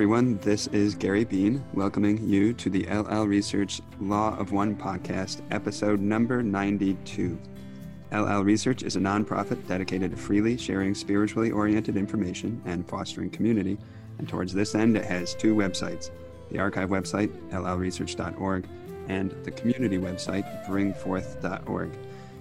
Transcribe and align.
Everyone. 0.00 0.38
This 0.38 0.66
is 0.68 0.94
Gary 0.94 1.24
Bean 1.24 1.62
welcoming 1.74 2.26
you 2.26 2.54
to 2.54 2.70
the 2.70 2.86
LL 2.86 3.26
Research 3.26 3.82
Law 4.00 4.34
of 4.38 4.50
One 4.50 4.74
podcast, 4.74 5.42
episode 5.50 6.00
number 6.00 6.42
92. 6.42 7.38
LL 8.10 8.40
Research 8.40 8.82
is 8.82 8.96
a 8.96 8.98
nonprofit 8.98 9.68
dedicated 9.68 10.12
to 10.12 10.16
freely 10.16 10.56
sharing 10.56 10.94
spiritually 10.94 11.50
oriented 11.50 11.98
information 11.98 12.62
and 12.64 12.88
fostering 12.88 13.28
community. 13.28 13.76
And 14.16 14.26
towards 14.26 14.54
this 14.54 14.74
end, 14.74 14.96
it 14.96 15.04
has 15.04 15.34
two 15.34 15.54
websites 15.54 16.10
the 16.50 16.58
archive 16.58 16.88
website, 16.88 17.28
llresearch.org, 17.50 18.66
and 19.08 19.32
the 19.44 19.50
community 19.50 19.98
website, 19.98 20.66
bring4th.org. 20.66 21.90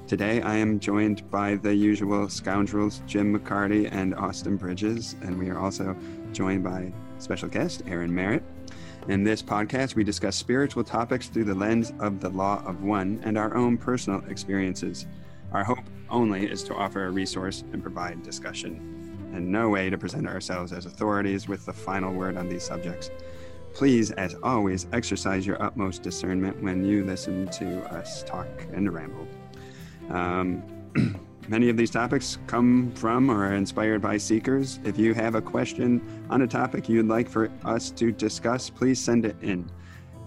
Today, 0.07 0.41
I 0.41 0.55
am 0.55 0.80
joined 0.80 1.30
by 1.30 1.55
the 1.55 1.75
usual 1.75 2.30
scoundrels, 2.30 3.02
Jim 3.05 3.37
McCarty 3.37 3.91
and 3.91 4.15
Austin 4.15 4.55
Bridges, 4.55 5.17
and 5.23 5.37
we 5.37 5.49
are 5.49 5.59
also 5.59 5.93
joined 6.31 6.63
by 6.63 6.93
special 7.20 7.50
guest, 7.50 7.84
Aaron 7.88 8.14
Merritt. 8.14 8.44
In 9.08 9.23
this 9.23 9.42
podcast, 9.42 9.95
we 9.95 10.03
discuss 10.03 10.36
spiritual 10.36 10.84
topics 10.84 11.28
through 11.28 11.45
the 11.45 11.56
lens 11.56 11.94
of 12.00 12.20
the 12.20 12.30
law 12.30 12.64
of 12.66 12.84
one 12.84 13.22
and 13.23 13.38
our 13.38 13.56
own 13.56 13.78
personal 13.78 14.23
experiences. 14.28 15.06
Our 15.52 15.64
hope 15.64 15.80
only 16.09 16.50
is 16.50 16.64
to 16.64 16.76
offer 16.76 17.06
a 17.06 17.11
resource 17.11 17.64
and 17.73 17.81
provide 17.81 18.23
discussion, 18.23 19.31
and 19.34 19.52
no 19.52 19.70
way 19.70 19.89
to 19.89 19.98
present 19.98 20.28
ourselves 20.28 20.73
as 20.73 20.86
authorities 20.86 21.48
with 21.48 21.66
the 21.66 21.73
final 21.73 22.14
word 22.14 22.38
on 22.38 22.50
these 22.50 22.64
subjects. 22.64 23.09
Please, 23.73 24.11
as 24.11 24.36
always, 24.44 24.88
exercise 24.94 25.45
your 25.45 25.61
utmost 25.61 26.04
discernment 26.04 26.61
when 26.61 26.83
you 26.83 27.06
listen 27.06 27.48
to 27.50 27.81
us 27.94 28.23
talk 28.23 28.48
and 28.73 28.92
ramble. 28.92 29.28
Um, 30.09 30.64
many 31.49 31.70
of 31.70 31.77
these 31.77 31.89
topics 31.89 32.37
come 32.45 32.92
from 32.92 33.30
or 33.30 33.48
are 33.48 33.55
inspired 33.55 34.02
by 34.02 34.17
seekers. 34.17 34.80
If 34.83 34.99
you 34.99 35.15
have 35.15 35.33
a 35.33 35.42
question 35.42 36.02
on 36.30 36.43
a 36.43 36.48
topic 36.48 36.87
you'd 36.87 37.08
like 37.08 37.27
for 37.27 37.49
us 37.65 37.89
to 37.92 38.11
discuss, 38.11 38.70
please 38.70 38.99
send 38.99 39.26
it 39.26 39.36
in. 39.42 39.70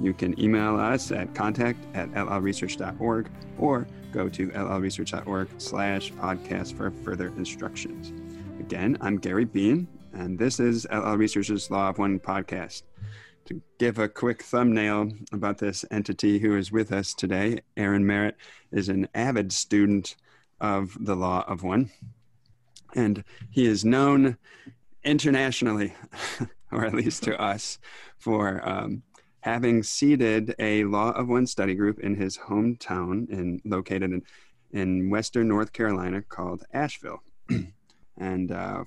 You 0.01 0.13
can 0.13 0.39
email 0.39 0.77
us 0.77 1.13
at 1.13 1.33
contact 1.33 1.79
at 1.95 2.11
llresearch.org 2.13 3.31
or 3.59 3.87
go 4.13 4.29
to 4.29 4.49
llresearch.org 4.49 5.49
slash 5.59 6.13
podcast 6.15 6.77
for 6.77 6.91
further 6.91 7.29
instructions. 7.29 8.13
Again, 8.59 8.99
I'm 9.01 9.17
Gary 9.17 9.45
Bean, 9.45 9.87
and 10.13 10.37
this 10.37 10.59
is 10.59 10.87
LL 10.91 11.15
Research's 11.15 11.71
Law 11.71 11.89
of 11.89 11.99
One 11.99 12.19
podcast. 12.19 12.83
To 13.47 13.61
give 13.79 13.99
a 13.99 14.09
quick 14.09 14.43
thumbnail 14.43 15.11
about 15.33 15.59
this 15.59 15.85
entity 15.91 16.39
who 16.39 16.57
is 16.57 16.73
with 16.73 16.91
us 16.91 17.15
today, 17.15 17.61
Aaron 17.77 18.07
Merritt 18.07 18.37
is 18.73 18.89
an 18.89 19.09
avid 19.15 19.53
student 19.53 20.17
of 20.63 20.97
the 20.99 21.15
Law 21.15 21.45
of 21.47 21.63
One, 21.63 21.91
and 22.95 23.23
he 23.51 23.67
is 23.67 23.85
known 23.85 24.39
internationally, 25.05 25.93
or 26.73 26.87
at 26.87 26.95
least 26.95 27.25
to 27.25 27.39
us, 27.39 27.79
for 28.17 28.67
um, 28.67 29.03
having 29.41 29.83
seeded 29.83 30.55
a 30.59 30.85
Law 30.85 31.11
of 31.11 31.29
One 31.29 31.47
study 31.47 31.75
group 31.75 31.99
in 31.99 32.15
his 32.15 32.39
hometown, 32.39 33.29
in 33.29 33.61
located 33.67 34.13
in 34.13 34.23
in 34.71 35.11
Western 35.11 35.49
North 35.49 35.75
Carolina, 35.75 36.23
called 36.23 36.65
Asheville, 36.73 37.23
and 38.17 38.51
uh, 38.51 38.85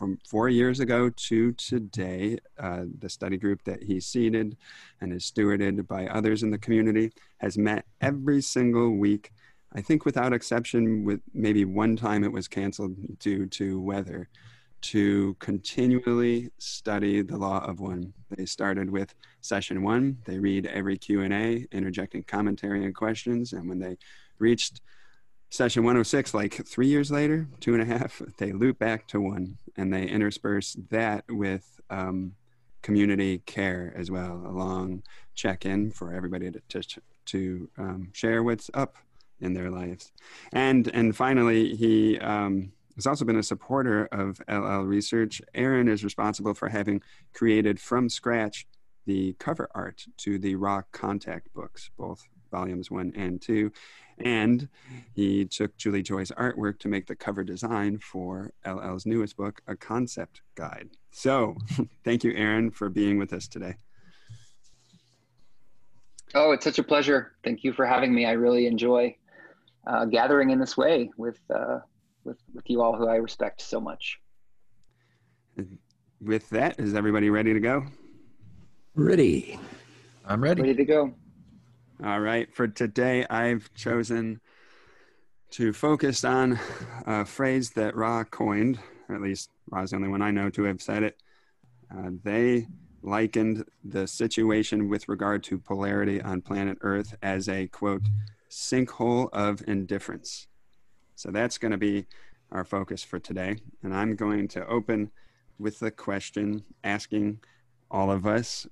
from 0.00 0.18
four 0.26 0.48
years 0.48 0.80
ago 0.80 1.10
to 1.10 1.52
today, 1.52 2.38
uh, 2.58 2.84
the 3.00 3.08
study 3.10 3.36
group 3.36 3.62
that 3.64 3.82
he 3.82 4.00
seeded 4.00 4.56
and 5.02 5.12
is 5.12 5.30
stewarded 5.30 5.86
by 5.86 6.06
others 6.06 6.42
in 6.42 6.50
the 6.50 6.56
community 6.56 7.12
has 7.36 7.58
met 7.58 7.84
every 8.00 8.40
single 8.40 8.96
week. 8.96 9.30
I 9.72 9.80
think 9.80 10.04
without 10.04 10.32
exception, 10.32 11.04
with 11.04 11.20
maybe 11.32 11.64
one 11.64 11.96
time 11.96 12.24
it 12.24 12.32
was 12.32 12.48
canceled 12.48 13.18
due 13.18 13.46
to 13.46 13.80
weather, 13.80 14.28
to 14.82 15.36
continually 15.38 16.50
study 16.58 17.22
the 17.22 17.36
law 17.36 17.64
of 17.64 17.80
one. 17.80 18.12
They 18.30 18.46
started 18.46 18.90
with 18.90 19.14
session 19.42 19.82
one. 19.82 20.18
They 20.24 20.38
read 20.38 20.66
every 20.66 20.96
Q 20.96 21.22
and 21.22 21.34
A, 21.34 21.66
interjecting 21.70 22.22
commentary 22.22 22.84
and 22.84 22.94
questions, 22.94 23.52
and 23.52 23.68
when 23.68 23.78
they 23.78 23.96
reached 24.38 24.80
session 25.52 25.82
106 25.82 26.32
like 26.32 26.64
three 26.64 26.86
years 26.86 27.10
later 27.10 27.48
two 27.58 27.74
and 27.74 27.82
a 27.82 27.84
half 27.84 28.22
they 28.38 28.52
loop 28.52 28.78
back 28.78 29.08
to 29.08 29.20
one 29.20 29.58
and 29.76 29.92
they 29.92 30.04
intersperse 30.04 30.76
that 30.90 31.24
with 31.28 31.80
um, 31.90 32.32
community 32.82 33.38
care 33.46 33.92
as 33.96 34.12
well 34.12 34.40
a 34.46 34.52
long 34.52 35.02
check-in 35.34 35.90
for 35.90 36.14
everybody 36.14 36.52
to, 36.52 36.60
to, 36.68 37.00
to 37.26 37.68
um, 37.78 38.08
share 38.12 38.44
what's 38.44 38.70
up 38.74 38.96
in 39.40 39.52
their 39.52 39.70
lives 39.70 40.12
and 40.52 40.88
and 40.94 41.16
finally 41.16 41.74
he 41.74 42.18
um, 42.18 42.72
has 42.96 43.06
also 43.06 43.24
been 43.24 43.36
a 43.38 43.42
supporter 43.42 44.06
of 44.12 44.40
ll 44.48 44.84
research 44.84 45.40
aaron 45.54 45.88
is 45.88 46.04
responsible 46.04 46.54
for 46.54 46.68
having 46.68 47.00
created 47.32 47.80
from 47.80 48.08
scratch 48.08 48.66
the 49.06 49.34
cover 49.38 49.68
art 49.74 50.04
to 50.16 50.38
the 50.38 50.54
rock 50.54 50.86
contact 50.92 51.52
books 51.54 51.90
both 51.96 52.26
volumes 52.50 52.90
one 52.90 53.12
and 53.16 53.40
two. 53.40 53.72
And 54.18 54.68
he 55.14 55.46
took 55.46 55.76
Julie 55.78 56.02
Joy's 56.02 56.30
artwork 56.32 56.78
to 56.80 56.88
make 56.88 57.06
the 57.06 57.16
cover 57.16 57.42
design 57.42 57.98
for 57.98 58.52
LL's 58.64 59.06
newest 59.06 59.36
book, 59.36 59.62
A 59.66 59.74
Concept 59.74 60.42
Guide. 60.56 60.90
So 61.10 61.56
thank 62.04 62.22
you, 62.24 62.32
Aaron, 62.34 62.70
for 62.70 62.90
being 62.90 63.18
with 63.18 63.32
us 63.32 63.48
today. 63.48 63.76
Oh, 66.34 66.52
it's 66.52 66.64
such 66.64 66.78
a 66.78 66.84
pleasure. 66.84 67.32
Thank 67.42 67.64
you 67.64 67.72
for 67.72 67.86
having 67.86 68.14
me. 68.14 68.26
I 68.26 68.32
really 68.32 68.66
enjoy 68.66 69.16
uh, 69.86 70.04
gathering 70.04 70.50
in 70.50 70.58
this 70.58 70.76
way 70.76 71.10
with, 71.16 71.40
uh, 71.54 71.78
with, 72.24 72.38
with 72.52 72.68
you 72.68 72.82
all 72.82 72.96
who 72.96 73.08
I 73.08 73.16
respect 73.16 73.60
so 73.60 73.80
much. 73.80 74.18
With 76.20 76.48
that, 76.50 76.78
is 76.78 76.94
everybody 76.94 77.30
ready 77.30 77.52
to 77.54 77.60
go? 77.60 77.84
Ready. 78.94 79.58
I'm 80.26 80.42
ready. 80.42 80.62
Ready 80.62 80.74
to 80.74 80.84
go. 80.84 81.14
All 82.04 82.20
right, 82.20 82.52
for 82.54 82.66
today, 82.66 83.26
I've 83.28 83.72
chosen 83.74 84.40
to 85.50 85.72
focus 85.72 86.24
on 86.24 86.58
a 87.06 87.24
phrase 87.24 87.70
that 87.70 87.96
Ra 87.96 88.24
coined, 88.24 88.78
or 89.08 89.16
at 89.16 89.20
least 89.20 89.50
Ra's 89.70 89.90
the 89.90 89.96
only 89.96 90.08
one 90.08 90.22
I 90.22 90.30
know 90.30 90.48
to 90.50 90.62
have 90.64 90.80
said 90.80 91.02
it. 91.02 91.16
Uh, 91.94 92.10
they 92.22 92.68
likened 93.02 93.64
the 93.84 94.06
situation 94.06 94.88
with 94.88 95.08
regard 95.08 95.42
to 95.44 95.58
polarity 95.58 96.20
on 96.22 96.40
planet 96.40 96.78
Earth 96.82 97.14
as 97.22 97.48
a 97.48 97.66
quote, 97.68 98.02
sinkhole 98.50 99.28
of 99.32 99.62
indifference. 99.66 100.48
So 101.14 101.30
that's 101.30 101.58
going 101.58 101.72
to 101.72 101.78
be 101.78 102.06
our 102.52 102.64
focus 102.64 103.02
for 103.02 103.18
today. 103.18 103.56
And 103.82 103.94
I'm 103.94 104.16
going 104.16 104.48
to 104.48 104.66
open 104.66 105.10
with 105.58 105.78
the 105.78 105.90
question 105.90 106.64
asking 106.82 107.40
all 107.90 108.10
of 108.10 108.26
us 108.26 108.66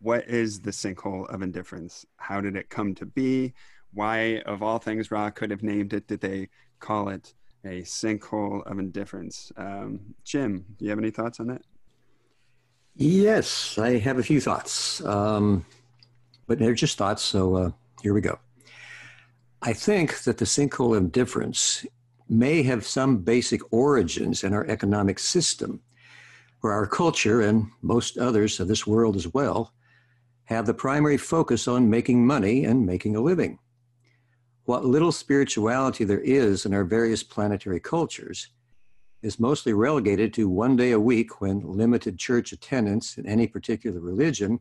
what 0.00 0.28
is 0.28 0.60
the 0.60 0.72
sinkhole 0.72 1.32
of 1.32 1.42
indifference? 1.42 2.04
How 2.16 2.40
did 2.40 2.56
it 2.56 2.68
come 2.68 2.94
to 2.96 3.06
be? 3.06 3.54
Why, 3.94 4.42
of 4.46 4.62
all 4.62 4.78
things, 4.78 5.12
Ra 5.12 5.30
could 5.30 5.50
have 5.50 5.62
named 5.62 5.92
it, 5.92 6.08
did 6.08 6.20
they 6.20 6.48
call 6.80 7.08
it 7.08 7.34
a 7.64 7.82
sinkhole 7.82 8.66
of 8.66 8.80
indifference? 8.80 9.52
Um, 9.56 10.00
Jim, 10.24 10.64
do 10.76 10.84
you 10.84 10.90
have 10.90 10.98
any 10.98 11.10
thoughts 11.10 11.38
on 11.38 11.46
that? 11.48 11.62
Yes, 12.96 13.78
I 13.78 13.98
have 13.98 14.18
a 14.18 14.22
few 14.22 14.40
thoughts, 14.40 15.04
um, 15.04 15.64
but 16.46 16.58
they're 16.58 16.74
just 16.74 16.98
thoughts, 16.98 17.22
so 17.22 17.54
uh, 17.54 17.70
here 18.02 18.12
we 18.12 18.20
go. 18.20 18.38
I 19.64 19.72
think 19.72 20.24
that 20.24 20.38
the 20.38 20.44
sinkhole 20.44 20.96
of 20.96 21.04
indifference 21.04 21.86
may 22.28 22.64
have 22.64 22.84
some 22.84 23.18
basic 23.18 23.60
origins 23.72 24.42
in 24.42 24.52
our 24.52 24.66
economic 24.66 25.20
system, 25.20 25.80
where 26.62 26.72
our 26.72 26.88
culture 26.88 27.42
and 27.42 27.70
most 27.80 28.18
others 28.18 28.58
of 28.58 28.66
this 28.66 28.88
world 28.88 29.14
as 29.14 29.32
well 29.32 29.72
have 30.46 30.66
the 30.66 30.74
primary 30.74 31.16
focus 31.16 31.68
on 31.68 31.88
making 31.88 32.26
money 32.26 32.64
and 32.64 32.84
making 32.84 33.14
a 33.14 33.20
living. 33.20 33.60
What 34.64 34.84
little 34.84 35.12
spirituality 35.12 36.02
there 36.02 36.20
is 36.22 36.66
in 36.66 36.74
our 36.74 36.84
various 36.84 37.22
planetary 37.22 37.78
cultures 37.78 38.48
is 39.22 39.38
mostly 39.38 39.74
relegated 39.74 40.34
to 40.34 40.48
one 40.48 40.74
day 40.74 40.90
a 40.90 40.98
week 40.98 41.40
when 41.40 41.60
limited 41.60 42.18
church 42.18 42.50
attendance 42.50 43.16
in 43.16 43.28
any 43.28 43.46
particular 43.46 44.00
religion 44.00 44.58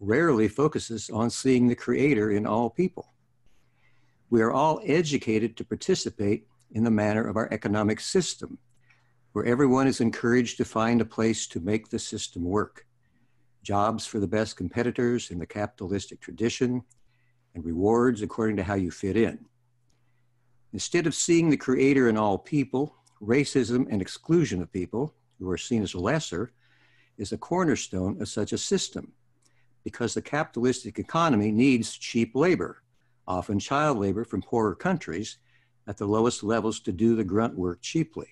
rarely 0.00 0.48
focuses 0.48 1.10
on 1.10 1.28
seeing 1.28 1.68
the 1.68 1.76
Creator 1.76 2.30
in 2.30 2.46
all 2.46 2.70
people. 2.70 3.11
We 4.32 4.40
are 4.40 4.50
all 4.50 4.80
educated 4.86 5.58
to 5.58 5.64
participate 5.64 6.46
in 6.70 6.84
the 6.84 6.90
manner 6.90 7.22
of 7.22 7.36
our 7.36 7.52
economic 7.52 8.00
system, 8.00 8.56
where 9.34 9.44
everyone 9.44 9.86
is 9.86 10.00
encouraged 10.00 10.56
to 10.56 10.64
find 10.64 11.02
a 11.02 11.04
place 11.04 11.46
to 11.48 11.60
make 11.60 11.90
the 11.90 11.98
system 11.98 12.42
work 12.42 12.86
jobs 13.62 14.06
for 14.06 14.20
the 14.20 14.26
best 14.26 14.56
competitors 14.56 15.30
in 15.30 15.38
the 15.38 15.44
capitalistic 15.44 16.22
tradition, 16.22 16.82
and 17.54 17.62
rewards 17.62 18.22
according 18.22 18.56
to 18.56 18.62
how 18.62 18.72
you 18.72 18.90
fit 18.90 19.18
in. 19.18 19.38
Instead 20.72 21.06
of 21.06 21.14
seeing 21.14 21.50
the 21.50 21.56
creator 21.58 22.08
in 22.08 22.16
all 22.16 22.38
people, 22.38 22.96
racism 23.20 23.86
and 23.90 24.00
exclusion 24.00 24.62
of 24.62 24.72
people 24.72 25.12
who 25.40 25.50
are 25.50 25.58
seen 25.58 25.82
as 25.82 25.94
lesser 25.94 26.54
is 27.18 27.32
a 27.32 27.36
cornerstone 27.36 28.18
of 28.22 28.30
such 28.30 28.54
a 28.54 28.58
system 28.58 29.12
because 29.84 30.14
the 30.14 30.22
capitalistic 30.22 30.98
economy 30.98 31.52
needs 31.52 31.98
cheap 31.98 32.34
labor, 32.34 32.81
often 33.26 33.58
child 33.58 33.98
labor 33.98 34.24
from 34.24 34.42
poorer 34.42 34.74
countries, 34.74 35.38
at 35.86 35.96
the 35.96 36.06
lowest 36.06 36.42
levels 36.42 36.80
to 36.80 36.92
do 36.92 37.16
the 37.16 37.24
grunt 37.24 37.56
work 37.56 37.80
cheaply. 37.80 38.28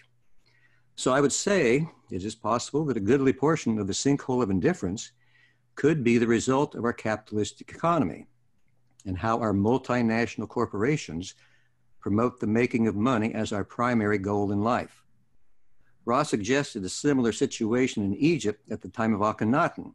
So 0.95 1.13
I 1.13 1.21
would 1.21 1.33
say 1.33 1.89
it 2.11 2.25
is 2.25 2.35
possible 2.35 2.85
that 2.87 2.97
a 2.97 3.01
goodly 3.01 3.33
portion 3.33 3.79
of 3.79 3.87
the 3.87 3.93
sinkhole 3.93 4.43
of 4.43 4.51
indifference 4.51 5.13
could 5.75 6.05
be 6.05 6.19
the 6.19 6.27
result 6.27 6.75
of 6.75 6.85
our 6.85 6.93
capitalistic 6.93 7.71
economy 7.71 8.27
and 9.07 9.17
how 9.17 9.41
our 9.41 9.53
multinational 9.53 10.49
corporations 10.49 11.35
promote 12.01 12.39
the 12.39 12.47
making 12.47 12.87
of 12.87 12.95
money 12.95 13.35
as 13.35 13.53
our 13.53 13.65
primary 13.65 14.19
goal 14.19 14.53
in 14.53 14.63
life. 14.63 15.03
Ra's 16.05 16.29
suggested 16.29 16.85
a 16.85 16.89
similar 16.89 17.33
situation 17.33 18.03
in 18.03 18.15
Egypt 18.17 18.71
at 18.71 18.81
the 18.83 18.89
time 18.89 19.15
of 19.15 19.21
Akhenaten, 19.21 19.95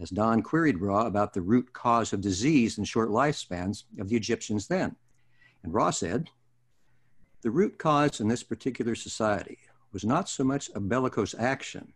as 0.00 0.10
Don 0.10 0.42
queried 0.42 0.80
Ra 0.80 1.06
about 1.06 1.32
the 1.32 1.42
root 1.42 1.72
cause 1.72 2.12
of 2.12 2.20
disease 2.20 2.78
and 2.78 2.86
short 2.86 3.10
lifespans 3.10 3.84
of 3.98 4.08
the 4.08 4.16
Egyptians 4.16 4.68
then. 4.68 4.96
And 5.62 5.74
Ra 5.74 5.90
said, 5.90 6.30
the 7.42 7.50
root 7.50 7.78
cause 7.78 8.20
in 8.20 8.28
this 8.28 8.42
particular 8.42 8.94
society 8.94 9.58
was 9.92 10.04
not 10.04 10.28
so 10.28 10.42
much 10.42 10.70
a 10.74 10.80
bellicose 10.80 11.34
action, 11.38 11.92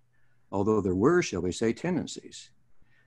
although 0.53 0.81
there 0.81 0.95
were, 0.95 1.21
shall 1.21 1.43
we 1.43 1.53
say, 1.53 1.73
tendencies, 1.73 2.51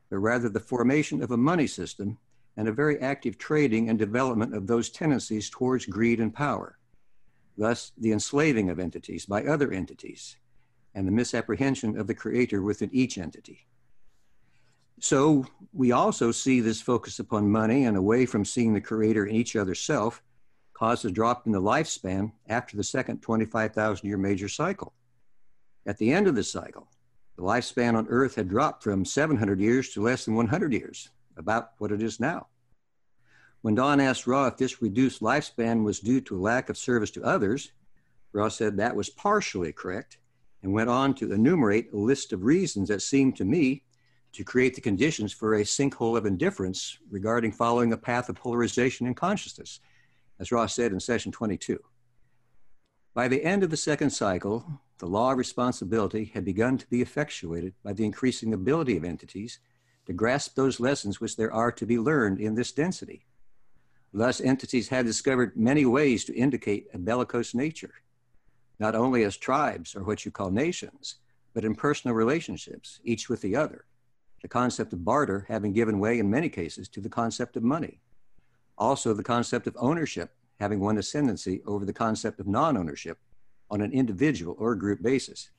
but 0.09 0.17
rather 0.17 0.49
the 0.49 0.59
formation 0.59 1.23
of 1.23 1.31
a 1.31 1.37
money 1.37 1.67
system 1.67 2.17
and 2.57 2.67
a 2.67 2.73
very 2.73 2.99
active 2.99 3.37
trading 3.37 3.89
and 3.89 3.99
development 3.99 4.53
of 4.53 4.67
those 4.67 4.89
tendencies 4.89 5.49
towards 5.49 5.85
greed 5.85 6.19
and 6.19 6.33
power. 6.33 6.77
Thus, 7.57 7.93
the 7.97 8.11
enslaving 8.11 8.69
of 8.69 8.79
entities 8.79 9.25
by 9.25 9.45
other 9.45 9.71
entities 9.71 10.35
and 10.93 11.07
the 11.07 11.11
misapprehension 11.11 11.97
of 11.97 12.07
the 12.07 12.15
creator 12.15 12.61
within 12.61 12.89
each 12.93 13.17
entity. 13.17 13.65
So, 14.99 15.45
we 15.73 15.91
also 15.91 16.31
see 16.31 16.61
this 16.61 16.81
focus 16.81 17.19
upon 17.19 17.51
money 17.51 17.85
and 17.85 17.97
away 17.97 18.25
from 18.25 18.45
seeing 18.45 18.73
the 18.73 18.81
creator 18.81 19.25
in 19.25 19.35
each 19.35 19.55
other's 19.55 19.81
self 19.81 20.23
cause 20.73 21.05
a 21.05 21.11
drop 21.11 21.45
in 21.45 21.51
the 21.51 21.61
lifespan 21.61 22.31
after 22.47 22.77
the 22.77 22.83
second 22.83 23.21
25,000 23.21 24.07
year 24.07 24.17
major 24.17 24.49
cycle. 24.49 24.93
At 25.85 25.97
the 25.97 26.11
end 26.13 26.27
of 26.27 26.35
the 26.35 26.43
cycle, 26.43 26.89
the 27.35 27.43
lifespan 27.43 27.95
on 27.95 28.07
Earth 28.09 28.35
had 28.35 28.49
dropped 28.49 28.83
from 28.83 29.05
700 29.05 29.59
years 29.59 29.89
to 29.91 30.01
less 30.01 30.25
than 30.25 30.35
100 30.35 30.73
years, 30.73 31.09
about 31.37 31.71
what 31.77 31.91
it 31.91 32.01
is 32.01 32.19
now. 32.19 32.47
When 33.61 33.75
Don 33.75 33.99
asked 33.99 34.27
Ra 34.27 34.47
if 34.47 34.57
this 34.57 34.81
reduced 34.81 35.21
lifespan 35.21 35.83
was 35.83 35.99
due 35.99 36.21
to 36.21 36.37
a 36.37 36.39
lack 36.39 36.69
of 36.69 36.77
service 36.77 37.11
to 37.11 37.23
others, 37.23 37.71
Ra 38.31 38.49
said 38.49 38.77
that 38.77 38.95
was 38.95 39.09
partially 39.09 39.73
correct 39.73 40.17
and 40.61 40.73
went 40.73 40.89
on 40.89 41.15
to 41.15 41.31
enumerate 41.31 41.91
a 41.91 41.97
list 41.97 42.33
of 42.33 42.43
reasons 42.43 42.89
that 42.89 43.01
seemed 43.01 43.37
to 43.37 43.45
me 43.45 43.83
to 44.35 44.43
create 44.43 44.75
the 44.75 44.81
conditions 44.81 45.31
for 45.31 45.55
a 45.55 45.63
sinkhole 45.63 46.17
of 46.17 46.25
indifference 46.25 46.99
regarding 47.09 47.51
following 47.51 47.93
a 47.93 47.97
path 47.97 48.29
of 48.29 48.35
polarization 48.35 49.07
in 49.07 49.13
consciousness, 49.13 49.79
as 50.39 50.51
Ra's 50.51 50.73
said 50.73 50.91
in 50.91 50.99
session 50.99 51.31
22. 51.31 51.79
By 53.13 53.29
the 53.29 53.43
end 53.43 53.63
of 53.63 53.69
the 53.69 53.77
second 53.77 54.09
cycle, 54.09 54.65
the 54.97 55.07
law 55.07 55.31
of 55.31 55.37
responsibility 55.37 56.31
had 56.33 56.43
begun 56.43 56.77
to 56.77 56.87
be 56.87 57.01
effectuated 57.01 57.73
by 57.83 57.93
the 57.93 58.03
increasing 58.03 58.53
ability 58.53 58.97
of 58.97 59.05
entities 59.05 59.59
to 60.05 60.13
grasp 60.13 60.55
those 60.55 60.81
lessons 60.81 61.21
which 61.21 61.37
there 61.37 61.53
are 61.53 61.71
to 61.71 61.85
be 61.85 61.97
learned 61.97 62.39
in 62.39 62.55
this 62.55 62.73
density. 62.73 63.25
Thus, 64.13 64.41
entities 64.41 64.89
had 64.89 65.05
discovered 65.05 65.55
many 65.55 65.85
ways 65.85 66.25
to 66.25 66.35
indicate 66.35 66.87
a 66.93 66.97
bellicose 66.97 67.53
nature, 67.53 67.93
not 68.79 68.95
only 68.95 69.23
as 69.23 69.37
tribes 69.37 69.95
or 69.95 70.03
what 70.03 70.25
you 70.25 70.31
call 70.31 70.51
nations, 70.51 71.15
but 71.53 71.63
in 71.63 71.73
personal 71.73 72.15
relationships, 72.15 72.99
each 73.05 73.29
with 73.29 73.41
the 73.41 73.55
other. 73.55 73.85
The 74.45 74.49
concept 74.49 74.93
of 74.93 75.03
barter 75.03 75.47
having 75.47 75.73
given 75.73 75.97
way 75.97 76.19
in 76.19 76.29
many 76.29 76.49
cases 76.49 76.87
to 76.89 77.01
the 77.01 77.09
concept 77.09 77.57
of 77.57 77.63
money. 77.63 77.99
Also, 78.77 79.11
the 79.11 79.23
concept 79.23 79.65
of 79.65 79.75
ownership 79.79 80.35
having 80.59 80.79
won 80.79 80.99
ascendancy 80.99 81.63
over 81.65 81.83
the 81.83 81.91
concept 81.91 82.39
of 82.39 82.45
non 82.45 82.77
ownership 82.77 83.17
on 83.71 83.81
an 83.81 83.91
individual 83.91 84.55
or 84.59 84.75
group 84.75 85.01
basis. 85.01 85.49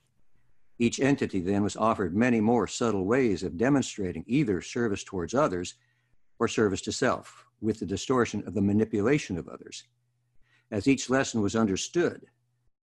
Each 0.79 1.00
entity 1.00 1.41
then 1.41 1.65
was 1.65 1.77
offered 1.77 2.15
many 2.15 2.41
more 2.41 2.69
subtle 2.69 3.06
ways 3.06 3.43
of 3.43 3.59
demonstrating 3.59 4.23
either 4.29 4.62
service 4.62 5.03
towards 5.03 5.35
others 5.35 5.75
or 6.38 6.47
service 6.47 6.83
to 6.83 6.93
self, 6.93 7.44
with 7.61 7.81
the 7.81 7.87
distortion 7.87 8.44
of 8.47 8.55
the 8.55 8.62
manipulation 8.62 9.37
of 9.37 9.49
others. 9.49 9.83
As 10.71 10.87
each 10.87 11.11
lesson 11.11 11.43
was 11.43 11.56
understood, 11.56 12.25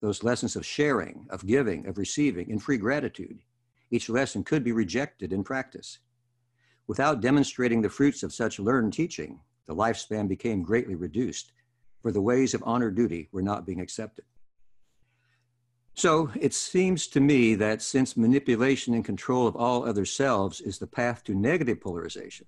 those 0.01 0.21
lessons 0.21 0.57
of 0.57 0.65
sharing, 0.65 1.27
of 1.29 1.47
giving, 1.47 1.87
of 1.87 1.97
receiving, 1.97 2.49
in 2.49 2.59
free 2.59 2.75
gratitude, 2.75 3.39
each 3.93 4.09
lesson 4.09 4.43
could 4.43 4.63
be 4.63 4.71
rejected 4.71 5.31
in 5.31 5.43
practice. 5.43 5.99
Without 6.87 7.21
demonstrating 7.21 7.81
the 7.81 7.89
fruits 7.89 8.23
of 8.23 8.33
such 8.33 8.59
learned 8.59 8.91
teaching, 8.91 9.39
the 9.67 9.75
lifespan 9.75 10.27
became 10.27 10.63
greatly 10.63 10.95
reduced, 10.95 11.51
for 12.01 12.11
the 12.11 12.21
ways 12.21 12.55
of 12.55 12.63
honor 12.65 12.89
duty 12.89 13.29
were 13.31 13.43
not 13.43 13.67
being 13.67 13.79
accepted. 13.79 14.25
So 15.93 16.31
it 16.35 16.55
seems 16.55 17.05
to 17.09 17.19
me 17.19 17.53
that 17.53 17.83
since 17.83 18.17
manipulation 18.17 18.95
and 18.95 19.05
control 19.05 19.45
of 19.45 19.55
all 19.55 19.87
other 19.87 20.05
selves 20.05 20.59
is 20.59 20.79
the 20.79 20.87
path 20.87 21.23
to 21.25 21.35
negative 21.35 21.79
polarization, 21.79 22.47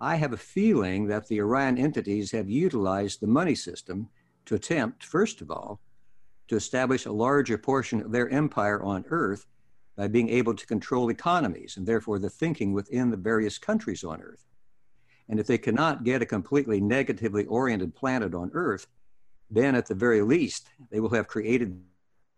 I 0.00 0.16
have 0.16 0.32
a 0.32 0.38
feeling 0.38 1.06
that 1.08 1.28
the 1.28 1.42
Orion 1.42 1.76
entities 1.76 2.30
have 2.30 2.48
utilized 2.48 3.20
the 3.20 3.26
money 3.26 3.54
system 3.54 4.08
to 4.46 4.54
attempt, 4.54 5.04
first 5.04 5.42
of 5.42 5.50
all, 5.50 5.80
to 6.48 6.56
establish 6.56 7.04
a 7.04 7.12
larger 7.12 7.58
portion 7.58 8.00
of 8.00 8.12
their 8.12 8.30
empire 8.30 8.82
on 8.82 9.04
Earth 9.10 9.46
by 9.96 10.08
being 10.08 10.28
able 10.28 10.54
to 10.54 10.66
control 10.66 11.10
economies 11.10 11.76
and 11.76 11.86
therefore 11.86 12.18
the 12.18 12.30
thinking 12.30 12.72
within 12.72 13.10
the 13.10 13.16
various 13.16 13.58
countries 13.58 14.04
on 14.04 14.20
Earth. 14.20 14.46
And 15.28 15.40
if 15.40 15.46
they 15.46 15.58
cannot 15.58 16.04
get 16.04 16.22
a 16.22 16.26
completely 16.26 16.80
negatively 16.80 17.44
oriented 17.46 17.94
planet 17.94 18.34
on 18.34 18.50
Earth, 18.52 18.86
then 19.50 19.74
at 19.74 19.86
the 19.86 19.94
very 19.94 20.20
least, 20.22 20.68
they 20.90 21.00
will 21.00 21.10
have 21.10 21.28
created 21.28 21.80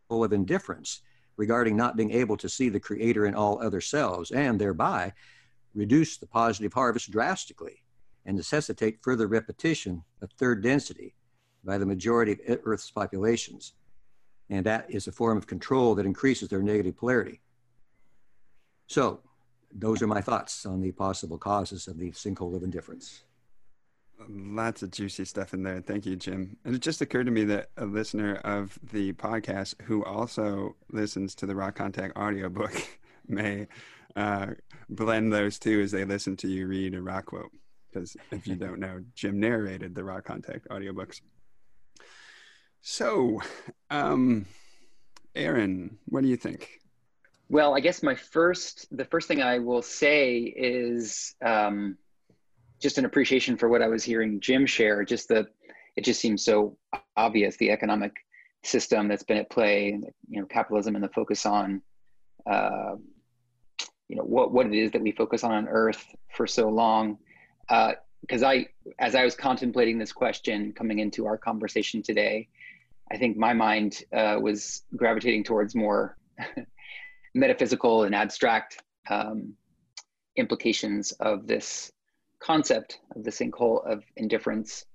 full 0.09 0.23
of 0.23 0.33
indifference 0.33 1.01
regarding 1.37 1.77
not 1.77 1.97
being 1.97 2.13
able 2.13 2.37
to 2.37 2.49
see 2.49 2.69
the 2.69 2.81
creator 2.81 3.27
in 3.27 3.35
all 3.35 3.63
other 3.63 3.81
selves 3.81 4.31
and 4.31 4.61
thereby 4.61 5.13
reduce 5.75 6.17
the 6.17 6.27
positive 6.27 6.73
harvest 6.73 7.11
drastically 7.11 7.83
and 8.25 8.37
necessitate 8.37 9.03
further 9.03 9.27
repetition 9.27 10.03
of 10.23 10.31
third 10.33 10.63
density 10.63 11.15
by 11.65 11.79
the 11.79 11.87
majority 11.87 12.33
of 12.33 12.61
Earth's 12.65 12.91
populations. 12.91 13.75
And 14.49 14.65
that 14.67 14.87
is 14.89 15.07
a 15.07 15.13
form 15.13 15.37
of 15.37 15.47
control 15.47 15.95
that 15.97 16.07
increases 16.07 16.49
their 16.49 16.63
negative 16.63 16.97
polarity. 16.97 17.41
So, 18.87 19.21
those 19.73 20.01
are 20.03 20.07
my 20.07 20.21
thoughts 20.21 20.65
on 20.65 20.81
the 20.81 20.93
possible 20.93 21.39
causes 21.39 21.89
of 21.89 21.99
the 21.99 22.11
sinkhole 22.13 22.57
of 22.57 22.63
indifference. 22.63 23.25
Lots 24.29 24.83
of 24.83 24.91
juicy 24.91 25.27
stuff 25.27 25.53
in 25.53 25.63
there. 25.63 25.83
Thank 25.83 26.07
you, 26.07 26.17
Jim. 26.17 26.57
And 26.65 26.75
it 26.75 26.81
just 26.81 27.03
occurred 27.03 27.27
to 27.27 27.33
me 27.33 27.45
that 27.45 27.69
a 27.77 27.85
listener 27.85 28.37
of 28.37 28.79
the 28.93 29.13
podcast 29.13 29.75
who 29.83 30.05
also 30.05 30.77
listens 30.91 31.35
to 31.37 31.47
the 31.47 31.55
Ra 31.55 31.71
Contact 31.71 32.17
audiobook 32.17 32.73
may 33.29 33.67
uh, 34.15 34.47
blend 34.89 35.33
those 35.33 35.59
two 35.59 35.81
as 35.83 35.91
they 35.91 36.05
listen 36.05 36.37
to 36.39 36.49
you 36.49 36.67
read 36.67 36.95
a 36.95 37.03
Ra 37.03 37.21
quote. 37.21 37.51
Because 37.93 38.17
if 38.31 38.47
you 38.47 38.57
don't 38.57 38.81
know, 38.81 39.03
Jim 39.15 39.39
narrated 39.39 39.95
the 39.95 40.05
Ra 40.05 40.21
Contact 40.21 40.67
audiobooks. 40.69 41.21
So, 42.81 43.43
um, 43.91 44.47
Aaron, 45.35 45.99
what 46.07 46.23
do 46.23 46.29
you 46.29 46.37
think? 46.37 46.81
Well, 47.49 47.77
I 47.77 47.81
guess 47.81 48.03
my 48.03 48.15
first, 48.15 48.87
the 48.91 49.05
first 49.05 49.29
thing 49.29 49.41
I 49.41 49.61
will 49.61 49.83
say 49.83 50.39
is, 50.39 51.35
um, 51.45 51.97
just 52.81 52.99
an 52.99 53.05
appreciation 53.05 53.57
for 53.57 53.69
what 53.69 53.83
I 53.83 53.89
was 53.89 54.05
hearing 54.05 54.41
Jim 54.41 54.67
share. 54.67 55.05
Just 55.05 55.29
the, 55.29 55.47
it 55.97 56.05
just 56.05 56.21
seems 56.21 56.45
so 56.45 56.77
obvious 57.17 57.57
the 57.57 57.71
economic 57.71 58.13
system 58.63 59.09
that's 59.09 59.23
been 59.23 59.39
at 59.39 59.49
play, 59.49 59.99
you 60.29 60.41
know, 60.41 60.47
capitalism 60.47 60.95
and 60.95 61.05
the 61.05 61.09
focus 61.09 61.47
on, 61.47 61.81
uh, 62.51 62.97
you 64.09 64.17
know, 64.17 64.23
what 64.23 64.53
what 64.53 64.67
it 64.67 64.75
is 64.75 64.91
that 64.93 65.03
we 65.03 65.13
focus 65.13 65.43
on 65.43 65.53
on 65.53 65.69
Earth 65.69 66.05
for 66.35 66.47
so 66.47 66.69
long. 66.69 67.19
Because 67.69 68.43
uh, 68.43 68.49
I, 68.49 68.67
as 68.99 69.15
I 69.15 69.25
was 69.25 69.35
contemplating 69.35 69.99
this 69.99 70.13
question 70.13 70.73
coming 70.73 70.99
into 70.99 71.27
our 71.27 71.39
conversation 71.39 72.03
today, 72.03 72.49
I 73.11 73.17
think 73.17 73.37
my 73.37 73.53
mind 73.53 74.03
uh, 74.13 74.39
was 74.41 74.83
gravitating 74.95 75.45
towards 75.45 75.75
more 75.75 76.17
metaphysical 77.37 78.05
and 78.05 78.15
abstract 78.15 78.83
um, 79.11 79.53
implications 80.37 81.13
of 81.13 81.47
this 81.47 81.93
concept 82.41 83.01
of 83.15 83.25
the 83.25 83.31
sinkhole 83.31 83.87
of 83.87 84.03
indifference. 84.17 84.87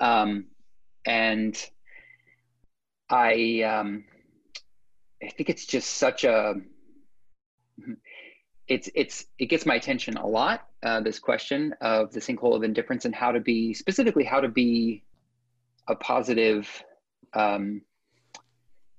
Um, 0.00 0.46
and 1.04 1.56
I, 3.10 3.62
um, 3.62 4.04
I 5.22 5.28
think 5.28 5.50
it's 5.50 5.66
just 5.66 5.98
such 5.98 6.24
a, 6.24 6.54
it's, 8.68 8.88
it's, 8.94 9.26
it 9.38 9.46
gets 9.46 9.66
my 9.66 9.74
attention 9.74 10.16
a 10.16 10.26
lot, 10.26 10.68
uh, 10.84 11.00
this 11.00 11.18
question 11.18 11.74
of 11.80 12.12
the 12.12 12.20
sinkhole 12.20 12.54
of 12.54 12.62
indifference 12.62 13.04
and 13.04 13.14
how 13.14 13.32
to 13.32 13.40
be, 13.40 13.74
specifically 13.74 14.24
how 14.24 14.40
to 14.40 14.48
be 14.48 15.02
a 15.88 15.96
positive 15.96 16.84
um, 17.34 17.82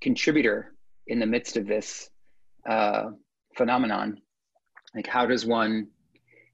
contributor 0.01 0.73
in 1.07 1.19
the 1.19 1.25
midst 1.25 1.55
of 1.55 1.65
this 1.65 2.09
uh, 2.67 3.11
phenomenon. 3.55 4.21
Like 4.95 5.07
how 5.07 5.25
does 5.25 5.45
one 5.45 5.87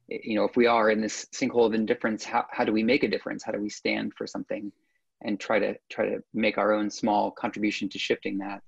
you 0.08 0.36
know, 0.36 0.44
if 0.44 0.56
we 0.56 0.66
are 0.66 0.90
in 0.90 1.00
this 1.00 1.26
sinkhole 1.34 1.66
of 1.66 1.74
indifference, 1.74 2.24
how, 2.24 2.46
how 2.50 2.64
do 2.64 2.72
we 2.72 2.82
make 2.82 3.02
a 3.02 3.08
difference? 3.08 3.42
How 3.44 3.52
do 3.52 3.60
we 3.60 3.68
stand 3.68 4.14
for 4.14 4.26
something 4.26 4.72
and 5.22 5.38
try 5.38 5.58
to 5.58 5.74
try 5.90 6.08
to 6.08 6.22
make 6.32 6.58
our 6.58 6.72
own 6.72 6.90
small 6.90 7.30
contribution 7.30 7.88
to 7.90 7.98
shifting 7.98 8.38
that? 8.38 8.62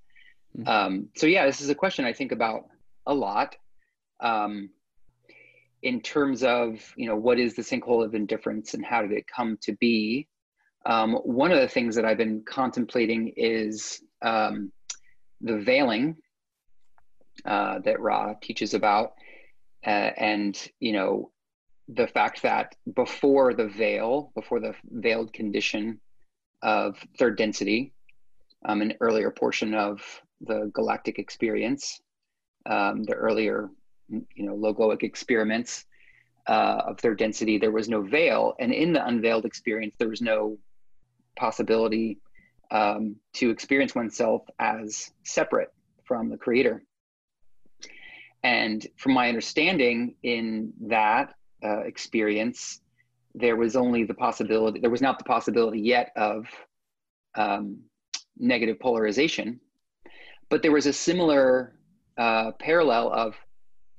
Hmm. 0.55 0.67
Um, 0.67 1.07
so 1.15 1.25
yeah, 1.27 1.45
this 1.45 1.61
is 1.61 1.69
a 1.69 1.75
question 1.75 2.05
I 2.05 2.13
think 2.13 2.31
about 2.31 2.65
a 3.07 3.13
lot. 3.13 3.55
Um, 4.19 4.69
in 5.81 5.99
terms 6.01 6.43
of 6.43 6.93
you 6.95 7.07
know 7.07 7.15
what 7.15 7.39
is 7.39 7.55
the 7.55 7.63
sinkhole 7.63 8.05
of 8.05 8.13
indifference 8.13 8.75
and 8.75 8.85
how 8.85 9.01
did 9.01 9.11
it 9.11 9.25
come 9.25 9.57
to 9.61 9.73
be? 9.77 10.27
Um, 10.85 11.13
one 11.15 11.51
of 11.51 11.59
the 11.59 11.67
things 11.67 11.95
that 11.95 12.05
I've 12.05 12.17
been 12.17 12.43
contemplating 12.45 13.33
is 13.35 14.01
um, 14.21 14.71
the 15.41 15.57
veiling 15.57 16.17
uh, 17.45 17.79
that 17.79 17.99
Ra 17.99 18.33
teaches 18.41 18.73
about, 18.73 19.13
uh, 19.85 20.11
and 20.17 20.57
you 20.79 20.93
know 20.93 21.31
the 21.87 22.07
fact 22.07 22.41
that 22.43 22.75
before 22.95 23.53
the 23.53 23.67
veil, 23.67 24.31
before 24.35 24.59
the 24.59 24.73
veiled 24.89 25.33
condition 25.33 25.99
of 26.61 26.97
third 27.17 27.37
density, 27.37 27.93
um, 28.65 28.81
an 28.81 28.93
earlier 29.01 29.31
portion 29.31 29.73
of 29.73 30.01
the 30.41 30.71
galactic 30.73 31.19
experience, 31.19 31.99
um, 32.69 33.03
the 33.03 33.13
earlier, 33.13 33.69
you 34.09 34.45
know, 34.45 34.55
logoic 34.55 35.03
experiments 35.03 35.85
uh, 36.47 36.81
of 36.87 36.99
third 36.99 37.17
density, 37.17 37.57
there 37.57 37.71
was 37.71 37.89
no 37.89 38.01
veil, 38.01 38.55
and 38.59 38.71
in 38.73 38.93
the 38.93 39.05
unveiled 39.05 39.45
experience, 39.45 39.95
there 39.97 40.09
was 40.09 40.21
no 40.21 40.57
possibility 41.35 42.19
um, 42.71 43.15
to 43.33 43.49
experience 43.49 43.95
oneself 43.95 44.43
as 44.59 45.11
separate 45.23 45.73
from 46.05 46.29
the 46.29 46.37
creator. 46.37 46.83
And 48.43 48.85
from 48.97 49.13
my 49.13 49.29
understanding, 49.29 50.15
in 50.23 50.73
that 50.87 51.35
uh, 51.63 51.81
experience, 51.81 52.81
there 53.35 53.55
was 53.55 53.75
only 53.75 54.03
the 54.03 54.13
possibility, 54.13 54.79
there 54.79 54.89
was 54.89 55.01
not 55.01 55.17
the 55.17 55.23
possibility 55.23 55.79
yet 55.79 56.11
of 56.15 56.47
um, 57.35 57.79
negative 58.37 58.79
polarization, 58.79 59.59
but 60.49 60.61
there 60.61 60.71
was 60.71 60.85
a 60.85 60.93
similar 60.93 61.75
uh, 62.17 62.51
parallel 62.53 63.11
of 63.11 63.35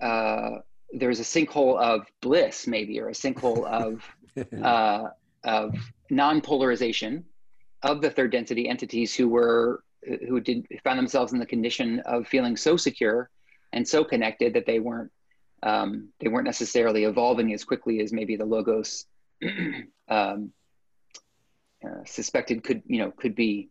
uh, 0.01 0.59
there 0.95 1.09
was 1.09 1.21
a 1.21 1.23
sinkhole 1.23 1.79
of 1.79 2.07
bliss, 2.21 2.67
maybe, 2.67 3.01
or 3.01 3.09
a 3.09 3.13
sinkhole 3.13 3.65
of 3.67 4.05
uh, 4.63 5.09
of 5.45 5.75
non-polarization 6.11 7.25
of 7.83 8.01
the 8.01 8.11
third 8.11 8.33
density 8.33 8.69
entities 8.69 9.15
who 9.15 9.29
were 9.29 9.85
who 10.29 10.41
did 10.41 10.67
found 10.85 10.99
themselves 10.99 11.33
in 11.33 11.39
the 11.39 11.47
condition 11.47 12.01
of 12.01 12.27
feeling 12.27 12.57
so 12.57 12.77
secure 12.77 13.31
and 13.73 13.87
so 13.87 14.05
connected 14.05 14.55
that 14.55 14.67
they 14.67 14.79
weren't 14.79 15.11
um, 15.63 16.09
they 16.19 16.29
weren't 16.29 16.47
necessarily 16.47 17.05
evolving 17.05 17.53
as 17.53 17.65
quickly 17.65 18.01
as 18.01 18.13
maybe 18.13 18.37
the 18.37 18.45
logos 18.45 19.07
um, 20.09 20.53
uh, 21.85 22.05
suspected 22.05 22.63
could 22.65 22.83
you 22.87 22.99
know 22.99 23.11
could 23.11 23.35
be 23.35 23.69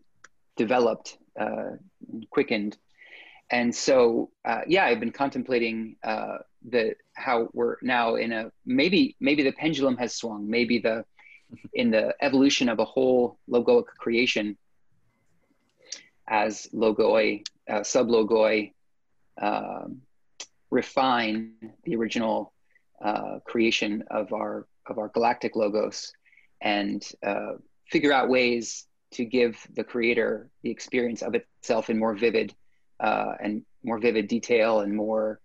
developed 0.58 1.18
uh, 1.40 1.72
quickened. 2.30 2.78
And 3.50 3.76
so 3.76 4.32
uh, 4.46 4.62
yeah 4.68 4.86
i've 4.86 5.00
been 5.00 5.12
contemplating 5.12 5.98
uh, 6.04 6.38
the 6.70 6.96
how 7.14 7.50
we're 7.54 7.78
now 7.82 8.16
in 8.16 8.32
a 8.32 8.52
maybe 8.66 9.16
maybe 9.20 9.44
the 9.44 9.52
pendulum 9.52 9.98
has 9.98 10.16
swung 10.16 10.50
maybe 10.50 10.80
the 10.80 11.04
in 11.74 11.92
the 11.92 12.16
evolution 12.22 12.70
of 12.70 12.80
a 12.80 12.86
whole 12.86 13.38
logoic 13.50 13.86
creation 13.98 14.58
as 16.28 16.68
logoi 16.74 17.44
uh, 17.70 17.82
sublogoi 17.82 18.72
um, 19.42 20.02
refine 20.70 21.52
the 21.84 21.96
original 21.96 22.54
uh, 23.04 23.40
creation 23.46 24.04
of 24.10 24.32
our 24.32 24.68
of 24.88 24.98
our 24.98 25.10
galactic 25.10 25.56
logos 25.56 26.14
and 26.62 27.08
uh, 27.24 27.54
figure 27.88 28.14
out 28.14 28.30
ways 28.30 28.86
to 29.12 29.26
give 29.26 29.58
the 29.76 29.84
creator 29.84 30.50
the 30.64 30.72
experience 30.72 31.22
of 31.22 31.36
itself 31.36 31.90
in 31.90 32.00
more 32.00 32.16
vivid 32.16 32.54
uh, 33.00 33.34
and 33.42 33.64
more 33.84 34.00
vivid 34.00 34.28
detail 34.28 34.80
and 34.82 34.96
more 34.96 35.40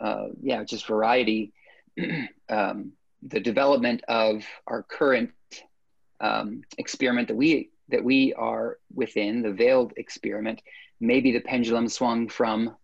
uh, 0.00 0.26
yeah 0.42 0.64
just 0.64 0.86
variety. 0.86 1.52
Um, 2.50 2.92
the 3.22 3.40
development 3.40 4.02
of 4.06 4.44
our 4.66 4.82
current 4.82 5.30
um, 6.20 6.60
experiment 6.76 7.28
that 7.28 7.36
we 7.36 7.70
that 7.88 8.04
we 8.04 8.34
are 8.34 8.78
within 8.92 9.40
the 9.40 9.50
veiled 9.50 9.94
experiment 9.96 10.60
maybe 11.00 11.32
the 11.32 11.40
pendulum 11.40 11.88
swung 11.88 12.28
from 12.28 12.76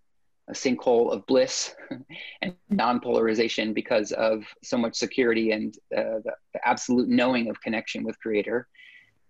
a 0.51 0.53
sinkhole 0.53 1.13
of 1.13 1.25
bliss 1.27 1.75
and 2.43 2.55
non-polarization 2.69 3.73
because 3.73 4.13
of 4.13 4.45
so 4.63 4.77
much 4.77 4.97
security 4.97 5.53
and 5.53 5.77
uh, 5.97 6.19
the, 6.25 6.33
the, 6.55 6.69
absolute 6.69 7.09
knowing 7.09 7.49
of 7.49 7.61
connection 7.61 8.03
with 8.03 8.19
creator 8.19 8.67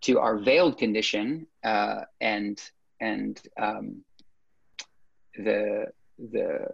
to 0.00 0.18
our 0.18 0.38
veiled 0.38 0.78
condition 0.78 1.46
uh, 1.62 2.00
and 2.20 2.60
and 3.00 3.42
um, 3.60 4.02
the 5.36 5.86
the 6.32 6.66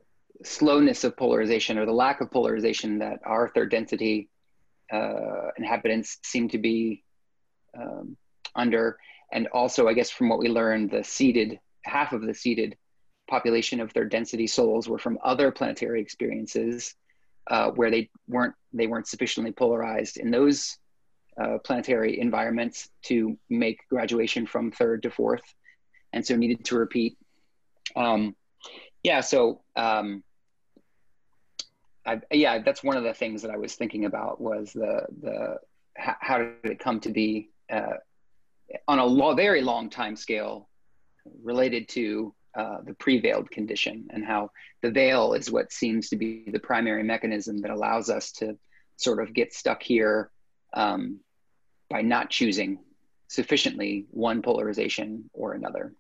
slowness 0.45 1.03
of 1.05 1.17
polarization 1.17 1.79
or 1.79 1.87
the 1.87 1.93
lack 1.93 2.21
of 2.21 2.31
polarization 2.31 2.99
that 2.99 3.19
our 3.25 3.49
third 3.49 3.71
density 3.71 4.29
uh, 4.93 5.49
inhabitants 5.57 6.19
seem 6.23 6.49
to 6.49 6.59
be 6.59 7.03
um, 7.79 8.17
under. 8.55 8.99
And 9.33 9.49
also 9.49 9.89
i 9.89 9.93
guess 9.93 10.11
from 10.11 10.29
what 10.29 10.39
we 10.39 10.49
learned 10.49 10.91
the 10.91 11.03
seated 11.03 11.59
half 11.85 12.13
of 12.13 12.23
the 12.23 12.35
seeded 12.35 12.77
population 13.29 13.81
of 13.81 13.93
third 13.93 14.11
density 14.11 14.47
souls 14.47 14.89
were 14.89 14.99
from 14.99 15.19
other 15.25 15.51
planetary 15.51 16.01
experiences 16.01 16.95
uh, 17.49 17.71
where 17.71 17.91
they 17.91 18.11
weren't 18.29 18.55
they 18.73 18.87
weren't 18.87 19.07
sufficiently 19.07 19.53
polarized 19.53 20.17
in 20.17 20.31
those 20.31 20.79
uh, 21.41 21.59
planetary 21.65 22.19
environments 22.21 22.89
to 23.03 23.37
make 23.49 23.81
graduation 23.89 24.47
from 24.47 24.71
third 24.71 25.03
to 25.03 25.11
fourth, 25.11 25.55
and 26.13 26.27
so 26.27 26.35
needed 26.35 26.65
to 26.65 26.77
repeat. 26.77 27.17
Um, 27.95 28.35
yeah, 29.03 29.21
so 29.21 29.63
um, 29.77 30.25
I, 32.05 32.21
yeah, 32.33 32.59
that's 32.61 32.83
one 32.83 32.97
of 32.97 33.05
the 33.05 33.15
things 33.15 33.43
that 33.43 33.51
I 33.51 33.57
was 33.57 33.75
thinking 33.75 34.05
about 34.05 34.41
was 34.41 34.73
the 34.73 35.07
the 35.21 35.59
how, 35.97 36.17
how 36.21 36.39
did 36.39 36.55
it 36.65 36.79
come 36.79 37.01
to 37.01 37.11
be 37.11 37.51
uh, 37.71 37.99
on 38.89 38.99
a 38.99 39.05
lo- 39.05 39.35
very 39.35 39.63
long 39.63 39.91
time 39.91 40.17
scale 40.17 40.69
related 41.43 41.89
to 41.91 42.35
uh, 42.57 42.79
the 42.85 42.95
pre-veiled 42.95 43.51
condition 43.51 44.09
and 44.11 44.25
how 44.25 44.51
the 44.83 44.91
veil 44.91 45.35
is 45.35 45.51
what 45.51 45.73
seems 45.73 46.09
to 46.09 46.17
be 46.17 46.45
the 46.51 46.59
primary 46.59 47.03
mechanism 47.03 47.59
that 47.59 47.71
allows 47.71 48.09
us 48.09 48.33
to 48.33 48.57
sort 48.97 49.23
of 49.23 49.35
get 49.35 49.53
stuck 49.53 49.83
here 49.83 50.31
um, 50.73 51.21
by 51.91 52.01
not 52.01 52.31
choosing 52.31 52.79
sufficiently 53.29 54.07
one 54.11 54.41
polarization 54.41 55.29
or 55.35 55.53
another. 55.53 55.93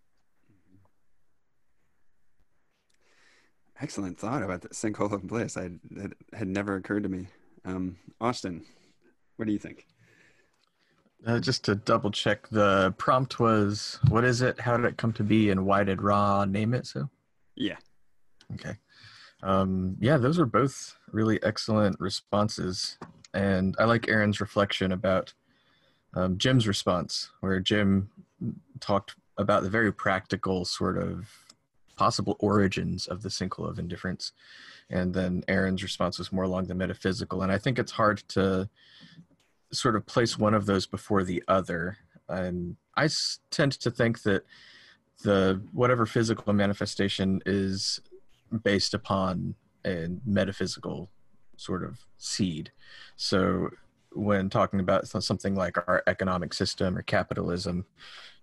Excellent 3.78 4.18
thought 4.18 4.42
about 4.42 4.62
the 4.62 4.68
sinkhole 4.68 5.12
of 5.12 5.26
bliss. 5.26 5.58
I 5.58 5.70
had 6.32 6.48
never 6.48 6.76
occurred 6.76 7.02
to 7.02 7.10
me. 7.10 7.26
Um, 7.66 7.96
Austin, 8.18 8.64
what 9.36 9.44
do 9.44 9.52
you 9.52 9.58
think? 9.58 9.86
Uh, 11.26 11.40
just 11.40 11.64
to 11.64 11.74
double 11.74 12.10
check, 12.10 12.48
the 12.50 12.94
prompt 12.98 13.40
was 13.40 13.98
what 14.08 14.24
is 14.24 14.42
it? 14.42 14.60
How 14.60 14.76
did 14.76 14.86
it 14.86 14.96
come 14.96 15.12
to 15.14 15.24
be? 15.24 15.50
And 15.50 15.66
why 15.66 15.82
did 15.82 16.00
Ra 16.00 16.44
name 16.44 16.72
it 16.72 16.86
so? 16.86 17.10
Yeah. 17.56 17.78
Okay. 18.54 18.76
Um, 19.42 19.96
yeah, 19.98 20.18
those 20.18 20.38
are 20.38 20.46
both 20.46 20.96
really 21.10 21.42
excellent 21.42 21.98
responses. 21.98 22.96
And 23.34 23.74
I 23.78 23.84
like 23.84 24.08
Aaron's 24.08 24.40
reflection 24.40 24.92
about 24.92 25.34
um, 26.14 26.38
Jim's 26.38 26.68
response, 26.68 27.30
where 27.40 27.58
Jim 27.58 28.08
talked 28.78 29.16
about 29.36 29.64
the 29.64 29.70
very 29.70 29.92
practical 29.92 30.64
sort 30.64 30.96
of 30.96 31.28
possible 31.96 32.36
origins 32.38 33.08
of 33.08 33.22
the 33.22 33.28
sinkhole 33.28 33.68
of 33.68 33.78
indifference. 33.80 34.32
And 34.90 35.12
then 35.12 35.42
Aaron's 35.48 35.82
response 35.82 36.18
was 36.18 36.32
more 36.32 36.44
along 36.44 36.66
the 36.66 36.74
metaphysical. 36.74 37.42
And 37.42 37.50
I 37.50 37.58
think 37.58 37.78
it's 37.78 37.92
hard 37.92 38.18
to 38.28 38.68
sort 39.72 39.96
of 39.96 40.06
place 40.06 40.38
one 40.38 40.54
of 40.54 40.66
those 40.66 40.86
before 40.86 41.24
the 41.24 41.42
other. 41.48 41.96
And 42.28 42.76
I 42.96 43.08
tend 43.50 43.72
to 43.72 43.90
think 43.90 44.22
that 44.22 44.44
the 45.22 45.62
whatever 45.72 46.06
physical 46.06 46.52
manifestation 46.52 47.40
is 47.46 48.00
based 48.62 48.94
upon 48.94 49.54
a 49.84 50.08
metaphysical 50.24 51.10
sort 51.56 51.82
of 51.82 51.98
seed. 52.18 52.70
So 53.16 53.70
when 54.12 54.50
talking 54.50 54.80
about 54.80 55.06
something 55.08 55.54
like 55.54 55.76
our 55.88 56.02
economic 56.06 56.54
system 56.54 56.96
or 56.96 57.02
capitalism, 57.02 57.86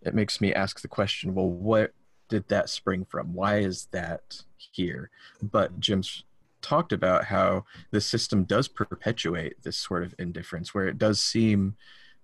it 0.01 0.13
makes 0.13 0.42
me 0.42 0.53
ask 0.53 0.82
the 0.82 0.88
question, 0.88 1.34
well, 1.34 1.50
what 1.50 1.94
did 2.30 2.48
that 2.50 2.70
spring 2.70 3.06
from? 3.06 3.34
Why 3.34 3.60
is 3.60 3.88
that 3.92 4.44
here? 4.58 5.10
But 5.42 5.80
Jim's 5.80 6.24
talked 6.63 6.93
about 6.93 7.25
how 7.25 7.65
the 7.91 8.01
system 8.01 8.43
does 8.46 8.67
perpetuate 8.67 9.62
this 9.62 9.77
sort 9.77 10.03
of 10.03 10.15
indifference, 10.17 10.74
where 10.74 10.88
it 10.88 10.98
does 10.98 11.22
seem 11.22 11.75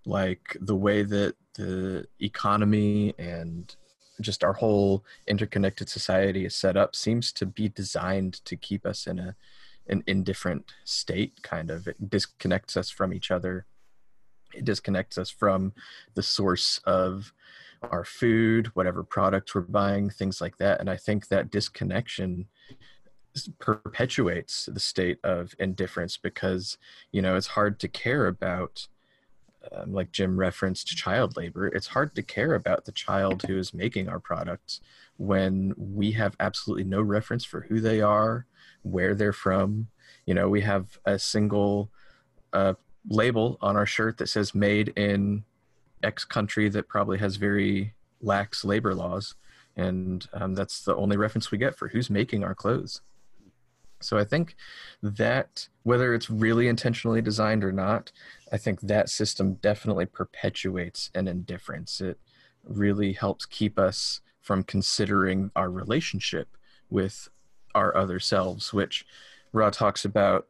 like 0.06 0.58
the 0.60 0.76
way 0.76 1.04
that 1.04 1.36
the 1.56 2.08
economy 2.20 3.14
and 3.20 3.76
just 4.22 4.44
our 4.44 4.54
whole 4.54 5.06
interconnected 5.28 5.88
society 5.88 6.46
is 6.46 6.56
set 6.56 6.76
up 6.76 6.96
seems 6.96 7.32
to 7.34 7.46
be 7.46 7.70
designed 7.70 8.44
to 8.46 8.56
keep 8.56 8.86
us 8.86 9.08
in 9.08 9.20
a 9.20 9.36
an 9.88 10.04
indifferent 10.06 10.72
state 10.84 11.42
kind 11.42 11.72
of 11.72 11.88
it 11.88 12.10
disconnects 12.10 12.78
us 12.78 12.92
from 12.92 13.12
each 13.12 13.32
other 13.32 13.66
it 14.54 14.64
disconnects 14.64 15.18
us 15.18 15.30
from 15.32 15.74
the 16.14 16.22
source 16.22 16.80
of 16.86 17.34
our 17.84 18.04
food, 18.04 18.68
whatever 18.76 19.04
products 19.04 19.56
we're 19.56 19.62
buying, 19.62 20.10
things 20.10 20.42
like 20.42 20.58
that. 20.58 20.80
And 20.80 20.90
I 20.90 20.98
think 20.98 21.28
that 21.28 21.52
disconnection 21.52 22.48
perpetuates 23.60 24.66
the 24.66 24.80
state 24.80 25.20
of 25.24 25.54
indifference 25.60 26.18
because 26.18 26.78
you 27.12 27.22
know 27.22 27.36
it's 27.36 27.48
hard 27.48 27.80
to 27.80 27.88
care 27.88 28.28
about 28.28 28.88
um, 29.72 29.94
like 29.94 30.12
jim 30.12 30.40
referenced 30.40 30.88
child 30.88 31.38
labor. 31.38 31.68
It's 31.68 31.88
hard 31.88 32.16
to 32.16 32.24
care 32.24 32.54
about 32.54 32.86
the 32.86 32.92
child 32.92 33.44
who 33.44 33.58
is 33.58 33.74
making 33.74 34.10
our 34.10 34.20
products 34.20 34.82
when 35.18 35.74
we 35.78 36.14
have 36.14 36.36
absolutely 36.40 36.86
no 36.86 37.02
reference 37.02 37.46
for 37.46 37.62
who 37.62 37.80
they 37.80 38.02
are 38.02 38.46
where 38.82 39.14
they're 39.14 39.34
from. 39.34 39.88
You 40.26 40.34
know 40.34 40.50
we 40.50 40.62
have 40.62 41.00
a 41.06 41.20
single 41.20 41.92
uh, 42.54 42.74
label 43.08 43.58
on 43.62 43.76
our 43.76 43.86
shirt 43.86 44.18
that 44.18 44.28
says 44.28 44.56
made 44.56 44.90
in 44.96 45.44
x 46.04 46.26
country 46.26 46.70
that 46.70 46.88
probably 46.88 47.18
has 47.20 47.36
very 47.36 47.94
lax 48.22 48.66
labor 48.66 48.94
laws. 48.94 49.36
And 49.76 50.28
um, 50.34 50.56
that's 50.56 50.84
the 50.84 50.96
only 50.96 51.16
reference 51.16 51.52
we 51.52 51.58
get 51.58 51.76
for 51.78 51.88
who's 51.88 52.10
making 52.10 52.44
our 52.44 52.56
clothes 52.56 53.02
so 54.02 54.18
I 54.18 54.24
think 54.24 54.56
that 55.02 55.68
whether 55.84 56.14
it's 56.14 56.30
really 56.30 56.68
intentionally 56.68 57.22
designed 57.22 57.64
or 57.64 57.72
not, 57.72 58.12
I 58.52 58.58
think 58.58 58.82
that 58.82 59.10
system 59.10 59.56
definitely 59.56 60.06
perpetuates 60.06 61.10
an 61.14 61.28
indifference. 61.28 62.02
It 62.02 62.20
really 62.64 63.14
helps 63.14 63.46
keep 63.46 63.78
us 63.78 64.22
from 64.42 64.64
considering 64.64 65.52
our 65.56 65.70
relationship 65.70 66.48
with 66.90 67.30
our 67.76 67.96
other 67.96 68.20
selves, 68.20 68.74
which 68.74 69.06
Ra 69.52 69.70
talks 69.70 70.06
about 70.06 70.48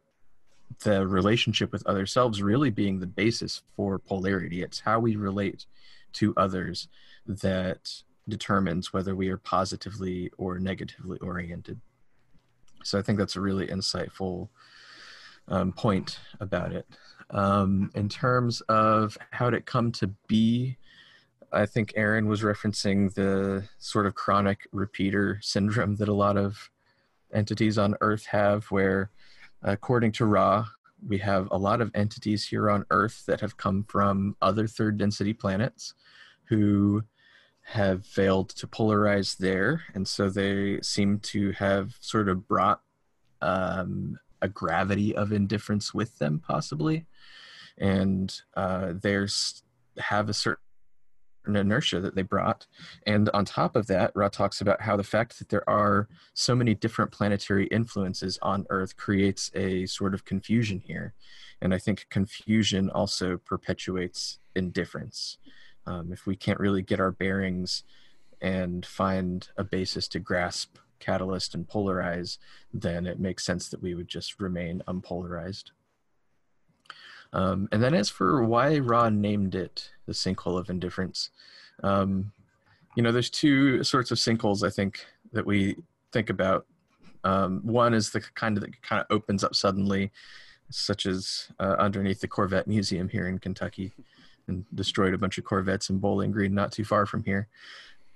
the 0.84 1.06
relationship 1.06 1.72
with 1.72 1.86
other 1.86 2.06
selves 2.06 2.42
really 2.42 2.70
being 2.70 3.00
the 3.00 3.06
basis 3.06 3.62
for 3.76 3.98
polarity. 3.98 4.62
It's 4.62 4.80
how 4.80 5.00
we 5.00 5.16
relate 5.16 5.66
to 6.14 6.32
others 6.36 6.88
that 7.26 8.02
determines 8.28 8.92
whether 8.92 9.14
we 9.14 9.28
are 9.28 9.36
positively 9.36 10.30
or 10.38 10.58
negatively 10.58 11.18
oriented. 11.18 11.80
So 12.82 12.98
I 12.98 13.02
think 13.02 13.18
that's 13.18 13.36
a 13.36 13.40
really 13.40 13.66
insightful 13.66 14.48
um, 15.48 15.72
point 15.72 16.18
about 16.40 16.72
it. 16.72 16.86
Um, 17.30 17.90
in 17.94 18.08
terms 18.08 18.60
of 18.62 19.16
how 19.30 19.50
did 19.50 19.58
it 19.58 19.66
come 19.66 19.92
to 19.92 20.08
be, 20.26 20.76
I 21.52 21.66
think 21.66 21.92
Aaron 21.96 22.28
was 22.28 22.42
referencing 22.42 23.12
the 23.14 23.68
sort 23.78 24.06
of 24.06 24.14
chronic 24.14 24.68
repeater 24.72 25.38
syndrome 25.42 25.96
that 25.96 26.08
a 26.08 26.14
lot 26.14 26.36
of 26.36 26.70
entities 27.32 27.78
on 27.78 27.96
Earth 28.00 28.26
have, 28.26 28.64
where 28.66 29.10
according 29.62 30.12
to 30.12 30.26
Ra, 30.26 30.64
we 31.06 31.18
have 31.18 31.48
a 31.50 31.58
lot 31.58 31.80
of 31.80 31.90
entities 31.94 32.46
here 32.46 32.70
on 32.70 32.84
Earth 32.90 33.24
that 33.26 33.40
have 33.40 33.56
come 33.56 33.84
from 33.88 34.36
other 34.42 34.66
third 34.66 34.98
density 34.98 35.32
planets 35.32 35.94
who 36.44 37.02
have 37.70 38.04
failed 38.04 38.48
to 38.48 38.66
polarize 38.66 39.36
there, 39.36 39.84
and 39.94 40.06
so 40.06 40.28
they 40.28 40.80
seem 40.82 41.20
to 41.20 41.52
have 41.52 41.94
sort 42.00 42.28
of 42.28 42.48
brought 42.48 42.82
um, 43.42 44.18
a 44.42 44.48
gravity 44.48 45.14
of 45.14 45.30
indifference 45.30 45.94
with 45.94 46.18
them, 46.18 46.42
possibly, 46.44 47.06
and 47.78 48.40
uh, 48.56 48.94
there's 49.00 49.62
have 49.98 50.28
a 50.28 50.34
certain 50.34 50.58
inertia 51.46 52.00
that 52.00 52.16
they 52.16 52.22
brought. 52.22 52.66
And 53.06 53.30
on 53.30 53.44
top 53.44 53.76
of 53.76 53.86
that, 53.86 54.10
Ra 54.16 54.28
talks 54.28 54.60
about 54.60 54.80
how 54.80 54.96
the 54.96 55.04
fact 55.04 55.38
that 55.38 55.48
there 55.48 55.68
are 55.70 56.08
so 56.34 56.56
many 56.56 56.74
different 56.74 57.12
planetary 57.12 57.68
influences 57.68 58.36
on 58.42 58.66
Earth 58.70 58.96
creates 58.96 59.48
a 59.54 59.86
sort 59.86 60.12
of 60.12 60.24
confusion 60.24 60.82
here. 60.84 61.14
And 61.62 61.72
I 61.72 61.78
think 61.78 62.06
confusion 62.10 62.90
also 62.90 63.36
perpetuates 63.36 64.40
indifference 64.56 65.38
um, 65.86 66.12
if 66.12 66.26
we 66.26 66.36
can't 66.36 66.60
really 66.60 66.82
get 66.82 67.00
our 67.00 67.10
bearings 67.10 67.84
and 68.40 68.84
find 68.86 69.48
a 69.56 69.64
basis 69.64 70.08
to 70.08 70.18
grasp 70.18 70.76
catalyst 70.98 71.54
and 71.54 71.66
polarize 71.66 72.38
then 72.74 73.06
it 73.06 73.18
makes 73.18 73.44
sense 73.44 73.68
that 73.68 73.82
we 73.82 73.94
would 73.94 74.08
just 74.08 74.38
remain 74.40 74.82
unpolarized. 74.86 75.70
Um, 77.32 77.68
and 77.72 77.82
then 77.82 77.94
as 77.94 78.10
for 78.10 78.44
why 78.44 78.78
Ra 78.78 79.08
named 79.08 79.54
it 79.54 79.90
the 80.06 80.12
sinkhole 80.12 80.58
of 80.58 80.68
indifference 80.68 81.30
um, 81.82 82.32
you 82.96 83.02
know 83.02 83.12
there's 83.12 83.30
two 83.30 83.82
sorts 83.84 84.10
of 84.10 84.18
sinkholes 84.18 84.66
i 84.66 84.70
think 84.70 85.06
that 85.32 85.46
we 85.46 85.76
think 86.12 86.30
about. 86.30 86.66
Um, 87.22 87.60
one 87.64 87.92
is 87.92 88.10
the 88.10 88.20
kind 88.34 88.56
of 88.56 88.62
that 88.62 88.80
kind 88.82 89.00
of 89.00 89.06
opens 89.10 89.44
up 89.44 89.54
suddenly 89.54 90.10
such 90.70 91.04
as 91.04 91.48
uh, 91.58 91.76
underneath 91.78 92.20
the 92.20 92.28
corvette 92.28 92.66
museum 92.66 93.08
here 93.08 93.26
in 93.26 93.38
kentucky 93.38 93.92
and 94.48 94.64
destroyed 94.74 95.14
a 95.14 95.18
bunch 95.18 95.38
of 95.38 95.44
Corvettes 95.44 95.90
in 95.90 95.98
Bowling 95.98 96.30
Green, 96.30 96.54
not 96.54 96.72
too 96.72 96.84
far 96.84 97.06
from 97.06 97.24
here. 97.24 97.48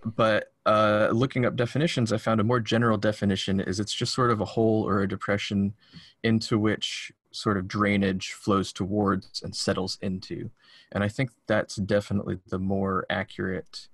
But 0.05 0.53
uh, 0.67 1.09
looking 1.13 1.47
up 1.47 1.57
definitions, 1.57 2.13
I 2.13 2.19
found 2.19 2.41
a 2.41 2.45
more 2.45 2.61
general 2.61 2.99
definition 2.99 3.61
is 3.61 3.81
it's 3.81 3.95
just 3.95 4.15
sort 4.15 4.31
of 4.31 4.41
a 4.41 4.45
hole 4.45 4.87
or 4.87 5.01
a 5.01 5.09
depression 5.09 5.75
into 6.23 6.59
which 6.59 7.13
sort 7.31 7.57
of 7.57 7.67
drainage 7.67 8.33
flows 8.33 8.73
towards 8.73 9.43
and 9.43 9.57
settles 9.57 9.99
into. 10.03 10.51
And 10.93 11.03
I 11.03 11.09
think 11.09 11.31
that's 11.47 11.77
definitely 11.77 12.39
the 12.49 12.59
more 12.59 13.07
accurate 13.09 13.89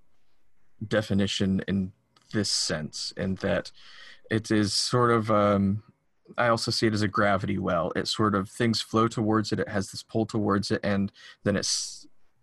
definition 0.86 1.62
in 1.68 1.92
this 2.32 2.50
sense, 2.50 3.12
in 3.16 3.36
that 3.36 3.70
it 4.30 4.50
is 4.50 4.72
sort 4.72 5.10
of 5.10 5.30
um, 5.30 5.82
I 6.38 6.48
also 6.48 6.70
see 6.70 6.86
it 6.86 6.94
as 6.94 7.02
a 7.02 7.08
gravity 7.08 7.58
well. 7.58 7.92
It 7.96 8.08
sort 8.08 8.34
of 8.34 8.48
things 8.48 8.80
flow 8.80 9.08
towards 9.08 9.52
it. 9.52 9.60
It 9.60 9.68
has 9.68 9.90
this 9.90 10.02
pull 10.02 10.26
towards 10.26 10.70
it, 10.70 10.80
and 10.82 11.10
then 11.44 11.56
it's 11.56 11.99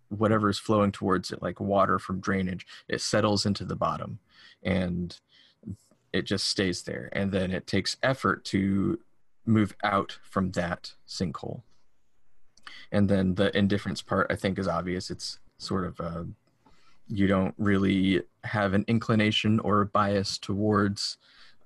whatever 0.08 0.48
is 0.48 0.58
flowing 0.58 0.92
towards 0.92 1.30
it, 1.30 1.42
like 1.42 1.60
water 1.60 1.98
from 1.98 2.20
drainage, 2.20 2.66
it 2.88 3.00
settles 3.00 3.46
into 3.46 3.64
the 3.64 3.76
bottom 3.76 4.18
and 4.62 5.18
it 6.12 6.22
just 6.22 6.48
stays 6.48 6.82
there. 6.82 7.08
And 7.12 7.32
then 7.32 7.50
it 7.50 7.66
takes 7.66 7.96
effort 8.02 8.44
to 8.46 8.98
move 9.44 9.74
out 9.82 10.18
from 10.22 10.52
that 10.52 10.92
sinkhole. 11.06 11.62
And 12.92 13.08
then 13.08 13.34
the 13.34 13.56
indifference 13.56 14.02
part, 14.02 14.26
I 14.30 14.36
think, 14.36 14.58
is 14.58 14.68
obvious. 14.68 15.10
It's 15.10 15.38
sort 15.58 15.84
of 15.84 16.00
uh, 16.00 16.24
you 17.08 17.26
don't 17.26 17.54
really 17.58 18.22
have 18.44 18.74
an 18.74 18.84
inclination 18.86 19.60
or 19.60 19.80
a 19.80 19.86
bias 19.86 20.38
towards 20.38 21.16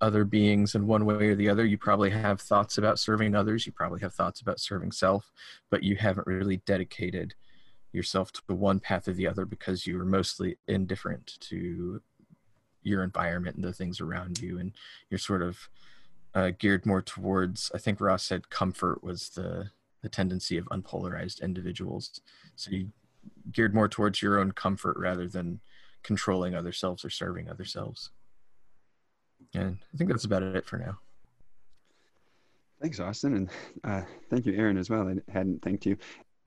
other 0.01 0.25
beings 0.25 0.75
in 0.75 0.87
one 0.87 1.05
way 1.05 1.29
or 1.29 1.35
the 1.35 1.49
other. 1.49 1.65
You 1.65 1.79
probably 1.79 2.11
have 2.11 2.41
thoughts 2.41 2.79
about 2.79 2.99
serving 2.99 3.35
others. 3.35 3.67
You 3.67 3.73
probably 3.73 4.01
have 4.01 4.15
thoughts 4.15 4.41
about 4.41 4.59
serving 4.59 4.93
self, 4.93 5.33
but 5.71 5.83
you 5.83 5.97
haven't 5.97 6.27
really 6.27 6.59
dedicated 6.59 7.35
yourself 7.93 8.33
to 8.33 8.43
the 8.47 8.55
one 8.55 8.81
path 8.81 9.09
or 9.09 9.13
the 9.13 9.27
other 9.27 9.45
because 9.45 9.87
you're 9.87 10.05
mostly 10.05 10.57
indifferent 10.67 11.39
to 11.41 12.01
your 12.83 13.05
environment 13.05 13.57
and 13.57 13.65
the 13.65 13.73
things 13.73 14.01
around 14.01 14.41
you 14.41 14.59
and 14.59 14.73
you're 15.11 15.19
sort 15.19 15.43
of 15.43 15.69
uh, 16.35 16.51
geared 16.59 16.87
more 16.87 17.03
towards 17.03 17.71
i 17.75 17.79
think 17.79 18.01
Ra's 18.01 18.23
said 18.23 18.51
comfort 18.51 19.03
was 19.05 19.29
the 19.31 19.71
the 20.03 20.09
tendency 20.09 20.57
of 20.57 20.65
unpolarized 20.67 21.43
individuals 21.43 22.21
so 22.57 22.71
you 22.71 22.89
geared 23.53 23.75
more 23.75 23.89
towards 23.89 24.21
your 24.21 24.41
own 24.41 24.51
comfort 24.53 24.97
rather 24.99 25.29
than 25.29 25.61
controlling 26.03 26.55
other 26.55 26.73
selves 26.73 27.05
or 27.05 27.11
serving 27.11 27.49
other 27.49 27.65
selves 27.65 28.11
and 29.55 29.79
i 29.93 29.97
think 29.97 30.11
that's 30.11 30.25
about 30.25 30.43
it 30.43 30.67
for 30.67 30.79
now 30.79 30.99
Thanks, 32.83 32.99
Austin, 32.99 33.37
and 33.37 33.51
uh, 33.85 34.03
thank 34.29 34.45
you, 34.45 34.55
Aaron, 34.55 34.77
as 34.77 34.91
well. 34.91 35.09
I 35.09 35.33
hadn't 35.33 35.63
thanked 35.63 35.87
you. 35.87 35.97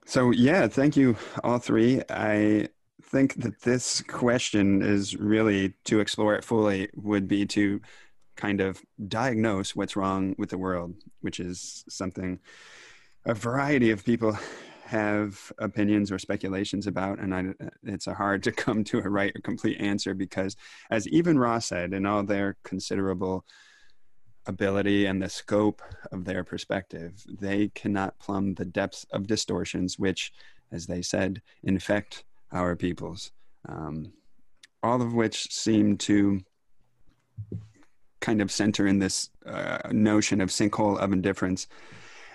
So, 0.08 0.30
yeah, 0.30 0.68
thank 0.68 0.96
you, 0.96 1.16
all 1.42 1.58
three. 1.58 2.00
I 2.08 2.68
think 3.02 3.34
that 3.42 3.62
this 3.62 4.02
question 4.02 4.80
is 4.80 5.16
really 5.16 5.74
to 5.86 5.98
explore 5.98 6.36
it 6.36 6.44
fully 6.44 6.88
would 6.94 7.26
be 7.26 7.44
to 7.46 7.80
kind 8.36 8.60
of 8.60 8.80
diagnose 9.08 9.74
what's 9.74 9.96
wrong 9.96 10.36
with 10.38 10.50
the 10.50 10.58
world, 10.58 10.94
which 11.22 11.40
is 11.40 11.84
something 11.88 12.38
a 13.24 13.34
variety 13.34 13.90
of 13.90 14.04
people 14.04 14.38
have 14.84 15.52
opinions 15.58 16.12
or 16.12 16.20
speculations 16.20 16.86
about, 16.86 17.18
and 17.18 17.34
I, 17.34 17.46
it's 17.82 18.06
hard 18.06 18.44
to 18.44 18.52
come 18.52 18.84
to 18.84 19.00
a 19.00 19.08
right 19.08 19.32
or 19.34 19.40
complete 19.40 19.80
answer 19.80 20.14
because, 20.14 20.54
as 20.88 21.08
even 21.08 21.36
Ra's 21.36 21.64
said, 21.64 21.92
in 21.92 22.06
all 22.06 22.22
their 22.22 22.56
considerable 22.62 23.44
ability 24.46 25.06
and 25.06 25.22
the 25.22 25.28
scope 25.28 25.82
of 26.12 26.24
their 26.24 26.44
perspective. 26.44 27.24
They 27.40 27.68
cannot 27.68 28.18
plumb 28.18 28.54
the 28.54 28.64
depths 28.64 29.06
of 29.10 29.26
distortions 29.26 29.98
which, 29.98 30.32
as 30.72 30.86
they 30.86 31.02
said, 31.02 31.42
infect 31.62 32.24
our 32.52 32.76
peoples. 32.76 33.32
Um, 33.68 34.12
all 34.82 35.02
of 35.02 35.14
which 35.14 35.52
seem 35.52 35.96
to 35.98 36.40
kind 38.20 38.40
of 38.40 38.50
center 38.50 38.86
in 38.86 38.98
this 38.98 39.30
uh, 39.44 39.78
notion 39.90 40.40
of 40.40 40.50
sinkhole 40.50 40.98
of 40.98 41.12
indifference. 41.12 41.66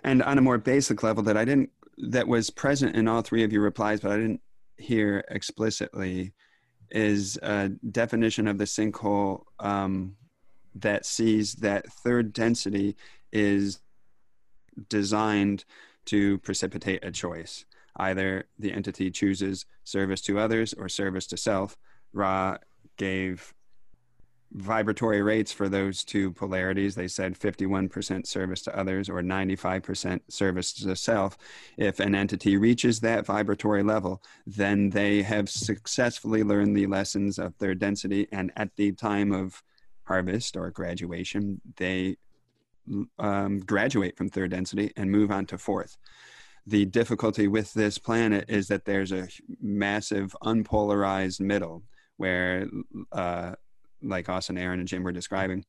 And 0.04 0.24
on 0.24 0.38
a 0.38 0.42
more 0.42 0.58
basic 0.58 1.04
level, 1.04 1.24
that 1.24 1.38
I 1.38 1.46
didn't, 1.46 1.70
that 1.98 2.28
was 2.28 2.50
present 2.50 2.96
in 2.96 3.08
all 3.08 3.22
three 3.22 3.44
of 3.44 3.52
your 3.52 3.62
replies, 3.62 4.00
but 4.00 4.12
I 4.12 4.18
didn't 4.18 4.42
hear 4.78 5.24
explicitly, 5.30 6.34
is 6.90 7.38
a 7.42 7.70
definition 7.92 8.48
of 8.48 8.58
the 8.58 8.66
sinkhole 8.66 9.44
um, 9.60 10.16
that 10.76 11.06
sees 11.06 11.56
that 11.56 11.92
third 11.92 12.34
density 12.34 12.96
is 13.32 13.80
designed 14.90 15.66
to 16.06 16.38
precipitate 16.40 17.04
a 17.04 17.12
choice. 17.12 17.66
Either 17.98 18.46
the 18.58 18.72
entity 18.72 19.12
chooses 19.12 19.66
service 19.84 20.22
to 20.22 20.40
others 20.40 20.74
or 20.74 20.88
service 20.88 21.28
to 21.28 21.38
self, 21.38 21.78
Ra 22.14 22.58
gave 22.98 23.54
vibratory 24.54 25.22
rates 25.22 25.52
for 25.52 25.70
those 25.70 26.04
two 26.04 26.32
polarities. 26.32 26.96
They 26.96 27.08
said 27.08 27.40
51% 27.40 28.28
service 28.28 28.62
to 28.64 28.78
others 28.78 29.10
or 29.10 29.22
95% 29.22 30.20
service 30.30 30.74
to 30.74 30.96
self. 30.96 31.38
If 31.78 32.00
an 32.00 32.16
entity 32.16 32.58
reaches 32.58 33.00
that 33.00 33.26
vibratory 33.26 33.84
level, 33.84 34.22
then 34.46 34.90
they 34.90 35.22
have 35.22 35.50
successfully 35.50 36.44
learned 36.44 36.76
the 36.76 36.88
lessons 36.88 37.40
of 37.40 37.56
third 37.56 37.80
density. 37.80 38.28
And 38.32 38.52
at 38.58 38.76
the 38.76 38.92
time 38.92 39.32
of 39.32 39.64
harvest 40.12 40.58
or 40.58 40.70
graduation, 40.72 41.62
they 41.78 42.18
um, 43.18 43.60
graduate 43.60 44.18
from 44.18 44.30
third 44.30 44.52
density 44.52 44.92
and 44.98 45.10
move 45.10 45.32
on 45.32 45.46
to 45.46 45.58
fourth. 45.58 45.98
The 46.68 46.86
difficulty 46.86 47.48
with 47.48 47.74
this 47.74 47.98
planet 47.98 48.46
is 48.50 48.68
that 48.68 48.86
there's 48.86 49.14
a 49.14 49.28
massive 49.62 50.36
unpolarized 50.44 51.40
middle 51.40 51.84
where 52.18 52.68
uh, 53.12 53.54
like 54.14 54.28
Austin, 54.30 54.58
Aaron, 54.58 54.80
and 54.80 54.88
Jim 54.88 55.04
were 55.04 55.12
describing, 55.12 55.64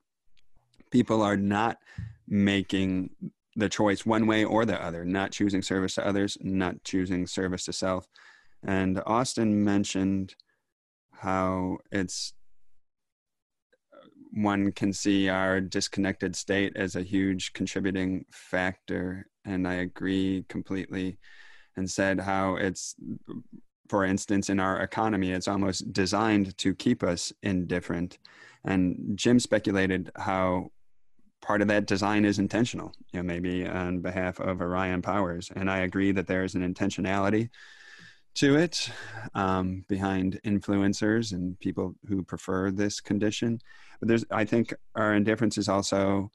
people 0.91 1.23
are 1.23 1.37
not 1.37 1.79
making 2.27 3.11
the 3.57 3.69
choice 3.69 4.05
one 4.05 4.27
way 4.27 4.45
or 4.45 4.65
the 4.65 4.83
other, 4.83 5.05
not 5.05 5.31
choosing 5.31 5.63
service 5.63 5.95
to 5.95 6.07
others, 6.07 6.37
not 6.41 6.83
choosing 6.85 7.27
service 7.27 7.65
to 7.67 7.73
self. 7.73 8.09
And 8.65 9.01
Austin 9.07 9.65
mentioned 9.65 10.35
how 11.13 11.79
it's 11.91 12.35
one 14.33 14.73
can 14.73 14.93
see 14.93 15.29
our 15.29 15.61
disconnected 15.61 16.35
state 16.35 16.73
as 16.77 16.97
a 16.97 17.03
huge 17.03 17.53
contributing 17.53 18.25
factor. 18.33 19.27
And 19.45 19.67
I 19.67 19.75
agree 19.75 20.45
completely. 20.49 21.19
And 21.77 21.91
said 21.91 22.21
how 22.21 22.57
it's 22.57 22.95
for 23.93 24.07
instance, 24.07 24.49
in 24.49 24.59
our 24.59 24.81
economy, 24.81 25.33
it's 25.33 25.49
almost 25.49 25.93
designed 25.93 26.57
to 26.57 26.75
keep 26.75 27.03
us 27.03 27.31
indifferent. 27.43 28.19
And 28.65 28.97
Jim 29.17 29.39
speculated 29.39 30.11
how 30.17 30.71
part 31.43 31.61
of 31.61 31.69
that 31.69 31.85
design 31.85 32.25
is 32.25 32.39
intentional, 32.39 32.95
you 33.13 33.19
know, 33.19 33.23
maybe 33.23 33.67
on 33.67 34.01
behalf 34.01 34.41
of 34.41 34.63
Orion 34.63 35.03
Powers. 35.03 35.51
And 35.55 35.71
I 35.71 35.81
agree 35.81 36.11
that 36.13 36.27
there's 36.27 36.55
an 36.55 36.63
intentionality 36.63 37.51
to 38.35 38.57
it 38.57 38.91
um, 39.35 39.85
behind 39.89 40.41
influencers 40.45 41.33
and 41.33 41.59
people 41.61 41.95
who 42.09 42.23
prefer 42.23 42.71
this 42.71 43.01
condition. 43.01 43.61
But 44.01 44.09
there's, 44.09 44.25
I 44.31 44.45
think, 44.45 44.75
our 44.95 45.15
indifference 45.15 45.59
is 45.59 45.69
also, 45.69 46.31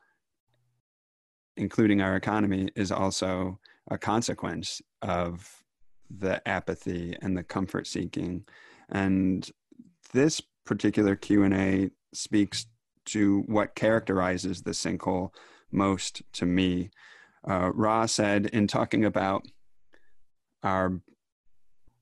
including 1.56 2.02
our 2.02 2.16
economy, 2.16 2.70
is 2.76 2.92
also 2.92 3.60
a 3.90 3.98
consequence 3.98 4.82
of 5.02 5.64
the 6.10 6.46
apathy 6.48 7.16
and 7.22 7.38
the 7.38 7.44
comfort 7.44 7.88
seeking 7.88 8.46
and 8.90 9.50
this 10.14 10.42
particular 10.66 11.16
q&a 11.16 11.90
speaks 12.14 12.66
to 13.06 13.44
what 13.48 13.76
characterizes 13.76 14.62
the 14.62 14.72
sinkhole 14.72 15.30
most 15.72 16.22
to 16.32 16.46
me 16.46 16.90
uh, 17.50 17.72
ra 17.74 18.06
said 18.06 18.46
in 18.48 18.68
talking 18.68 19.06
about 19.06 19.46
our 20.64 21.02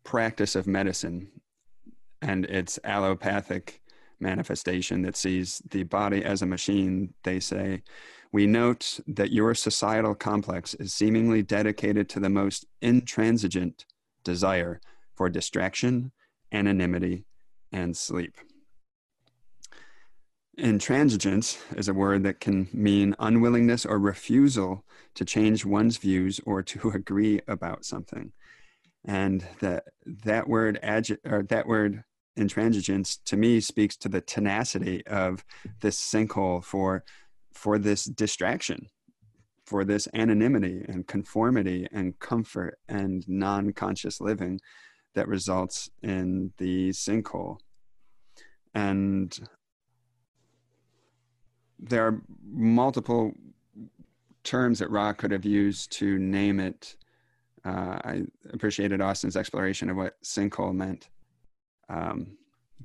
practice 0.06 0.56
of 0.56 0.68
medicine 0.68 1.28
and 2.22 2.46
its 2.46 2.80
allopathic 2.86 3.82
manifestation 4.20 5.02
that 5.02 5.18
sees 5.18 5.62
the 5.70 5.84
body 5.84 6.24
as 6.24 6.42
a 6.42 6.46
machine, 6.46 7.14
they 7.24 7.40
say, 7.40 7.84
we 8.32 8.48
note 8.48 9.00
that 9.08 9.32
your 9.32 9.54
societal 9.54 10.16
complex 10.16 10.74
is 10.76 10.94
seemingly 10.94 11.42
dedicated 11.42 12.08
to 12.10 12.20
the 12.20 12.30
most 12.30 12.66
intransigent 12.82 13.86
desire 14.24 14.80
for 15.16 15.30
distraction, 15.30 16.12
anonymity, 16.52 17.26
and 17.72 17.96
sleep. 17.96 18.38
Intransigence 20.58 21.58
is 21.78 21.90
a 21.90 21.94
word 21.94 22.24
that 22.24 22.40
can 22.40 22.68
mean 22.72 23.16
unwillingness 23.20 23.86
or 23.86 24.00
refusal 24.00 24.86
to 25.14 25.26
change 25.26 25.66
one's 25.66 25.98
views 25.98 26.40
or 26.46 26.64
to 26.64 26.90
agree 26.96 27.42
about 27.48 27.84
something. 27.86 28.32
And 29.06 29.46
that 29.60 29.84
that 30.24 30.48
word 30.48 30.80
agi- 30.84 31.18
or 31.26 31.44
that 31.44 31.68
word 31.68 32.04
intransigence 32.38 33.20
to 33.26 33.38
me 33.38 33.60
speaks 33.62 33.96
to 33.98 34.10
the 34.10 34.22
tenacity 34.22 35.06
of 35.08 35.46
this 35.82 36.00
sinkhole 36.00 36.64
for 36.64 37.04
for 37.54 37.78
this 37.78 38.06
distraction 38.06 38.88
for 39.66 39.84
this 39.84 40.08
anonymity 40.14 40.86
and 40.88 41.08
conformity 41.08 41.88
and 41.92 42.18
comfort 42.20 42.78
and 42.88 43.28
non 43.28 43.74
conscious 43.74 44.22
living 44.22 44.60
that 45.16 45.28
results 45.28 45.90
in 46.04 46.52
the 46.58 46.90
sinkhole. 46.90 47.58
And 48.74 49.38
there 51.80 52.06
are 52.06 52.22
multiple 52.44 53.34
terms 54.44 54.80
that 54.80 54.92
Ra 54.92 55.14
could 55.14 55.32
have 55.32 55.46
used 55.46 55.92
to 55.94 56.20
name 56.20 56.60
it. 56.60 56.96
Uh, 57.66 58.00
I 58.04 58.22
appreciated 58.54 59.02
Austin's 59.02 59.36
exploration 59.36 59.90
of 59.90 59.98
what 59.98 60.22
sinkhole 60.24 60.74
meant. 60.74 61.10
Um, 61.90 62.38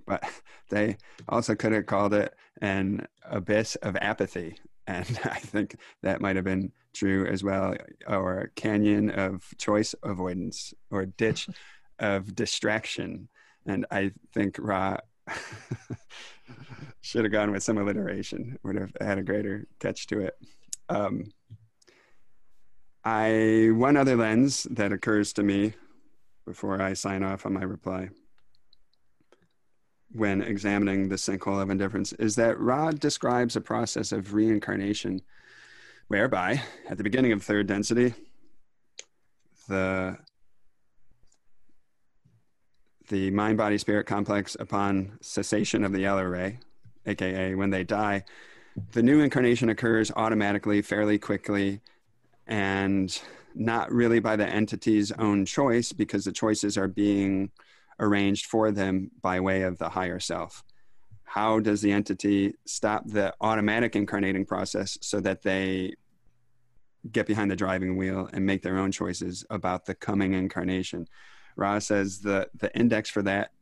but 0.07 0.25
they 0.71 0.97
also 1.29 1.55
could 1.55 1.73
have 1.73 1.87
called 1.87 2.15
it 2.15 2.35
an 2.63 3.07
abyss 3.25 3.77
of 3.77 3.97
apathy 3.97 4.57
and 4.91 5.21
I 5.25 5.39
think 5.39 5.77
that 6.03 6.21
might 6.21 6.37
have 6.37 6.45
been 6.45 6.73
true 6.93 7.27
as 7.27 7.45
well, 7.45 7.77
or 8.09 8.51
canyon 8.57 9.11
of 9.11 9.45
choice 9.57 9.95
avoidance, 10.03 10.75
or 10.91 11.07
ditch 11.07 11.49
of 12.01 12.35
distraction. 12.35 13.29
And 13.67 13.87
I 13.91 14.13
think 14.33 14.59
Ra 14.59 14.97
should 17.03 17.25
have 17.25 17.33
gone 17.33 17.53
with 17.53 17.63
some 17.63 17.79
alliteration, 17.79 18.59
would 18.65 18.77
have 18.77 18.93
had 19.01 19.19
a 19.19 19.23
greater 19.23 19.69
catch 19.79 20.09
to 20.09 20.21
it. 20.21 20.35
Um, 20.89 21.31
I 23.05 23.71
one 23.73 23.97
other 23.97 24.17
lens 24.17 24.65
that 24.71 24.93
occurs 24.93 25.33
to 25.35 25.43
me 25.43 25.75
before 26.47 26.81
I 26.83 26.93
sign 26.93 27.23
off 27.23 27.47
on 27.47 27.55
my 27.55 27.63
reply 27.63 28.11
when 30.13 30.43
examining 30.43 31.09
the 31.09 31.17
sinkhole 31.17 31.63
of 31.63 31.71
indifference 31.71 32.13
is 32.15 32.35
that 32.37 32.59
Ra 32.59 32.91
describes 32.91 33.57
a 33.57 33.61
process 33.61 34.13
of 34.13 34.35
reincarnation 34.35 35.23
whereby, 36.09 36.63
at 36.89 36.99
the 36.99 37.05
beginning 37.05 37.33
of 37.33 37.43
third 37.43 37.67
density, 37.67 38.15
the 39.69 40.19
the 43.09 43.31
mind 43.31 43.59
body 43.59 43.77
spirit 43.79 44.07
complex 44.07 44.57
upon 44.59 45.19
cessation 45.21 45.85
of 45.85 45.93
the 45.93 46.05
L 46.05 46.23
ray, 46.23 46.59
aka 47.07 47.55
when 47.55 47.71
they 47.71 47.85
die, 47.85 48.25
the 48.93 49.03
new 49.03 49.21
incarnation 49.21 49.69
occurs 49.69 50.13
automatically, 50.15 50.83
fairly 50.83 51.19
quickly, 51.19 51.81
and 52.51 53.23
not 53.55 53.91
really 53.93 54.19
by 54.19 54.37
the 54.37 54.47
entity's 54.47 55.13
own 55.13 55.47
choice 55.47 55.93
because 55.93 56.25
the 56.25 56.33
choices 56.33 56.77
are 56.77 56.89
being 56.89 57.51
arranged 58.01 58.47
for 58.47 58.71
them 58.71 59.11
by 59.23 59.41
way 59.41 59.63
of 59.63 59.79
the 59.79 59.89
higher 59.89 60.21
self. 60.21 60.63
How 61.25 61.61
does 61.61 61.81
the 61.81 61.93
entity 61.93 62.55
stop 62.67 63.07
the 63.07 63.33
automatic 63.41 63.95
incarnating 63.95 64.45
process 64.45 64.99
so 65.01 65.21
that 65.21 65.43
they 65.43 65.95
get 67.11 67.27
behind 67.27 67.51
the 67.51 67.57
driving 67.57 67.97
wheel 67.97 68.29
and 68.33 68.45
make 68.45 68.63
their 68.63 68.79
own 68.79 68.91
choices 68.91 69.45
about 69.49 69.87
the 69.87 69.95
coming 69.95 70.35
incarnation? 70.35 71.07
Ra 71.57 71.79
says 71.79 72.21
the, 72.21 72.49
the 72.55 72.77
index 72.77 73.11
for 73.11 73.23
that, 73.23 73.53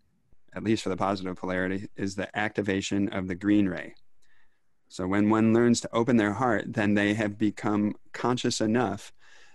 at 0.55 0.65
least 0.65 0.83
for 0.83 0.89
the 0.89 0.97
positive 0.97 1.37
polarity, 1.37 1.89
is 1.97 2.15
the 2.15 2.35
activation 2.39 3.09
of 3.11 3.29
the 3.29 3.35
green 3.35 3.69
ray. 3.69 3.95
So 4.89 5.07
when 5.07 5.31
one 5.31 5.53
learns 5.53 5.81
to 5.83 5.95
open 5.95 6.17
their 6.17 6.33
heart, 6.33 6.73
then 6.73 6.95
they 6.95 7.15
have 7.15 7.39
become 7.39 7.95
conscious 8.13 8.61
enough 8.61 9.13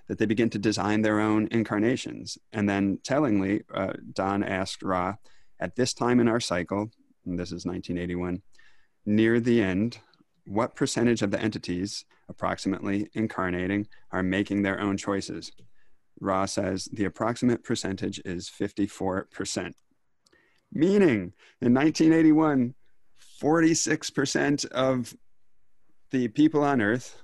that 0.08 0.18
they 0.18 0.26
begin 0.26 0.50
to 0.52 0.60
design 0.60 1.02
their 1.02 1.20
own 1.20 1.48
incarnations. 1.52 2.38
And 2.52 2.70
then 2.70 3.00
tellingly, 3.04 3.64
uh, 3.74 3.94
Don 4.12 4.44
asked 4.44 4.84
Ra, 4.84 5.16
at 5.60 5.76
this 5.76 5.94
time 5.94 6.20
in 6.20 6.28
our 6.28 6.40
cycle, 6.40 6.92
and 7.26 7.40
this 7.40 7.52
is 7.52 7.66
1981, 7.66 8.42
near 9.06 9.40
the 9.40 9.62
end, 9.62 10.00
what 10.46 10.76
percentage 10.76 11.22
of 11.22 11.32
the 11.32 11.42
entities 11.42 12.06
approximately 12.28 13.10
incarnating 13.14 13.88
are 14.12 14.24
making 14.24 14.62
their 14.62 14.80
own 14.80 14.98
choices? 14.98 15.52
Ra 16.20 16.46
says 16.46 16.86
the 16.92 17.06
approximate 17.06 17.64
percentage 17.64 18.22
is 18.26 18.50
54%. 18.50 19.74
Meaning, 20.72 21.34
in 21.62 21.74
1981, 21.74 22.76
46% 23.42 24.66
of 24.66 25.16
the 26.14 26.30
people 26.30 26.64
on 26.64 26.82
Earth 26.82 27.24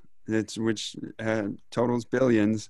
which 0.57 0.95
uh, 1.19 1.43
totals 1.71 2.05
billions, 2.05 2.69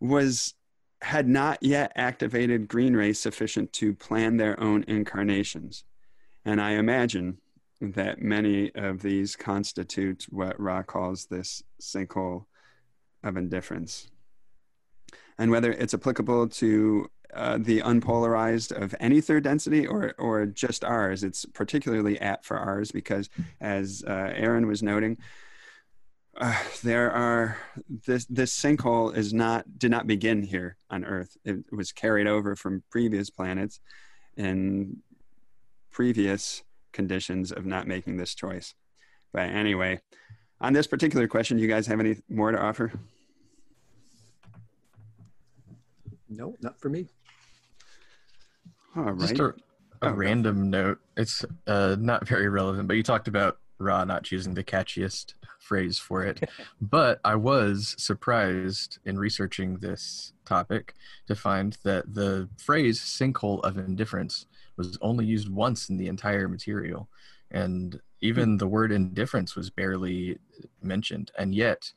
was 0.00 0.54
had 1.02 1.28
not 1.28 1.58
yet 1.62 1.92
activated 1.96 2.68
green 2.68 2.94
rays 2.94 3.18
sufficient 3.18 3.72
to 3.72 3.94
plan 3.94 4.36
their 4.36 4.58
own 4.60 4.84
incarnations. 4.88 5.84
And 6.44 6.60
I 6.60 6.72
imagine 6.72 7.38
that 7.80 8.22
many 8.22 8.74
of 8.74 9.02
these 9.02 9.36
constitute 9.36 10.26
what 10.30 10.58
Ra 10.58 10.82
calls 10.82 11.26
this 11.26 11.62
sinkhole 11.80 12.46
of 13.22 13.36
indifference. 13.36 14.08
And 15.38 15.50
whether 15.50 15.72
it's 15.72 15.92
applicable 15.92 16.48
to 16.48 17.10
uh, 17.34 17.58
the 17.58 17.80
unpolarized 17.80 18.72
of 18.72 18.94
any 19.00 19.20
third 19.20 19.44
density 19.44 19.86
or 19.86 20.14
or 20.18 20.46
just 20.46 20.84
ours. 20.84 21.24
It's 21.24 21.44
particularly 21.44 22.20
apt 22.20 22.44
for 22.44 22.56
ours 22.56 22.92
because, 22.92 23.28
as 23.60 24.04
uh, 24.06 24.32
Aaron 24.34 24.66
was 24.66 24.82
noting, 24.82 25.18
uh, 26.38 26.56
there 26.82 27.10
are 27.10 27.58
this 28.06 28.26
this 28.26 28.58
sinkhole 28.58 29.14
is 29.16 29.32
not 29.32 29.78
did 29.78 29.90
not 29.90 30.06
begin 30.06 30.42
here 30.42 30.76
on 30.90 31.04
Earth. 31.04 31.36
It 31.44 31.64
was 31.72 31.92
carried 31.92 32.26
over 32.26 32.56
from 32.56 32.82
previous 32.90 33.30
planets 33.30 33.80
and 34.36 34.98
previous 35.90 36.62
conditions 36.92 37.52
of 37.52 37.64
not 37.64 37.86
making 37.86 38.16
this 38.16 38.34
choice. 38.34 38.74
But 39.32 39.50
anyway, 39.50 40.00
on 40.60 40.72
this 40.72 40.86
particular 40.86 41.26
question, 41.28 41.56
do 41.56 41.62
you 41.62 41.68
guys 41.68 41.86
have 41.86 42.00
any 42.00 42.16
more 42.28 42.52
to 42.52 42.58
offer? 42.58 42.92
No, 46.28 46.54
not 46.60 46.78
for 46.80 46.88
me. 46.88 47.06
All 48.96 49.12
right. 49.12 49.28
Just 49.28 49.40
a, 49.40 49.46
a 49.46 49.54
Oh, 50.02 50.10
random 50.10 50.70
note. 50.70 50.98
It's 51.16 51.44
uh, 51.66 51.96
not 51.98 52.26
very 52.26 52.48
relevant, 52.48 52.88
but 52.88 52.96
you 52.96 53.02
talked 53.02 53.28
about 53.28 53.58
Ra 53.78 54.04
not 54.04 54.24
choosing 54.24 54.54
the 54.54 54.64
catchiest 54.64 55.34
phrase 55.58 55.98
for 55.98 56.22
it. 56.22 56.48
but 56.80 57.20
I 57.24 57.34
was 57.34 57.94
surprised 57.98 58.98
in 59.04 59.18
researching 59.18 59.78
this 59.78 60.32
topic 60.44 60.94
to 61.28 61.34
find 61.34 61.76
that 61.82 62.14
the 62.14 62.48
phrase 62.58 63.00
sinkhole 63.00 63.62
of 63.64 63.78
indifference 63.78 64.46
was 64.76 64.98
only 65.00 65.24
used 65.24 65.48
once 65.48 65.88
in 65.88 65.96
the 65.96 66.08
entire 66.08 66.48
material. 66.48 67.08
And 67.50 68.00
even 68.20 68.58
the 68.58 68.66
word 68.66 68.92
indifference 68.92 69.54
was 69.56 69.70
barely 69.70 70.38
mentioned. 70.82 71.30
And 71.38 71.54
yet, 71.54 71.92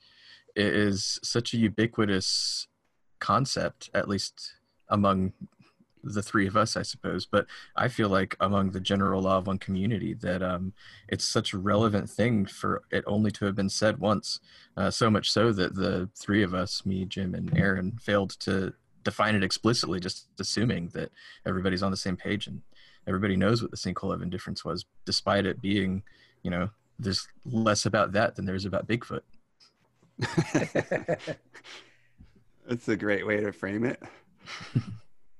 it 0.56 0.74
is 0.74 1.20
such 1.24 1.54
a 1.54 1.58
ubiquitous 1.58 2.68
concept, 3.20 3.90
at 3.94 4.08
least 4.08 4.54
among 4.90 5.34
the 6.04 6.22
three 6.22 6.48
of 6.48 6.56
us, 6.56 6.78
I 6.78 6.82
suppose. 6.82 7.26
But 7.26 7.46
I 7.76 7.88
feel 7.88 8.10
like 8.10 8.36
among 8.40 8.72
the 8.72 8.80
general 8.80 9.22
law 9.22 9.38
of 9.38 9.48
one 9.48 9.58
community 9.58 10.14
that 10.16 10.42
um, 10.42 10.74
it's 11.08 11.26
such 11.26 11.54
a 11.54 11.58
relevant 11.58 12.10
thing 12.10 12.46
for 12.46 12.84
it 12.92 13.04
only 13.06 13.32
to 13.32 13.46
have 13.46 13.56
been 13.56 13.70
said 13.70 14.00
once. 14.00 14.40
Uh, 14.78 14.90
so 14.90 15.10
much 15.10 15.32
so 15.32 15.52
that 15.52 15.76
the 15.76 16.10
three 16.16 16.44
of 16.44 16.54
us, 16.54 16.86
me, 16.86 17.06
Jim, 17.06 17.36
and 17.36 17.56
Aaron, 17.58 17.98
failed 18.02 18.32
to 18.42 18.74
define 19.04 19.36
it 19.36 19.44
explicitly, 19.44 20.00
just 20.00 20.28
assuming 20.40 20.90
that 20.90 21.12
everybody's 21.46 21.84
on 21.84 21.92
the 21.92 21.98
same 21.98 22.18
page 22.18 22.48
and 22.48 22.62
everybody 23.08 23.36
knows 23.36 23.62
what 23.62 23.72
the 23.72 23.78
sinkhole 23.78 24.14
of 24.14 24.22
indifference 24.22 24.64
was, 24.64 24.86
despite 25.06 25.46
it 25.46 25.62
being, 25.62 26.04
you 26.44 26.52
know, 26.52 26.70
there's 27.00 27.28
less 27.46 27.86
about 27.86 28.12
that 28.12 28.36
than 28.36 28.46
there's 28.46 28.66
about 28.66 28.88
Bigfoot. 28.88 29.22
That's 32.70 32.88
a 32.88 32.96
great 32.96 33.26
way 33.26 33.42
to 33.42 33.52
frame 33.52 33.84
it. 33.84 34.00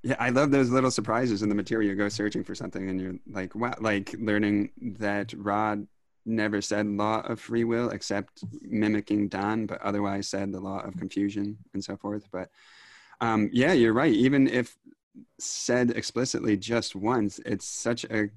yeah, 0.04 0.16
I 0.20 0.30
love 0.30 0.50
those 0.50 0.72
little 0.72 0.90
surprises 0.90 1.44
in 1.44 1.50
the 1.50 1.54
material. 1.54 1.88
You 1.92 1.96
go 1.96 2.10
searching 2.10 2.44
for 2.44 2.56
something 2.56 2.90
and 2.90 3.00
you're 3.00 3.16
like, 3.30 3.54
wow, 3.54 3.76
like 3.80 4.16
learning 4.18 4.72
that 4.98 5.32
Ra 5.34 5.76
never 6.26 6.60
said 6.60 6.88
law 6.88 7.22
of 7.22 7.40
free 7.40 7.66
will 7.66 7.92
except 7.92 8.44
mimicking 8.64 9.28
Don, 9.28 9.68
but 9.68 9.80
otherwise 9.84 10.28
said 10.28 10.52
the 10.52 10.60
law 10.60 10.80
of 10.80 10.98
confusion 10.98 11.60
and 11.76 11.84
so 11.84 11.96
forth. 11.96 12.28
But 12.32 12.50
um, 13.22 13.52
yeah, 13.54 13.74
you're 13.74 13.94
right. 13.94 14.14
Even 14.14 14.48
if 14.48 14.76
said 15.38 15.92
explicitly 15.92 16.58
just 16.58 16.96
once, 16.96 17.40
it's 17.46 17.68
such 17.68 18.06
a 18.06 18.30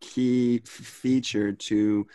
key 0.00 0.62
feature 0.64 1.52
to 1.52 2.08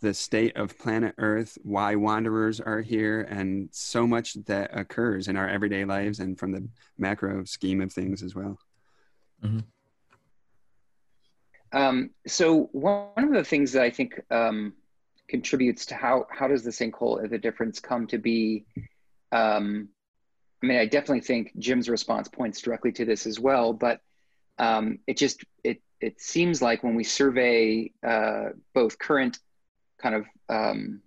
the 0.00 0.14
state 0.14 0.56
of 0.56 0.78
planet 0.78 1.14
Earth, 1.18 1.58
why 1.62 1.94
wanderers 1.96 2.60
are 2.60 2.80
here, 2.80 3.22
and 3.22 3.68
so 3.72 4.06
much 4.06 4.34
that 4.44 4.70
occurs 4.72 5.28
in 5.28 5.36
our 5.36 5.48
everyday 5.48 5.84
lives 5.84 6.20
and 6.20 6.38
from 6.38 6.52
the 6.52 6.68
macro 6.98 7.44
scheme 7.44 7.80
of 7.80 7.92
things 7.92 8.22
as 8.22 8.34
well. 8.34 8.58
Um, 11.72 12.10
so 12.26 12.68
one 12.72 13.10
of 13.16 13.32
the 13.32 13.44
things 13.44 13.72
that 13.72 13.82
I 13.82 13.90
think 13.90 14.20
um, 14.30 14.72
contributes 15.28 15.86
to 15.86 15.94
how 15.94 16.26
how 16.30 16.48
does 16.48 16.62
the 16.62 16.70
sinkhole 16.70 17.22
of 17.22 17.30
the 17.30 17.38
difference 17.38 17.80
come 17.80 18.06
to 18.08 18.18
be? 18.18 18.64
Um, 19.32 19.88
I 20.62 20.66
mean, 20.66 20.78
I 20.78 20.86
definitely 20.86 21.20
think 21.20 21.52
Jim's 21.58 21.88
response 21.88 22.28
points 22.28 22.60
directly 22.60 22.92
to 22.92 23.04
this 23.04 23.26
as 23.26 23.38
well, 23.38 23.72
but 23.72 24.00
um, 24.58 25.00
it 25.06 25.16
just 25.16 25.44
it 25.64 25.82
it 26.00 26.20
seems 26.20 26.62
like 26.62 26.82
when 26.82 26.94
we 26.94 27.04
survey 27.04 27.90
uh, 28.06 28.50
both 28.74 28.98
current 28.98 29.38
kind 30.00 30.14
of 30.14 30.26
um, 30.48 31.00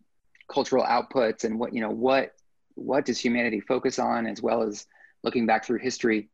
cultural 0.51 0.83
outputs 0.83 1.43
and 1.43 1.59
what 1.59 1.73
you 1.73 1.81
know 1.81 1.91
what 1.91 2.33
what 2.75 3.05
does 3.05 3.19
humanity 3.19 3.59
focus 3.59 3.99
on, 3.99 4.25
as 4.25 4.41
well 4.41 4.63
as 4.63 4.85
looking 5.23 5.45
back 5.45 5.65
through 5.65 5.79
history, 5.79 6.29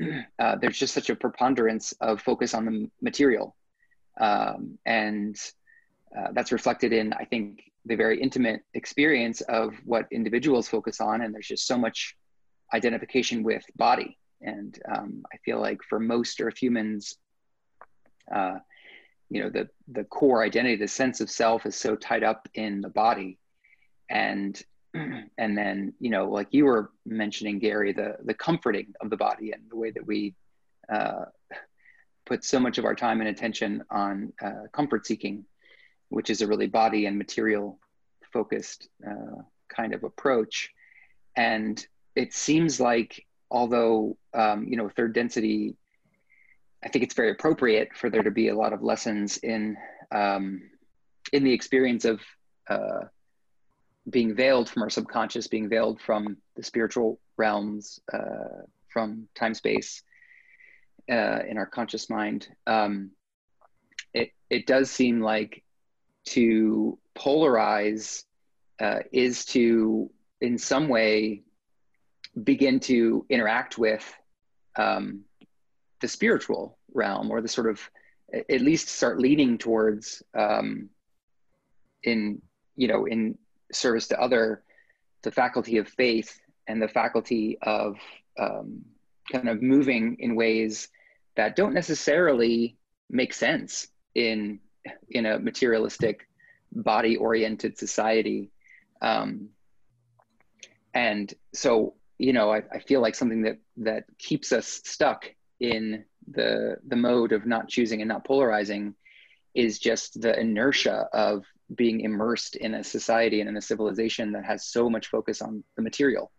uh, 0.38 0.56
there's 0.60 0.78
just 0.78 0.94
such 0.94 1.10
a 1.10 1.16
preponderance 1.16 1.92
of 2.00 2.20
focus 2.20 2.54
on 2.54 2.64
the 2.64 2.90
material. 3.02 3.54
Um, 4.18 4.78
and 4.86 5.36
uh, 6.16 6.28
that's 6.32 6.52
reflected 6.52 6.92
in, 6.92 7.12
I 7.12 7.24
think, 7.24 7.62
the 7.84 7.96
very 7.96 8.20
intimate 8.20 8.62
experience 8.74 9.40
of 9.42 9.74
what 9.84 10.06
individuals 10.10 10.68
focus 10.68 11.00
on. 11.00 11.22
And 11.22 11.34
there's 11.34 11.46
just 11.46 11.66
so 11.66 11.78
much 11.78 12.16
identification 12.74 13.42
with 13.42 13.64
body. 13.76 14.18
And 14.40 14.78
um, 14.90 15.22
I 15.32 15.36
feel 15.44 15.60
like 15.60 15.78
for 15.88 16.00
most 16.00 16.40
Earth 16.40 16.58
humans, 16.58 17.16
uh, 18.34 18.58
you 19.30 19.42
know, 19.42 19.50
the, 19.50 19.68
the 19.88 20.04
core 20.04 20.42
identity, 20.42 20.76
the 20.76 20.88
sense 20.88 21.20
of 21.20 21.30
self 21.30 21.66
is 21.66 21.76
so 21.76 21.96
tied 21.96 22.24
up 22.24 22.48
in 22.54 22.80
the 22.80 22.88
body. 22.88 23.38
And 24.08 24.60
and 25.38 25.56
then 25.56 25.92
you 26.00 26.10
know 26.10 26.28
like 26.30 26.48
you 26.50 26.64
were 26.64 26.90
mentioning 27.04 27.58
gary 27.58 27.92
the 27.92 28.16
the 28.24 28.34
comforting 28.34 28.94
of 29.00 29.10
the 29.10 29.16
body 29.16 29.52
and 29.52 29.62
the 29.70 29.76
way 29.76 29.90
that 29.90 30.06
we 30.06 30.34
uh, 30.90 31.26
put 32.24 32.44
so 32.44 32.58
much 32.58 32.78
of 32.78 32.84
our 32.84 32.94
time 32.94 33.20
and 33.20 33.28
attention 33.28 33.82
on 33.90 34.32
uh, 34.42 34.66
comfort 34.72 35.06
seeking 35.06 35.44
which 36.08 36.30
is 36.30 36.40
a 36.40 36.46
really 36.46 36.66
body 36.66 37.06
and 37.06 37.18
material 37.18 37.78
focused 38.32 38.88
uh, 39.06 39.42
kind 39.68 39.94
of 39.94 40.04
approach 40.04 40.70
and 41.36 41.86
it 42.16 42.32
seems 42.32 42.80
like 42.80 43.26
although 43.50 44.16
um, 44.32 44.66
you 44.68 44.76
know 44.76 44.88
third 44.88 45.12
density 45.12 45.76
i 46.84 46.88
think 46.88 47.04
it's 47.04 47.14
very 47.14 47.30
appropriate 47.30 47.88
for 47.94 48.10
there 48.10 48.22
to 48.22 48.30
be 48.30 48.48
a 48.48 48.56
lot 48.56 48.72
of 48.72 48.82
lessons 48.82 49.38
in 49.38 49.76
um, 50.10 50.62
in 51.32 51.44
the 51.44 51.52
experience 51.52 52.04
of 52.04 52.20
uh, 52.68 53.04
being 54.08 54.34
veiled 54.34 54.68
from 54.68 54.82
our 54.82 54.90
subconscious, 54.90 55.46
being 55.46 55.68
veiled 55.68 56.00
from 56.00 56.36
the 56.56 56.62
spiritual 56.62 57.20
realms, 57.36 58.00
uh, 58.12 58.62
from 58.88 59.28
time 59.34 59.54
space 59.54 60.02
uh, 61.10 61.40
in 61.48 61.58
our 61.58 61.66
conscious 61.66 62.08
mind. 62.08 62.48
Um, 62.66 63.10
it, 64.14 64.32
it 64.48 64.66
does 64.66 64.90
seem 64.90 65.20
like 65.20 65.62
to 66.26 66.98
polarize 67.16 68.24
uh, 68.80 69.00
is 69.12 69.44
to, 69.46 70.10
in 70.40 70.58
some 70.58 70.88
way, 70.88 71.42
begin 72.42 72.80
to 72.80 73.26
interact 73.28 73.78
with 73.78 74.04
um, 74.76 75.24
the 76.00 76.08
spiritual 76.08 76.78
realm 76.94 77.30
or 77.30 77.40
the 77.40 77.48
sort 77.48 77.68
of, 77.68 77.80
at 78.32 78.60
least 78.60 78.88
start 78.88 79.18
leaning 79.18 79.58
towards 79.58 80.22
um, 80.34 80.90
in, 82.02 82.42
you 82.76 82.88
know, 82.88 83.06
in 83.06 83.38
service 83.72 84.08
to 84.08 84.20
other, 84.20 84.62
the 85.22 85.30
faculty 85.30 85.78
of 85.78 85.88
faith 85.88 86.38
and 86.66 86.80
the 86.80 86.88
faculty 86.88 87.58
of 87.62 87.96
um, 88.38 88.84
kind 89.32 89.48
of 89.48 89.62
moving 89.62 90.16
in 90.20 90.36
ways 90.36 90.88
that 91.36 91.56
don't 91.56 91.74
necessarily 91.74 92.76
make 93.10 93.32
sense 93.32 93.88
in 94.14 94.60
in 95.10 95.26
a 95.26 95.38
materialistic, 95.38 96.28
body-oriented 96.72 97.76
society. 97.76 98.50
Um, 99.02 99.48
and 100.94 101.32
so, 101.52 101.94
you 102.18 102.32
know, 102.32 102.50
I, 102.52 102.62
I 102.72 102.78
feel 102.78 103.00
like 103.00 103.14
something 103.14 103.42
that 103.42 103.58
that 103.78 104.04
keeps 104.18 104.52
us 104.52 104.80
stuck 104.84 105.34
in 105.60 106.04
the 106.30 106.76
the 106.86 106.96
mode 106.96 107.32
of 107.32 107.46
not 107.46 107.68
choosing 107.68 108.00
and 108.00 108.08
not 108.08 108.24
polarizing 108.24 108.94
is 109.54 109.78
just 109.78 110.20
the 110.20 110.38
inertia 110.38 111.08
of 111.12 111.44
being 111.74 112.00
immersed 112.00 112.56
in 112.56 112.74
a 112.74 112.84
society 112.84 113.40
and 113.40 113.48
in 113.48 113.56
a 113.56 113.62
civilization 113.62 114.32
that 114.32 114.44
has 114.44 114.66
so 114.66 114.88
much 114.88 115.08
focus 115.08 115.42
on 115.42 115.62
the 115.76 115.82
material. 115.82 116.30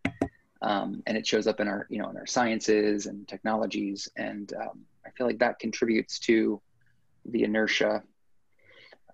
Um, 0.61 1.03
and 1.05 1.17
it 1.17 1.25
shows 1.25 1.47
up 1.47 1.59
in 1.59 1.67
our 1.67 1.87
you 1.89 2.01
know 2.01 2.09
in 2.09 2.17
our 2.17 2.25
sciences 2.25 3.05
and 3.05 3.27
technologies. 3.27 4.09
And 4.15 4.51
um, 4.53 4.81
i 5.05 5.09
feel 5.11 5.27
like 5.27 5.39
that 5.39 5.59
contributes 5.59 6.19
to 6.19 6.61
the 7.25 7.43
inertia. 7.43 8.03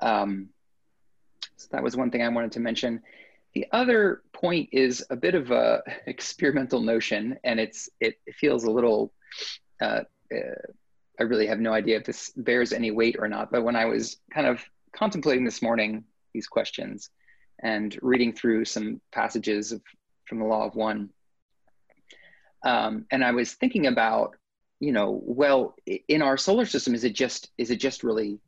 Um, 0.02 0.50
so 1.58 1.68
that 1.72 1.84
was 1.84 1.96
one 1.96 2.12
thing 2.12 2.22
i 2.22 2.30
wanted 2.30 2.52
to 2.54 2.60
mention. 2.60 3.02
The 3.54 3.68
other 3.72 4.22
point 4.34 4.70
is 4.74 5.06
a 5.10 5.16
bit 5.16 5.36
of 5.36 5.52
a 5.52 5.82
experimental 6.08 6.82
notion 6.82 7.38
and 7.44 7.60
it's 7.60 7.90
it, 8.00 8.16
it 8.26 8.36
feels 8.36 8.66
a 8.66 8.72
little 8.72 9.14
uh, 9.82 10.02
uh, 10.34 10.62
I 11.20 11.24
really 11.24 11.48
have 11.48 11.60
no 11.60 11.74
idea 11.74 11.98
if 11.98 12.06
this 12.06 12.32
bears 12.36 12.74
any 12.74 12.92
weight 12.92 13.16
or 13.20 13.28
not. 13.28 13.52
But 13.52 13.64
when 13.64 13.76
I 13.76 13.86
was 13.86 14.18
kind 14.34 14.48
of 14.48 14.64
contemplating 14.94 15.46
this 15.46 15.62
morning 15.62 16.04
these 16.34 16.48
questions 16.48 17.10
and 17.64 17.98
reading 18.02 18.34
through 18.34 18.66
some 18.66 19.02
passages 19.12 19.72
of, 19.72 19.82
from 20.26 20.40
the 20.40 20.46
Law 20.46 20.66
of 20.66 20.76
One, 20.76 21.10
Um, 22.66 23.06
and 23.12 23.24
I 23.24 23.32
was 23.32 23.54
thinking 23.54 23.86
about, 23.86 24.36
you 24.80 24.92
know, 24.92 25.22
well, 25.24 25.76
in 25.86 26.22
our 26.22 26.38
solar 26.38 26.66
system, 26.66 26.96
is 26.96 27.04
it 27.04 27.14
just 27.14 27.52
is 27.58 27.70
it 27.70 27.80
just 27.80 28.04
really 28.04 28.40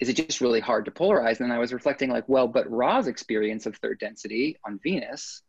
is 0.00 0.08
it 0.08 0.16
just 0.16 0.40
really 0.40 0.60
hard 0.60 0.84
to 0.84 0.90
polarize? 0.90 1.40
And 1.40 1.52
I 1.52 1.58
was 1.58 1.72
reflecting 1.72 2.10
like, 2.10 2.28
well, 2.28 2.48
but 2.48 2.66
Ra's 2.70 3.06
experience 3.06 3.66
of 3.66 3.76
third 3.76 3.98
density 4.00 4.56
on 4.66 4.80
Venus 4.82 5.42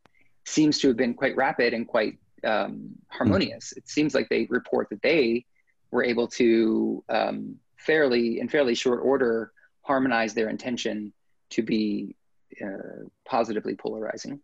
seems 0.46 0.80
to 0.80 0.88
have 0.90 0.98
been 0.98 1.14
quite 1.14 1.36
rapid 1.36 1.74
and 1.74 1.88
quite 1.88 2.18
um, 2.46 2.90
harmonious. 3.08 3.70
Mm-hmm. 3.70 3.80
It 3.80 3.90
seems 3.90 4.14
like 4.14 4.30
they 4.30 4.48
report 4.50 4.90
that 4.90 5.02
they 5.02 5.46
were 5.92 6.04
able 6.04 6.28
to 6.28 7.04
um, 7.10 7.56
fairly 7.78 8.40
in 8.40 8.50
fairly 8.50 8.76
short 8.76 9.02
order 9.04 9.52
harmonize 9.82 10.34
their 10.34 10.50
intention 10.50 11.12
to 11.50 11.64
be 11.64 12.16
uh, 12.64 13.08
positively 13.26 13.76
polarizing. 13.76 14.40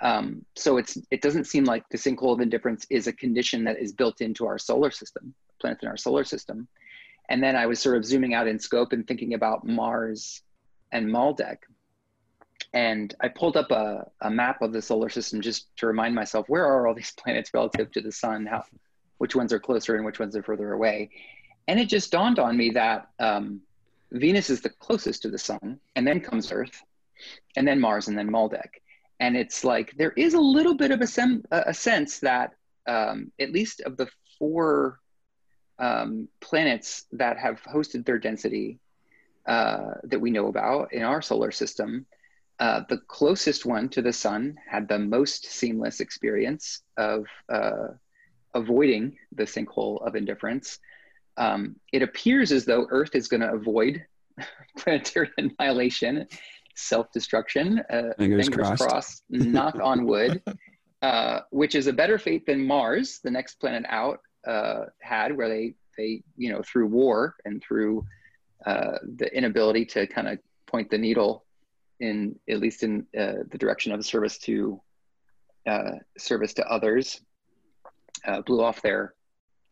Um, 0.00 0.44
so 0.56 0.78
it's 0.78 0.98
it 1.10 1.22
doesn't 1.22 1.44
seem 1.44 1.64
like 1.64 1.88
the 1.90 1.98
sinkhole 1.98 2.32
of 2.32 2.40
indifference 2.40 2.86
is 2.90 3.06
a 3.06 3.12
condition 3.12 3.64
that 3.64 3.78
is 3.78 3.92
built 3.92 4.20
into 4.20 4.46
our 4.46 4.58
solar 4.58 4.90
system, 4.90 5.34
planets 5.60 5.82
in 5.82 5.88
our 5.88 5.96
solar 5.96 6.24
system. 6.24 6.66
And 7.28 7.42
then 7.42 7.54
I 7.54 7.66
was 7.66 7.78
sort 7.78 7.96
of 7.96 8.04
zooming 8.04 8.34
out 8.34 8.48
in 8.48 8.58
scope 8.58 8.92
and 8.92 9.06
thinking 9.06 9.34
about 9.34 9.66
Mars 9.66 10.42
and 10.90 11.06
Maldek. 11.06 11.58
And 12.74 13.14
I 13.20 13.28
pulled 13.28 13.56
up 13.56 13.70
a, 13.70 14.06
a 14.20 14.30
map 14.30 14.62
of 14.62 14.72
the 14.72 14.80
solar 14.80 15.08
system 15.08 15.40
just 15.40 15.74
to 15.78 15.86
remind 15.86 16.14
myself 16.14 16.48
where 16.48 16.64
are 16.64 16.86
all 16.86 16.94
these 17.00 17.12
planets 17.12 17.52
relative 17.52 17.90
to 17.92 18.00
the 18.00 18.12
sun? 18.12 18.46
How, 18.46 18.64
which 19.18 19.36
ones 19.36 19.52
are 19.52 19.60
closer 19.60 19.96
and 19.96 20.04
which 20.04 20.18
ones 20.18 20.36
are 20.36 20.42
further 20.42 20.72
away? 20.72 21.10
And 21.68 21.78
it 21.78 21.88
just 21.88 22.10
dawned 22.10 22.38
on 22.38 22.56
me 22.56 22.70
that 22.70 23.08
um, 23.18 23.60
Venus 24.10 24.50
is 24.50 24.60
the 24.60 24.70
closest 24.70 25.22
to 25.22 25.30
the 25.30 25.38
sun, 25.38 25.78
and 25.94 26.06
then 26.06 26.20
comes 26.20 26.50
Earth, 26.50 26.82
and 27.56 27.66
then 27.66 27.80
Mars, 27.80 28.08
and 28.08 28.18
then 28.18 28.28
Maldek. 28.28 28.80
And 29.20 29.36
it's 29.36 29.64
like 29.64 29.92
there 29.96 30.10
is 30.16 30.34
a 30.34 30.40
little 30.40 30.74
bit 30.74 30.90
of 30.90 31.00
a, 31.00 31.06
sem- 31.06 31.44
a 31.52 31.72
sense 31.72 32.18
that 32.18 32.54
um, 32.86 33.30
at 33.38 33.52
least 33.52 33.80
of 33.82 33.96
the 33.96 34.08
four 34.38 34.98
um, 35.78 36.28
planets 36.40 37.04
that 37.12 37.38
have 37.38 37.62
hosted 37.62 38.04
third 38.04 38.22
density 38.22 38.80
uh, 39.46 39.94
that 40.04 40.20
we 40.20 40.30
know 40.30 40.48
about 40.48 40.92
in 40.92 41.02
our 41.02 41.22
solar 41.22 41.50
system, 41.50 42.06
uh, 42.62 42.84
the 42.88 42.98
closest 43.08 43.66
one 43.66 43.88
to 43.88 44.00
the 44.00 44.12
sun 44.12 44.56
had 44.70 44.86
the 44.86 44.98
most 44.98 45.46
seamless 45.46 45.98
experience 45.98 46.82
of 46.96 47.26
uh, 47.52 47.88
avoiding 48.54 49.18
the 49.32 49.42
sinkhole 49.42 50.00
of 50.06 50.14
indifference. 50.14 50.78
Um, 51.36 51.74
it 51.92 52.02
appears 52.02 52.52
as 52.52 52.64
though 52.64 52.86
Earth 52.90 53.16
is 53.16 53.26
going 53.26 53.40
to 53.40 53.52
avoid 53.52 54.06
planetary 54.78 55.30
annihilation, 55.38 56.28
self 56.76 57.10
destruction. 57.10 57.80
Uh, 57.90 58.12
fingers, 58.16 58.46
fingers 58.46 58.68
crossed. 58.68 58.82
crossed 58.82 59.22
knock 59.28 59.74
on 59.82 60.04
wood, 60.04 60.40
uh, 61.02 61.40
which 61.50 61.74
is 61.74 61.88
a 61.88 61.92
better 61.92 62.16
fate 62.16 62.46
than 62.46 62.64
Mars, 62.64 63.18
the 63.24 63.30
next 63.32 63.56
planet 63.56 63.84
out, 63.88 64.20
uh, 64.46 64.84
had, 65.00 65.36
where 65.36 65.48
they 65.48 65.74
they 65.98 66.22
you 66.36 66.52
know 66.52 66.62
through 66.62 66.86
war 66.86 67.34
and 67.44 67.60
through 67.60 68.06
uh, 68.64 68.98
the 69.16 69.36
inability 69.36 69.84
to 69.84 70.06
kind 70.06 70.28
of 70.28 70.38
point 70.68 70.88
the 70.90 70.98
needle 70.98 71.44
in 72.02 72.38
at 72.48 72.58
least 72.58 72.82
in 72.82 73.06
uh, 73.18 73.44
the 73.50 73.58
direction 73.58 73.92
of 73.92 74.04
service 74.04 74.38
to 74.38 74.80
uh, 75.66 75.92
service 76.18 76.54
to 76.54 76.66
others, 76.66 77.20
uh, 78.26 78.42
blew 78.42 78.62
off 78.62 78.82
their 78.82 79.14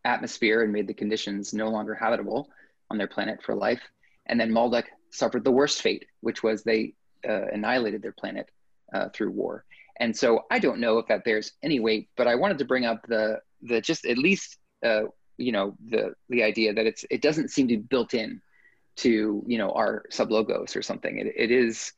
atmosphere 0.05 0.63
and 0.63 0.73
made 0.73 0.87
the 0.87 0.95
conditions 0.95 1.53
no 1.53 1.69
longer 1.69 1.95
habitable 1.95 2.49
on 2.91 2.97
their 2.97 3.09
planet 3.09 3.43
for 3.43 3.55
life. 3.55 3.83
And 4.27 4.39
then 4.41 4.51
Maldek 4.53 4.85
suffered 5.11 5.45
the 5.45 5.51
worst 5.51 5.83
fate, 5.83 6.07
which 6.21 6.43
was 6.43 6.63
they 6.63 6.95
uh, 7.29 7.47
annihilated 7.53 8.01
their 8.03 8.13
planet 8.13 8.49
through 9.13 9.31
war. 9.31 9.65
And 10.01 10.17
so 10.17 10.47
I 10.51 10.59
don't 10.59 10.81
know 10.81 10.99
if 10.99 11.07
that 11.09 11.25
bears 11.25 11.53
any 11.63 11.79
weight, 11.79 12.09
but 12.17 12.27
I 12.27 12.35
wanted 12.35 12.59
to 12.59 12.65
bring 12.65 12.87
up 12.87 13.07
the 13.07 13.41
the 13.63 13.81
just 13.81 14.07
at 14.07 14.17
least 14.17 14.57
uh, 14.85 15.03
you 15.37 15.53
know 15.53 15.77
the 15.89 16.15
the 16.29 16.43
idea 16.43 16.73
that 16.73 16.87
it's 16.87 17.05
it 17.11 17.21
doesn't 17.23 17.51
seem 17.51 17.69
to 17.69 17.77
be 17.77 17.83
built 17.83 18.15
in 18.15 18.41
to 18.97 19.43
you 19.47 19.59
know 19.59 19.71
our 19.73 20.05
sublogos 20.11 20.77
or 20.77 20.83
something. 20.83 21.19
It, 21.19 21.33
it 21.37 21.51
is 21.51 21.93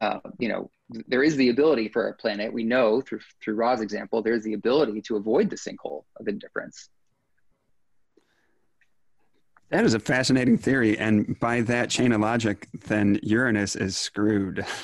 uh, 0.00 0.20
you 0.38 0.48
know 0.48 0.70
there 1.06 1.22
is 1.22 1.36
the 1.36 1.48
ability 1.48 1.88
for 1.88 2.08
a 2.08 2.14
planet 2.14 2.52
we 2.52 2.64
know 2.64 3.00
through 3.00 3.20
through 3.42 3.54
Ra's 3.54 3.80
example 3.80 4.22
there's 4.22 4.44
the 4.44 4.54
ability 4.54 5.00
to 5.02 5.16
avoid 5.16 5.50
the 5.50 5.56
sinkhole 5.56 6.04
of 6.18 6.28
indifference. 6.28 6.88
That 9.70 9.84
is 9.84 9.94
a 9.94 10.00
fascinating 10.00 10.58
theory, 10.58 10.98
and 10.98 11.38
by 11.40 11.62
that 11.62 11.88
chain 11.88 12.12
of 12.12 12.20
logic, 12.20 12.68
then 12.86 13.18
Uranus 13.22 13.74
is 13.74 13.96
screwed. 13.96 14.66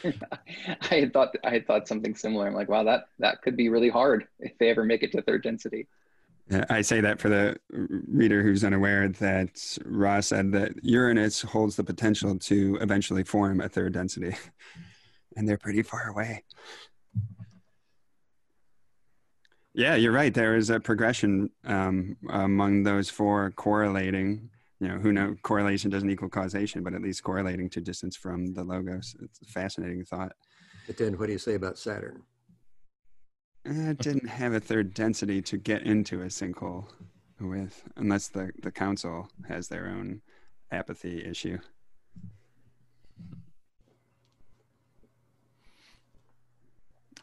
I 0.90 0.94
had 0.94 1.12
thought 1.12 1.34
I 1.44 1.50
had 1.50 1.66
thought 1.66 1.88
something 1.88 2.14
similar. 2.14 2.46
I'm 2.46 2.54
like, 2.54 2.68
wow, 2.68 2.84
that 2.84 3.08
that 3.18 3.42
could 3.42 3.56
be 3.56 3.68
really 3.68 3.88
hard 3.88 4.26
if 4.40 4.56
they 4.58 4.70
ever 4.70 4.84
make 4.84 5.02
it 5.02 5.12
to 5.12 5.22
third 5.22 5.42
density. 5.42 5.86
I 6.70 6.80
say 6.80 7.00
that 7.02 7.20
for 7.20 7.28
the 7.28 7.56
reader 7.70 8.42
who's 8.42 8.64
unaware 8.64 9.08
that 9.08 9.78
Ra 9.84 10.20
said 10.20 10.52
that 10.52 10.72
Uranus 10.82 11.42
holds 11.42 11.76
the 11.76 11.84
potential 11.84 12.38
to 12.38 12.78
eventually 12.80 13.24
form 13.24 13.60
a 13.60 13.68
third 13.68 13.92
density, 13.92 14.34
and 15.36 15.48
they're 15.48 15.58
pretty 15.58 15.82
far 15.82 16.08
away. 16.08 16.44
Yeah, 19.74 19.94
you're 19.94 20.12
right. 20.12 20.32
There 20.32 20.56
is 20.56 20.70
a 20.70 20.80
progression 20.80 21.50
um, 21.64 22.16
among 22.30 22.82
those 22.82 23.10
four 23.10 23.50
correlating 23.52 24.50
you 24.80 24.88
know, 24.88 24.98
who 24.98 25.12
know 25.12 25.34
correlation 25.42 25.90
doesn't 25.90 26.10
equal 26.10 26.28
causation, 26.28 26.82
but 26.82 26.94
at 26.94 27.02
least 27.02 27.22
correlating 27.22 27.68
to 27.70 27.80
distance 27.80 28.16
from 28.16 28.54
the 28.54 28.64
logos. 28.64 29.16
It's 29.22 29.40
a 29.42 29.44
fascinating 29.46 30.04
thought. 30.04 30.32
But 30.86 30.96
then 30.96 31.18
what 31.18 31.26
do 31.26 31.32
you 31.32 31.38
say 31.38 31.54
about 31.54 31.78
Saturn? 31.78 32.22
It 33.70 33.98
didn't 33.98 34.28
have 34.28 34.54
a 34.54 34.60
third 34.60 34.94
density 34.94 35.42
to 35.42 35.58
get 35.58 35.82
into 35.82 36.22
a 36.22 36.26
sinkhole 36.26 36.86
with, 37.38 37.84
unless 37.96 38.28
the, 38.28 38.50
the 38.62 38.70
council 38.70 39.28
has 39.46 39.68
their 39.68 39.88
own 39.88 40.22
apathy 40.70 41.22
issue. 41.22 41.58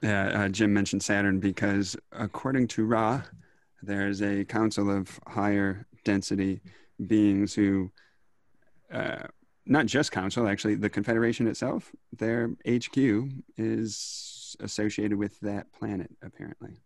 Yeah, 0.04 0.44
uh, 0.44 0.50
Jim 0.50 0.72
mentioned 0.72 1.02
Saturn 1.02 1.40
because 1.40 1.96
according 2.12 2.68
to 2.70 2.86
Ra, 2.86 3.24
there's 3.82 4.22
a 4.22 4.46
council 4.46 4.96
of 4.96 5.20
higher 5.26 5.88
density 6.04 6.62
beings 7.08 7.56
who, 7.56 7.92
uh, 8.92 9.24
not 9.66 9.88
just 9.88 10.12
council, 10.12 10.48
actually, 10.48 10.76
the 10.76 10.92
Confederation 10.92 11.48
itself, 11.48 11.92
their 12.16 12.52
HQ 12.70 12.96
is 13.58 14.35
associated 14.60 15.18
with 15.18 15.40
that 15.42 15.72
planet, 15.74 16.12
apparently. 16.22 16.82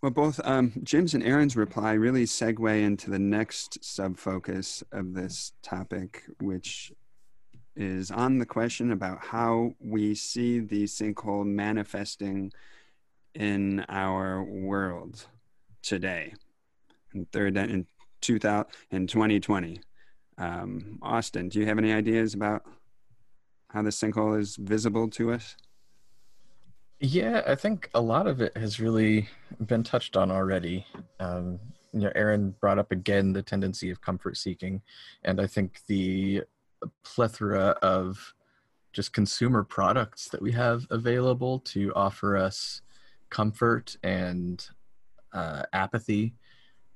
Well, 0.00 0.12
both 0.12 0.40
um, 0.44 0.72
Jim's 0.84 1.14
and 1.14 1.24
Aaron's 1.24 1.56
reply 1.56 1.92
really 1.92 2.24
segue 2.24 2.82
into 2.82 3.10
the 3.10 3.18
next 3.18 3.80
subfocus 3.82 4.82
of 4.92 5.14
this 5.14 5.52
topic, 5.62 6.22
which 6.40 6.92
is 7.74 8.10
on 8.10 8.38
the 8.38 8.46
question 8.46 8.92
about 8.92 9.18
how 9.24 9.72
we 9.80 10.14
see 10.14 10.60
the 10.60 10.84
sinkhole 10.84 11.44
manifesting 11.44 12.52
in 13.34 13.84
our 13.88 14.42
world 14.42 15.26
today. 15.82 16.34
And 17.12 17.30
third, 17.32 17.56
in 17.56 17.86
2000 18.20 18.66
in 18.90 19.06
2020. 19.06 19.80
Um, 20.38 20.98
Austin, 21.02 21.48
do 21.48 21.58
you 21.58 21.66
have 21.66 21.78
any 21.78 21.92
ideas 21.92 22.34
about 22.34 22.62
how 23.70 23.82
the 23.82 23.90
sinkhole 23.90 24.38
is 24.38 24.56
visible 24.56 25.08
to 25.10 25.32
us? 25.32 25.56
Yeah, 27.00 27.42
I 27.46 27.54
think 27.54 27.90
a 27.94 28.00
lot 28.00 28.26
of 28.26 28.40
it 28.40 28.56
has 28.56 28.80
really 28.80 29.28
been 29.66 29.84
touched 29.84 30.16
on 30.16 30.30
already. 30.30 30.84
Um, 31.20 31.60
you 31.92 32.00
know, 32.00 32.12
Aaron 32.14 32.54
brought 32.60 32.78
up 32.78 32.90
again 32.90 33.32
the 33.32 33.42
tendency 33.42 33.90
of 33.90 34.00
comfort 34.00 34.36
seeking, 34.36 34.82
and 35.24 35.40
I 35.40 35.46
think 35.46 35.80
the 35.86 36.42
plethora 37.04 37.76
of 37.82 38.34
just 38.92 39.12
consumer 39.12 39.62
products 39.62 40.28
that 40.28 40.42
we 40.42 40.52
have 40.52 40.86
available 40.90 41.60
to 41.60 41.92
offer 41.94 42.36
us 42.36 42.82
comfort 43.30 43.96
and 44.02 44.66
uh, 45.32 45.62
apathy 45.72 46.34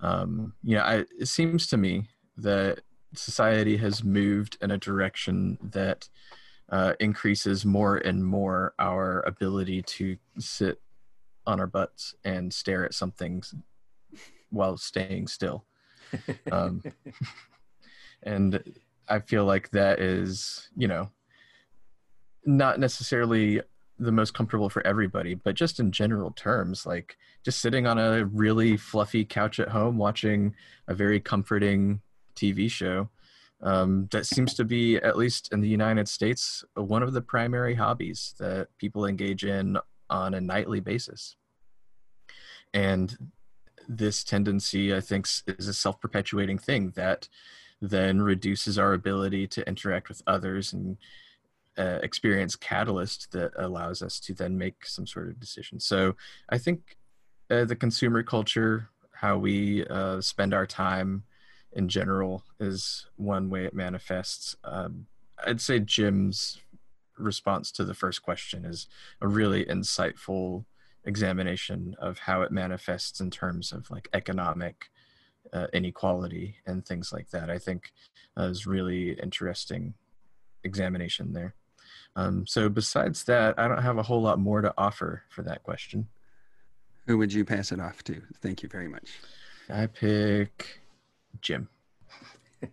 um, 0.03 0.53
you 0.65 0.77
know, 0.77 0.83
I, 0.83 1.05
it 1.19 1.29
seems 1.29 1.69
to 1.69 1.77
me 1.77 2.09
that 2.37 2.81
society 3.15 3.77
has 3.77 4.03
moved 4.03 4.59
in 4.61 4.73
a 4.73 4.79
direction 4.79 5.59
that 5.63 6.09
uh, 6.71 6.95
increases 7.01 7.65
more 7.65 7.97
and 7.99 8.25
more 8.25 8.75
our 8.79 9.21
ability 9.27 9.83
to 9.83 10.17
sit 10.39 10.81
on 11.47 11.61
our 11.61 11.67
butts 11.67 12.15
and 12.25 12.53
stare 12.53 12.85
at 12.85 12.95
something 12.95 13.43
while 14.51 14.77
staying 14.77 15.27
still. 15.27 15.65
Um, 16.53 16.83
and 18.23 18.63
I 19.09 19.21
feel 19.21 19.47
like 19.47 19.71
that 19.71 19.99
is, 19.99 20.69
you 20.77 20.87
know, 20.87 21.09
not 22.45 22.79
necessarily 22.79 23.63
the 23.99 24.13
most 24.13 24.35
comfortable 24.35 24.69
for 24.69 24.87
everybody, 24.87 25.35
but 25.35 25.55
just 25.55 25.81
in 25.81 25.93
general 25.93 26.33
terms, 26.33 26.85
like 26.85 27.17
just 27.45 27.61
sitting 27.61 27.87
on 27.87 27.99
a 27.99 28.25
really 28.27 28.77
fluffy 28.77 29.25
couch 29.25 29.61
at 29.61 29.69
home 29.69 29.97
watching 29.97 30.55
a 30.89 30.95
very 30.95 31.21
comforting 31.21 32.01
TV 32.37 32.71
show. 32.71 33.09
Um, 33.63 34.09
that 34.11 34.27
seems 34.27 34.55
to 34.55 34.65
be, 34.65 34.97
at 34.97 35.17
least 35.17 35.53
in 35.53 35.61
the 35.61 35.69
United 35.69 36.09
States, 36.09 36.65
one 36.75 37.03
of 37.03 37.13
the 37.13 37.23
primary 37.23 37.75
hobbies 37.75 38.35
that 38.39 38.69
people 38.79 39.07
engage 39.07 39.45
in 39.45 39.79
on 40.11 40.35
a 40.35 40.41
nightly 40.41 40.81
basis. 40.81 41.37
And 42.75 43.17
this 43.89 44.25
tendency, 44.25 44.95
I 44.95 45.01
think, 45.01 45.29
is 45.47 45.69
a 45.69 45.75
self 45.75 46.01
perpetuating 46.01 46.59
thing 46.59 46.91
that 46.97 47.29
then 47.81 48.21
reduces 48.21 48.79
our 48.79 48.95
ability 48.95 49.47
to 49.49 49.67
interact 49.69 50.09
with 50.09 50.23
others 50.27 50.73
and 50.73 50.97
uh, 51.79 51.99
experience 52.03 52.55
catalyst 52.55 53.33
that 53.33 53.53
allows 53.57 54.03
us 54.03 54.21
to 54.21 54.35
then 54.35 54.57
make 54.59 54.87
some 54.87 55.07
sort 55.07 55.29
of 55.29 55.41
decision. 55.41 55.81
So 55.81 56.15
I 56.49 56.59
think 56.59 56.97
uh, 57.51 57.65
the 57.65 57.77
consumer 57.77 58.23
culture, 58.23 58.89
how 59.13 59.39
we 59.39 59.87
uh, 59.87 60.21
spend 60.21 60.55
our 60.55 60.67
time 60.67 61.25
in 61.73 61.89
general, 61.89 62.45
is 62.61 63.07
one 63.17 63.51
way 63.51 63.65
it 63.65 63.75
manifests. 63.75 64.57
Um, 64.65 65.07
I'd 65.45 65.61
say 65.61 65.81
Jim's 65.81 66.61
response 67.19 67.71
to 67.73 67.85
the 67.85 67.95
first 67.95 68.23
question 68.23 68.65
is 68.65 68.87
a 69.21 69.29
really 69.29 69.65
insightful 69.65 70.65
examination 71.05 71.95
of 71.99 72.19
how 72.19 72.43
it 72.43 72.53
manifests 72.53 73.21
in 73.21 73.31
terms 73.31 73.73
of 73.73 73.91
like 73.91 74.09
economic 74.13 74.91
uh, 75.53 75.67
inequality 75.73 76.57
and 76.67 76.87
things 76.87 77.13
like 77.13 77.31
that. 77.31 77.51
I 77.51 77.59
think 77.59 77.93
uh, 78.39 78.45
is 78.45 78.67
really 78.67 79.13
interesting 79.13 79.95
examination 80.65 81.33
there. 81.33 81.55
Um, 82.15 82.47
so 82.47 82.69
besides 82.69 83.25
that, 83.25 83.59
I 83.59 83.69
don't 83.69 83.83
have 83.83 83.99
a 83.99 84.03
whole 84.03 84.23
lot 84.23 84.39
more 84.39 84.61
to 84.61 84.73
offer 84.77 85.23
for 85.31 85.43
that 85.43 85.63
question. 85.63 86.09
Who 87.07 87.19
would 87.19 87.33
you 87.33 87.45
pass 87.45 87.73
it 87.73 87.81
off 87.81 88.05
to? 88.05 88.23
Thank 88.41 88.63
you 88.63 88.69
very 88.69 88.89
much. 88.89 89.11
I 89.69 89.87
pick 89.87 90.82
Jim. 91.41 91.69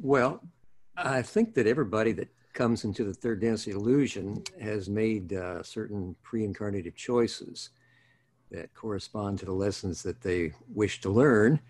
well, 0.00 0.42
I 0.96 1.22
think 1.22 1.54
that 1.54 1.66
everybody 1.66 2.12
that 2.12 2.28
comes 2.52 2.84
into 2.84 3.04
the 3.04 3.14
third 3.14 3.40
density 3.40 3.72
illusion 3.72 4.42
has 4.60 4.88
made 4.88 5.32
uh, 5.32 5.62
certain 5.62 6.16
pre-incarnative 6.22 6.94
choices 6.94 7.70
that 8.50 8.74
correspond 8.74 9.38
to 9.38 9.46
the 9.46 9.52
lessons 9.52 10.02
that 10.02 10.20
they 10.20 10.52
wish 10.74 11.00
to 11.00 11.10
learn 11.10 11.60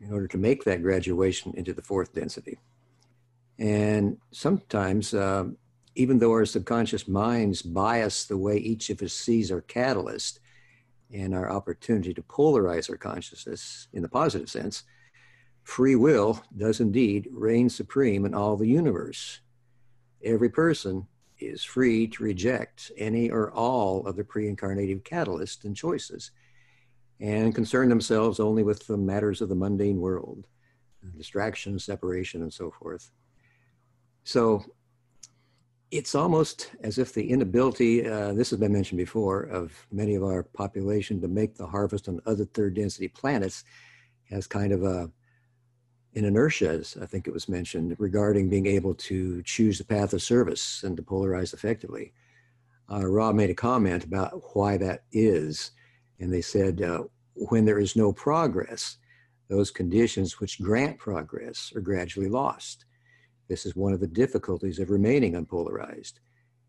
in 0.00 0.12
order 0.12 0.26
to 0.26 0.38
make 0.38 0.64
that 0.64 0.82
graduation 0.82 1.52
into 1.56 1.72
the 1.72 1.82
fourth 1.82 2.14
density. 2.14 2.58
And 3.58 4.18
sometimes, 4.32 5.14
uh, 5.14 5.44
even 5.94 6.18
though 6.18 6.32
our 6.32 6.44
subconscious 6.44 7.06
minds 7.06 7.62
bias 7.62 8.24
the 8.24 8.36
way 8.36 8.56
each 8.56 8.90
of 8.90 9.02
us 9.02 9.12
sees 9.12 9.52
our 9.52 9.60
catalyst 9.60 10.40
and 11.14 11.34
our 11.34 11.50
opportunity 11.50 12.12
to 12.12 12.22
polarize 12.22 12.90
our 12.90 12.96
consciousness 12.96 13.86
in 13.92 14.02
the 14.02 14.08
positive 14.08 14.50
sense, 14.50 14.82
free 15.62 15.94
will 15.94 16.42
does 16.56 16.80
indeed 16.80 17.28
reign 17.32 17.70
supreme 17.70 18.26
in 18.26 18.34
all 18.34 18.56
the 18.56 18.66
universe. 18.66 19.40
Every 20.24 20.48
person 20.50 21.06
is 21.38 21.62
free 21.62 22.08
to 22.08 22.24
reject 22.24 22.90
any 22.96 23.30
or 23.30 23.52
all 23.52 24.06
of 24.06 24.16
the 24.16 24.24
pre 24.24 24.52
incarnative 24.52 25.02
catalysts 25.02 25.64
and 25.64 25.76
choices 25.76 26.32
and 27.20 27.54
concern 27.54 27.88
themselves 27.88 28.40
only 28.40 28.64
with 28.64 28.86
the 28.86 28.96
matters 28.96 29.40
of 29.40 29.48
the 29.48 29.54
mundane 29.54 30.00
world, 30.00 30.46
distraction, 31.16 31.78
separation, 31.78 32.42
and 32.42 32.52
so 32.52 32.72
forth. 32.72 33.10
So 34.24 34.64
it's 35.94 36.16
almost 36.16 36.72
as 36.82 36.98
if 36.98 37.12
the 37.12 37.30
inability, 37.30 38.04
uh, 38.04 38.32
this 38.32 38.50
has 38.50 38.58
been 38.58 38.72
mentioned 38.72 38.98
before, 38.98 39.42
of 39.44 39.86
many 39.92 40.16
of 40.16 40.24
our 40.24 40.42
population 40.42 41.20
to 41.20 41.28
make 41.28 41.54
the 41.54 41.66
harvest 41.66 42.08
on 42.08 42.20
other 42.26 42.44
third 42.46 42.74
density 42.74 43.06
planets 43.06 43.62
has 44.28 44.46
kind 44.48 44.72
of 44.72 44.82
a 44.82 45.08
an 46.16 46.24
inertia, 46.24 46.68
as 46.68 46.96
I 47.00 47.06
think 47.06 47.26
it 47.26 47.32
was 47.32 47.48
mentioned, 47.48 47.96
regarding 47.98 48.48
being 48.48 48.66
able 48.66 48.94
to 48.94 49.42
choose 49.42 49.78
the 49.78 49.84
path 49.84 50.12
of 50.12 50.22
service 50.22 50.84
and 50.84 50.96
to 50.96 51.02
polarize 51.02 51.54
effectively. 51.54 52.12
Uh, 52.90 53.04
Ra 53.04 53.32
made 53.32 53.50
a 53.50 53.54
comment 53.54 54.04
about 54.04 54.40
why 54.54 54.76
that 54.76 55.04
is, 55.10 55.72
and 56.20 56.32
they 56.32 56.40
said 56.40 56.82
uh, 56.82 57.02
when 57.34 57.64
there 57.64 57.80
is 57.80 57.96
no 57.96 58.12
progress, 58.12 58.98
those 59.48 59.72
conditions 59.72 60.38
which 60.38 60.62
grant 60.62 60.98
progress 60.98 61.72
are 61.74 61.80
gradually 61.80 62.28
lost. 62.28 62.84
This 63.48 63.66
is 63.66 63.76
one 63.76 63.92
of 63.92 64.00
the 64.00 64.06
difficulties 64.06 64.78
of 64.78 64.90
remaining 64.90 65.34
unpolarized. 65.34 66.14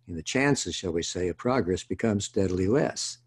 And 0.07 0.17
the 0.17 0.23
chances, 0.23 0.75
shall 0.75 0.91
we 0.91 1.01
say, 1.01 1.29
of 1.29 1.37
progress 1.37 1.83
become 1.83 2.19
steadily 2.19 2.67
less. 2.67 3.19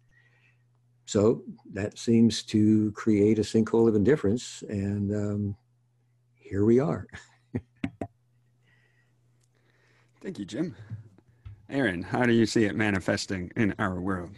So 1.05 1.43
that 1.73 1.97
seems 1.97 2.43
to 2.43 2.91
create 2.91 3.39
a 3.39 3.41
sinkhole 3.41 3.89
of 3.89 3.95
indifference, 3.95 4.63
and 4.69 5.11
um, 5.11 5.55
here 6.35 6.65
we 6.65 6.79
are. 6.79 7.07
Thank 10.21 10.37
you, 10.37 10.45
Jim. 10.45 10.75
Aaron, 11.67 12.03
how 12.03 12.23
do 12.23 12.33
you 12.33 12.45
see 12.45 12.65
it 12.65 12.75
manifesting 12.75 13.51
in 13.55 13.73
our 13.79 13.99
world? 13.99 14.31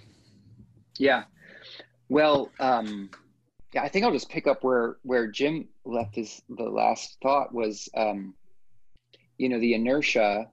Yeah, 0.97 1.24
well, 2.07 2.51
um, 2.59 3.09
yeah, 3.74 3.84
I 3.84 3.89
think 3.89 4.03
I'll 4.03 4.12
just 4.12 4.30
pick 4.30 4.47
up 4.47 4.64
where 4.64 4.97
where 5.03 5.28
Jim 5.28 5.68
left 5.86 6.16
his 6.16 6.41
the 6.49 6.64
last 6.64 7.18
thought 7.24 7.53
was 7.53 7.89
um, 7.95 8.34
you 9.42 9.50
know 9.50 9.60
the 9.60 9.74
inertia 9.74 10.48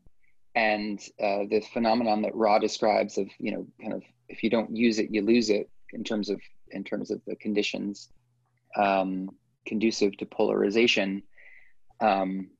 and 0.54 0.98
uh, 1.22 1.44
the 1.50 1.62
phenomenon 1.72 2.22
that 2.22 2.34
Ra 2.34 2.58
describes 2.58 3.18
of 3.18 3.28
you 3.38 3.52
know 3.52 3.66
kind 3.80 3.92
of 3.92 4.02
if 4.28 4.42
you 4.42 4.50
don't 4.50 4.74
use 4.74 4.98
it 4.98 5.10
you 5.10 5.22
lose 5.22 5.50
it 5.50 5.70
in 5.92 6.02
terms 6.02 6.30
of 6.30 6.40
in 6.70 6.84
terms 6.84 7.10
of 7.10 7.20
the 7.26 7.36
conditions 7.36 8.10
um, 8.76 9.30
conducive 9.66 10.16
to 10.16 10.26
polarization. 10.26 11.22
Um, 12.00 12.50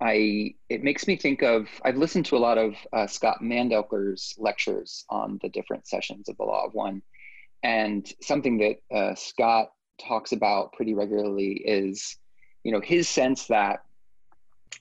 I 0.00 0.54
it 0.68 0.82
makes 0.82 1.06
me 1.06 1.16
think 1.16 1.42
of 1.42 1.68
I've 1.84 1.96
listened 1.96 2.26
to 2.26 2.36
a 2.36 2.44
lot 2.46 2.58
of 2.58 2.74
uh, 2.92 3.06
Scott 3.06 3.38
Mandelker's 3.42 4.34
lectures 4.38 5.04
on 5.10 5.38
the 5.42 5.48
different 5.48 5.86
sessions 5.86 6.28
of 6.28 6.36
the 6.36 6.44
Law 6.44 6.66
of 6.66 6.74
One, 6.74 7.02
and 7.62 8.06
something 8.20 8.58
that 8.58 8.96
uh, 8.96 9.14
Scott 9.14 9.72
talks 10.00 10.32
about 10.32 10.72
pretty 10.72 10.94
regularly 10.94 11.52
is 11.52 12.16
you 12.64 12.72
know 12.72 12.80
his 12.80 13.08
sense 13.08 13.46
that 13.48 13.82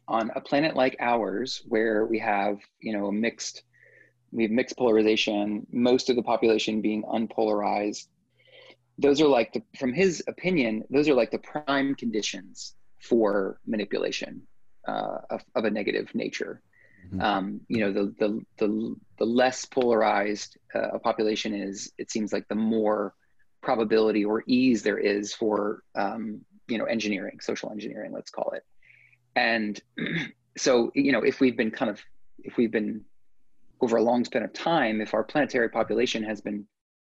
on 0.07 0.31
a 0.35 0.41
planet 0.41 0.75
like 0.75 0.95
ours, 0.99 1.61
where 1.67 2.05
we 2.05 2.19
have, 2.19 2.59
you 2.79 2.93
know, 2.93 3.07
a 3.07 3.11
mixed, 3.11 3.63
we 4.31 4.43
have 4.43 4.51
mixed 4.51 4.77
polarization, 4.77 5.65
most 5.71 6.09
of 6.09 6.15
the 6.15 6.23
population 6.23 6.81
being 6.81 7.03
unpolarized, 7.03 8.07
those 8.97 9.21
are 9.21 9.27
like 9.27 9.53
the, 9.53 9.63
from 9.77 9.93
his 9.93 10.23
opinion, 10.27 10.83
those 10.89 11.07
are 11.09 11.13
like 11.13 11.31
the 11.31 11.39
prime 11.39 11.95
conditions 11.95 12.75
for 12.99 13.59
manipulation 13.65 14.41
uh, 14.87 15.17
of, 15.29 15.43
of, 15.55 15.65
a 15.65 15.71
negative 15.71 16.13
nature. 16.13 16.61
Mm-hmm. 17.07 17.21
Um, 17.21 17.61
you 17.67 17.79
know, 17.79 17.91
the, 17.91 18.13
the, 18.19 18.41
the, 18.57 18.95
the 19.17 19.25
less 19.25 19.65
polarized 19.65 20.57
uh, 20.75 20.89
a 20.93 20.99
population 20.99 21.53
is, 21.53 21.91
it 21.97 22.11
seems 22.11 22.31
like 22.31 22.47
the 22.47 22.55
more 22.55 23.15
probability 23.61 24.23
or 24.23 24.43
ease 24.45 24.83
there 24.83 24.99
is 24.99 25.33
for, 25.33 25.83
um, 25.95 26.41
you 26.67 26.77
know, 26.77 26.85
engineering, 26.85 27.39
social 27.41 27.71
engineering, 27.71 28.11
let's 28.11 28.31
call 28.31 28.51
it 28.55 28.63
and 29.35 29.79
so, 30.57 30.91
you 30.95 31.11
know, 31.11 31.21
if 31.21 31.39
we've 31.39 31.57
been 31.57 31.71
kind 31.71 31.89
of, 31.89 32.01
if 32.43 32.57
we've 32.57 32.71
been 32.71 33.03
over 33.81 33.97
a 33.97 34.03
long 34.03 34.23
span 34.25 34.43
of 34.43 34.53
time, 34.53 35.01
if 35.01 35.13
our 35.13 35.23
planetary 35.23 35.69
population 35.69 36.23
has 36.23 36.41
been, 36.41 36.65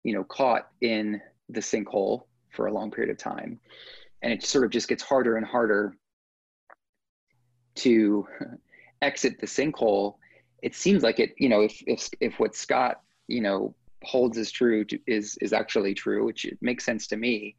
you 0.03 0.13
know, 0.13 0.23
caught 0.23 0.69
in 0.81 1.21
the 1.49 1.59
sinkhole 1.59 2.23
for 2.49 2.67
a 2.67 2.73
long 2.73 2.91
period 2.91 3.11
of 3.11 3.17
time, 3.17 3.59
and 4.21 4.31
it 4.31 4.43
sort 4.43 4.63
of 4.63 4.71
just 4.71 4.87
gets 4.87 5.03
harder 5.03 5.37
and 5.37 5.45
harder 5.45 5.95
to 7.75 8.27
exit 9.01 9.39
the 9.39 9.47
sinkhole, 9.47 10.15
it 10.61 10.75
seems 10.75 11.03
like 11.03 11.19
it, 11.19 11.33
you 11.37 11.49
know, 11.49 11.61
if 11.61 11.81
if 11.87 12.09
if 12.19 12.39
what 12.39 12.55
Scott, 12.55 13.01
you 13.27 13.41
know, 13.41 13.73
holds 14.03 14.37
is 14.37 14.51
true 14.51 14.83
to, 14.85 14.99
is 15.07 15.37
is 15.41 15.53
actually 15.53 15.93
true, 15.93 16.25
which 16.25 16.45
it 16.45 16.57
makes 16.61 16.85
sense 16.85 17.07
to 17.07 17.17
me. 17.17 17.55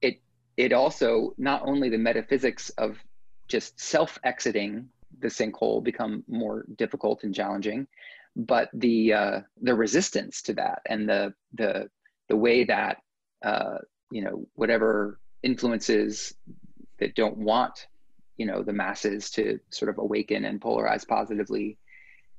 It 0.00 0.20
it 0.56 0.72
also 0.72 1.34
not 1.38 1.62
only 1.66 1.88
the 1.88 1.98
metaphysics 1.98 2.70
of 2.70 2.98
just 3.48 3.80
self 3.80 4.18
exiting 4.24 4.88
the 5.20 5.28
sinkhole 5.28 5.82
become 5.82 6.24
more 6.28 6.64
difficult 6.76 7.24
and 7.24 7.34
challenging. 7.34 7.86
But 8.34 8.68
the 8.74 9.12
uh, 9.12 9.40
the 9.62 9.74
resistance 9.74 10.42
to 10.42 10.54
that 10.54 10.82
and 10.86 11.08
the 11.08 11.34
the 11.54 11.88
the 12.28 12.36
way 12.36 12.64
that 12.64 12.98
uh, 13.44 13.78
you 14.10 14.22
know 14.22 14.46
whatever 14.54 15.18
influences 15.42 16.34
that 16.98 17.14
don't 17.14 17.36
want 17.36 17.86
you 18.36 18.46
know 18.46 18.62
the 18.62 18.72
masses 18.72 19.30
to 19.30 19.58
sort 19.70 19.88
of 19.88 19.98
awaken 19.98 20.44
and 20.44 20.60
polarize 20.60 21.06
positively 21.06 21.78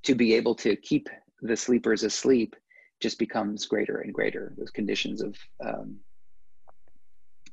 to 0.03 0.13
be 0.13 0.35
able 0.35 0.55
to 0.55 0.75
keep 0.75 1.09
the 1.41 1.55
sleepers 1.55 2.03
asleep 2.03 2.55
just 2.99 3.19
becomes 3.19 3.65
greater 3.65 3.99
and 3.99 4.13
greater. 4.13 4.53
Those 4.57 4.71
conditions 4.71 5.21
of 5.21 5.35
um, 5.63 5.97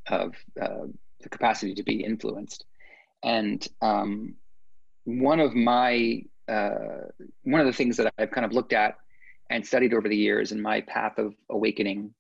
of 0.09 0.35
uh, 0.61 0.87
the 1.23 1.29
capacity 1.31 1.75
to 1.75 1.83
be 1.83 2.05
influenced 2.05 2.65
and 3.23 3.67
um, 3.81 4.35
one 5.05 5.41
of 5.41 5.55
my 5.55 6.23
uh, 6.49 7.09
one 7.43 7.61
of 7.61 7.67
the 7.67 7.73
things 7.73 7.97
that 7.97 8.13
I've 8.19 8.31
kind 8.31 8.45
of 8.45 8.53
looked 8.53 8.73
at 8.73 8.97
and 9.51 9.67
studied 9.67 9.95
over 9.95 10.09
the 10.09 10.17
years 10.17 10.53
in 10.53 10.61
my 10.61 10.81
path 10.83 11.19
of 11.19 11.35
awakening 11.51 12.13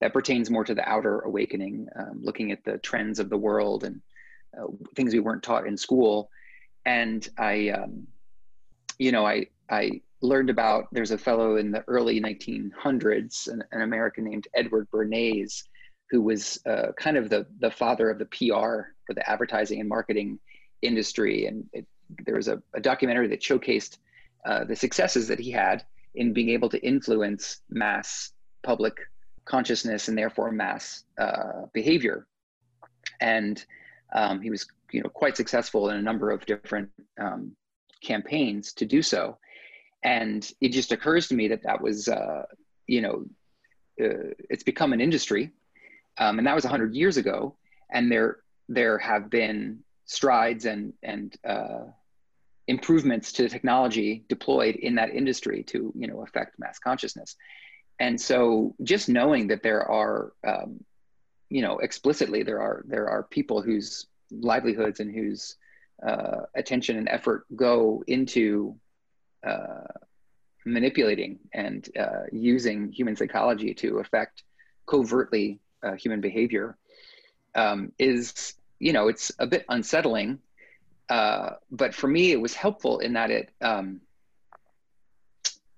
that 0.00 0.12
pertains 0.12 0.50
more 0.50 0.64
to 0.64 0.74
the 0.74 0.88
outer 0.88 1.20
awakening, 1.20 1.86
um, 1.96 2.20
looking 2.22 2.52
at 2.52 2.64
the 2.64 2.78
trends 2.78 3.18
of 3.18 3.28
the 3.28 3.36
world 3.36 3.84
and 3.84 4.00
uh, 4.58 4.66
things 4.96 5.12
we 5.12 5.20
weren't 5.20 5.42
taught 5.42 5.66
in 5.66 5.76
school. 5.76 6.30
And 6.86 7.28
I, 7.38 7.70
um, 7.70 8.06
you 8.98 9.12
know, 9.12 9.26
I, 9.26 9.46
I, 9.70 10.00
learned 10.22 10.50
about 10.50 10.86
there's 10.92 11.12
a 11.12 11.18
fellow 11.18 11.56
in 11.56 11.70
the 11.70 11.82
early 11.88 12.20
1900s, 12.20 13.48
an, 13.48 13.64
an 13.72 13.80
American 13.80 14.24
named 14.24 14.48
Edward 14.54 14.86
Bernays, 14.90 15.62
who 16.10 16.20
was 16.20 16.60
uh, 16.66 16.92
kind 16.98 17.16
of 17.16 17.30
the 17.30 17.46
the 17.60 17.70
father 17.70 18.10
of 18.10 18.18
the 18.18 18.26
PR 18.26 18.90
or 19.10 19.14
the 19.14 19.28
advertising 19.28 19.80
and 19.80 19.88
marketing 19.88 20.38
industry. 20.80 21.46
And 21.46 21.68
it, 21.72 21.86
there 22.24 22.36
was 22.36 22.48
a, 22.48 22.62
a, 22.74 22.80
documentary 22.80 23.28
that 23.28 23.40
showcased 23.40 23.98
uh, 24.46 24.64
the 24.64 24.76
successes 24.76 25.28
that 25.28 25.38
he 25.38 25.50
had 25.50 25.84
in 26.14 26.32
being 26.32 26.50
able 26.50 26.68
to 26.70 26.78
influence 26.84 27.60
mass 27.68 28.32
public 28.62 28.96
consciousness 29.44 30.08
and 30.08 30.16
therefore 30.16 30.50
mass 30.50 31.04
uh, 31.18 31.66
behavior. 31.72 32.26
And 33.20 33.62
um, 34.14 34.40
he 34.40 34.50
was, 34.50 34.66
you 34.92 35.02
know, 35.02 35.08
quite 35.08 35.36
successful 35.36 35.90
in 35.90 35.96
a 35.96 36.02
number 36.02 36.30
of 36.30 36.46
different 36.46 36.90
um, 37.20 37.54
campaigns 38.02 38.72
to 38.74 38.86
do 38.86 39.02
so. 39.02 39.38
And 40.02 40.50
it 40.60 40.70
just 40.70 40.92
occurs 40.92 41.28
to 41.28 41.34
me 41.34 41.48
that 41.48 41.62
that 41.64 41.80
was, 41.80 42.08
uh, 42.08 42.44
you 42.86 43.02
know, 43.02 43.24
uh, 44.02 44.32
it's 44.48 44.62
become 44.62 44.92
an 44.92 45.00
industry, 45.00 45.50
um, 46.16 46.38
and 46.38 46.46
that 46.46 46.54
was 46.54 46.64
100 46.64 46.94
years 46.94 47.18
ago. 47.18 47.56
And 47.92 48.10
there 48.10 48.38
there 48.70 48.98
have 48.98 49.28
been 49.28 49.80
strides 50.06 50.64
and 50.64 50.94
and 51.02 51.36
uh, 51.46 51.84
improvements 52.66 53.32
to 53.32 53.48
technology 53.48 54.24
deployed 54.28 54.76
in 54.76 54.94
that 54.94 55.10
industry 55.10 55.62
to 55.64 55.92
you 55.94 56.06
know 56.06 56.22
affect 56.22 56.58
mass 56.58 56.78
consciousness. 56.78 57.36
And 57.98 58.18
so, 58.18 58.74
just 58.82 59.10
knowing 59.10 59.48
that 59.48 59.62
there 59.62 59.82
are, 59.82 60.32
um, 60.46 60.82
you 61.50 61.60
know, 61.60 61.78
explicitly 61.78 62.42
there 62.42 62.62
are 62.62 62.82
there 62.86 63.08
are 63.10 63.24
people 63.24 63.60
whose 63.60 64.06
livelihoods 64.30 65.00
and 65.00 65.14
whose 65.14 65.56
uh, 66.06 66.42
attention 66.54 66.96
and 66.96 67.08
effort 67.08 67.44
go 67.54 68.02
into 68.06 68.76
uh, 69.46 69.92
manipulating 70.64 71.40
and 71.52 71.88
uh, 71.98 72.24
using 72.32 72.92
human 72.92 73.16
psychology 73.16 73.74
to 73.74 73.98
affect 73.98 74.44
covertly 74.86 75.58
uh, 75.82 75.94
human 75.94 76.20
behavior 76.20 76.78
um, 77.54 77.92
is 77.98 78.54
you 78.80 78.92
know 78.92 79.06
it's 79.06 79.30
a 79.38 79.46
bit 79.46 79.64
unsettling 79.68 80.40
uh, 81.08 81.50
but 81.70 81.94
for 81.94 82.08
me 82.08 82.32
it 82.32 82.40
was 82.40 82.54
helpful 82.54 82.98
in 82.98 83.12
that 83.12 83.30
it 83.30 83.50
um, 83.60 84.00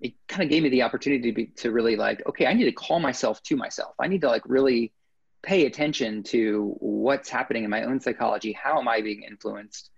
it 0.01 0.13
kind 0.27 0.43
of 0.43 0.49
gave 0.49 0.63
me 0.63 0.69
the 0.69 0.83
opportunity 0.83 1.31
to 1.31 1.35
be 1.35 1.45
to 1.47 1.71
really 1.71 1.95
like 1.95 2.25
okay 2.27 2.45
i 2.45 2.53
need 2.53 2.65
to 2.65 2.71
call 2.71 2.99
myself 2.99 3.41
to 3.43 3.55
myself. 3.55 3.95
I 3.99 4.07
need 4.07 4.21
to 4.21 4.27
like 4.27 4.43
really 4.45 4.93
pay 5.41 5.65
attention 5.65 6.23
to 6.23 6.75
what's 6.79 7.29
happening 7.29 7.65
in 7.65 7.69
my 7.69 7.83
own 7.83 7.99
psychology. 7.99 8.53
How 8.53 8.79
am 8.79 8.87
i 8.87 9.01
being 9.01 9.23
influenced? 9.23 9.89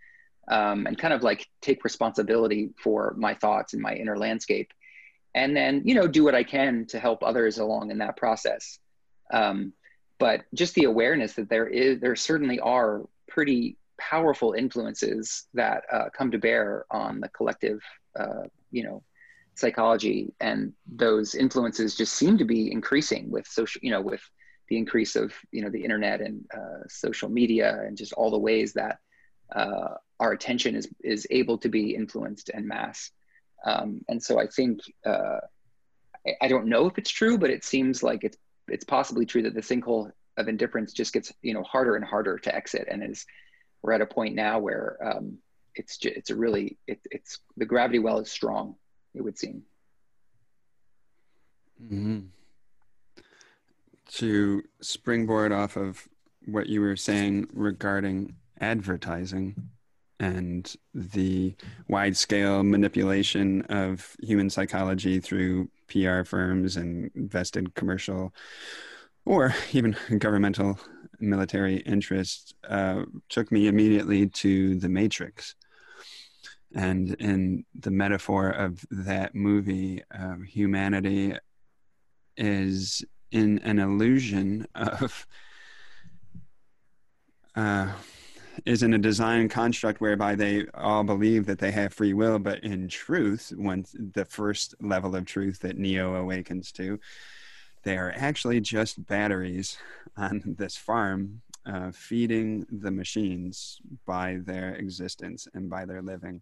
Um, 0.47 0.86
and 0.86 0.97
kind 0.97 1.14
of 1.14 1.24
like 1.24 1.47
take 1.62 1.84
responsibility 1.84 2.70
for 2.84 3.16
my 3.18 3.34
thoughts 3.34 3.74
and 3.74 3.82
my 3.82 3.95
inner 3.95 4.18
landscape. 4.18 4.72
And 5.34 5.56
then 5.56 5.82
you 5.86 5.95
know 5.95 6.08
do 6.08 6.24
what 6.24 6.36
i 6.36 6.43
can 6.43 6.86
to 6.88 6.99
help 6.99 7.24
others 7.24 7.58
along 7.58 7.91
in 7.91 7.99
that 7.99 8.18
process. 8.18 8.80
Um, 9.32 9.74
but 10.20 10.43
just 10.53 10.76
the 10.76 10.86
awareness 10.86 11.34
that 11.34 11.49
there 11.49 11.68
is 11.68 11.99
there 11.99 12.16
certainly 12.16 12.59
are 12.59 13.01
pretty 13.28 13.78
powerful 13.97 14.53
influences 14.53 15.45
that 15.53 15.84
uh, 15.91 16.05
come 16.16 16.32
to 16.32 16.38
bear 16.38 16.86
on 16.91 17.20
the 17.20 17.30
collective 17.30 17.80
uh, 18.20 18.43
you 18.72 18.84
know 18.84 19.03
psychology 19.55 20.34
and 20.41 20.74
those 20.86 21.34
influences 21.34 21.95
just 21.95 22.13
seem 22.13 22.38
to 22.38 22.45
be 22.45 22.72
increasing 22.72 23.32
with 23.32 23.47
social 23.47 23.80
you 23.82 23.91
know 23.91 24.01
with 24.01 24.22
the 24.70 24.78
increase 24.78 25.16
of 25.16 25.34
you 25.51 25.61
know 25.61 25.70
the 25.70 25.84
internet 25.84 26.22
and 26.22 26.43
uh, 26.53 26.84
social 26.88 27.30
media 27.30 27.82
and 27.86 27.97
just 27.97 28.13
all 28.13 28.32
the 28.32 28.38
ways 28.38 28.74
that 28.74 28.99
uh, 29.53 29.95
our 30.20 30.32
attention 30.32 30.76
is 30.76 30.88
is 31.03 31.28
able 31.30 31.57
to 31.59 31.70
be 31.70 31.95
influenced 31.95 32.49
en 32.53 32.68
masse. 32.68 33.11
Um, 33.66 34.01
and 34.07 34.22
so 34.22 34.39
I 34.39 34.47
think 34.47 34.80
uh, 35.05 35.39
I, 36.26 36.34
I, 36.41 36.47
don't 36.47 36.68
know 36.68 36.86
if 36.86 36.97
it's 36.99 37.09
true, 37.09 37.38
but 37.38 37.49
it 37.49 37.63
seems 37.63 38.03
like 38.03 38.24
it's 38.24 38.38
it's 38.68 38.84
possibly 38.84 39.26
true 39.26 39.43
that 39.43 39.53
the 39.53 39.61
sinkhole 39.61 40.11
of 40.38 40.47
indifference 40.47 40.93
just 40.93 41.13
gets 41.13 41.32
you 41.41 41.53
know 41.53 41.63
harder 41.63 41.95
and 41.95 42.05
harder 42.05 42.38
to 42.39 42.55
exit, 42.55 42.88
and 42.89 43.03
is 43.03 43.26
we're 43.82 43.93
at 43.93 44.01
a 44.01 44.05
point 44.05 44.36
now 44.36 44.59
where 44.59 44.97
um, 45.03 45.38
it's 45.76 45.97
just, 45.97 46.16
it's 46.16 46.30
a 46.30 46.36
really 46.36 46.78
it, 46.88 46.99
it's 47.11 47.39
the 47.57 47.66
gravity 47.66 47.99
well 47.99 48.20
is 48.20 48.32
strong. 48.32 48.76
It 49.13 49.22
would 49.22 49.38
seem. 49.38 49.63
Mm-hmm. 51.82 52.20
To 54.07 54.63
springboard 54.82 55.51
off 55.51 55.76
of 55.76 56.07
what 56.45 56.68
you 56.68 56.82
were 56.82 56.95
saying 56.95 57.49
regarding 57.53 58.36
advertising 58.59 59.70
and 60.20 60.76
the 60.93 61.55
wide 61.88 62.16
scale 62.16 62.63
manipulation 62.63 63.61
of 63.63 64.16
human 64.22 64.49
psychology 64.49 65.20
through 65.20 65.70
PR 65.88 66.24
firms 66.24 66.78
and 66.78 67.11
vested 67.16 67.76
commercial 67.76 68.34
or 69.26 69.53
even 69.74 69.95
governmental 70.20 70.80
military 71.20 71.78
interests 71.78 72.53
uh, 72.70 73.03
took 73.30 73.51
me 73.51 73.68
immediately 73.68 74.28
to 74.28 74.80
the 74.80 74.89
Matrix. 74.89 75.55
And 76.76 77.16
in 77.20 77.66
the 77.74 77.91
metaphor 77.91 78.49
of 78.49 78.86
that 78.91 79.34
movie, 79.34 80.03
uh, 80.13 80.36
humanity 80.45 81.34
is 82.36 83.03
in 83.32 83.59
an 83.59 83.80
illusion 83.80 84.68
of. 84.76 85.26
Uh, 87.55 87.88
is 88.66 88.84
in 88.84 88.93
a 88.93 88.97
design 88.97 89.49
construct 89.49 90.01
whereby 90.01 90.36
they 90.36 90.66
all 90.74 91.03
believe 91.03 91.45
that 91.45 91.60
they 91.60 91.72
have 91.72 91.93
free 91.93 92.14
will, 92.14 92.39
but 92.39 92.64
in 92.64 92.88
truth, 92.88 93.51
when 93.56 93.86
the 94.14 94.26
first 94.26 94.76
level 94.80 95.16
of 95.16 95.26
truth 95.26 95.60
that 95.60 95.78
Neo 95.78 96.16
awakens 96.16 96.72
to, 96.74 96.99
they 97.84 97.97
are 97.97 98.14
actually 98.16 98.62
just 98.62 99.06
batteries 99.06 99.78
on 100.18 100.41
this 100.58 100.76
farm 100.78 101.41
uh, 101.66 101.91
feeding 101.91 102.66
the 102.70 102.91
machines 102.91 103.80
by 104.06 104.39
their 104.43 104.76
existence 104.76 105.47
and 105.53 105.70
by 105.70 105.86
their 105.86 106.01
living. 106.01 106.41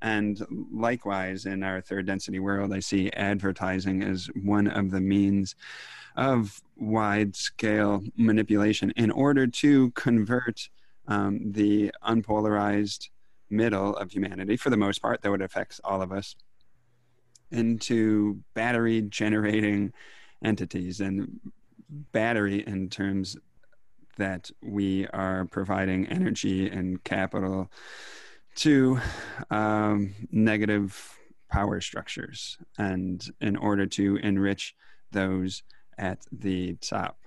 And 0.00 0.40
likewise, 0.70 1.46
in 1.46 1.62
our 1.62 1.80
third 1.80 2.06
density 2.06 2.38
world, 2.38 2.72
I 2.72 2.80
see 2.80 3.10
advertising 3.10 4.02
as 4.02 4.30
one 4.44 4.68
of 4.68 4.90
the 4.90 5.00
means 5.00 5.56
of 6.16 6.60
wide 6.76 7.34
scale 7.34 8.02
manipulation 8.16 8.92
in 8.96 9.10
order 9.10 9.46
to 9.46 9.90
convert 9.92 10.68
um, 11.08 11.52
the 11.52 11.90
unpolarized 12.04 13.08
middle 13.50 13.96
of 13.96 14.12
humanity, 14.12 14.56
for 14.56 14.70
the 14.70 14.76
most 14.76 15.02
part, 15.02 15.22
though 15.22 15.34
it 15.34 15.42
affects 15.42 15.80
all 15.82 16.02
of 16.02 16.12
us, 16.12 16.36
into 17.50 18.38
battery 18.54 19.02
generating 19.02 19.92
entities 20.44 21.00
and 21.00 21.40
battery 22.12 22.62
in 22.66 22.88
terms 22.90 23.36
that 24.18 24.50
we 24.62 25.06
are 25.08 25.46
providing 25.46 26.06
energy 26.08 26.68
and 26.68 27.02
capital 27.04 27.70
to 28.56 29.00
um, 29.50 30.12
negative 30.30 31.16
power 31.50 31.80
structures. 31.80 32.58
And 32.76 33.24
in 33.40 33.56
order 33.56 33.86
to 33.86 34.16
enrich 34.16 34.74
those 35.12 35.62
at 35.96 36.18
the 36.30 36.74
top 36.74 37.18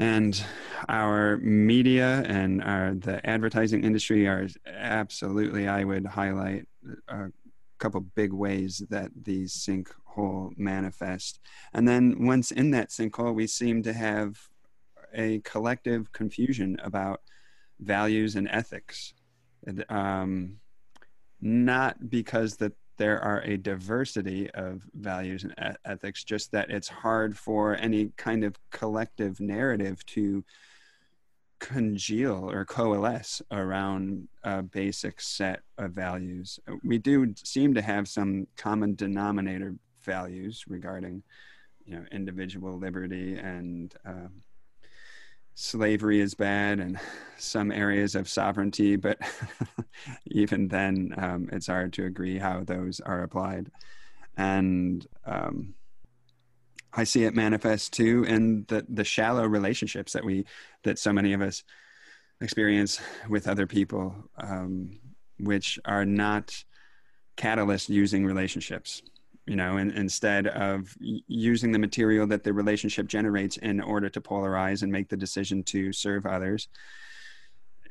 and 0.00 0.44
our 0.88 1.36
media 1.38 2.24
and 2.26 2.62
our 2.64 2.94
the 2.94 3.24
advertising 3.24 3.84
industry 3.84 4.26
are 4.26 4.48
absolutely 4.66 5.68
i 5.68 5.84
would 5.84 6.06
highlight 6.06 6.66
a 7.08 7.28
couple 7.80 8.00
big 8.14 8.32
ways 8.32 8.82
that 8.90 9.10
these 9.20 9.52
sinkhole 9.54 10.56
manifest. 10.56 11.40
And 11.72 11.88
then 11.88 12.26
once 12.26 12.52
in 12.52 12.70
that 12.72 12.90
sinkhole 12.90 13.34
we 13.34 13.48
seem 13.48 13.82
to 13.82 13.92
have 13.92 14.38
a 15.12 15.40
collective 15.40 16.12
confusion 16.12 16.76
about 16.84 17.20
values 17.80 18.36
and 18.36 18.48
ethics. 18.48 19.14
And, 19.66 19.84
um, 19.88 20.60
not 21.40 22.10
because 22.10 22.56
that 22.58 22.72
there 23.00 23.18
are 23.18 23.40
a 23.44 23.56
diversity 23.56 24.50
of 24.50 24.82
values 24.92 25.42
and 25.42 25.54
ethics, 25.86 26.22
just 26.22 26.52
that 26.52 26.68
it's 26.68 26.86
hard 26.86 27.34
for 27.34 27.74
any 27.76 28.12
kind 28.18 28.44
of 28.44 28.54
collective 28.70 29.40
narrative 29.40 30.04
to 30.04 30.44
congeal 31.60 32.50
or 32.50 32.66
coalesce 32.66 33.40
around 33.50 34.28
a 34.44 34.62
basic 34.62 35.18
set 35.18 35.60
of 35.78 35.92
values. 35.92 36.60
We 36.84 36.98
do 36.98 37.34
seem 37.42 37.72
to 37.72 37.80
have 37.80 38.06
some 38.06 38.46
common 38.58 38.96
denominator 38.96 39.76
values 40.02 40.64
regarding, 40.68 41.22
you 41.86 41.94
know, 41.94 42.04
individual 42.12 42.78
liberty 42.78 43.38
and 43.38 43.94
uh, 44.04 44.28
slavery 45.60 46.20
is 46.20 46.34
bad 46.34 46.80
and 46.80 46.98
some 47.36 47.70
areas 47.70 48.14
of 48.14 48.28
sovereignty, 48.28 48.96
but 48.96 49.18
even 50.26 50.68
then, 50.68 51.14
um, 51.18 51.50
it's 51.52 51.66
hard 51.66 51.92
to 51.92 52.06
agree 52.06 52.38
how 52.38 52.64
those 52.64 52.98
are 53.00 53.22
applied. 53.22 53.70
And 54.38 55.06
um, 55.26 55.74
I 56.94 57.04
see 57.04 57.24
it 57.24 57.34
manifest 57.34 57.92
too 57.92 58.24
in 58.24 58.64
the, 58.68 58.86
the 58.88 59.04
shallow 59.04 59.46
relationships 59.46 60.14
that 60.14 60.24
we, 60.24 60.46
that 60.84 60.98
so 60.98 61.12
many 61.12 61.34
of 61.34 61.42
us 61.42 61.62
experience 62.40 62.98
with 63.28 63.46
other 63.46 63.66
people, 63.66 64.14
um, 64.38 64.98
which 65.38 65.78
are 65.84 66.06
not 66.06 66.64
catalyst 67.36 67.90
using 67.90 68.24
relationships 68.24 69.02
you 69.50 69.56
know 69.56 69.76
and, 69.78 69.92
instead 69.92 70.46
of 70.46 70.96
using 71.00 71.72
the 71.72 71.78
material 71.78 72.26
that 72.28 72.44
the 72.44 72.52
relationship 72.52 73.08
generates 73.08 73.56
in 73.56 73.80
order 73.80 74.08
to 74.08 74.20
polarize 74.20 74.82
and 74.82 74.92
make 74.92 75.08
the 75.08 75.16
decision 75.16 75.62
to 75.64 75.92
serve 75.92 76.24
others. 76.24 76.68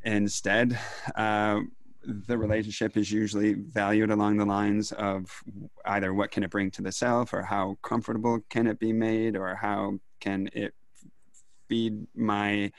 Instead 0.06 0.80
uh, 1.16 1.60
the 2.04 2.38
relationship 2.38 2.96
is 2.96 3.12
usually 3.12 3.54
valued 3.54 4.10
along 4.10 4.38
the 4.38 4.46
lines 4.46 4.94
of 4.94 5.30
either 5.86 6.14
what 6.14 6.32
can 6.32 6.44
it 6.44 6.50
bring 6.50 6.72
to 6.72 6.82
the 6.82 6.92
self 6.92 7.34
or 7.34 7.44
how 7.44 7.78
comfortable 7.84 8.40
can 8.50 8.66
it 8.66 8.80
be 8.80 8.94
made 8.94 9.36
or 9.36 9.54
how 9.56 10.00
can 10.22 10.50
it 10.54 10.74
feed 11.68 12.08
my 12.16 12.72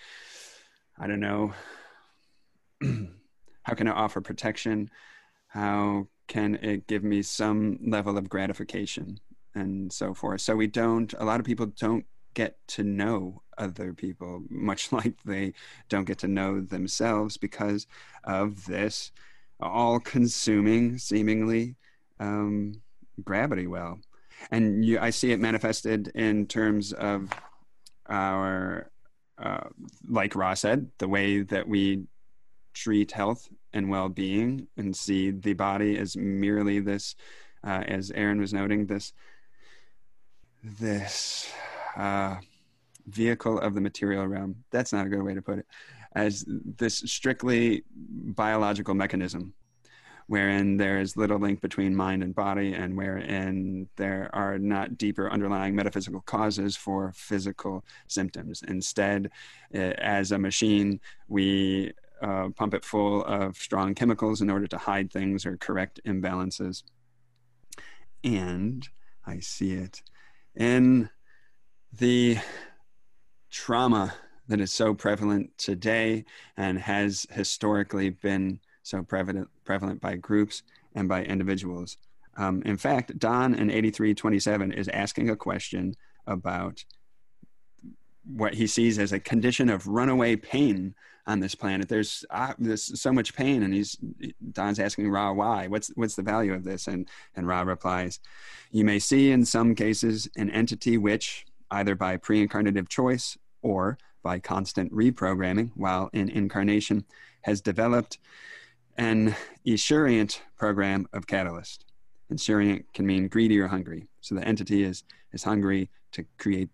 i 0.99 1.07
don't 1.07 1.21
know 1.21 1.53
how 3.63 3.75
can 3.75 3.87
it 3.87 3.95
offer 3.95 4.21
protection? 4.21 4.91
How 5.49 6.09
can 6.31 6.55
it 6.63 6.87
give 6.87 7.05
me 7.05 7.21
some 7.23 7.79
level 7.85 8.17
of 8.17 8.29
gratification 8.29 9.19
and 9.55 9.93
so 9.93 10.15
forth 10.15 10.41
so 10.41 10.55
we 10.55 10.67
don't 10.67 11.13
a 11.19 11.25
lot 11.25 11.41
of 11.41 11.47
people 11.47 11.67
don't 11.67 12.07
get 12.35 12.57
to 12.69 12.85
know 12.85 13.43
other 13.59 13.93
people, 13.93 14.43
much 14.51 14.93
like 14.93 15.23
they 15.25 15.53
don't 15.89 16.07
get 16.07 16.19
to 16.19 16.29
know 16.29 16.61
themselves 16.61 17.37
because 17.37 17.87
of 18.25 18.67
this 18.67 19.13
all 19.61 20.01
consuming, 20.01 20.97
seemingly, 20.99 21.77
um, 22.19 22.81
gravity 23.23 23.67
well. 23.67 24.01
And 24.51 24.85
you, 24.85 24.99
I 24.99 25.11
see 25.11 25.33
it 25.33 25.41
manifested 25.41 26.09
in 26.15 26.47
terms 26.47 26.95
of 26.95 27.29
our, 28.09 28.91
uh, 29.37 29.69
like 30.09 30.35
Ross 30.35 30.61
said, 30.61 30.91
the 30.97 31.09
way 31.09 31.43
that 31.43 31.69
we 31.69 32.05
treat 32.73 33.13
health 33.13 33.49
and 33.73 33.91
well 33.91 34.09
being 34.09 34.67
and 34.77 34.95
see 34.95 35.31
the 35.31 35.53
body 35.55 35.99
as 35.99 36.17
merely 36.17 36.81
this, 36.81 37.15
uh, 37.65 37.85
as 37.87 38.11
Aaron 38.13 38.41
was 38.41 38.53
noting, 38.53 38.87
this, 38.87 39.13
this, 40.63 41.51
uh, 41.97 42.37
vehicle 43.07 43.59
of 43.61 43.75
the 43.75 43.81
material 43.81 44.27
realm. 44.27 44.57
That's 44.71 44.93
not 44.93 45.07
a 45.07 45.09
good 45.09 45.23
way 45.23 45.35
to 45.35 45.43
put 45.43 45.59
it. 45.59 45.67
As 46.15 46.45
this 46.49 46.99
strictly 46.99 47.85
biological 47.91 48.95
mechanism, 48.95 49.55
wherein 50.27 50.77
there 50.77 51.01
is 51.01 51.17
little 51.17 51.39
link 51.39 51.61
between 51.61 51.95
mind 51.95 52.23
and 52.23 52.35
body, 52.35 52.73
and 52.73 52.97
wherein 52.97 53.89
there 53.97 54.31
are 54.33 54.59
not 54.59 54.97
deeper 54.97 55.31
underlying 55.31 55.75
metaphysical 55.75 56.21
causes 56.21 56.77
for 56.77 57.13
physical 57.17 57.85
symptoms. 58.07 58.63
Instead, 58.69 59.31
eh, 59.75 59.93
as 59.99 60.31
a 60.31 60.39
machine, 60.39 61.01
we 61.29 61.93
uh, 62.21 62.49
pump 62.51 62.75
it 62.75 62.85
full 62.85 63.25
of 63.25 63.57
strong 63.57 63.95
chemicals 63.95 64.41
in 64.41 64.51
order 64.51 64.67
to 64.67 64.79
hide 64.79 65.13
things 65.13 65.47
or 65.47 65.57
correct 65.57 66.01
imbalances. 66.07 66.83
And 68.23 68.87
I 69.27 69.41
see 69.41 69.73
it 69.73 70.03
in 70.55 71.09
the 71.93 72.39
trauma 73.51 74.15
that 74.49 74.61
is 74.61 74.73
so 74.73 74.95
prevalent 74.95 75.57
today 75.59 76.25
and 76.57 76.79
has 76.79 77.27
historically 77.31 78.11
been 78.11 78.61
so 78.83 79.03
prevalent 79.03 79.49
prevalent 79.65 80.01
by 80.01 80.17
groups 80.17 80.63
and 80.95 81.09
by 81.09 81.25
individuals. 81.25 81.97
Um, 82.37 82.63
in 82.65 82.77
fact, 82.77 83.19
Don 83.19 83.55
in 83.55 83.71
8327 83.71 84.73
is 84.73 84.89
asking 84.89 85.31
a 85.31 85.37
question 85.37 85.95
about 86.27 86.85
what 88.25 88.55
he 88.55 88.67
sees 88.67 88.99
as 88.99 89.13
a 89.13 89.21
condition 89.21 89.69
of 89.69 89.87
runaway 89.87 90.37
pain 90.37 90.95
on 91.27 91.41
this 91.41 91.55
planet. 91.55 91.89
There's 91.89 92.25
uh, 92.31 92.55
there's 92.59 93.01
so 93.01 93.13
much 93.13 93.35
pain, 93.35 93.63
and 93.63 93.73
he's 93.73 93.97
Don's 94.53 94.79
asking 94.79 95.11
Ra 95.11 95.33
why. 95.33 95.67
What's 95.67 95.89
what's 95.95 96.17
the 96.17 96.23
value 96.23 96.55
of 96.55 96.65
this? 96.65 96.87
And 96.87 97.09
and 97.37 97.47
Ra 97.47 97.63
replies, 97.63 98.21
"You 98.71 98.85
may 98.85 98.99
see 98.99 99.31
in 99.31 99.45
some 99.45 99.75
cases 99.75 100.29
an 100.37 100.51
entity 100.51 100.99
which, 100.99 101.47
either 101.71 101.95
by 101.95 102.17
pre-incarnative 102.17 102.89
choice 102.89 103.37
or 103.63 103.99
by 104.23 104.39
constant 104.39 104.93
reprogramming 104.93 105.71
while 105.75 106.11
in 106.13 106.29
incarnation, 106.29 107.05
has 107.43 107.61
developed 107.61 108.19
an 108.97 109.35
esurient 109.67 110.41
program 110.59 111.09
of 111.13 111.27
catalyst. 111.27 111.87
Esurient 112.31 112.85
can 112.93 113.07
mean 113.07 113.29
greedy 113.29 113.59
or 113.59 113.67
hungry. 113.67 114.07
So 114.21 114.35
the 114.35 114.47
entity 114.47 114.85
is, 114.85 115.05
is 115.33 115.43
hungry 115.43 115.91
to 116.13 116.25
create 116.39 116.69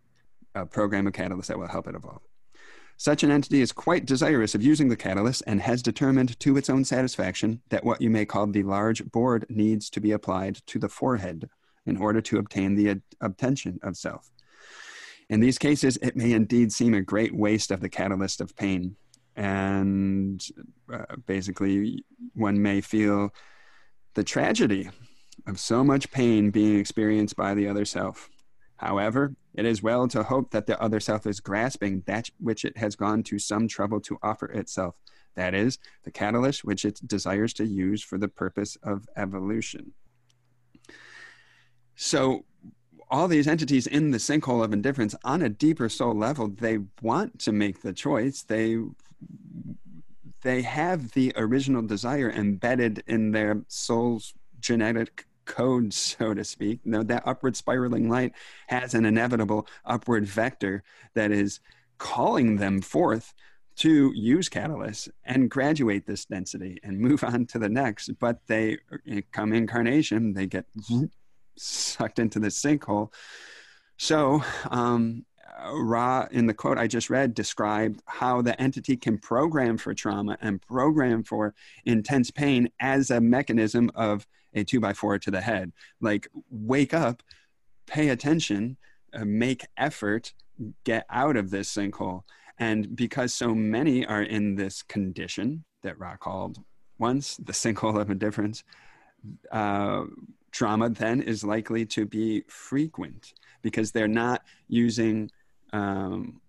a 0.55 0.67
program 0.67 1.07
of 1.07 1.13
catalyst 1.13 1.49
that 1.49 1.59
will 1.59 1.69
help 1.69 1.87
it 1.87 1.95
evolve. 1.95 2.26
Such 2.99 3.23
an 3.23 3.31
entity 3.31 3.61
is 3.61 3.73
quite 3.73 4.07
desirous 4.07 4.55
of 4.55 4.63
using 4.63 4.89
the 4.89 4.97
catalyst 4.97 5.43
and 5.47 5.61
has 5.61 5.83
determined 5.83 6.39
to 6.41 6.57
its 6.57 6.71
own 6.71 6.85
satisfaction 6.85 7.61
that 7.69 7.85
what 7.85 8.01
you 8.01 8.09
may 8.09 8.25
call 8.25 8.47
the 8.47 8.63
large 8.63 9.05
board 9.11 9.45
needs 9.51 9.91
to 9.91 10.01
be 10.01 10.13
applied 10.13 10.57
to 10.67 10.79
the 10.79 10.89
forehead 10.89 11.49
in 11.85 11.99
order 11.99 12.21
to 12.21 12.39
obtain 12.39 12.75
the 12.75 13.01
obtention 13.21 13.79
of 13.83 13.97
self. 13.97 14.31
In 15.29 15.41
these 15.41 15.59
cases, 15.59 15.99
it 15.99 16.17
may 16.17 16.33
indeed 16.33 16.73
seem 16.73 16.95
a 16.95 17.03
great 17.03 17.35
waste 17.35 17.71
of 17.71 17.81
the 17.81 17.89
catalyst 17.89 18.41
of 18.41 18.57
pain. 18.57 18.97
And 19.35 20.43
uh, 20.93 21.17
basically, 21.27 22.05
one 22.35 22.63
may 22.63 22.81
feel 22.81 23.31
the 24.15 24.25
tragedy 24.25 24.89
of 25.47 25.61
so 25.61 25.85
much 25.85 26.11
pain 26.11 26.51
being 26.51 26.79
experienced 26.79 27.37
by 27.37 27.55
the 27.55 27.69
other 27.69 27.85
self. 27.85 28.31
However, 28.77 29.35
it 29.57 29.65
is 29.65 29.83
well 29.83 30.07
to 30.09 30.23
hope 30.23 30.51
that 30.51 30.67
the 30.67 30.81
other 30.81 31.01
self 31.01 31.27
is 31.27 31.41
grasping 31.41 32.03
that 32.07 32.31
which 32.39 32.65
it 32.65 32.77
has 32.77 32.95
gone 32.95 33.23
to 33.25 33.39
some 33.39 33.67
trouble 33.67 34.01
to 34.03 34.19
offer 34.23 34.47
itself. 34.47 34.95
That 35.35 35.55
is, 35.55 35.79
the 36.05 36.11
catalyst 36.11 36.65
which 36.65 36.85
it 36.85 37.01
desires 37.07 37.53
to 37.55 37.67
use 37.67 38.03
for 38.03 38.19
the 38.19 38.29
purpose 38.29 38.77
of 38.83 39.09
evolution. 39.17 39.93
So, 41.95 42.45
all 43.11 43.29
these 43.29 43.47
entities 43.47 43.87
in 43.87 44.11
the 44.11 44.19
sinkhole 44.19 44.65
of 44.65 44.73
indifference 44.73 45.15
on 45.25 45.41
a 45.41 45.49
deeper 45.49 45.89
soul 45.89 46.13
level 46.13 46.49
they 46.49 46.79
want 47.01 47.39
to 47.39 47.53
make 47.53 47.81
the 47.81 47.93
choice 47.93 48.43
they 48.43 48.79
they 50.43 50.63
have 50.63 51.13
the 51.13 51.33
original 51.37 51.83
desire 51.83 52.31
embedded 52.31 53.03
in 53.07 53.31
their 53.31 53.63
soul's 53.69 54.35
genetic 54.59 55.25
code 55.47 55.93
so 55.93 56.35
to 56.35 56.45
speak 56.45 56.81
you 56.85 56.93
know, 56.93 57.03
that 57.03 57.23
upward 57.27 57.57
spiraling 57.57 58.09
light 58.09 58.33
has 58.67 58.95
an 58.95 59.05
inevitable 59.05 59.67
upward 59.85 60.27
vector 60.27 60.83
that 61.15 61.31
is 61.31 61.61
calling 61.99 62.57
them 62.57 62.81
forth 62.81 63.33
to 63.77 64.11
use 64.15 64.49
catalysts 64.49 65.09
and 65.25 65.51
graduate 65.51 66.07
this 66.07 66.25
density 66.25 66.79
and 66.83 66.99
move 66.99 67.23
on 67.25 67.47
to 67.47 67.59
the 67.59 67.69
next 67.69 68.11
but 68.19 68.41
they 68.47 68.77
come 69.33 69.53
incarnation 69.53 70.33
they 70.35 70.47
get 70.47 70.67
sucked 71.57 72.19
into 72.19 72.39
the 72.39 72.49
sinkhole. 72.49 73.13
So, 73.97 74.43
um, 74.71 75.25
Ra, 75.73 76.27
in 76.31 76.47
the 76.47 76.55
quote 76.55 76.77
I 76.77 76.87
just 76.87 77.09
read, 77.09 77.35
described 77.35 78.03
how 78.07 78.43
the 78.43 78.61
entity 78.61 78.97
can 78.97 79.17
program 79.17 79.79
for 79.79 79.95
trauma 79.95 80.37
and 80.41 80.61
program 80.61 81.23
for 81.23 81.55
intense 81.85 82.31
pain 82.31 82.69
as 82.79 83.11
a 83.11 83.21
mechanism 83.21 83.91
of 83.95 84.27
a 84.57 84.65
two 84.65 84.81
by 84.81 84.93
four 84.93 85.19
to 85.19 85.31
the 85.31 85.41
head. 85.41 85.73
Like, 86.01 86.29
wake 86.51 86.95
up, 86.95 87.23
pay 87.87 88.09
attention, 88.09 88.77
uh, 89.13 89.25
make 89.25 89.67
effort, 89.77 90.33
get 90.85 91.07
out 91.11 91.37
of 91.37 91.51
this 91.51 91.73
sinkhole. 91.73 92.23
And 92.59 92.97
because 92.97 93.35
so 93.35 93.55
many 93.55 94.07
are 94.07 94.23
in 94.23 94.57
this 94.57 94.83
condition 94.83 95.65
that 95.83 95.99
Ra 95.99 96.17
called 96.17 96.59
once 96.99 97.37
the 97.37 97.53
sinkhole 97.53 98.01
of 98.01 98.11
indifference, 98.11 98.65
uh, 99.53 100.05
trauma 100.53 100.89
then 100.89 101.21
is 101.21 101.45
likely 101.45 101.85
to 101.85 102.07
be 102.07 102.43
frequent 102.49 103.35
because 103.63 103.93
they're 103.93 104.09
not 104.09 104.43
using 104.69 105.31
um, 105.73 106.41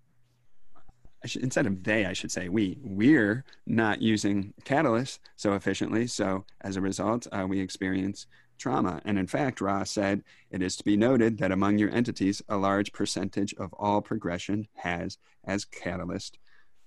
should, 1.27 1.43
instead 1.43 1.67
of 1.67 1.83
they 1.83 2.05
i 2.05 2.13
should 2.13 2.31
say 2.31 2.49
we 2.49 2.77
we're 2.81 3.43
not 3.65 4.01
using 4.01 4.53
catalysts 4.63 5.19
so 5.35 5.53
efficiently. 5.53 6.07
So 6.07 6.45
as 6.61 6.75
a 6.75 6.81
result 6.81 7.27
uh, 7.31 7.45
we 7.47 7.59
experience 7.59 8.27
trauma. 8.57 9.01
And 9.05 9.19
in 9.19 9.27
fact 9.27 9.61
Ra 9.61 9.83
said 9.83 10.23
it 10.49 10.61
is 10.61 10.75
to 10.77 10.83
be 10.83 10.97
noted 10.97 11.37
that 11.37 11.51
among 11.51 11.77
your 11.77 11.91
entities 11.91 12.41
a 12.49 12.57
large 12.57 12.91
percentage 12.91 13.53
of 13.55 13.73
all 13.73 14.01
progression 14.01 14.67
has 14.75 15.17
as 15.45 15.65
catalyst 15.65 16.39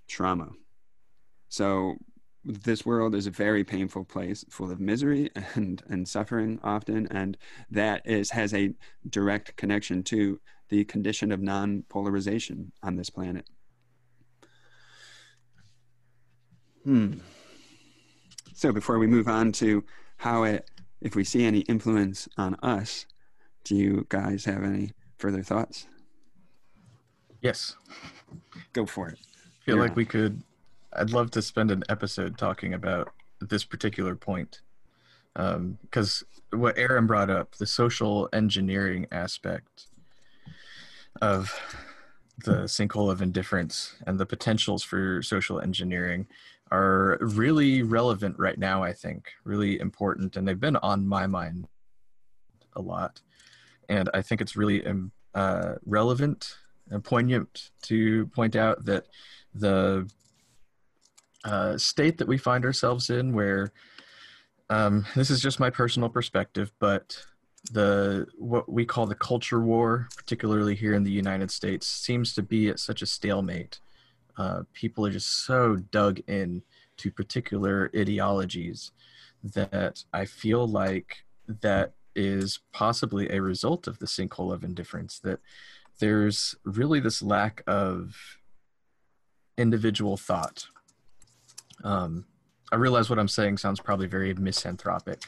trauma. 0.08 0.50
So 1.48 1.96
this 2.44 2.86
world 2.86 3.14
is 3.14 3.26
a 3.26 3.30
very 3.30 3.64
painful 3.64 4.04
place 4.04 4.44
full 4.48 4.72
of 4.72 4.80
misery 4.80 5.30
and, 5.54 5.82
and 5.88 6.08
suffering 6.08 6.58
often. 6.62 7.06
And 7.10 7.36
that 7.70 8.06
is 8.06 8.30
has 8.30 8.54
a 8.54 8.74
direct 9.08 9.56
connection 9.56 10.02
to 10.04 10.40
the 10.70 10.84
condition 10.84 11.32
of 11.32 11.40
non-polarization 11.40 12.72
on 12.82 12.96
this 12.96 13.10
planet 13.10 13.46
hmm. 16.84 17.14
So 18.54 18.72
before 18.72 18.98
we 18.98 19.06
move 19.06 19.28
on 19.28 19.52
to 19.52 19.84
how 20.18 20.42
it 20.44 20.70
if 21.00 21.14
we 21.14 21.24
see 21.24 21.44
any 21.44 21.60
influence 21.60 22.28
on 22.36 22.54
us 22.56 23.06
do 23.64 23.76
you 23.76 24.06
guys 24.08 24.44
have 24.44 24.62
any 24.64 24.92
further 25.18 25.42
thoughts? 25.42 25.86
Yes. 27.40 27.76
Go 28.72 28.86
for 28.86 29.08
it. 29.08 29.18
I 29.20 29.64
feel 29.64 29.76
You're 29.76 29.82
like 29.82 29.92
on. 29.92 29.96
we 29.96 30.04
could 30.04 30.42
I'd 30.92 31.10
love 31.10 31.30
to 31.32 31.42
spend 31.42 31.70
an 31.70 31.84
episode 31.88 32.36
talking 32.36 32.74
about 32.74 33.12
this 33.40 33.64
particular 33.64 34.16
point 34.16 34.60
because 35.34 36.24
um, 36.52 36.60
what 36.60 36.76
Aaron 36.76 37.06
brought 37.06 37.30
up, 37.30 37.54
the 37.56 37.66
social 37.66 38.28
engineering 38.32 39.06
aspect 39.12 39.86
of 41.22 41.54
the 42.44 42.64
sinkhole 42.64 43.10
of 43.10 43.22
indifference 43.22 43.94
and 44.06 44.18
the 44.18 44.26
potentials 44.26 44.82
for 44.82 45.22
social 45.22 45.60
engineering 45.60 46.26
are 46.70 47.18
really 47.20 47.82
relevant 47.82 48.38
right 48.38 48.58
now, 48.58 48.82
I 48.82 48.92
think, 48.92 49.28
really 49.44 49.80
important. 49.80 50.36
And 50.36 50.46
they've 50.46 50.58
been 50.58 50.76
on 50.76 51.06
my 51.06 51.26
mind 51.26 51.66
a 52.76 52.80
lot. 52.80 53.20
And 53.88 54.08
I 54.14 54.22
think 54.22 54.40
it's 54.40 54.56
really 54.56 54.86
um, 54.86 55.10
uh, 55.34 55.74
relevant 55.84 56.56
and 56.90 57.02
poignant 57.02 57.70
to 57.82 58.26
point 58.28 58.56
out 58.56 58.84
that 58.84 59.06
the 59.54 60.08
uh, 61.44 61.76
state 61.76 62.18
that 62.18 62.28
we 62.28 62.38
find 62.38 62.64
ourselves 62.64 63.10
in, 63.10 63.32
where 63.32 63.72
um, 64.68 65.06
this 65.16 65.30
is 65.30 65.40
just 65.40 65.58
my 65.58 65.70
personal 65.70 66.08
perspective, 66.08 66.70
but 66.78 67.20
the 67.72 68.26
what 68.38 68.70
we 68.70 68.84
call 68.84 69.06
the 69.06 69.14
culture 69.14 69.60
war, 69.60 70.08
particularly 70.16 70.74
here 70.74 70.94
in 70.94 71.02
the 71.02 71.10
United 71.10 71.50
States, 71.50 71.86
seems 71.86 72.32
to 72.34 72.42
be 72.42 72.68
at 72.68 72.78
such 72.78 73.02
a 73.02 73.06
stalemate. 73.06 73.80
Uh, 74.36 74.62
people 74.72 75.06
are 75.06 75.10
just 75.10 75.44
so 75.44 75.76
dug 75.76 76.20
in 76.26 76.62
to 76.98 77.10
particular 77.10 77.90
ideologies 77.96 78.92
that 79.42 80.04
I 80.12 80.24
feel 80.24 80.66
like 80.66 81.24
that 81.62 81.92
is 82.14 82.60
possibly 82.72 83.30
a 83.30 83.40
result 83.40 83.86
of 83.86 83.98
the 83.98 84.06
sinkhole 84.06 84.52
of 84.52 84.64
indifference. 84.64 85.18
That 85.20 85.40
there's 85.98 86.54
really 86.64 87.00
this 87.00 87.22
lack 87.22 87.62
of 87.66 88.16
individual 89.56 90.16
thought. 90.16 90.66
Um, 91.84 92.26
I 92.72 92.76
realize 92.76 93.10
what 93.10 93.18
I'm 93.18 93.28
saying 93.28 93.58
sounds 93.58 93.80
probably 93.80 94.06
very 94.06 94.32
misanthropic, 94.34 95.22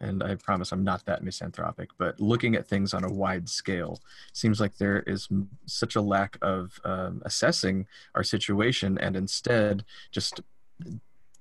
and 0.00 0.22
I 0.22 0.34
promise 0.34 0.72
I'm 0.72 0.84
not 0.84 1.04
that 1.06 1.22
misanthropic. 1.22 1.90
But 1.98 2.20
looking 2.20 2.54
at 2.54 2.68
things 2.68 2.94
on 2.94 3.04
a 3.04 3.12
wide 3.12 3.48
scale 3.48 4.00
seems 4.32 4.60
like 4.60 4.76
there 4.76 5.00
is 5.00 5.28
such 5.66 5.96
a 5.96 6.00
lack 6.00 6.38
of 6.42 6.78
um, 6.84 7.22
assessing 7.24 7.86
our 8.14 8.22
situation, 8.22 8.98
and 8.98 9.16
instead 9.16 9.84
just 10.10 10.40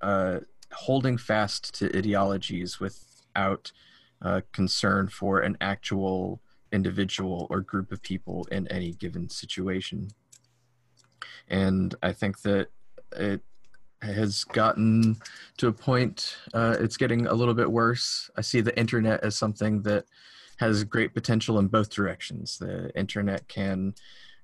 uh, 0.02 0.40
holding 0.72 1.18
fast 1.18 1.74
to 1.80 1.98
ideologies 1.98 2.80
without 2.80 3.72
uh, 4.22 4.42
concern 4.52 5.10
for 5.10 5.40
an 5.40 5.58
actual 5.62 6.42
individual 6.72 7.48
or 7.50 7.62
group 7.62 7.92
of 7.92 8.02
people 8.02 8.48
in 8.52 8.68
any 8.70 8.92
given 8.94 9.30
situation. 9.30 10.10
And 11.48 11.94
I 12.02 12.12
think 12.12 12.42
that 12.42 12.70
it 13.16 13.42
has 14.14 14.44
gotten 14.44 15.18
to 15.58 15.68
a 15.68 15.74
point, 15.74 16.38
uh, 16.54 16.78
it's 16.80 16.98
getting 16.98 17.28
a 17.28 17.34
little 17.34 17.54
bit 17.54 17.72
worse. 17.72 18.30
I 18.36 18.42
see 18.42 18.62
the 18.62 18.78
internet 18.78 19.24
as 19.24 19.36
something 19.36 19.82
that 19.84 20.06
has 20.58 20.84
great 20.84 21.14
potential 21.14 21.60
in 21.60 21.68
both 21.68 21.90
directions. 21.90 22.58
The 22.58 22.92
internet 22.98 23.48
can 23.48 23.94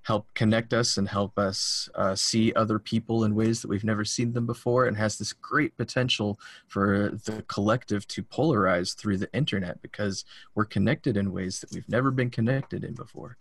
help 0.03 0.33
connect 0.33 0.73
us 0.73 0.97
and 0.97 1.07
help 1.07 1.37
us 1.37 1.87
uh, 1.95 2.15
see 2.15 2.51
other 2.53 2.79
people 2.79 3.23
in 3.23 3.35
ways 3.35 3.61
that 3.61 3.67
we've 3.67 3.83
never 3.83 4.03
seen 4.03 4.33
them 4.33 4.47
before 4.47 4.85
and 4.85 4.97
has 4.97 5.17
this 5.17 5.31
great 5.31 5.77
potential 5.77 6.39
for 6.67 7.09
the 7.25 7.43
collective 7.47 8.07
to 8.07 8.23
polarize 8.23 8.95
through 8.95 9.17
the 9.17 9.31
internet 9.33 9.81
because 9.81 10.25
we're 10.55 10.65
connected 10.65 11.17
in 11.17 11.31
ways 11.31 11.59
that 11.59 11.71
we've 11.71 11.87
never 11.87 12.09
been 12.09 12.31
connected 12.31 12.83
in 12.83 12.93
before 12.95 13.37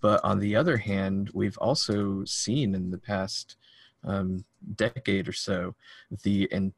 but 0.00 0.20
on 0.22 0.38
the 0.38 0.54
other 0.54 0.76
hand 0.76 1.30
we've 1.32 1.58
also 1.58 2.24
seen 2.24 2.74
in 2.74 2.90
the 2.90 2.98
past 2.98 3.56
um, 4.04 4.44
decade 4.76 5.28
or 5.28 5.32
so 5.32 5.74
the 6.22 6.44
in, 6.52 6.72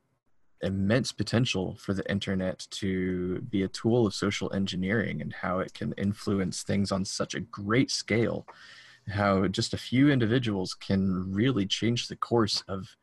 immense 0.62 1.12
potential 1.12 1.76
for 1.78 1.92
the 1.92 2.08
internet 2.10 2.66
to 2.70 3.40
be 3.50 3.62
a 3.62 3.68
tool 3.68 4.06
of 4.06 4.14
social 4.14 4.52
engineering 4.52 5.20
and 5.20 5.32
how 5.32 5.58
it 5.58 5.74
can 5.74 5.92
influence 5.98 6.62
things 6.62 6.90
on 6.90 7.04
such 7.04 7.34
a 7.34 7.40
great 7.40 7.90
scale 7.90 8.46
how 9.08 9.46
just 9.46 9.74
a 9.74 9.78
few 9.78 10.10
individuals 10.10 10.74
can 10.74 11.32
really 11.32 11.66
change 11.66 12.08
the 12.08 12.16
course 12.16 12.62
of 12.68 12.96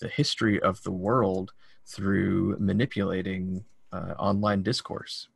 the 0.00 0.08
history 0.08 0.60
of 0.62 0.82
the 0.82 0.90
world 0.90 1.52
through 1.86 2.56
manipulating 2.58 3.64
uh, 3.92 4.14
online 4.18 4.62
discourse. 4.62 5.28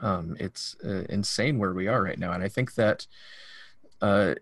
Um, 0.00 0.36
it's 0.40 0.76
uh, 0.84 1.04
insane 1.08 1.58
where 1.58 1.72
we 1.72 1.88
are 1.88 2.02
right 2.02 2.18
now. 2.18 2.32
And 2.32 2.42
I 2.42 2.48
think 2.48 2.74
that 2.74 3.06
uh, 4.02 4.34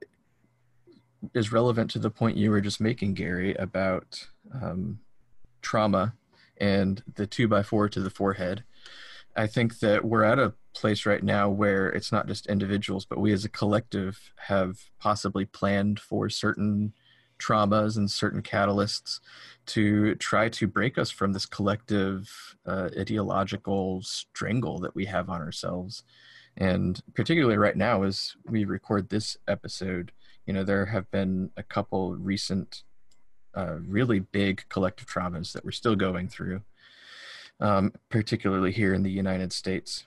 is 1.34 1.52
relevant 1.52 1.90
to 1.92 1.98
the 1.98 2.10
point 2.10 2.36
you 2.36 2.50
were 2.50 2.60
just 2.60 2.80
making, 2.80 3.14
Gary, 3.14 3.54
about 3.54 4.26
um, 4.52 5.00
trauma 5.62 6.14
and 6.58 7.02
the 7.14 7.26
two 7.26 7.48
by 7.48 7.62
four 7.62 7.88
to 7.88 8.00
the 8.00 8.10
forehead. 8.10 8.64
I 9.36 9.46
think 9.46 9.80
that 9.80 10.04
we're 10.04 10.22
at 10.22 10.38
a 10.38 10.54
place 10.74 11.06
right 11.06 11.22
now 11.22 11.48
where 11.48 11.88
it's 11.88 12.12
not 12.12 12.26
just 12.26 12.46
individuals, 12.46 13.04
but 13.04 13.18
we 13.18 13.32
as 13.32 13.44
a 13.44 13.48
collective 13.48 14.32
have 14.36 14.78
possibly 15.00 15.44
planned 15.44 15.98
for 15.98 16.28
certain 16.28 16.92
traumas 17.40 17.96
and 17.96 18.10
certain 18.10 18.42
catalysts 18.42 19.20
to 19.66 20.14
try 20.16 20.48
to 20.48 20.66
break 20.66 20.98
us 20.98 21.10
from 21.10 21.32
this 21.32 21.46
collective 21.46 22.56
uh, 22.66 22.88
ideological 22.98 24.02
strangle 24.02 24.78
that 24.78 24.94
we 24.94 25.04
have 25.06 25.28
on 25.28 25.40
ourselves. 25.40 26.04
And 26.56 27.00
particularly 27.14 27.56
right 27.56 27.76
now, 27.76 28.04
as 28.04 28.36
we 28.48 28.64
record 28.64 29.08
this 29.08 29.36
episode, 29.48 30.12
you 30.46 30.52
know, 30.52 30.64
there 30.64 30.86
have 30.86 31.10
been 31.10 31.50
a 31.56 31.62
couple 31.62 32.14
recent, 32.14 32.82
uh, 33.54 33.76
really 33.86 34.20
big 34.20 34.64
collective 34.68 35.06
traumas 35.06 35.52
that 35.52 35.64
we're 35.64 35.70
still 35.70 35.96
going 35.96 36.28
through 36.28 36.62
um, 37.60 37.92
particularly 38.08 38.72
here 38.72 38.94
in 38.94 39.02
the 39.02 39.10
United 39.10 39.52
States, 39.52 40.04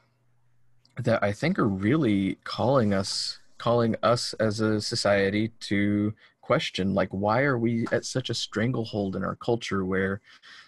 that 0.97 1.23
I 1.23 1.31
think 1.31 1.59
are 1.59 1.67
really 1.67 2.37
calling 2.43 2.93
us 2.93 3.39
calling 3.57 3.95
us 4.03 4.33
as 4.33 4.59
a 4.59 4.79
society 4.79 5.51
to 5.59 6.13
question 6.41 6.93
like 6.93 7.09
why 7.09 7.41
are 7.41 7.57
we 7.57 7.87
at 7.91 8.05
such 8.05 8.29
a 8.29 8.33
stranglehold 8.33 9.15
in 9.15 9.23
our 9.23 9.35
culture 9.35 9.83
where 9.83 10.21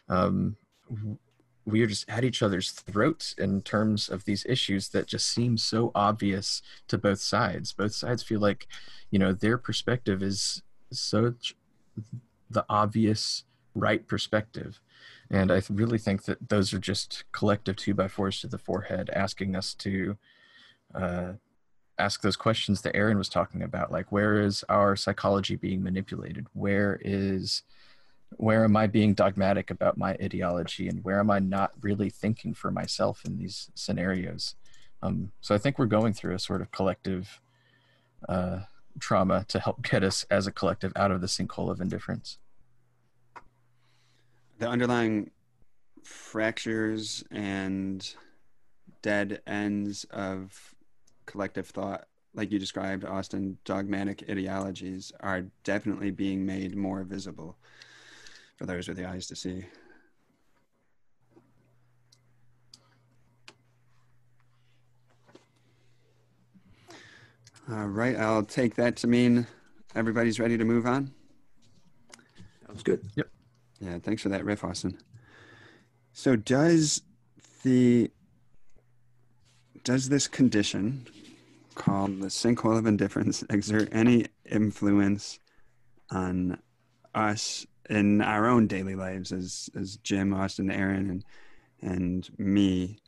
um, 0.09 0.57
we 1.70 1.82
are 1.82 1.88
just 1.88 2.09
at 2.09 2.24
each 2.24 2.41
other's 2.41 2.72
throats 2.72 3.34
in 3.38 3.61
terms 3.61 4.09
of 4.09 4.26
these 4.26 4.45
issues 4.47 4.89
that 4.89 5.07
just 5.07 5.28
seem 5.28 5.57
so 5.57 5.91
obvious 5.95 6.61
to 6.88 6.97
both 6.97 7.20
sides 7.20 7.74
both 7.74 7.93
sides 7.93 8.24
feel 8.24 8.39
like 8.39 8.67
you 9.11 9.20
know 9.20 9.34
their 9.34 9.57
perspective 9.57 10.22
is 10.22 10.61
such 10.91 11.55
the 12.49 12.65
obvious 12.70 13.43
right 13.76 14.07
perspective 14.07 14.82
and 15.32 15.51
I 15.51 15.61
really 15.70 15.97
think 15.97 16.24
that 16.24 16.49
those 16.49 16.74
are 16.74 16.80
just 16.80 17.24
collective 17.32 17.76
two 17.76 17.93
by 17.93 18.07
fours 18.07 18.41
to 18.41 18.47
the 18.47 18.57
forehead, 18.57 19.09
asking 19.13 19.55
us 19.55 19.74
to 19.76 20.17
uh, 20.95 21.34
ask 21.99 22.22
those 22.22 22.36
questions 22.36 22.82
that 22.82 22.95
Aaron 22.95 23.17
was 23.17 23.30
talking 23.30 23.61
about, 23.61 23.91
like 23.91 24.11
where 24.11 24.41
is 24.41 24.63
our 24.70 24.95
psychology 24.95 25.55
being 25.55 25.84
manipulated? 25.84 26.47
Where 26.53 26.99
is 27.03 27.63
where 28.38 28.64
am 28.64 28.78
I 28.78 28.88
being 28.88 29.14
dogmatic 29.14 29.72
about 29.72 29.98
my 29.98 30.12
ideology, 30.22 30.88
and 30.88 31.04
where 31.04 31.20
am 31.20 31.32
I 31.32 31.40
not 31.40 31.72
really 31.82 32.10
thinking 32.10 32.54
for 32.54 32.72
myself 32.72 33.24
in 33.26 33.38
these 33.38 33.72
scenarios? 33.76 34.56
Um, 35.02 35.32
so 35.42 35.56
I 35.56 35.58
think 35.58 35.80
we're 35.80 35.86
going 35.86 36.14
through 36.14 36.36
a 36.36 36.40
sort 36.40 36.62
of 36.62 36.72
collective 36.72 37.42
uh, 38.28 38.60
trauma 39.00 39.46
to 39.48 39.60
help 39.60 39.82
get 39.90 40.04
us 40.04 40.26
as 40.30 40.48
a 40.48 40.52
collective 40.52 40.94
out 40.96 41.12
of 41.12 41.22
the 41.22 41.28
sinkhole 41.28 41.72
of 41.72 41.82
indifference 41.82 42.38
the 44.60 44.68
underlying 44.68 45.32
fractures 46.04 47.24
and 47.32 48.14
dead 49.02 49.42
ends 49.48 50.04
of 50.12 50.76
collective 51.26 51.68
thought, 51.68 52.06
like 52.34 52.52
you 52.52 52.60
described, 52.60 53.06
Austin, 53.06 53.58
dogmatic 53.66 54.24
ideologies 54.30 55.12
are 55.22 55.46
definitely 55.64 56.12
being 56.12 56.46
made 56.46 56.76
more 56.76 57.04
visible 57.04 57.58
for 58.60 58.66
those 58.66 58.89
with 58.89 58.97
the 58.97 59.05
eyes 59.05 59.26
to 59.26 59.38
see. 59.38 59.64
All 67.72 67.88
right, 67.88 68.18
I'll 68.18 68.43
take 68.43 68.76
that 68.76 68.97
to 68.97 69.07
mean 69.07 69.47
everybody's 69.95 70.41
ready 70.41 70.57
to 70.57 70.66
move 70.66 70.86
on. 70.86 71.14
Sounds 72.68 72.84
good. 72.84 73.10
Yep. 73.16 73.30
Yeah, 73.80 73.99
thanks 73.99 74.22
for 74.24 74.30
that 74.30 74.43
riff, 74.43 74.66
Austin. 74.66 74.97
So 76.12 76.36
does 76.36 77.01
the 77.64 78.12
does 79.86 80.10
this 80.10 80.28
condition 80.28 81.07
called 81.76 82.20
the 82.20 82.28
sinkhole 82.28 82.78
of 82.78 82.86
indifference 82.86 83.41
exert 83.49 83.88
any 83.93 84.26
influence 84.45 85.39
on 86.12 86.60
us 87.16 87.66
in 87.90 88.22
our 88.22 88.48
own 88.48 88.68
daily 88.68 88.96
lives 88.96 89.32
as 89.32 89.70
as 89.76 89.98
Jim, 89.98 90.34
Austin, 90.34 90.72
Aaron, 90.72 91.10
and 91.10 91.26
and 91.82 92.30
me? 92.40 93.00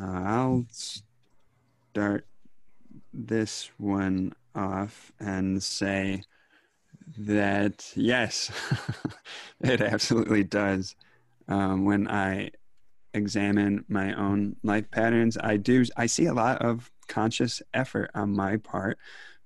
Uh, 0.00 0.22
I'll 0.24 0.66
start 0.70 2.26
this 3.12 3.70
one 3.78 4.32
off 4.54 5.12
and 5.20 5.62
say 5.62 6.22
that 7.18 7.92
yes, 7.94 8.50
it 9.60 9.80
absolutely 9.80 10.44
does. 10.44 10.96
Um, 11.48 11.84
when 11.84 12.08
I 12.08 12.50
examine 13.12 13.84
my 13.88 14.12
own 14.14 14.56
life 14.62 14.90
patterns, 14.90 15.36
I 15.40 15.56
do 15.56 15.84
I 15.96 16.06
see 16.06 16.26
a 16.26 16.34
lot 16.34 16.62
of 16.62 16.90
conscious 17.08 17.62
effort 17.72 18.10
on 18.14 18.34
my 18.34 18.56
part 18.56 18.98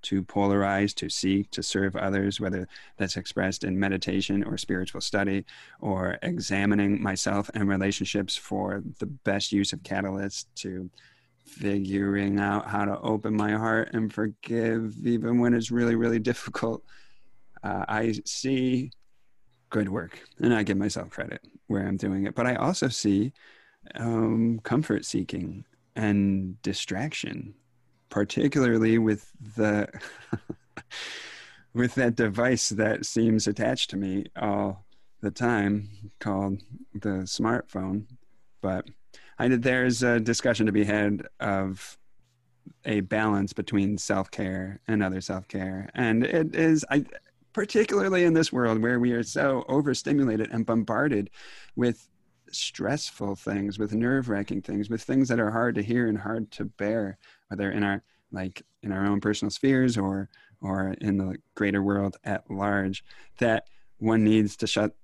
to 0.03 0.23
polarize, 0.23 0.95
to 0.95 1.09
seek, 1.09 1.51
to 1.51 1.63
serve 1.63 1.97
others, 1.97 2.41
whether 2.41 2.67
that's 2.97 3.17
expressed 3.17 3.65
in 3.65 3.79
meditation 3.79 4.45
or 4.45 4.57
spiritual 4.57 5.01
study 5.01 5.45
or 5.81 6.19
examining 6.23 7.03
myself 7.03 7.51
and 7.55 7.69
relationships 7.69 8.37
for 8.37 8.83
the 8.99 9.07
best 9.07 9.53
use 9.53 9.73
of 9.73 9.81
catalysts 9.83 10.47
to 10.57 10.91
figuring 11.45 12.39
out 12.39 12.69
how 12.69 12.85
to 12.85 13.01
open 13.01 13.35
my 13.35 13.53
heart 13.53 13.91
and 13.95 14.13
forgive 14.13 14.95
even 15.05 15.39
when 15.39 15.55
it's 15.55 15.71
really, 15.71 15.95
really 15.95 16.19
difficult. 16.19 16.83
Uh, 17.63 17.85
I 17.89 18.15
see 18.25 18.93
good 19.71 19.89
work 19.89 20.23
and 20.41 20.55
I 20.55 20.63
give 20.63 20.77
myself 20.77 21.11
credit 21.11 21.41
where 21.67 21.87
I'm 21.87 21.97
doing 21.97 22.27
it, 22.27 22.35
but 22.35 22.47
I 22.47 22.55
also 22.55 22.89
see 22.89 23.33
um, 23.97 24.61
comfort 24.63 25.05
seeking 25.05 25.65
and 25.97 26.61
distraction 26.63 27.55
particularly 28.11 28.99
with 28.99 29.31
the 29.57 29.89
with 31.75 31.95
that 31.95 32.17
device 32.17 32.71
that 32.71 33.07
seems 33.07 33.47
attached 33.47 33.91
to 33.91 33.97
me 33.97 34.27
all 34.37 34.85
the 35.21 35.31
time 35.31 35.89
called 36.19 36.61
the 36.95 37.25
smartphone. 37.25 38.05
But 38.61 38.89
I 39.39 39.49
did, 39.49 39.63
there's 39.63 40.03
a 40.03 40.21
discussion 40.21 40.67
to 40.67 40.73
be 40.73 40.85
had 40.85 41.27
of 41.41 41.99
a 42.85 43.01
balance 43.01 43.53
between 43.53 43.99
self-care 43.99 44.81
and 44.89 45.03
other 45.03 45.21
self-care. 45.21 45.91
And 45.95 46.25
it 46.25 46.55
is 46.55 46.85
i 46.91 47.05
particularly 47.55 48.25
in 48.25 48.35
this 48.35 48.53
world 48.53 48.81
where 48.81 49.01
we 49.01 49.13
are 49.13 49.23
so 49.23 49.65
overstimulated 49.69 50.49
and 50.53 50.67
bombarded 50.67 51.31
with 51.75 52.09
stressful 52.53 53.35
things 53.35 53.79
with 53.79 53.93
nerve-wracking 53.93 54.63
things 54.63 54.89
with 54.89 55.03
things 55.03 55.29
that 55.29 55.41
are 55.41 55.51
hard 55.51 55.75
to 55.75 55.83
hear 55.83 56.07
and 56.07 56.19
hard 56.19 56.51
to 56.51 56.65
bear 56.65 57.19
whether 57.49 57.71
in 57.71 57.83
our 57.83 58.03
like 58.31 58.63
in 58.83 58.93
our 58.93 59.07
own 59.07 59.21
personal 59.21 59.51
spheres 59.51 59.97
or 59.97 60.29
or 60.61 60.95
in 61.01 61.17
the 61.19 61.37
greater 61.55 61.83
world 61.83 62.17
at 62.25 62.51
large 62.51 63.05
that 63.39 63.69
one 63.99 64.25
needs 64.25 64.57
to 64.57 64.67
shut 64.67 64.95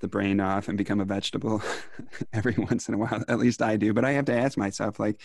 the 0.00 0.08
brain 0.08 0.40
off 0.40 0.68
and 0.68 0.78
become 0.78 1.00
a 1.00 1.04
vegetable 1.04 1.62
every 2.32 2.54
once 2.56 2.88
in 2.88 2.94
a 2.94 2.98
while. 2.98 3.22
At 3.28 3.38
least 3.38 3.62
i 3.62 3.76
do 3.76 3.92
but 3.92 4.04
i 4.04 4.12
have 4.12 4.24
to 4.26 4.36
ask 4.36 4.56
myself 4.56 4.98
like 4.98 5.20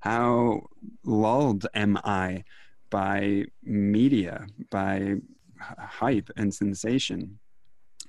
how 0.00 0.62
lulled 1.04 1.66
am 1.74 1.98
i 2.04 2.44
by 2.90 3.44
media 3.62 4.46
by 4.70 5.16
hype 5.60 6.30
and 6.36 6.54
sensation? 6.54 7.38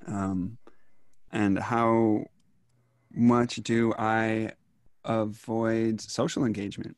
Um, 0.08 0.58
and 1.32 1.60
how 1.60 2.26
much 3.12 3.56
do 3.58 3.94
i 3.98 4.52
avoid 5.04 6.00
social 6.02 6.46
engagement 6.46 6.96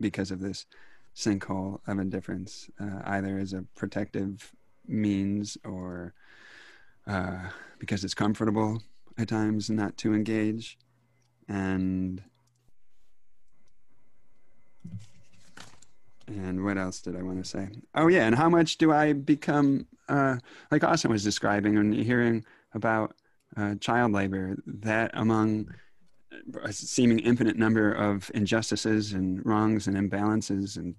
because 0.00 0.30
of 0.30 0.40
this 0.40 0.66
sinkhole 1.14 1.80
of 1.86 1.98
indifference, 1.98 2.68
uh, 2.80 3.00
either 3.04 3.38
as 3.38 3.52
a 3.52 3.64
protective 3.76 4.52
means 4.86 5.56
or 5.64 6.14
uh, 7.06 7.38
because 7.78 8.04
it's 8.04 8.14
comfortable 8.14 8.82
at 9.18 9.28
times 9.28 9.70
not 9.70 9.96
to 9.98 10.14
engage. 10.14 10.78
And 11.48 12.22
and 16.26 16.64
what 16.64 16.78
else 16.78 17.00
did 17.00 17.16
I 17.16 17.22
want 17.22 17.42
to 17.42 17.48
say? 17.48 17.68
Oh 17.94 18.08
yeah, 18.08 18.26
and 18.26 18.34
how 18.34 18.48
much 18.48 18.78
do 18.78 18.92
I 18.92 19.12
become 19.12 19.86
uh, 20.08 20.36
like 20.70 20.84
Austin 20.84 21.10
was 21.10 21.22
describing 21.22 21.76
and 21.76 21.94
hearing 21.94 22.44
about 22.72 23.14
uh, 23.56 23.74
child 23.76 24.12
labor 24.12 24.56
that 24.66 25.10
among 25.14 25.68
a 26.62 26.72
seeming 26.72 27.18
infinite 27.20 27.56
number 27.56 27.92
of 27.92 28.30
injustices 28.34 29.12
and 29.12 29.44
wrongs 29.44 29.86
and 29.86 29.96
imbalances 29.96 30.76
and 30.76 30.94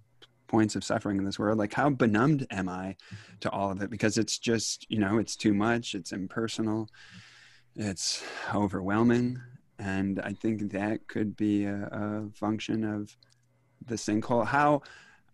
points 0.48 0.76
of 0.76 0.84
suffering 0.84 1.18
in 1.18 1.26
this 1.26 1.40
world 1.40 1.58
like 1.58 1.74
how 1.74 1.90
benumbed 1.90 2.46
am 2.52 2.70
i 2.70 2.96
to 3.40 3.50
all 3.50 3.72
of 3.72 3.82
it? 3.82 3.90
Because 3.90 4.18
it's 4.18 4.38
just 4.38 4.86
you 4.90 5.00
know 5.00 5.18
it's 5.18 5.36
too 5.36 5.54
much 5.54 5.96
it's 5.96 6.12
impersonal 6.12 6.88
it's 7.76 8.24
overwhelming. 8.54 9.42
And 9.80 10.22
i 10.22 10.34
think 10.34 10.72
that 10.72 11.08
could 11.08 11.36
be 11.36 11.66
a, 11.66 11.90
a 11.92 12.30
function 12.34 12.84
of 12.84 13.16
the 13.86 13.96
sinkhole. 13.96 14.46
How 14.46 14.82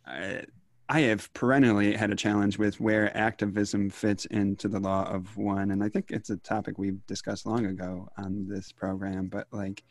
I, 0.05 0.43
I 0.91 1.03
have 1.03 1.33
perennially 1.33 1.95
had 1.95 2.11
a 2.11 2.17
challenge 2.17 2.57
with 2.57 2.81
where 2.81 3.15
activism 3.15 3.89
fits 3.89 4.25
into 4.25 4.67
the 4.67 4.81
law 4.81 5.05
of 5.09 5.37
one 5.37 5.71
and 5.71 5.81
i 5.81 5.87
think 5.87 6.11
it's 6.11 6.29
a 6.29 6.35
topic 6.35 6.77
we've 6.77 7.05
discussed 7.07 7.45
long 7.45 7.65
ago 7.65 8.09
on 8.17 8.45
this 8.45 8.73
program 8.73 9.27
but 9.27 9.47
like 9.53 9.83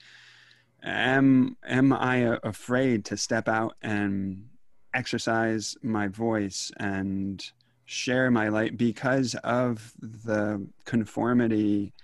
am 0.83 1.57
am 1.67 1.95
i 1.95 2.37
afraid 2.43 3.07
to 3.07 3.17
step 3.17 3.49
out 3.49 3.77
and 3.81 4.45
exercise 4.93 5.75
my 5.83 6.07
voice 6.07 6.71
and 6.77 7.51
share 7.87 8.31
my 8.31 8.51
light 8.51 8.77
because 8.77 9.35
of 9.37 9.95
the 10.01 10.69
conformity 10.85 11.95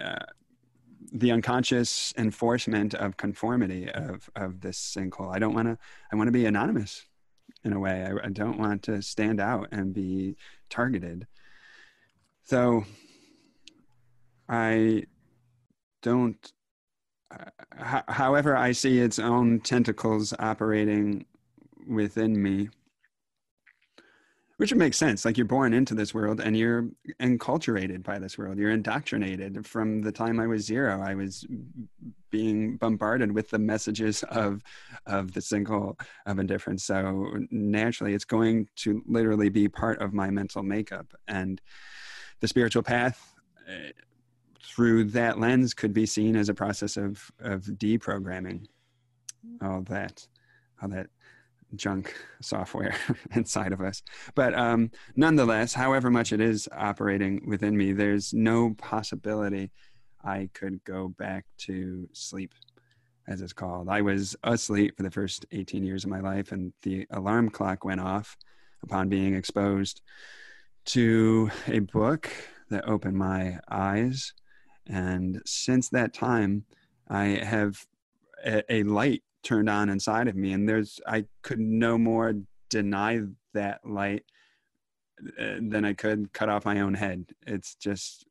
uh, 0.00 0.24
the 1.12 1.30
unconscious 1.30 2.14
enforcement 2.16 2.94
of 2.94 3.18
conformity 3.18 3.90
of 3.90 4.30
of 4.34 4.60
this 4.62 4.78
sinkhole? 4.78 5.34
I 5.34 5.38
don't 5.38 5.54
want 5.54 5.68
to 5.68 5.76
i 6.10 6.16
want 6.16 6.28
to 6.28 6.32
be 6.32 6.46
anonymous 6.46 7.04
in 7.64 7.72
a 7.72 7.78
way. 7.78 8.04
I, 8.04 8.26
I, 8.26 8.30
don't 8.30 8.58
want 8.58 8.82
to 8.84 9.02
stand 9.02 9.40
out 9.40 9.68
and 9.72 9.92
be 9.92 10.36
targeted. 10.68 11.26
So 12.44 12.84
i 14.50 15.04
don't 16.02 16.52
uh, 17.30 18.02
however 18.08 18.56
i 18.56 18.72
see 18.72 18.98
its 18.98 19.18
own 19.18 19.60
tentacles 19.60 20.34
operating 20.40 21.24
within 21.88 22.42
me 22.42 22.68
which 24.60 24.72
would 24.72 24.78
make 24.78 24.92
sense 24.92 25.24
like 25.24 25.38
you're 25.38 25.46
born 25.46 25.72
into 25.72 25.94
this 25.94 26.12
world 26.12 26.38
and 26.38 26.54
you're 26.54 26.86
enculturated 27.18 28.02
by 28.02 28.18
this 28.18 28.36
world 28.36 28.58
you're 28.58 28.70
indoctrinated. 28.70 29.66
From 29.66 30.02
the 30.02 30.12
time 30.12 30.38
i 30.38 30.46
was 30.46 30.66
zero 30.66 31.00
i 31.00 31.14
was 31.14 31.46
being 32.28 32.76
bombarded 32.76 33.32
with 33.32 33.48
the 33.48 33.58
messages 33.58 34.22
of 34.24 34.62
of 35.06 35.32
the 35.32 35.40
sinkhole 35.40 35.98
of 36.26 36.38
indifference. 36.38 36.84
So 36.84 37.38
naturally 37.50 38.12
it's 38.12 38.26
going 38.26 38.68
to 38.76 39.02
literally 39.06 39.48
be 39.48 39.66
part 39.66 40.02
of 40.02 40.12
my 40.12 40.28
mental 40.28 40.62
makeup. 40.62 41.06
And 41.26 41.58
the 42.40 42.48
spiritual 42.48 42.82
path 42.82 43.34
uh, 43.66 43.92
through 44.62 45.04
that 45.04 45.40
lens 45.40 45.72
could 45.72 45.94
be 45.94 46.04
seen 46.04 46.36
as 46.36 46.50
a 46.50 46.54
process 46.54 46.98
of 46.98 47.32
of 47.40 47.62
deprogramming 47.62 48.66
all 49.62 49.80
that 49.84 50.26
all 50.82 50.90
that 50.90 51.06
junk 51.76 52.14
software 52.40 52.94
inside 53.34 53.72
of 53.72 53.80
us. 53.80 54.02
But 54.34 54.54
um, 54.54 54.90
nonetheless, 55.16 55.74
however 55.74 56.10
much 56.10 56.32
it 56.32 56.40
is 56.40 56.68
operating 56.72 57.42
within 57.46 57.76
me, 57.76 57.92
there's 57.92 58.32
no 58.32 58.74
possibility 58.74 59.70
I 60.22 60.50
could 60.52 60.82
go 60.84 61.08
back 61.08 61.46
to 61.58 62.08
sleep, 62.12 62.52
as 63.26 63.40
it's 63.40 63.52
called. 63.52 63.88
I 63.88 64.02
was 64.02 64.36
asleep 64.42 64.96
for 64.96 65.02
the 65.02 65.10
first 65.10 65.46
18 65.52 65.84
years 65.84 66.04
of 66.04 66.10
my 66.10 66.20
life, 66.20 66.52
and 66.52 66.72
the 66.82 67.06
alarm 67.10 67.50
clock 67.50 67.84
went 67.84 68.00
off 68.00 68.36
upon 68.82 69.08
being 69.08 69.34
exposed 69.34 70.02
to 70.86 71.50
a 71.66 71.80
book 71.80 72.30
that 72.70 72.88
opened 72.88 73.16
my 73.16 73.58
eyes. 73.70 74.32
And 74.86 75.40
since 75.44 75.88
that 75.90 76.14
time, 76.14 76.64
I 77.08 77.24
have 77.42 77.84
a, 78.44 78.62
a 78.72 78.82
light 78.84 79.22
turned 79.42 79.68
on 79.68 79.88
inside 79.88 80.28
of 80.28 80.36
me 80.36 80.52
and 80.52 80.68
there's 80.68 81.00
i 81.06 81.24
could 81.42 81.60
no 81.60 81.96
more 81.96 82.34
deny 82.68 83.20
that 83.52 83.80
light 83.84 84.24
uh, 85.38 85.56
than 85.68 85.84
i 85.84 85.92
could 85.92 86.32
cut 86.32 86.48
off 86.48 86.64
my 86.64 86.80
own 86.80 86.94
head. 86.94 87.26
It's 87.46 87.74
just 87.74 88.26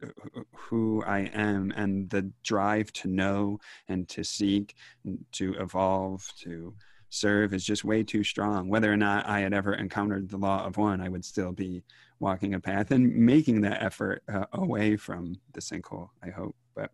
who 0.55 1.03
i 1.05 1.19
am 1.19 1.71
and 1.75 2.09
the 2.09 2.31
drive 2.43 2.91
to 2.93 3.07
know 3.07 3.59
and 3.87 4.07
to 4.09 4.23
seek 4.23 4.75
and 5.05 5.23
to 5.33 5.53
evolve 5.59 6.27
to 6.41 6.73
serve 7.09 7.53
is 7.53 7.65
just 7.65 7.83
way 7.83 8.03
too 8.03 8.23
strong. 8.23 8.69
Whether 8.69 8.91
or 8.91 8.97
not 8.97 9.27
i 9.27 9.41
had 9.41 9.53
ever 9.53 9.73
encountered 9.73 10.29
the 10.29 10.37
law 10.37 10.65
of 10.65 10.77
one 10.77 11.01
i 11.01 11.09
would 11.09 11.25
still 11.25 11.51
be 11.51 11.83
walking 12.19 12.53
a 12.53 12.59
path 12.59 12.91
and 12.91 13.15
making 13.15 13.61
that 13.61 13.83
effort 13.83 14.23
uh, 14.33 14.45
away 14.53 14.95
from 14.95 15.35
the 15.53 15.61
sinkhole 15.61 16.09
i 16.23 16.29
hope. 16.29 16.55
But 16.75 16.91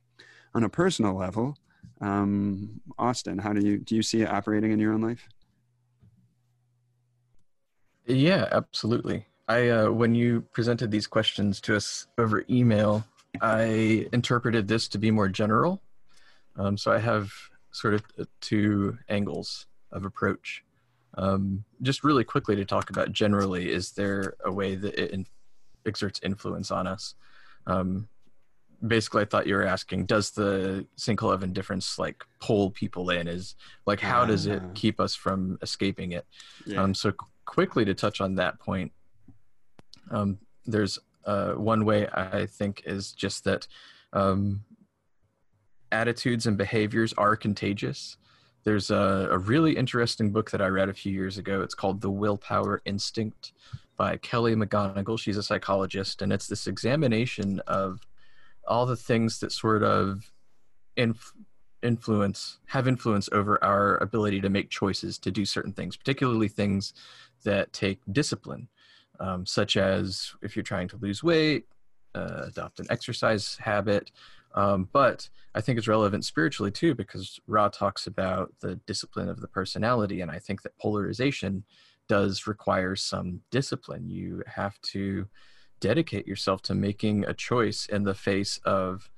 on 0.53 0.63
a 0.63 0.69
personal 0.69 1.13
level 1.13 1.57
um, 2.01 2.81
Austin, 2.97 3.37
how 3.37 3.53
do 3.53 3.65
you 3.65 3.77
do 3.77 3.95
you 3.95 4.01
see 4.01 4.21
it 4.21 4.29
operating 4.29 4.71
in 4.71 4.79
your 4.79 4.93
own 4.93 5.01
life? 5.01 5.27
Yeah, 8.05 8.47
absolutely. 8.51 9.25
I 9.47 9.69
uh, 9.69 9.91
when 9.91 10.15
you 10.15 10.41
presented 10.53 10.91
these 10.91 11.07
questions 11.07 11.61
to 11.61 11.75
us 11.75 12.07
over 12.17 12.43
email, 12.49 13.03
I 13.41 14.07
interpreted 14.11 14.67
this 14.67 14.87
to 14.89 14.97
be 14.97 15.11
more 15.11 15.29
general. 15.29 15.81
Um, 16.57 16.77
so 16.77 16.91
I 16.91 16.99
have 16.99 17.31
sort 17.71 17.93
of 17.93 18.03
two 18.41 18.97
angles 19.09 19.67
of 19.91 20.05
approach. 20.05 20.63
Um, 21.17 21.63
just 21.81 22.03
really 22.03 22.23
quickly 22.23 22.55
to 22.55 22.65
talk 22.65 22.89
about 22.89 23.11
generally, 23.11 23.71
is 23.71 23.91
there 23.91 24.35
a 24.43 24.51
way 24.51 24.75
that 24.75 25.01
it 25.01 25.11
in- 25.11 25.27
exerts 25.85 26.19
influence 26.23 26.71
on 26.71 26.87
us? 26.87 27.15
Um, 27.67 28.07
basically 28.85 29.21
i 29.21 29.25
thought 29.25 29.47
you 29.47 29.55
were 29.55 29.65
asking 29.65 30.05
does 30.05 30.31
the 30.31 30.85
sinkhole 30.97 31.33
of 31.33 31.43
indifference 31.43 31.97
like 31.99 32.23
pull 32.39 32.71
people 32.71 33.09
in? 33.09 33.27
Is 33.27 33.55
like 33.85 33.99
how 33.99 34.25
does 34.25 34.45
it 34.45 34.61
keep 34.73 34.99
us 34.99 35.15
from 35.15 35.57
escaping 35.61 36.11
it? 36.11 36.25
Yeah. 36.65 36.83
um, 36.83 36.93
so 36.93 37.11
qu- 37.11 37.27
quickly 37.45 37.85
to 37.85 37.93
touch 37.93 38.21
on 38.21 38.35
that 38.35 38.59
point 38.59 38.91
um, 40.11 40.37
there's 40.65 40.99
uh, 41.25 41.53
one 41.53 41.85
way 41.85 42.07
i 42.13 42.45
think 42.45 42.83
is 42.85 43.11
just 43.11 43.43
that 43.43 43.67
um, 44.13 44.63
attitudes 45.91 46.45
and 46.47 46.57
behaviors 46.57 47.13
are 47.13 47.35
contagious. 47.35 48.17
There's 48.63 48.89
a, 48.89 49.29
a 49.31 49.37
really 49.37 49.75
interesting 49.75 50.31
book 50.31 50.51
that 50.51 50.61
i 50.61 50.67
read 50.67 50.89
a 50.89 50.93
few 50.93 51.11
years 51.11 51.37
ago. 51.37 51.61
It's 51.61 51.75
called 51.75 52.01
the 52.01 52.09
willpower 52.09 52.81
instinct 52.85 53.53
by 53.97 54.17
kelly 54.17 54.55
mcgonigal. 54.55 55.19
She's 55.19 55.37
a 55.37 55.43
psychologist 55.43 56.21
and 56.21 56.33
it's 56.33 56.47
this 56.47 56.67
examination 56.67 57.59
of 57.67 57.99
all 58.67 58.85
the 58.85 58.95
things 58.95 59.39
that 59.39 59.51
sort 59.51 59.83
of 59.83 60.31
inf- 60.95 61.33
influence 61.81 62.59
have 62.67 62.87
influence 62.87 63.29
over 63.31 63.63
our 63.63 63.97
ability 63.97 64.41
to 64.41 64.49
make 64.49 64.69
choices 64.69 65.17
to 65.19 65.31
do 65.31 65.45
certain 65.45 65.73
things 65.73 65.95
particularly 65.95 66.47
things 66.47 66.93
that 67.43 67.71
take 67.73 67.99
discipline 68.11 68.67
um, 69.19 69.45
such 69.45 69.77
as 69.77 70.31
if 70.41 70.55
you're 70.55 70.63
trying 70.63 70.87
to 70.87 70.97
lose 70.97 71.23
weight 71.23 71.65
uh, 72.15 72.43
adopt 72.47 72.79
an 72.79 72.87
exercise 72.89 73.57
habit 73.61 74.11
um, 74.55 74.89
but 74.93 75.29
i 75.53 75.61
think 75.61 75.77
it's 75.77 75.87
relevant 75.87 76.25
spiritually 76.25 76.71
too 76.71 76.95
because 76.95 77.39
ra 77.45 77.67
talks 77.67 78.07
about 78.07 78.51
the 78.61 78.75
discipline 78.87 79.29
of 79.29 79.41
the 79.41 79.47
personality 79.47 80.21
and 80.21 80.31
i 80.31 80.39
think 80.39 80.61
that 80.63 80.77
polarization 80.79 81.63
does 82.07 82.47
require 82.47 82.95
some 82.95 83.41
discipline. 83.51 84.09
You 84.09 84.43
have 84.47 84.79
to 84.81 85.27
dedicate 85.79 86.27
yourself 86.27 86.61
to 86.63 86.75
making 86.75 87.25
a 87.25 87.33
choice 87.33 87.85
in 87.85 88.03
the 88.03 88.15
face 88.15 88.59
of 88.65 89.09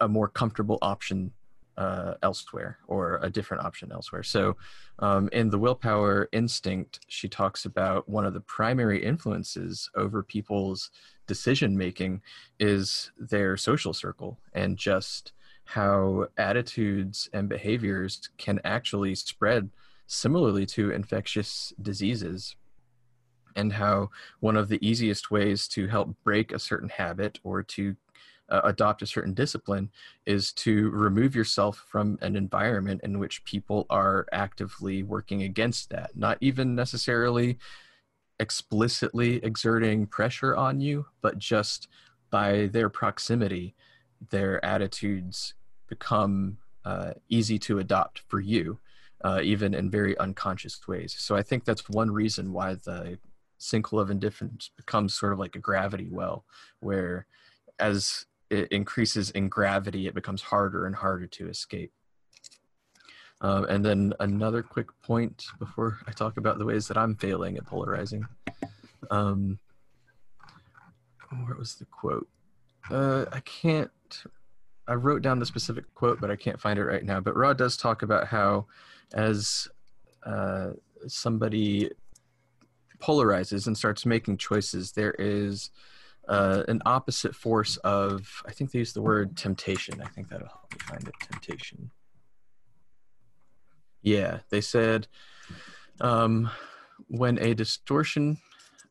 a 0.00 0.08
more 0.08 0.28
comfortable 0.28 0.78
option 0.82 1.32
uh, 1.76 2.14
elsewhere 2.22 2.78
or 2.86 3.18
a 3.22 3.30
different 3.30 3.64
option 3.64 3.92
elsewhere. 3.92 4.22
So, 4.22 4.56
um, 4.98 5.28
in 5.32 5.50
the 5.50 5.58
willpower 5.58 6.28
instinct, 6.32 7.00
she 7.08 7.28
talks 7.28 7.66
about 7.66 8.08
one 8.08 8.24
of 8.24 8.32
the 8.32 8.40
primary 8.40 9.04
influences 9.04 9.90
over 9.94 10.22
people's 10.22 10.90
decision 11.26 11.76
making 11.76 12.22
is 12.58 13.10
their 13.18 13.56
social 13.56 13.92
circle 13.92 14.38
and 14.54 14.76
just 14.76 15.32
how 15.64 16.28
attitudes 16.38 17.28
and 17.32 17.48
behaviors 17.48 18.30
can 18.38 18.60
actually 18.64 19.14
spread 19.14 19.68
similarly 20.06 20.64
to 20.64 20.92
infectious 20.92 21.72
diseases 21.82 22.54
and 23.56 23.72
how 23.72 24.10
one 24.40 24.56
of 24.56 24.68
the 24.68 24.78
easiest 24.86 25.30
ways 25.30 25.66
to 25.68 25.88
help 25.88 26.14
break 26.24 26.52
a 26.52 26.58
certain 26.58 26.88
habit 26.88 27.38
or 27.42 27.62
to 27.62 27.96
uh, 28.48 28.60
adopt 28.64 29.02
a 29.02 29.06
certain 29.06 29.34
discipline 29.34 29.90
is 30.24 30.52
to 30.52 30.90
remove 30.90 31.34
yourself 31.34 31.84
from 31.88 32.16
an 32.22 32.36
environment 32.36 33.00
in 33.02 33.18
which 33.18 33.44
people 33.44 33.86
are 33.90 34.26
actively 34.32 35.02
working 35.02 35.42
against 35.42 35.90
that 35.90 36.10
not 36.14 36.38
even 36.40 36.74
necessarily 36.74 37.58
explicitly 38.38 39.36
exerting 39.42 40.06
pressure 40.06 40.54
on 40.54 40.80
you 40.80 41.06
but 41.22 41.38
just 41.38 41.88
by 42.30 42.66
their 42.66 42.88
proximity 42.88 43.74
their 44.30 44.64
attitudes 44.64 45.54
become 45.88 46.58
uh, 46.84 47.12
easy 47.28 47.58
to 47.58 47.80
adopt 47.80 48.20
for 48.28 48.38
you 48.38 48.78
uh, 49.24 49.40
even 49.42 49.74
in 49.74 49.90
very 49.90 50.16
unconscious 50.18 50.86
ways. 50.86 51.14
So 51.18 51.34
i 51.36 51.42
think 51.42 51.64
that's 51.64 51.88
one 51.88 52.10
reason 52.10 52.52
why 52.52 52.74
the 52.74 53.18
sinkhole 53.58 54.00
of 54.00 54.10
indifference 54.10 54.70
becomes 54.76 55.14
sort 55.14 55.32
of 55.32 55.38
like 55.38 55.56
a 55.56 55.60
gravity 55.60 56.08
well 56.10 56.44
where 56.80 57.26
as 57.78 58.26
it 58.50 58.70
increases 58.70 59.30
in 59.30 59.48
gravity 59.48 60.06
it 60.06 60.14
becomes 60.14 60.42
harder 60.42 60.86
and 60.86 60.94
harder 60.94 61.26
to 61.26 61.48
escape. 61.48 61.92
Um, 63.42 63.64
and 63.64 63.84
then 63.84 64.14
another 64.20 64.62
quick 64.62 64.88
point 65.02 65.44
before 65.58 65.98
i 66.06 66.12
talk 66.12 66.36
about 66.36 66.58
the 66.58 66.64
ways 66.64 66.88
that 66.88 66.96
i'm 66.96 67.14
failing 67.16 67.56
at 67.56 67.66
polarizing. 67.66 68.26
Um, 69.10 69.58
where 71.44 71.56
was 71.56 71.74
the 71.74 71.86
quote? 71.86 72.28
Uh, 72.90 73.24
i 73.32 73.40
can't 73.40 73.90
i 74.86 74.94
wrote 74.94 75.22
down 75.22 75.38
the 75.40 75.46
specific 75.46 75.92
quote 75.94 76.20
but 76.20 76.30
i 76.30 76.36
can't 76.36 76.60
find 76.60 76.78
it 76.78 76.84
right 76.84 77.04
now. 77.04 77.20
But 77.20 77.36
Ra 77.36 77.52
does 77.52 77.76
talk 77.76 78.02
about 78.02 78.26
how 78.28 78.66
as 79.12 79.68
uh, 80.24 80.70
somebody 81.06 81.90
polarizes 82.98 83.66
and 83.66 83.76
starts 83.76 84.06
making 84.06 84.38
choices, 84.38 84.92
there 84.92 85.14
is 85.18 85.70
uh, 86.28 86.62
an 86.68 86.82
opposite 86.86 87.34
force 87.34 87.76
of, 87.78 88.42
I 88.46 88.52
think 88.52 88.70
they 88.70 88.80
use 88.80 88.92
the 88.92 89.02
word 89.02 89.36
temptation. 89.36 90.00
I 90.02 90.08
think 90.08 90.28
that'll 90.28 90.48
help 90.48 90.72
me 90.72 90.78
find 90.80 91.06
it. 91.06 91.14
Temptation. 91.20 91.90
Yeah, 94.02 94.38
they 94.50 94.60
said 94.60 95.08
um, 96.00 96.50
when 97.08 97.38
a 97.38 97.54
distortion 97.54 98.38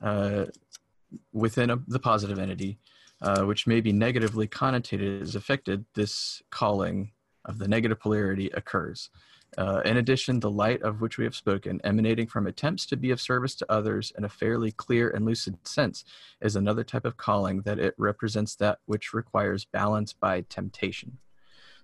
uh, 0.01 0.45
within 1.33 1.69
a, 1.69 1.77
the 1.87 1.99
positive 1.99 2.39
entity, 2.39 2.79
uh, 3.21 3.43
which 3.43 3.65
may 3.65 3.81
be 3.81 3.93
negatively 3.93 4.47
connotated, 4.47 5.21
is 5.21 5.35
affected, 5.35 5.85
this 5.93 6.41
calling 6.51 7.11
of 7.45 7.59
the 7.59 7.67
negative 7.67 7.99
polarity 7.99 8.49
occurs. 8.49 9.09
Uh, 9.57 9.81
in 9.85 9.97
addition, 9.97 10.39
the 10.39 10.51
light 10.51 10.81
of 10.81 11.01
which 11.01 11.17
we 11.17 11.23
have 11.23 11.35
spoken, 11.35 11.79
emanating 11.83 12.27
from 12.27 12.47
attempts 12.47 12.85
to 12.85 12.97
be 12.97 13.11
of 13.11 13.21
service 13.21 13.55
to 13.55 13.71
others 13.71 14.11
in 14.17 14.25
a 14.25 14.29
fairly 14.29 14.71
clear 14.71 15.09
and 15.09 15.25
lucid 15.25 15.55
sense, 15.67 16.03
is 16.41 16.55
another 16.55 16.83
type 16.83 17.05
of 17.05 17.17
calling 17.17 17.61
that 17.61 17.79
it 17.79 17.95
represents 17.97 18.55
that 18.55 18.79
which 18.85 19.13
requires 19.13 19.65
balance 19.65 20.13
by 20.13 20.41
temptation. 20.49 21.17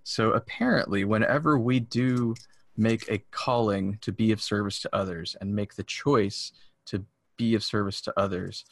So 0.04 0.32
apparently, 0.32 1.06
whenever 1.06 1.58
we 1.58 1.80
do 1.80 2.36
make 2.76 3.10
a 3.10 3.24
calling 3.32 3.98
to 4.02 4.12
be 4.12 4.32
of 4.32 4.42
service 4.42 4.80
to 4.82 4.96
others 4.96 5.36
and 5.40 5.56
make 5.56 5.76
the 5.76 5.84
choice 5.84 6.52
to 6.88 7.06
be 7.38 7.56
of 7.56 7.64
service 7.64 8.02
to 8.02 8.14
others, 8.18 8.66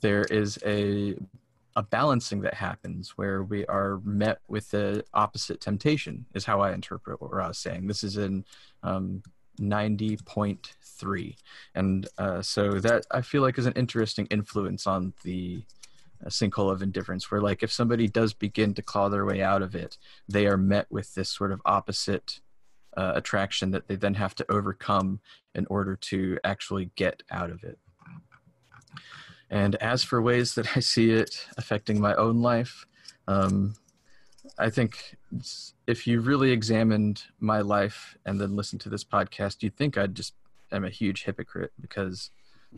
there 0.00 0.22
is 0.22 0.58
a 0.64 1.16
a 1.78 1.82
balancing 1.82 2.40
that 2.40 2.54
happens 2.54 3.10
where 3.10 3.44
we 3.44 3.64
are 3.66 4.00
met 4.02 4.40
with 4.48 4.68
the 4.70 5.04
opposite 5.14 5.60
temptation 5.60 6.26
is 6.34 6.44
how 6.44 6.60
i 6.60 6.72
interpret 6.72 7.22
what 7.22 7.32
i 7.40 7.46
was 7.46 7.56
saying. 7.56 7.86
This 7.86 8.02
is 8.02 8.16
in 8.16 8.44
um, 8.82 9.22
90.3 9.60 11.36
and 11.76 12.08
uh, 12.18 12.42
so 12.42 12.80
that 12.80 13.06
i 13.12 13.20
feel 13.20 13.42
like 13.42 13.58
is 13.58 13.66
an 13.66 13.72
interesting 13.74 14.26
influence 14.26 14.88
on 14.88 15.12
the 15.22 15.62
uh, 16.24 16.28
sinkhole 16.28 16.72
of 16.72 16.82
indifference 16.82 17.30
where 17.30 17.40
like 17.40 17.62
if 17.62 17.70
somebody 17.70 18.08
does 18.08 18.34
begin 18.34 18.74
to 18.74 18.82
claw 18.82 19.08
their 19.08 19.24
way 19.24 19.40
out 19.40 19.62
of 19.62 19.76
it 19.76 19.98
they 20.28 20.48
are 20.48 20.56
met 20.56 20.86
with 20.90 21.14
this 21.14 21.30
sort 21.30 21.52
of 21.52 21.62
opposite 21.64 22.40
uh, 22.96 23.12
attraction 23.14 23.70
that 23.70 23.86
they 23.86 23.94
then 23.94 24.14
have 24.14 24.34
to 24.34 24.44
overcome 24.50 25.20
in 25.54 25.64
order 25.70 25.94
to 25.94 26.38
actually 26.42 26.90
get 26.96 27.22
out 27.30 27.50
of 27.50 27.62
it 27.62 27.78
and 29.50 29.74
as 29.76 30.02
for 30.02 30.20
ways 30.20 30.54
that 30.54 30.76
I 30.76 30.80
see 30.80 31.10
it 31.10 31.46
affecting 31.56 32.00
my 32.00 32.14
own 32.14 32.42
life, 32.42 32.86
um, 33.26 33.74
I 34.58 34.70
think 34.70 35.16
if 35.86 36.06
you 36.06 36.20
really 36.20 36.50
examined 36.50 37.22
my 37.40 37.60
life 37.60 38.16
and 38.26 38.40
then 38.40 38.56
listened 38.56 38.80
to 38.82 38.88
this 38.88 39.04
podcast, 39.04 39.62
you'd 39.62 39.76
think 39.76 39.96
I'd 39.96 40.14
just 40.14 40.34
am 40.72 40.84
a 40.84 40.90
huge 40.90 41.24
hypocrite 41.24 41.72
because, 41.80 42.30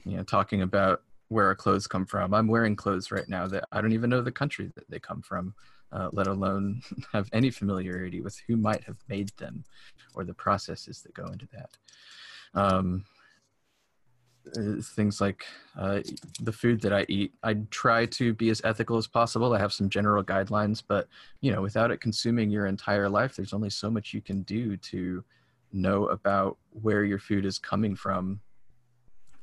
you 0.05 0.17
know, 0.17 0.23
talking 0.23 0.63
about 0.63 1.03
where 1.29 1.47
our 1.47 1.55
clothes 1.55 1.87
come 1.87 2.07
from. 2.07 2.35
I'm 2.35 2.49
wearing 2.49 2.77
clothes 2.77 3.11
right 3.11 3.29
now 3.29 3.47
that 3.49 3.65
I 3.73 3.81
don't 3.81 3.93
even 3.93 4.11
know 4.11 4.21
the 4.21 4.33
country 4.33 4.71
that 4.75 4.91
they 4.91 4.99
come 4.99 5.23
from, 5.23 5.55
uh, 5.93 6.09
let 6.13 6.27
alone 6.27 6.83
have 7.13 7.29
any 7.33 7.51
familiarity 7.51 8.21
with 8.21 8.41
who 8.47 8.57
might 8.57 8.85
have 8.85 8.99
made 9.09 9.31
them 9.39 9.65
or 10.15 10.25
the 10.25 10.35
processes 10.35 11.03
that 11.03 11.15
go 11.15 11.27
into 11.27 11.49
that. 11.53 11.71
Um, 12.55 13.05
uh, 14.57 14.81
things 14.83 15.21
like 15.21 15.45
uh, 15.79 16.01
the 16.41 16.53
food 16.53 16.81
that 16.81 16.93
I 16.93 17.07
eat. 17.09 17.33
I 17.43 17.55
try 17.71 18.07
to 18.07 18.33
be 18.35 18.51
as 18.51 18.61
ethical 18.65 18.97
as 18.97 19.07
possible. 19.07 19.53
I 19.53 19.59
have 19.59 19.73
some 19.73 19.89
general 19.89 20.25
guidelines, 20.25 20.83
but 20.87 21.09
you 21.41 21.53
know, 21.53 21.63
without 21.63 21.91
it 21.91 22.01
consuming 22.01 22.51
your 22.51 22.67
entire 22.67 23.09
life, 23.09 23.37
there's 23.37 23.53
only 23.53 23.71
so 23.71 23.91
much 23.91 24.15
you 24.15 24.21
can 24.21 24.43
do 24.43 24.77
to 24.77 25.25
know 25.73 26.07
about 26.07 26.57
where 26.73 27.05
your 27.05 27.19
food 27.19 27.45
is 27.45 27.59
coming 27.59 27.95
from, 27.95 28.41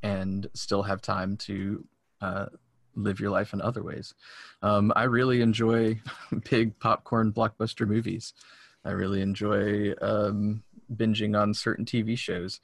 and 0.04 0.48
still 0.54 0.84
have 0.84 1.02
time 1.02 1.38
to 1.38 1.86
uh, 2.22 2.48
live 2.96 3.20
your 3.20 3.30
life 3.30 3.54
in 3.54 3.62
other 3.62 3.84
ways. 3.84 4.14
Um, 4.62 4.92
I 4.96 5.04
really 5.04 5.42
enjoy 5.42 6.02
big 6.50 6.78
popcorn 6.80 7.32
blockbuster 7.32 7.88
movies. 7.88 8.34
I 8.84 8.92
really 8.92 9.22
enjoy 9.22 9.94
um, 10.02 10.64
binging 10.96 11.40
on 11.40 11.54
certain 11.54 11.86
TV 11.86 12.18
shows. 12.18 12.60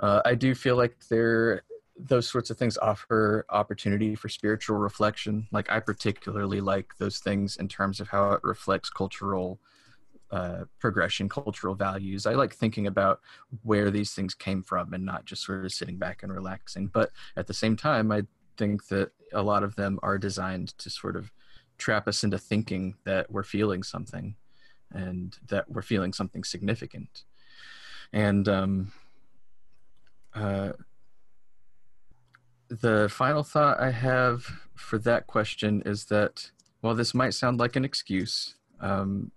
Uh, 0.00 0.20
I 0.24 0.34
do 0.34 0.54
feel 0.54 0.76
like 0.76 0.96
there 1.08 1.62
those 2.06 2.28
sorts 2.28 2.50
of 2.50 2.58
things 2.58 2.78
offer 2.78 3.44
opportunity 3.50 4.14
for 4.14 4.28
spiritual 4.28 4.76
reflection. 4.76 5.46
Like 5.52 5.70
I 5.70 5.80
particularly 5.80 6.60
like 6.60 6.92
those 6.98 7.18
things 7.18 7.56
in 7.56 7.68
terms 7.68 8.00
of 8.00 8.08
how 8.08 8.32
it 8.32 8.40
reflects 8.42 8.90
cultural 8.90 9.60
uh, 10.30 10.64
progression, 10.78 11.28
cultural 11.28 11.74
values. 11.74 12.26
I 12.26 12.32
like 12.32 12.54
thinking 12.54 12.86
about 12.86 13.20
where 13.62 13.90
these 13.90 14.14
things 14.14 14.34
came 14.34 14.62
from 14.62 14.94
and 14.94 15.04
not 15.04 15.26
just 15.26 15.44
sort 15.44 15.64
of 15.64 15.72
sitting 15.72 15.98
back 15.98 16.22
and 16.22 16.32
relaxing. 16.32 16.86
But 16.86 17.10
at 17.36 17.46
the 17.46 17.54
same 17.54 17.76
time, 17.76 18.10
I 18.10 18.22
think 18.56 18.88
that 18.88 19.10
a 19.32 19.42
lot 19.42 19.62
of 19.62 19.76
them 19.76 19.98
are 20.02 20.18
designed 20.18 20.76
to 20.78 20.90
sort 20.90 21.16
of 21.16 21.30
trap 21.76 22.08
us 22.08 22.24
into 22.24 22.38
thinking 22.38 22.94
that 23.04 23.30
we're 23.30 23.42
feeling 23.42 23.82
something 23.82 24.34
and 24.90 25.36
that 25.48 25.70
we're 25.70 25.82
feeling 25.82 26.12
something 26.12 26.44
significant. 26.44 27.24
And 28.12 28.48
um, 28.48 28.92
uh, 30.34 30.72
the 32.80 33.08
final 33.10 33.42
thought 33.42 33.80
I 33.80 33.90
have 33.90 34.46
for 34.74 34.98
that 35.00 35.26
question 35.26 35.82
is 35.84 36.06
that 36.06 36.50
while 36.80 36.94
this 36.94 37.12
might 37.12 37.34
sound 37.34 37.60
like 37.60 37.76
an 37.76 37.84
excuse, 37.84 38.56
um, 38.80 39.30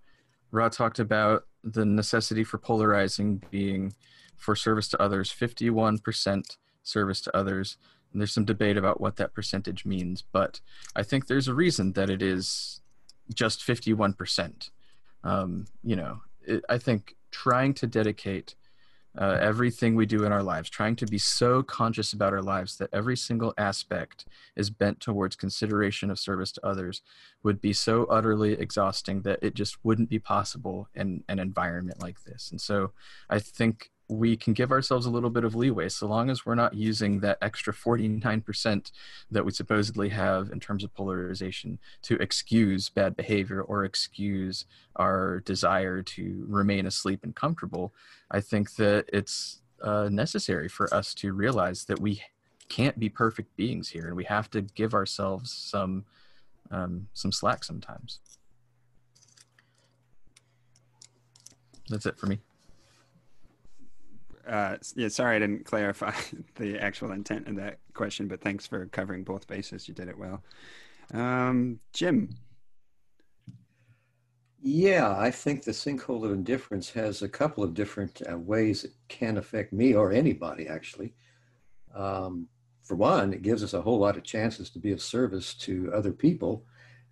Ra 0.51 0.69
talked 0.69 0.99
about 0.99 1.43
the 1.63 1.85
necessity 1.85 2.43
for 2.43 2.57
polarizing 2.57 3.43
being 3.51 3.93
for 4.37 4.55
service 4.55 4.87
to 4.89 5.01
others, 5.01 5.33
51% 5.33 6.57
service 6.83 7.21
to 7.21 7.35
others. 7.35 7.77
And 8.11 8.21
there's 8.21 8.31
some 8.31 8.45
debate 8.45 8.77
about 8.77 9.01
what 9.01 9.17
that 9.17 9.33
percentage 9.33 9.85
means, 9.85 10.23
but 10.31 10.61
I 10.95 11.03
think 11.03 11.27
there's 11.27 11.49
a 11.49 11.53
reason 11.53 11.93
that 11.93 12.09
it 12.09 12.21
is 12.21 12.79
just 13.33 13.59
51%. 13.59 14.69
Um, 15.25 15.65
you 15.83 15.97
know, 15.97 16.21
it, 16.41 16.63
I 16.69 16.77
think 16.77 17.15
trying 17.31 17.73
to 17.75 17.87
dedicate 17.87 18.55
uh, 19.17 19.37
everything 19.39 19.95
we 19.95 20.05
do 20.05 20.23
in 20.25 20.31
our 20.31 20.43
lives, 20.43 20.69
trying 20.69 20.95
to 20.97 21.05
be 21.05 21.17
so 21.17 21.63
conscious 21.63 22.13
about 22.13 22.33
our 22.33 22.41
lives 22.41 22.77
that 22.77 22.89
every 22.93 23.17
single 23.17 23.53
aspect 23.57 24.25
is 24.55 24.69
bent 24.69 24.99
towards 24.99 25.35
consideration 25.35 26.09
of 26.09 26.19
service 26.19 26.51
to 26.51 26.65
others 26.65 27.01
would 27.43 27.61
be 27.61 27.73
so 27.73 28.05
utterly 28.05 28.53
exhausting 28.53 29.21
that 29.21 29.39
it 29.41 29.53
just 29.53 29.83
wouldn't 29.83 30.09
be 30.09 30.19
possible 30.19 30.89
in 30.95 31.23
an 31.29 31.39
environment 31.39 32.01
like 32.01 32.23
this. 32.23 32.51
And 32.51 32.59
so 32.59 32.91
I 33.29 33.39
think 33.39 33.91
we 34.07 34.37
can 34.37 34.53
give 34.53 34.71
ourselves 34.71 35.05
a 35.05 35.09
little 35.09 35.29
bit 35.29 35.43
of 35.43 35.55
leeway 35.55 35.89
so 35.89 36.07
long 36.07 36.29
as 36.29 36.45
we're 36.45 36.55
not 36.55 36.75
using 36.75 37.19
that 37.21 37.37
extra 37.41 37.73
49% 37.73 38.91
that 39.31 39.45
we 39.45 39.51
supposedly 39.51 40.09
have 40.09 40.51
in 40.51 40.59
terms 40.59 40.83
of 40.83 40.93
polarization 40.93 41.79
to 42.03 42.15
excuse 42.15 42.89
bad 42.89 43.15
behavior 43.15 43.61
or 43.61 43.83
excuse 43.83 44.65
our 44.95 45.39
desire 45.41 46.03
to 46.03 46.45
remain 46.47 46.85
asleep 46.85 47.21
and 47.23 47.35
comfortable. 47.35 47.93
I 48.29 48.41
think 48.41 48.75
that 48.75 49.05
it's 49.11 49.61
uh, 49.81 50.09
necessary 50.11 50.69
for 50.69 50.93
us 50.93 51.13
to 51.15 51.33
realize 51.33 51.85
that 51.85 51.99
we 51.99 52.21
can't 52.69 52.99
be 52.99 53.09
perfect 53.09 53.55
beings 53.55 53.89
here 53.89 54.07
and 54.07 54.15
we 54.15 54.23
have 54.25 54.49
to 54.51 54.61
give 54.61 54.93
ourselves 54.93 55.51
some 55.51 56.05
um, 56.71 57.07
some 57.13 57.31
slack 57.31 57.63
sometimes. 57.63 58.19
That's 61.89 62.07
it 62.07 62.17
for 62.17 62.25
me 62.25 62.39
uh, 64.47 64.77
yeah, 64.95 65.07
sorry 65.07 65.37
I 65.37 65.39
didn't 65.39 65.65
clarify 65.65 66.13
the 66.55 66.79
actual 66.79 67.11
intent 67.11 67.47
of 67.47 67.55
that 67.57 67.79
question, 67.93 68.27
but 68.27 68.41
thanks 68.41 68.67
for 68.67 68.85
covering 68.87 69.23
both 69.23 69.47
bases. 69.47 69.87
You 69.87 69.93
did 69.93 70.07
it 70.07 70.17
well. 70.17 70.43
Um, 71.13 71.79
Jim. 71.93 72.29
Yeah, 74.61 75.15
I 75.15 75.29
think 75.29 75.63
the 75.63 75.71
sinkhole 75.71 76.25
of 76.25 76.31
indifference 76.31 76.89
has 76.91 77.21
a 77.21 77.29
couple 77.29 77.63
of 77.63 77.75
different 77.75 78.21
uh, 78.29 78.37
ways 78.37 78.83
it 78.83 78.93
can 79.09 79.37
affect 79.37 79.71
me 79.71 79.93
or 79.93 80.11
anybody, 80.11 80.67
actually. 80.67 81.13
Um, 81.93 82.47
for 82.83 82.95
one, 82.95 83.31
it 83.31 83.43
gives 83.43 83.63
us 83.63 83.73
a 83.73 83.81
whole 83.81 83.99
lot 83.99 84.17
of 84.17 84.23
chances 84.23 84.71
to 84.71 84.79
be 84.79 84.91
of 84.91 85.01
service 85.01 85.53
to 85.55 85.91
other 85.93 86.11
people 86.11 86.65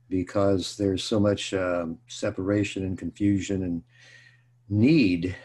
because 0.10 0.76
there's 0.78 1.04
so 1.04 1.20
much 1.20 1.54
um, 1.54 2.00
separation 2.08 2.84
and 2.84 2.98
confusion 2.98 3.64
and 3.64 3.84
need 4.70 5.36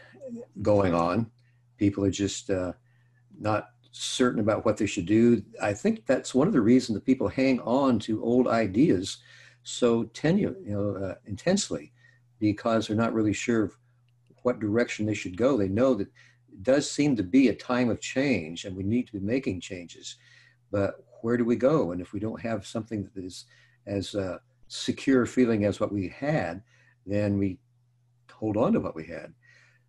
going 0.62 0.94
on 0.94 1.30
People 1.78 2.04
are 2.04 2.10
just 2.10 2.50
uh, 2.50 2.72
not 3.38 3.70
certain 3.92 4.40
about 4.40 4.64
what 4.64 4.76
they 4.76 4.86
should 4.86 5.06
do. 5.06 5.42
I 5.62 5.72
think 5.72 6.06
that's 6.06 6.34
one 6.34 6.46
of 6.46 6.52
the 6.52 6.60
reasons 6.60 6.96
that 6.96 7.06
people 7.06 7.28
hang 7.28 7.60
on 7.60 7.98
to 8.00 8.22
old 8.22 8.46
ideas 8.46 9.18
so 9.62 10.04
tenu- 10.04 10.56
you 10.64 10.72
know, 10.72 10.96
uh, 10.96 11.14
intensely 11.26 11.92
because 12.38 12.86
they're 12.86 12.96
not 12.96 13.12
really 13.12 13.32
sure 13.32 13.72
what 14.42 14.60
direction 14.60 15.04
they 15.04 15.14
should 15.14 15.36
go. 15.36 15.56
They 15.56 15.68
know 15.68 15.94
that 15.94 16.08
it 16.52 16.62
does 16.62 16.90
seem 16.90 17.16
to 17.16 17.22
be 17.22 17.48
a 17.48 17.54
time 17.54 17.90
of 17.90 18.00
change 18.00 18.64
and 18.64 18.76
we 18.76 18.82
need 18.82 19.06
to 19.08 19.12
be 19.12 19.20
making 19.20 19.60
changes. 19.60 20.16
But 20.70 21.04
where 21.22 21.36
do 21.36 21.44
we 21.44 21.56
go? 21.56 21.92
And 21.92 22.00
if 22.00 22.12
we 22.12 22.20
don't 22.20 22.40
have 22.40 22.66
something 22.66 23.02
that 23.02 23.22
is 23.22 23.46
as 23.86 24.14
uh, 24.14 24.38
secure 24.68 25.26
feeling 25.26 25.64
as 25.64 25.80
what 25.80 25.92
we 25.92 26.08
had, 26.08 26.62
then 27.06 27.38
we 27.38 27.58
hold 28.32 28.56
on 28.56 28.72
to 28.72 28.80
what 28.80 28.94
we 28.94 29.06
had. 29.06 29.34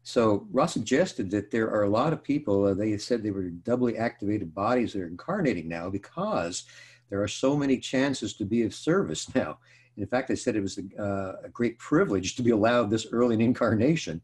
So 0.09 0.47
Ra's 0.51 0.73
suggested 0.73 1.29
that 1.29 1.51
there 1.51 1.69
are 1.69 1.83
a 1.83 1.89
lot 1.89 2.13
of 2.13 2.23
people, 2.23 2.65
uh, 2.65 2.73
they 2.73 2.97
said 2.97 3.21
they 3.21 3.29
were 3.29 3.51
doubly 3.51 3.95
activated 3.95 4.55
bodies 4.55 4.93
that 4.93 5.03
are 5.03 5.07
incarnating 5.07 5.69
now 5.69 5.87
because 5.87 6.63
there 7.11 7.21
are 7.21 7.27
so 7.27 7.55
many 7.55 7.77
chances 7.77 8.33
to 8.37 8.43
be 8.45 8.63
of 8.63 8.73
service 8.73 9.33
now. 9.35 9.59
In 9.97 10.07
fact, 10.07 10.27
they 10.27 10.35
said 10.35 10.55
it 10.55 10.61
was 10.61 10.79
a, 10.79 10.99
uh, 10.99 11.35
a 11.43 11.49
great 11.49 11.77
privilege 11.77 12.35
to 12.37 12.41
be 12.41 12.49
allowed 12.49 12.89
this 12.89 13.05
early 13.11 13.35
in 13.35 13.41
incarnation 13.41 14.19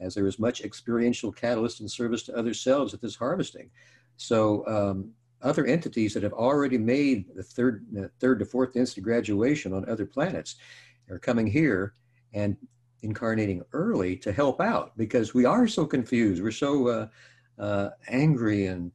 as 0.00 0.14
there 0.14 0.26
is 0.26 0.40
much 0.40 0.62
experiential 0.62 1.30
catalyst 1.30 1.78
and 1.78 1.88
service 1.88 2.24
to 2.24 2.36
other 2.36 2.52
selves 2.52 2.92
at 2.92 3.00
this 3.00 3.14
harvesting. 3.14 3.70
So 4.16 4.66
um, 4.66 5.12
other 5.42 5.64
entities 5.64 6.12
that 6.14 6.24
have 6.24 6.32
already 6.32 6.76
made 6.76 7.36
the 7.36 7.44
third, 7.44 7.86
third 8.18 8.40
to 8.40 8.44
fourth 8.44 8.74
instant 8.74 9.04
graduation 9.04 9.74
on 9.74 9.88
other 9.88 10.06
planets 10.06 10.56
are 11.08 11.20
coming 11.20 11.46
here 11.46 11.94
and 12.32 12.56
incarnating 13.02 13.62
early 13.72 14.16
to 14.16 14.32
help 14.32 14.60
out 14.60 14.96
because 14.96 15.34
we 15.34 15.44
are 15.44 15.66
so 15.66 15.86
confused. 15.86 16.42
We're 16.42 16.50
so 16.50 16.88
uh, 16.88 17.06
uh, 17.58 17.90
angry 18.08 18.66
and 18.66 18.92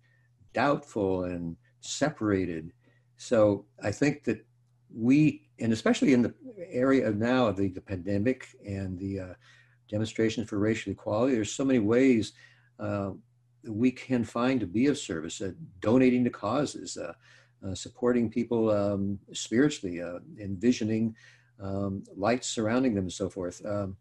doubtful 0.54 1.26
and 1.26 1.56
separated. 1.82 2.72
So 3.18 3.66
I 3.84 3.92
think 3.92 4.24
that 4.26 4.46
we, 4.94 5.48
and 5.60 5.74
especially 5.74 6.14
in 6.14 6.22
the 6.22 6.34
area 6.70 7.08
of 7.08 7.18
now 7.18 7.48
of 7.48 7.58
the, 7.58 7.70
the 7.70 7.82
pandemic 7.82 8.48
and 8.66 8.98
the 8.98 9.20
uh, 9.20 9.34
demonstrations 9.90 10.50
for 10.50 10.60
racial 10.60 10.92
equality, 10.92 11.36
there's 11.36 11.52
so 11.52 11.66
many 11.66 11.80
ways 11.80 12.34
uh, 12.80 13.12
we 13.68 13.92
can 13.92 14.24
find 14.24 14.60
to 14.60 14.68
be 14.68 14.88
of 14.88 14.98
service, 14.98 15.42
uh, 15.42 15.52
donating 15.80 16.24
to 16.24 16.30
causes, 16.30 16.98
uh, 16.98 17.14
supporting 17.74 18.30
people 18.30 18.70
um, 18.70 19.18
spiritually, 19.34 20.00
envisioning 20.40 21.16
um, 21.62 22.04
lights 22.16 22.48
surrounding 22.48 22.94
them 22.96 23.06
and 23.06 23.14
so 23.14 23.30
forth. 23.30 23.66
Um, 23.66 23.98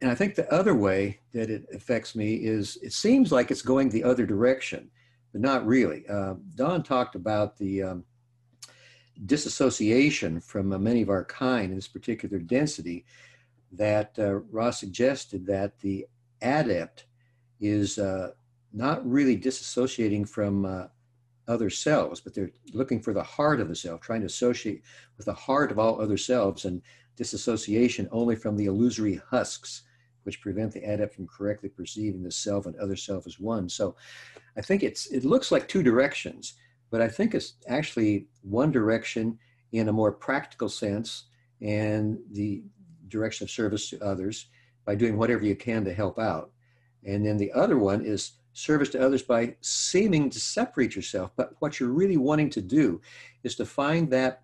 and 0.00 0.10
I 0.10 0.14
think 0.14 0.34
the 0.34 0.52
other 0.52 0.74
way 0.74 1.20
that 1.32 1.50
it 1.50 1.66
affects 1.72 2.14
me 2.14 2.34
is 2.34 2.78
it 2.82 2.92
seems 2.92 3.32
like 3.32 3.50
it's 3.50 3.62
going 3.62 3.88
the 3.88 4.04
other 4.04 4.26
direction, 4.26 4.90
but 5.32 5.40
not 5.40 5.66
really. 5.66 6.04
Uh, 6.08 6.34
Don 6.54 6.82
talked 6.82 7.16
about 7.16 7.56
the 7.56 7.82
um, 7.82 8.04
disassociation 9.26 10.40
from 10.40 10.72
uh, 10.72 10.78
many 10.78 11.02
of 11.02 11.10
our 11.10 11.24
kind 11.24 11.70
in 11.70 11.76
this 11.76 11.88
particular 11.88 12.38
density 12.38 13.04
that 13.72 14.16
uh, 14.18 14.36
Ra's 14.52 14.78
suggested 14.78 15.46
that 15.46 15.78
the 15.80 16.06
adept 16.40 17.06
is 17.60 17.98
uh, 17.98 18.30
not 18.72 19.08
really 19.08 19.36
disassociating 19.36 20.28
from 20.28 20.64
uh, 20.64 20.84
other 21.48 21.70
selves, 21.70 22.20
but 22.20 22.34
they're 22.34 22.52
looking 22.72 23.00
for 23.00 23.12
the 23.12 23.22
heart 23.22 23.60
of 23.60 23.68
the 23.68 23.74
self, 23.74 24.00
trying 24.00 24.20
to 24.20 24.26
associate 24.26 24.82
with 25.16 25.26
the 25.26 25.32
heart 25.32 25.72
of 25.72 25.78
all 25.78 26.00
other 26.00 26.16
selves, 26.16 26.64
and 26.64 26.82
disassociation 27.16 28.08
only 28.12 28.36
from 28.36 28.56
the 28.56 28.66
illusory 28.66 29.20
husks, 29.30 29.82
which 30.22 30.40
prevent 30.40 30.72
the 30.72 30.84
adept 30.84 31.14
from 31.14 31.26
correctly 31.26 31.68
perceiving 31.68 32.22
the 32.22 32.30
self 32.30 32.66
and 32.66 32.76
other 32.76 32.96
self 32.96 33.26
as 33.26 33.40
one. 33.40 33.68
So 33.68 33.96
I 34.56 34.60
think 34.60 34.82
it's 34.82 35.06
it 35.06 35.24
looks 35.24 35.50
like 35.50 35.66
two 35.66 35.82
directions, 35.82 36.54
but 36.90 37.00
I 37.00 37.08
think 37.08 37.34
it's 37.34 37.54
actually 37.66 38.28
one 38.42 38.70
direction 38.70 39.38
in 39.72 39.88
a 39.88 39.92
more 39.92 40.12
practical 40.12 40.68
sense 40.68 41.24
and 41.60 42.18
the 42.32 42.62
direction 43.08 43.44
of 43.44 43.50
service 43.50 43.90
to 43.90 44.00
others 44.04 44.46
by 44.84 44.94
doing 44.94 45.16
whatever 45.16 45.44
you 45.44 45.56
can 45.56 45.84
to 45.84 45.92
help 45.92 46.18
out. 46.18 46.52
And 47.04 47.24
then 47.24 47.36
the 47.36 47.52
other 47.52 47.78
one 47.78 48.04
is 48.04 48.32
service 48.52 48.88
to 48.90 49.00
others 49.00 49.22
by 49.22 49.56
seeming 49.60 50.30
to 50.30 50.40
separate 50.40 50.96
yourself. 50.96 51.30
But 51.36 51.54
what 51.60 51.78
you're 51.78 51.90
really 51.90 52.16
wanting 52.16 52.50
to 52.50 52.62
do 52.62 53.00
is 53.44 53.54
to 53.56 53.66
find 53.66 54.10
that 54.10 54.42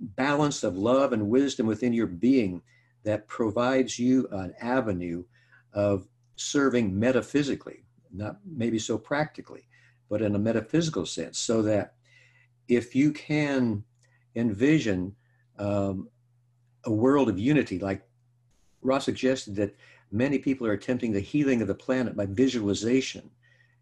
balance 0.00 0.62
of 0.62 0.76
love 0.76 1.12
and 1.12 1.28
wisdom 1.28 1.66
within 1.66 1.92
your 1.92 2.06
being 2.06 2.62
that 3.04 3.28
provides 3.28 3.98
you 3.98 4.28
an 4.32 4.54
avenue 4.60 5.24
of 5.72 6.08
serving 6.36 6.98
metaphysically, 6.98 7.84
not 8.12 8.38
maybe 8.44 8.78
so 8.78 8.98
practically, 8.98 9.68
but 10.08 10.22
in 10.22 10.34
a 10.34 10.38
metaphysical 10.38 11.06
sense, 11.06 11.38
so 11.38 11.62
that 11.62 11.94
if 12.68 12.94
you 12.94 13.12
can 13.12 13.84
envision 14.34 15.14
um, 15.58 16.08
a 16.84 16.92
world 16.92 17.28
of 17.28 17.38
unity, 17.38 17.78
like 17.78 18.02
Ra's 18.82 19.04
suggested 19.04 19.56
that 19.56 19.74
many 20.10 20.38
people 20.38 20.66
are 20.66 20.72
attempting 20.72 21.12
the 21.12 21.20
healing 21.20 21.60
of 21.62 21.68
the 21.68 21.74
planet 21.74 22.16
by 22.16 22.26
visualization 22.26 23.30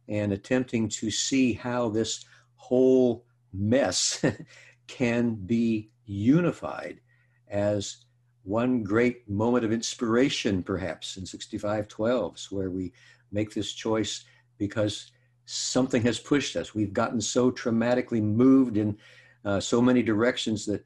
and 0.08 0.32
attempting 0.32 0.88
to 0.88 1.10
see 1.10 1.52
how 1.52 1.88
this 1.88 2.24
whole 2.56 3.24
mess 3.52 4.24
can 4.86 5.34
be 5.34 5.90
unified 6.04 7.00
as 7.48 8.04
one 8.44 8.84
great 8.84 9.28
moment 9.28 9.64
of 9.64 9.72
inspiration, 9.72 10.62
perhaps 10.62 11.16
in 11.16 11.24
6512s, 11.24 12.52
where 12.52 12.70
we 12.70 12.92
make 13.32 13.52
this 13.52 13.72
choice 13.72 14.24
because 14.58 15.10
something 15.46 16.02
has 16.02 16.18
pushed 16.18 16.54
us. 16.56 16.74
We've 16.74 16.92
gotten 16.92 17.20
so 17.20 17.50
traumatically 17.50 18.22
moved 18.22 18.76
in 18.76 18.96
uh, 19.44 19.60
so 19.60 19.80
many 19.82 20.02
directions 20.02 20.66
that 20.66 20.84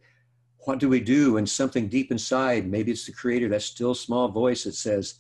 what 0.65 0.79
do 0.79 0.89
we 0.89 1.01
do 1.01 1.39
And 1.39 1.49
something 1.49 1.89
deep 1.89 2.11
inside, 2.11 2.71
maybe 2.71 2.93
it's 2.93 3.07
the 3.07 3.12
creator, 3.12 3.49
that 3.49 3.62
still 3.62 3.95
small 3.95 4.29
voice 4.29 4.65
that 4.65 4.75
says, 4.75 5.15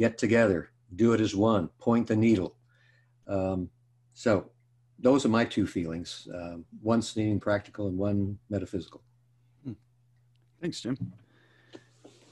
get 0.00 0.16
together, 0.16 0.70
do 0.96 1.12
it 1.12 1.20
as 1.20 1.36
one, 1.36 1.68
point 1.78 2.06
the 2.06 2.16
needle. 2.16 2.56
Um, 3.28 3.68
so 4.14 4.50
those 4.98 5.26
are 5.26 5.28
my 5.28 5.44
two 5.44 5.66
feelings, 5.66 6.26
um, 6.34 6.64
one 6.80 7.02
seeming 7.02 7.38
practical 7.38 7.86
and 7.86 7.98
one 7.98 8.38
metaphysical. 8.48 9.02
Hmm. 9.62 9.72
Thanks, 10.60 10.80
Jim. 10.80 10.96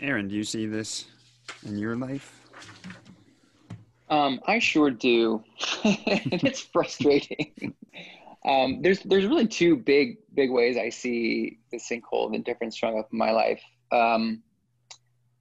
Aaron, 0.00 0.28
do 0.28 0.34
you 0.34 0.44
see 0.44 0.64
this 0.64 1.04
in 1.66 1.76
your 1.76 1.94
life? 1.94 2.40
Um, 4.08 4.40
I 4.46 4.58
sure 4.58 4.90
do. 4.90 5.44
and 5.84 5.98
it's 6.42 6.60
frustrating. 6.60 7.74
Um, 8.46 8.80
there's 8.80 9.00
there's 9.00 9.26
really 9.26 9.46
two 9.46 9.76
big 9.76 10.16
big 10.32 10.50
ways 10.50 10.78
I 10.78 10.88
see 10.88 11.58
the 11.70 11.76
sinkhole 11.76 12.28
of 12.28 12.32
indifference 12.32 12.76
showing 12.76 12.98
up 12.98 13.08
in 13.12 13.18
my 13.18 13.32
life. 13.32 13.60
Um, 13.92 14.42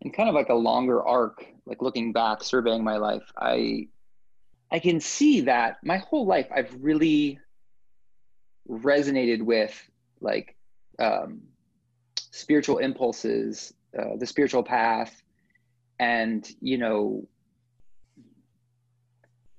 in 0.02 0.12
kind 0.12 0.30
of 0.30 0.36
like 0.36 0.50
a 0.50 0.54
longer 0.56 1.06
arc, 1.06 1.46
like 1.66 1.82
looking 1.82 2.12
back, 2.14 2.44
surveying 2.44 2.84
my 2.84 2.98
life, 2.98 3.32
I 3.38 3.88
I 4.72 4.80
can 4.80 5.00
see 5.00 5.42
that 5.42 5.78
my 5.84 5.98
whole 5.98 6.26
life 6.26 6.48
I've 6.54 6.76
really 6.82 7.40
resonated 8.70 9.42
with 9.42 9.90
like 10.20 10.56
um, 11.00 11.42
spiritual 12.32 12.80
impulses, 12.80 13.74
uh, 13.98 14.18
the 14.18 14.26
spiritual 14.26 14.64
path, 14.64 15.22
and 16.00 16.48
you 16.62 16.78
know 16.78 17.28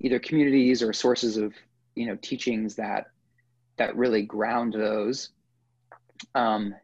either 0.01 0.19
communities 0.19 0.83
or 0.83 0.93
sources 0.93 1.37
of 1.37 1.55
you 1.95 2.07
know 2.07 2.17
teachings 2.17 2.77
that 2.77 3.07
that 3.77 3.97
really 3.97 4.23
ground 4.23 4.75
those. 4.75 5.31
Um, 6.35 6.75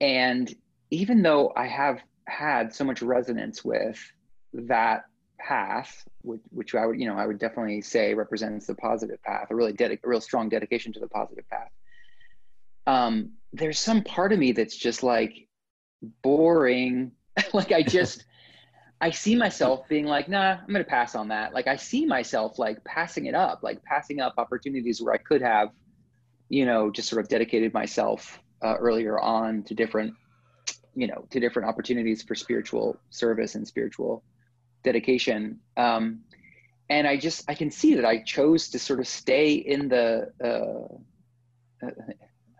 and 0.00 0.54
even 0.90 1.22
though 1.22 1.52
I 1.56 1.66
have 1.66 2.02
had 2.26 2.74
so 2.74 2.84
much 2.84 3.02
resonance 3.02 3.64
with 3.64 3.98
that 4.52 5.04
path, 5.38 6.04
which, 6.22 6.40
which 6.50 6.74
I 6.74 6.86
would, 6.86 7.00
you 7.00 7.06
know, 7.06 7.16
I 7.16 7.26
would 7.26 7.38
definitely 7.38 7.82
say 7.82 8.14
represents 8.14 8.66
the 8.66 8.74
positive 8.74 9.22
path, 9.22 9.48
a 9.50 9.54
really 9.54 9.72
dedic- 9.72 10.04
a 10.04 10.08
real 10.08 10.20
strong 10.20 10.48
dedication 10.48 10.92
to 10.94 11.00
the 11.00 11.08
positive 11.08 11.48
path. 11.48 11.70
Um, 12.86 13.32
there's 13.52 13.78
some 13.78 14.02
part 14.02 14.32
of 14.32 14.38
me 14.38 14.52
that's 14.52 14.76
just 14.76 15.02
like 15.02 15.48
boring. 16.22 17.12
like 17.52 17.72
I 17.72 17.82
just, 17.82 18.24
I 19.00 19.10
see 19.10 19.36
myself 19.36 19.88
being 19.88 20.06
like, 20.06 20.28
nah, 20.28 20.58
I'm 20.66 20.74
to 20.74 20.84
pass 20.84 21.14
on 21.14 21.28
that. 21.28 21.52
Like 21.52 21.66
I 21.66 21.76
see 21.76 22.06
myself 22.06 22.58
like 22.58 22.82
passing 22.84 23.26
it 23.26 23.34
up, 23.34 23.60
like 23.62 23.82
passing 23.84 24.20
up 24.20 24.34
opportunities 24.38 25.02
where 25.02 25.14
I 25.14 25.18
could 25.18 25.42
have, 25.42 25.68
you 26.48 26.64
know, 26.64 26.90
just 26.90 27.08
sort 27.08 27.22
of 27.22 27.28
dedicated 27.28 27.74
myself 27.74 28.38
uh, 28.62 28.76
earlier 28.76 29.18
on 29.18 29.62
to 29.64 29.74
different, 29.74 30.14
you 30.94 31.06
know, 31.06 31.26
to 31.30 31.40
different 31.40 31.68
opportunities 31.68 32.22
for 32.22 32.34
spiritual 32.34 32.98
service 33.10 33.54
and 33.54 33.66
spiritual 33.66 34.22
dedication. 34.82 35.58
Um, 35.76 36.20
and 36.90 37.06
I 37.06 37.16
just, 37.16 37.48
I 37.48 37.54
can 37.54 37.70
see 37.70 37.94
that 37.94 38.04
I 38.04 38.18
chose 38.18 38.68
to 38.70 38.78
sort 38.78 39.00
of 39.00 39.08
stay 39.08 39.54
in 39.54 39.88
the, 39.88 40.30
uh, 40.42 41.86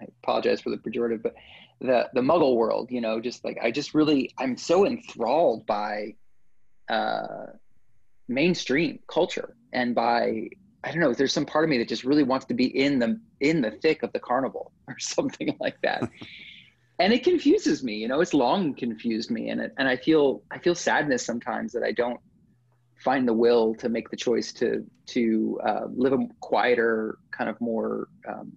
I 0.00 0.06
apologize 0.22 0.60
for 0.60 0.70
the 0.70 0.78
pejorative, 0.78 1.22
but 1.22 1.34
the, 1.80 2.08
the 2.14 2.20
muggle 2.20 2.56
world, 2.56 2.90
you 2.90 3.00
know, 3.00 3.20
just 3.20 3.44
like, 3.44 3.58
I 3.62 3.70
just 3.70 3.94
really, 3.94 4.30
I'm 4.38 4.56
so 4.56 4.86
enthralled 4.86 5.66
by 5.66 6.14
uh, 6.88 7.46
mainstream 8.28 8.98
culture 9.08 9.54
and 9.72 9.94
by 9.94 10.48
I 10.84 10.90
don't 10.90 11.00
know. 11.00 11.14
There's 11.14 11.32
some 11.32 11.46
part 11.46 11.64
of 11.64 11.70
me 11.70 11.78
that 11.78 11.88
just 11.88 12.04
really 12.04 12.22
wants 12.22 12.44
to 12.46 12.54
be 12.54 12.66
in 12.66 12.98
the 12.98 13.18
in 13.40 13.62
the 13.62 13.70
thick 13.70 14.02
of 14.02 14.12
the 14.12 14.20
carnival 14.20 14.72
or 14.88 14.98
something 14.98 15.56
like 15.58 15.80
that. 15.82 16.08
and 16.98 17.12
it 17.12 17.24
confuses 17.24 17.82
me, 17.82 17.96
you 17.96 18.08
know. 18.08 18.20
It's 18.20 18.34
long 18.34 18.74
confused 18.74 19.30
me, 19.30 19.50
and 19.50 19.60
it, 19.60 19.74
and 19.78 19.88
I 19.88 19.96
feel 19.96 20.42
I 20.50 20.58
feel 20.58 20.74
sadness 20.74 21.24
sometimes 21.24 21.72
that 21.72 21.82
I 21.82 21.92
don't 21.92 22.20
find 22.96 23.26
the 23.26 23.32
will 23.32 23.74
to 23.76 23.88
make 23.88 24.10
the 24.10 24.16
choice 24.16 24.52
to 24.54 24.84
to 25.06 25.60
uh, 25.66 25.86
live 25.94 26.12
a 26.12 26.18
quieter, 26.40 27.18
kind 27.30 27.50
of 27.50 27.60
more 27.60 28.08
um, 28.28 28.52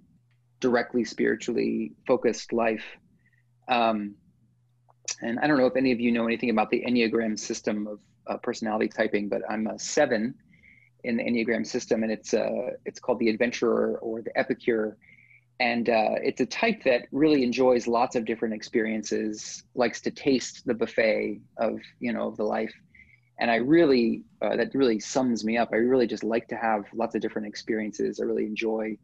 directly 0.59 1.03
spiritually 1.03 1.93
focused 2.05 2.53
life. 2.53 2.85
Um, 3.67 4.15
and 5.21 5.39
I 5.39 5.47
don't 5.47 5.57
know 5.57 5.65
if 5.65 5.75
any 5.75 5.91
of 5.91 5.99
you 5.99 6.11
know 6.11 6.25
anything 6.25 6.49
about 6.49 6.69
the 6.69 6.83
Enneagram 6.87 7.39
system 7.39 7.87
of 7.87 7.99
uh, 8.27 8.37
personality 8.37 8.87
typing, 8.87 9.29
but 9.29 9.41
I'm 9.49 9.67
a 9.67 9.79
seven 9.79 10.35
in 11.03 11.17
the 11.17 11.23
Enneagram 11.23 11.65
system, 11.65 12.03
and 12.03 12.11
it's 12.11 12.33
uh, 12.33 12.71
it's 12.85 12.99
called 12.99 13.19
the 13.19 13.29
Adventurer 13.29 13.97
or 13.99 14.21
the 14.21 14.37
Epicure, 14.37 14.97
and 15.59 15.89
uh, 15.89 16.15
it's 16.21 16.41
a 16.41 16.45
type 16.45 16.83
that 16.83 17.07
really 17.11 17.43
enjoys 17.43 17.87
lots 17.87 18.15
of 18.15 18.25
different 18.25 18.53
experiences, 18.53 19.63
likes 19.73 20.01
to 20.01 20.11
taste 20.11 20.65
the 20.65 20.73
buffet 20.73 21.41
of 21.57 21.79
you 21.99 22.13
know 22.13 22.27
of 22.27 22.37
the 22.37 22.43
life, 22.43 22.73
and 23.39 23.49
I 23.49 23.55
really 23.55 24.23
uh, 24.41 24.55
that 24.55 24.73
really 24.75 24.99
sums 24.99 25.43
me 25.43 25.57
up. 25.57 25.69
I 25.71 25.77
really 25.77 26.07
just 26.07 26.23
like 26.23 26.47
to 26.49 26.55
have 26.55 26.85
lots 26.93 27.15
of 27.15 27.21
different 27.21 27.47
experiences. 27.47 28.19
I 28.19 28.25
really 28.25 28.45
enjoy, 28.45 28.97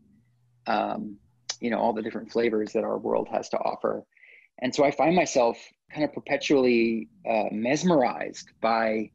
um, 0.68 1.18
you 1.60 1.70
know, 1.72 1.80
all 1.80 1.94
the 1.94 2.04
different 2.04 2.32
flavors 2.32 2.72
that 2.74 2.84
our 2.84 2.98
world 2.98 3.28
has 3.32 3.50
to 3.50 3.58
offer, 3.58 4.04
and 4.60 4.74
so 4.74 4.84
I 4.84 4.92
find 4.92 5.16
myself 5.16 5.58
kind 5.92 6.04
of 6.04 6.14
perpetually 6.14 7.10
uh, 7.28 7.46
mesmerized 7.52 8.50
by 8.62 9.10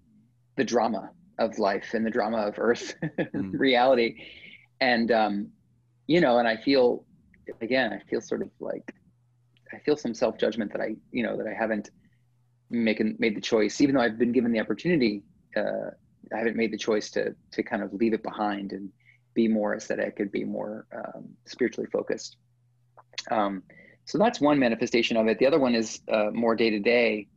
the 0.56 0.64
drama 0.64 1.10
of 1.38 1.58
life 1.58 1.94
and 1.94 2.04
the 2.04 2.10
drama 2.10 2.38
of 2.38 2.54
earth 2.58 2.94
mm. 3.18 3.50
reality 3.58 4.24
and 4.80 5.10
um, 5.12 5.48
you 6.06 6.20
know 6.20 6.38
and 6.38 6.48
i 6.48 6.56
feel 6.56 7.04
again 7.60 7.92
i 7.92 7.98
feel 8.10 8.20
sort 8.20 8.42
of 8.42 8.50
like 8.60 8.94
i 9.72 9.78
feel 9.78 9.96
some 9.96 10.14
self-judgment 10.14 10.72
that 10.72 10.80
i 10.80 10.94
you 11.12 11.22
know 11.22 11.36
that 11.36 11.46
i 11.46 11.54
haven't 11.54 11.90
making 12.70 13.16
made 13.18 13.36
the 13.36 13.40
choice 13.40 13.80
even 13.80 13.94
though 13.94 14.02
i've 14.02 14.18
been 14.18 14.32
given 14.32 14.52
the 14.52 14.60
opportunity 14.60 15.22
uh, 15.56 15.90
i 16.34 16.38
haven't 16.38 16.56
made 16.56 16.72
the 16.72 16.78
choice 16.78 17.10
to 17.10 17.34
to 17.50 17.62
kind 17.62 17.82
of 17.82 17.92
leave 17.94 18.12
it 18.12 18.22
behind 18.22 18.72
and 18.72 18.90
be 19.34 19.48
more 19.48 19.74
aesthetic 19.76 20.20
and 20.20 20.32
be 20.32 20.44
more 20.44 20.86
um, 20.94 21.28
spiritually 21.46 21.88
focused 21.92 22.36
um, 23.30 23.62
so 24.04 24.16
that's 24.18 24.40
one 24.40 24.58
manifestation 24.58 25.16
of 25.18 25.26
it. 25.26 25.38
The 25.38 25.46
other 25.46 25.58
one 25.58 25.74
is 25.74 26.00
uh, 26.10 26.30
more 26.32 26.56
day 26.56 26.70
to 26.70 26.78
day, 26.78 27.28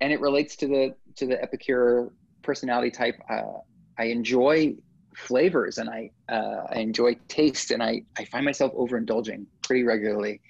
and 0.00 0.12
it 0.12 0.20
relates 0.20 0.56
to 0.56 0.66
the 0.66 0.94
to 1.16 1.26
the 1.26 1.42
epicure 1.42 2.12
personality 2.42 2.90
type. 2.90 3.16
Uh, 3.28 3.60
I 3.98 4.04
enjoy 4.04 4.74
flavors 5.14 5.78
and 5.78 5.88
I 5.88 6.10
uh, 6.28 6.66
I 6.70 6.78
enjoy 6.78 7.16
taste, 7.28 7.70
and 7.70 7.82
I 7.82 8.02
I 8.18 8.24
find 8.24 8.44
myself 8.44 8.72
overindulging 8.74 9.46
pretty 9.62 9.84
regularly 9.84 10.40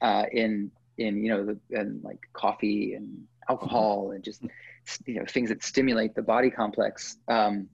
uh, 0.00 0.24
in 0.32 0.70
in 0.98 1.22
you 1.24 1.30
know 1.30 1.44
the 1.44 2.00
like 2.02 2.20
coffee 2.32 2.94
and 2.94 3.24
alcohol 3.48 4.12
and 4.12 4.24
just 4.24 4.42
you 5.04 5.14
know 5.14 5.24
things 5.26 5.48
that 5.48 5.62
stimulate 5.62 6.14
the 6.14 6.22
body 6.22 6.50
complex 6.50 7.16
um, 7.28 7.68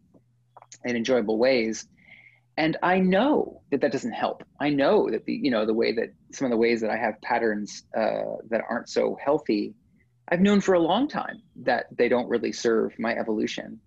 in 0.85 0.97
enjoyable 0.97 1.39
ways. 1.39 1.87
And 2.59 2.77
i 2.83 2.99
know 2.99 3.63
that 3.71 3.81
that 3.81 3.93
doesn't 3.93 4.13
help. 4.13 4.45
I 4.61 4.69
know 4.69 5.11
that 5.11 5.25
the 5.25 5.33
you 5.33 5.51
know 5.51 5.65
the 5.65 5.75
way 5.75 5.93
that 5.93 6.13
some 6.33 6.45
of 6.45 6.51
the 6.51 6.59
ways 6.59 6.81
that 6.83 6.91
i 6.91 6.97
have 6.97 7.21
patterns 7.23 7.85
uh, 7.97 8.37
that 8.51 8.61
aren't 8.69 8.91
so 8.91 9.17
healthy 9.25 9.75
i've 10.29 10.41
known 10.41 10.61
for 10.61 10.75
a 10.75 10.79
long 10.79 11.09
time 11.09 11.41
that 11.57 11.87
they 11.97 12.09
don't 12.09 12.29
really 12.29 12.53
serve 12.53 12.93
my 12.99 13.15
evolution 13.15 13.81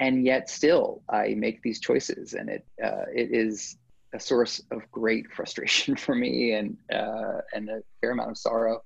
and 0.00 0.24
yet 0.24 0.48
still 0.48 1.02
i 1.08 1.34
make 1.34 1.62
these 1.62 1.80
choices 1.80 2.34
and 2.34 2.48
it 2.48 2.64
uh, 2.82 3.04
it 3.14 3.30
is 3.32 3.76
a 4.14 4.20
source 4.20 4.62
of 4.70 4.82
great 4.90 5.30
frustration 5.36 5.96
for 5.96 6.14
me 6.14 6.52
and 6.52 6.76
uh, 6.92 7.40
and 7.52 7.68
a 7.68 7.82
fair 8.00 8.12
amount 8.12 8.30
of 8.30 8.38
sorrow 8.38 8.82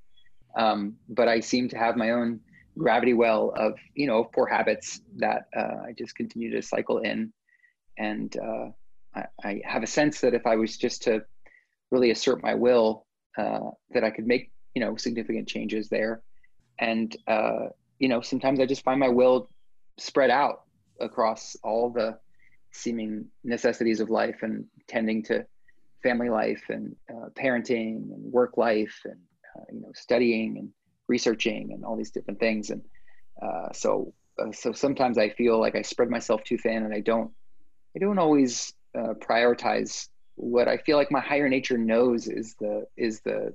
um, 0.56 0.96
but 1.08 1.28
i 1.28 1.40
seem 1.40 1.68
to 1.68 1.76
have 1.76 1.96
my 1.96 2.10
own 2.10 2.40
gravity 2.78 3.12
well 3.12 3.52
of 3.56 3.74
you 3.94 4.06
know 4.06 4.24
poor 4.24 4.46
habits 4.46 5.02
that 5.16 5.46
uh, 5.56 5.86
i 5.86 5.94
just 5.96 6.14
continue 6.14 6.50
to 6.50 6.62
cycle 6.62 6.98
in 6.98 7.32
and 7.98 8.36
uh, 8.38 8.68
I, 9.14 9.24
I, 9.44 9.62
have 9.64 9.82
a 9.82 9.86
sense 9.86 10.20
that 10.20 10.34
if 10.34 10.46
I 10.46 10.56
was 10.56 10.76
just 10.76 11.02
to 11.02 11.24
really 11.90 12.10
assert 12.10 12.42
my 12.42 12.54
will, 12.54 13.06
uh, 13.36 13.70
that 13.90 14.04
I 14.04 14.10
could 14.10 14.26
make 14.26 14.50
you 14.74 14.80
know 14.80 14.96
significant 14.96 15.48
changes 15.48 15.88
there. 15.88 16.22
And 16.78 17.14
uh, 17.26 17.66
you 17.98 18.08
know, 18.08 18.20
sometimes 18.20 18.60
I 18.60 18.66
just 18.66 18.84
find 18.84 18.98
my 18.98 19.08
will 19.08 19.50
spread 19.98 20.30
out 20.30 20.62
across 21.02 21.56
all 21.62 21.90
the 21.90 22.18
seeming 22.72 23.26
necessities 23.44 24.00
of 24.00 24.10
life 24.10 24.38
and 24.42 24.64
tending 24.88 25.22
to 25.24 25.44
family 26.02 26.30
life 26.30 26.64
and 26.68 26.96
uh, 27.10 27.28
parenting 27.34 28.12
and 28.12 28.32
work 28.32 28.56
life 28.56 29.00
and 29.04 29.18
uh, 29.56 29.64
you 29.72 29.80
know 29.80 29.92
studying 29.94 30.58
and 30.58 30.68
researching 31.08 31.72
and 31.72 31.84
all 31.84 31.96
these 31.96 32.10
different 32.10 32.40
things 32.40 32.70
and 32.70 32.82
uh, 33.42 33.70
so 33.72 34.12
uh, 34.38 34.50
so 34.52 34.72
sometimes 34.72 35.18
I 35.18 35.28
feel 35.30 35.60
like 35.60 35.76
I 35.76 35.82
spread 35.82 36.10
myself 36.10 36.42
too 36.44 36.58
thin 36.58 36.84
and 36.84 36.94
I 36.94 37.00
don't 37.00 37.30
I 37.94 37.98
don't 37.98 38.18
always 38.18 38.72
uh, 38.98 39.14
prioritize 39.20 40.08
what 40.36 40.68
I 40.68 40.78
feel 40.78 40.96
like 40.96 41.10
my 41.10 41.20
higher 41.20 41.48
nature 41.48 41.78
knows 41.78 42.28
is 42.28 42.54
the 42.58 42.86
is 42.96 43.20
the 43.20 43.54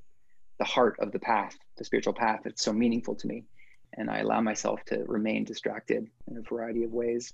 the 0.60 0.65
heart 0.65 0.95
of 0.99 1.11
the 1.11 1.19
path, 1.19 1.56
the 1.78 1.84
spiritual 1.84 2.14
path. 2.14 2.41
It's 2.45 2.64
so 2.64 2.74
meaningful 2.74 3.15
to 3.15 3.28
me, 3.28 3.44
and 3.94 4.10
I 4.10 4.20
allow 4.20 4.42
myself 4.42 4.84
to 4.86 5.04
remain 5.06 5.44
distracted 5.44 6.08
in 6.30 6.38
a 6.38 6.42
variety 6.42 6.84
of 6.84 6.92
ways. 6.92 7.34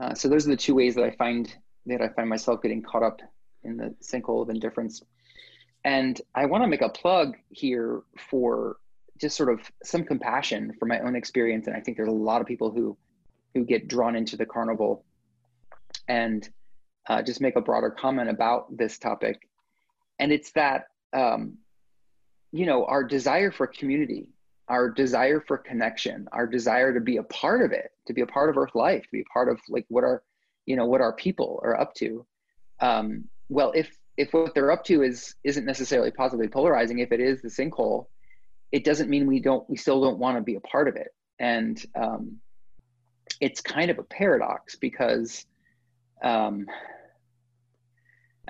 Uh, 0.00 0.14
so 0.14 0.28
those 0.28 0.46
are 0.46 0.50
the 0.50 0.56
two 0.56 0.74
ways 0.74 0.94
that 0.94 1.04
I 1.04 1.10
find 1.12 1.52
that 1.86 2.02
I 2.02 2.08
find 2.08 2.28
myself 2.28 2.62
getting 2.62 2.82
caught 2.82 3.02
up 3.02 3.20
in 3.64 3.76
the 3.76 3.94
sinkhole 4.02 4.42
of 4.42 4.50
indifference. 4.50 5.02
And 5.84 6.20
I 6.34 6.46
want 6.46 6.64
to 6.64 6.68
make 6.68 6.82
a 6.82 6.88
plug 6.88 7.36
here 7.50 8.02
for 8.30 8.76
just 9.18 9.36
sort 9.36 9.48
of 9.48 9.60
some 9.82 10.04
compassion 10.04 10.74
for 10.78 10.86
my 10.86 11.00
own 11.00 11.16
experience. 11.16 11.66
And 11.66 11.74
I 11.76 11.80
think 11.80 11.96
there's 11.96 12.08
a 12.08 12.12
lot 12.12 12.40
of 12.40 12.46
people 12.46 12.70
who 12.70 12.96
who 13.54 13.64
get 13.64 13.88
drawn 13.88 14.14
into 14.14 14.36
the 14.36 14.46
carnival 14.46 15.04
and 16.06 16.48
uh, 17.08 17.22
just 17.22 17.40
make 17.40 17.56
a 17.56 17.60
broader 17.60 17.90
comment 17.90 18.28
about 18.28 18.76
this 18.76 18.98
topic. 18.98 19.48
And 20.18 20.32
it's 20.32 20.52
that, 20.52 20.88
um, 21.12 21.58
you 22.52 22.66
know, 22.66 22.84
our 22.84 23.02
desire 23.02 23.50
for 23.50 23.66
community, 23.66 24.28
our 24.68 24.90
desire 24.90 25.42
for 25.46 25.58
connection, 25.58 26.28
our 26.32 26.46
desire 26.46 26.92
to 26.94 27.00
be 27.00 27.16
a 27.16 27.22
part 27.22 27.62
of 27.62 27.72
it, 27.72 27.90
to 28.06 28.12
be 28.12 28.20
a 28.20 28.26
part 28.26 28.50
of 28.50 28.56
Earth 28.56 28.74
life, 28.74 29.02
to 29.02 29.12
be 29.12 29.20
a 29.20 29.32
part 29.32 29.48
of 29.48 29.58
like 29.68 29.86
what 29.88 30.04
our, 30.04 30.22
you 30.66 30.76
know, 30.76 30.86
what 30.86 31.00
our 31.00 31.14
people 31.14 31.60
are 31.62 31.80
up 31.80 31.94
to. 31.94 32.26
Um, 32.80 33.24
well, 33.48 33.72
if 33.74 33.90
if 34.16 34.32
what 34.32 34.54
they're 34.54 34.72
up 34.72 34.84
to 34.84 35.02
is 35.02 35.34
isn't 35.44 35.64
necessarily 35.64 36.10
positively 36.10 36.48
polarizing, 36.48 36.98
if 36.98 37.12
it 37.12 37.20
is 37.20 37.40
the 37.40 37.48
sinkhole, 37.48 38.06
it 38.72 38.84
doesn't 38.84 39.10
mean 39.10 39.26
we 39.26 39.40
don't 39.40 39.68
we 39.70 39.76
still 39.76 40.00
don't 40.00 40.18
want 40.18 40.36
to 40.36 40.42
be 40.42 40.56
a 40.56 40.60
part 40.60 40.88
of 40.88 40.96
it. 40.96 41.08
And 41.38 41.82
um, 41.94 42.38
it's 43.40 43.60
kind 43.60 43.90
of 43.90 43.98
a 43.98 44.02
paradox 44.02 44.76
because 44.76 45.46
um, 46.22 46.66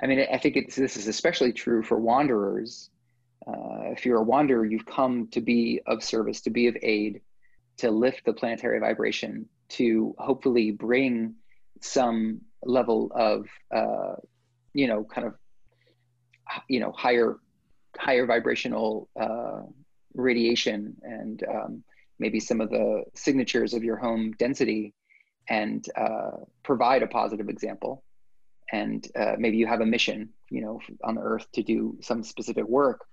I 0.01 0.07
mean, 0.07 0.25
I 0.31 0.37
think 0.37 0.55
it's, 0.55 0.75
this 0.75 0.97
is 0.97 1.07
especially 1.07 1.53
true 1.53 1.83
for 1.83 1.99
wanderers. 1.99 2.89
Uh, 3.47 3.91
if 3.91 4.05
you're 4.05 4.17
a 4.17 4.23
wanderer, 4.23 4.65
you've 4.65 4.85
come 4.85 5.27
to 5.27 5.41
be 5.41 5.81
of 5.85 6.03
service, 6.03 6.41
to 6.41 6.49
be 6.49 6.67
of 6.67 6.77
aid, 6.81 7.21
to 7.77 7.91
lift 7.91 8.25
the 8.25 8.33
planetary 8.33 8.79
vibration, 8.79 9.47
to 9.69 10.15
hopefully 10.17 10.71
bring 10.71 11.35
some 11.81 12.41
level 12.63 13.11
of, 13.15 13.47
uh, 13.73 14.15
you 14.73 14.87
know, 14.87 15.03
kind 15.03 15.27
of, 15.27 15.35
you 16.67 16.79
know, 16.79 16.91
higher, 16.91 17.37
higher 17.97 18.25
vibrational 18.25 19.07
uh, 19.19 19.61
radiation 20.13 20.95
and 21.01 21.43
um, 21.43 21.83
maybe 22.17 22.39
some 22.39 22.59
of 22.59 22.69
the 22.69 23.03
signatures 23.13 23.73
of 23.73 23.83
your 23.83 23.95
home 23.95 24.33
density 24.33 24.93
and 25.47 25.85
uh, 25.95 26.31
provide 26.63 27.01
a 27.01 27.07
positive 27.07 27.49
example. 27.49 28.03
And 28.71 29.07
uh, 29.15 29.33
maybe 29.37 29.57
you 29.57 29.65
have 29.67 29.81
a 29.81 29.85
mission 29.85 30.29
you 30.49 30.61
know 30.61 30.79
on 31.03 31.15
the 31.15 31.21
earth 31.21 31.47
to 31.53 31.63
do 31.63 31.97
some 32.01 32.23
specific 32.23 32.67
work 32.67 33.05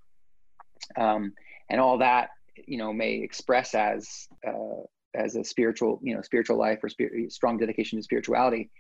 um, 0.97 1.33
and 1.69 1.81
all 1.81 1.99
that 1.99 2.31
you 2.67 2.79
know 2.79 2.93
may 2.93 3.15
express 3.15 3.75
as 3.75 4.29
uh, 4.47 4.83
as 5.15 5.37
a 5.37 5.45
spiritual 5.45 6.01
you 6.03 6.15
know 6.15 6.23
spiritual 6.23 6.57
life 6.57 6.83
or 6.83 6.89
spirit, 6.89 7.33
strong 7.33 7.59
dedication 7.59 7.99
to 7.99 8.03
spirituality. 8.03 8.71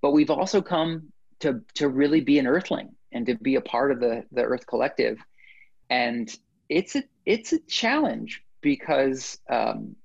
But 0.00 0.12
we've 0.12 0.30
also 0.30 0.62
come 0.62 1.12
to 1.40 1.60
to 1.74 1.88
really 1.88 2.20
be 2.20 2.38
an 2.38 2.46
earthling 2.46 2.94
and 3.12 3.26
to 3.26 3.34
be 3.36 3.56
a 3.56 3.60
part 3.60 3.92
of 3.92 4.00
the 4.00 4.24
the 4.32 4.42
earth 4.42 4.66
collective. 4.66 5.18
And 5.90 6.34
it's 6.68 6.96
a 6.96 7.04
it's 7.26 7.52
a 7.52 7.58
challenge 7.60 8.42
because 8.60 9.38
um, 9.50 9.96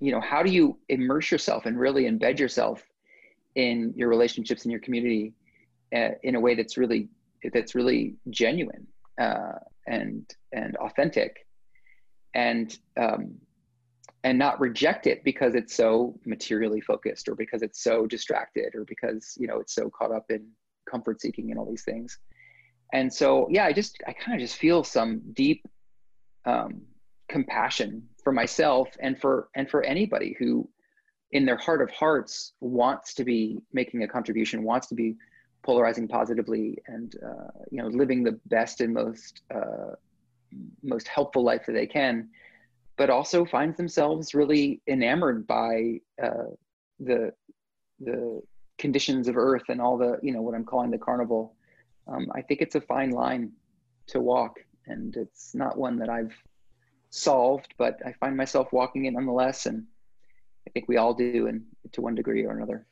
you 0.00 0.12
know 0.12 0.20
how 0.20 0.42
do 0.42 0.50
you 0.50 0.78
immerse 0.88 1.30
yourself 1.30 1.66
and 1.66 1.78
really 1.78 2.04
embed 2.04 2.38
yourself 2.38 2.82
in 3.54 3.92
your 3.96 4.08
relationships 4.08 4.64
in 4.64 4.70
your 4.70 4.80
community 4.80 5.32
uh, 5.94 6.10
in 6.22 6.34
a 6.34 6.40
way 6.40 6.54
that's 6.54 6.76
really 6.76 7.08
that's 7.52 7.74
really 7.74 8.16
genuine 8.30 8.86
uh, 9.20 9.58
and 9.86 10.28
and 10.52 10.76
authentic 10.76 11.46
and 12.34 12.78
um, 12.96 13.34
and 14.24 14.38
not 14.38 14.58
reject 14.60 15.06
it 15.06 15.22
because 15.24 15.54
it's 15.54 15.74
so 15.74 16.18
materially 16.24 16.80
focused 16.80 17.28
or 17.28 17.34
because 17.34 17.62
it's 17.62 17.82
so 17.82 18.06
distracted 18.06 18.74
or 18.74 18.84
because 18.84 19.36
you 19.38 19.46
know 19.46 19.60
it's 19.60 19.74
so 19.74 19.90
caught 19.90 20.12
up 20.12 20.26
in 20.30 20.46
comfort 20.90 21.20
seeking 21.20 21.50
and 21.50 21.58
all 21.58 21.68
these 21.68 21.84
things. 21.84 22.18
And 22.92 23.12
so 23.12 23.48
yeah 23.50 23.64
i 23.64 23.72
just 23.72 23.98
i 24.06 24.12
kind 24.12 24.34
of 24.34 24.40
just 24.40 24.56
feel 24.58 24.84
some 24.84 25.20
deep 25.32 25.66
um, 26.46 26.82
compassion 27.28 28.08
for 28.22 28.32
myself 28.32 28.88
and 29.00 29.20
for 29.20 29.48
and 29.54 29.68
for 29.68 29.82
anybody 29.82 30.36
who 30.38 30.68
in 31.32 31.44
their 31.44 31.56
heart 31.56 31.82
of 31.82 31.90
hearts 31.90 32.52
wants 32.60 33.14
to 33.14 33.24
be 33.24 33.58
making 33.72 34.02
a 34.02 34.08
contribution 34.08 34.62
wants 34.62 34.86
to 34.86 34.94
be 34.94 35.16
polarizing 35.64 36.06
positively 36.06 36.78
and 36.86 37.16
uh, 37.24 37.50
you 37.70 37.82
know 37.82 37.88
living 37.88 38.22
the 38.22 38.38
best 38.46 38.80
and 38.80 38.92
most 38.94 39.42
uh, 39.54 39.92
most 40.82 41.08
helpful 41.08 41.42
life 41.42 41.62
that 41.66 41.72
they 41.72 41.86
can 41.86 42.28
but 42.96 43.10
also 43.10 43.44
finds 43.44 43.76
themselves 43.76 44.34
really 44.34 44.80
enamored 44.86 45.46
by 45.46 46.00
uh, 46.22 46.50
the 47.00 47.32
the 48.00 48.40
conditions 48.78 49.26
of 49.28 49.36
earth 49.36 49.64
and 49.68 49.80
all 49.80 49.96
the 49.96 50.18
you 50.22 50.32
know 50.32 50.42
what 50.42 50.54
i'm 50.54 50.64
calling 50.64 50.90
the 50.90 50.98
carnival. 50.98 51.54
Um, 52.06 52.30
i 52.34 52.42
think 52.42 52.60
it's 52.60 52.74
a 52.74 52.80
fine 52.80 53.10
line 53.10 53.52
to 54.08 54.20
walk 54.20 54.58
and 54.86 55.16
it's 55.16 55.54
not 55.54 55.78
one 55.78 55.96
that 55.98 56.10
i've 56.10 56.34
solved 57.10 57.72
but 57.78 57.98
i 58.04 58.12
find 58.12 58.36
myself 58.36 58.72
walking 58.72 59.06
it 59.06 59.12
nonetheless 59.12 59.66
and 59.66 59.84
i 60.66 60.70
think 60.70 60.86
we 60.88 60.98
all 60.98 61.14
do 61.14 61.46
and 61.46 61.62
to 61.92 62.02
one 62.02 62.14
degree 62.14 62.44
or 62.44 62.50
another 62.50 62.86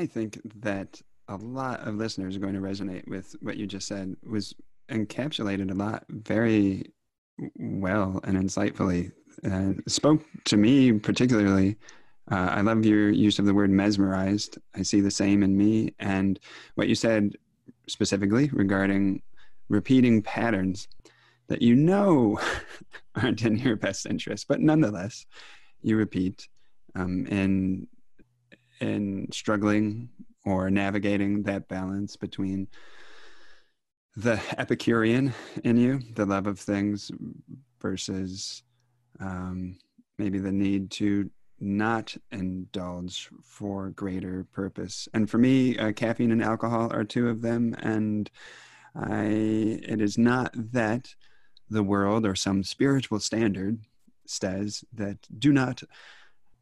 I 0.00 0.06
think 0.06 0.40
that 0.62 0.98
a 1.28 1.36
lot 1.36 1.86
of 1.86 1.96
listeners 1.96 2.34
are 2.34 2.40
going 2.40 2.54
to 2.54 2.60
resonate 2.60 3.06
with 3.06 3.36
what 3.42 3.58
you 3.58 3.66
just 3.66 3.86
said 3.86 4.16
was 4.26 4.54
encapsulated 4.90 5.70
a 5.70 5.74
lot 5.74 6.04
very 6.08 6.90
well 7.58 8.18
and 8.24 8.38
insightfully 8.38 9.12
uh, 9.44 9.74
spoke 9.86 10.24
to 10.46 10.56
me 10.56 10.92
particularly. 10.92 11.76
Uh, 12.32 12.48
i 12.52 12.62
love 12.62 12.86
your 12.86 13.10
use 13.10 13.38
of 13.38 13.44
the 13.44 13.52
word 13.52 13.68
mesmerized. 13.70 14.56
I 14.74 14.80
see 14.80 15.02
the 15.02 15.10
same 15.10 15.42
in 15.42 15.54
me 15.54 15.92
and 15.98 16.40
what 16.76 16.88
you 16.88 16.94
said 16.94 17.36
specifically 17.86 18.48
regarding 18.54 19.20
repeating 19.68 20.22
patterns 20.22 20.88
that 21.48 21.60
you 21.60 21.76
know 21.76 22.40
aren't 23.16 23.44
in 23.44 23.58
your 23.58 23.76
best 23.76 24.06
interest 24.06 24.48
but 24.48 24.60
nonetheless 24.60 25.26
you 25.82 25.98
repeat 25.98 26.48
um, 26.94 27.26
in 28.80 29.28
struggling 29.32 30.08
or 30.44 30.70
navigating 30.70 31.42
that 31.42 31.68
balance 31.68 32.16
between 32.16 32.68
the 34.16 34.40
Epicurean 34.58 35.32
in 35.64 35.76
you, 35.76 36.00
the 36.14 36.26
love 36.26 36.46
of 36.46 36.58
things, 36.58 37.10
versus 37.80 38.62
um, 39.20 39.78
maybe 40.18 40.38
the 40.38 40.52
need 40.52 40.90
to 40.90 41.30
not 41.60 42.16
indulge 42.32 43.28
for 43.42 43.90
greater 43.90 44.46
purpose. 44.52 45.08
And 45.12 45.28
for 45.28 45.38
me, 45.38 45.76
uh, 45.76 45.92
caffeine 45.92 46.32
and 46.32 46.42
alcohol 46.42 46.90
are 46.92 47.04
two 47.04 47.28
of 47.28 47.42
them. 47.42 47.74
And 47.78 48.30
I, 48.94 49.24
it 49.24 50.00
is 50.00 50.16
not 50.16 50.52
that 50.54 51.14
the 51.68 51.82
world 51.82 52.26
or 52.26 52.34
some 52.34 52.64
spiritual 52.64 53.20
standard 53.20 53.80
says 54.26 54.84
that 54.94 55.18
do 55.38 55.52
not 55.52 55.82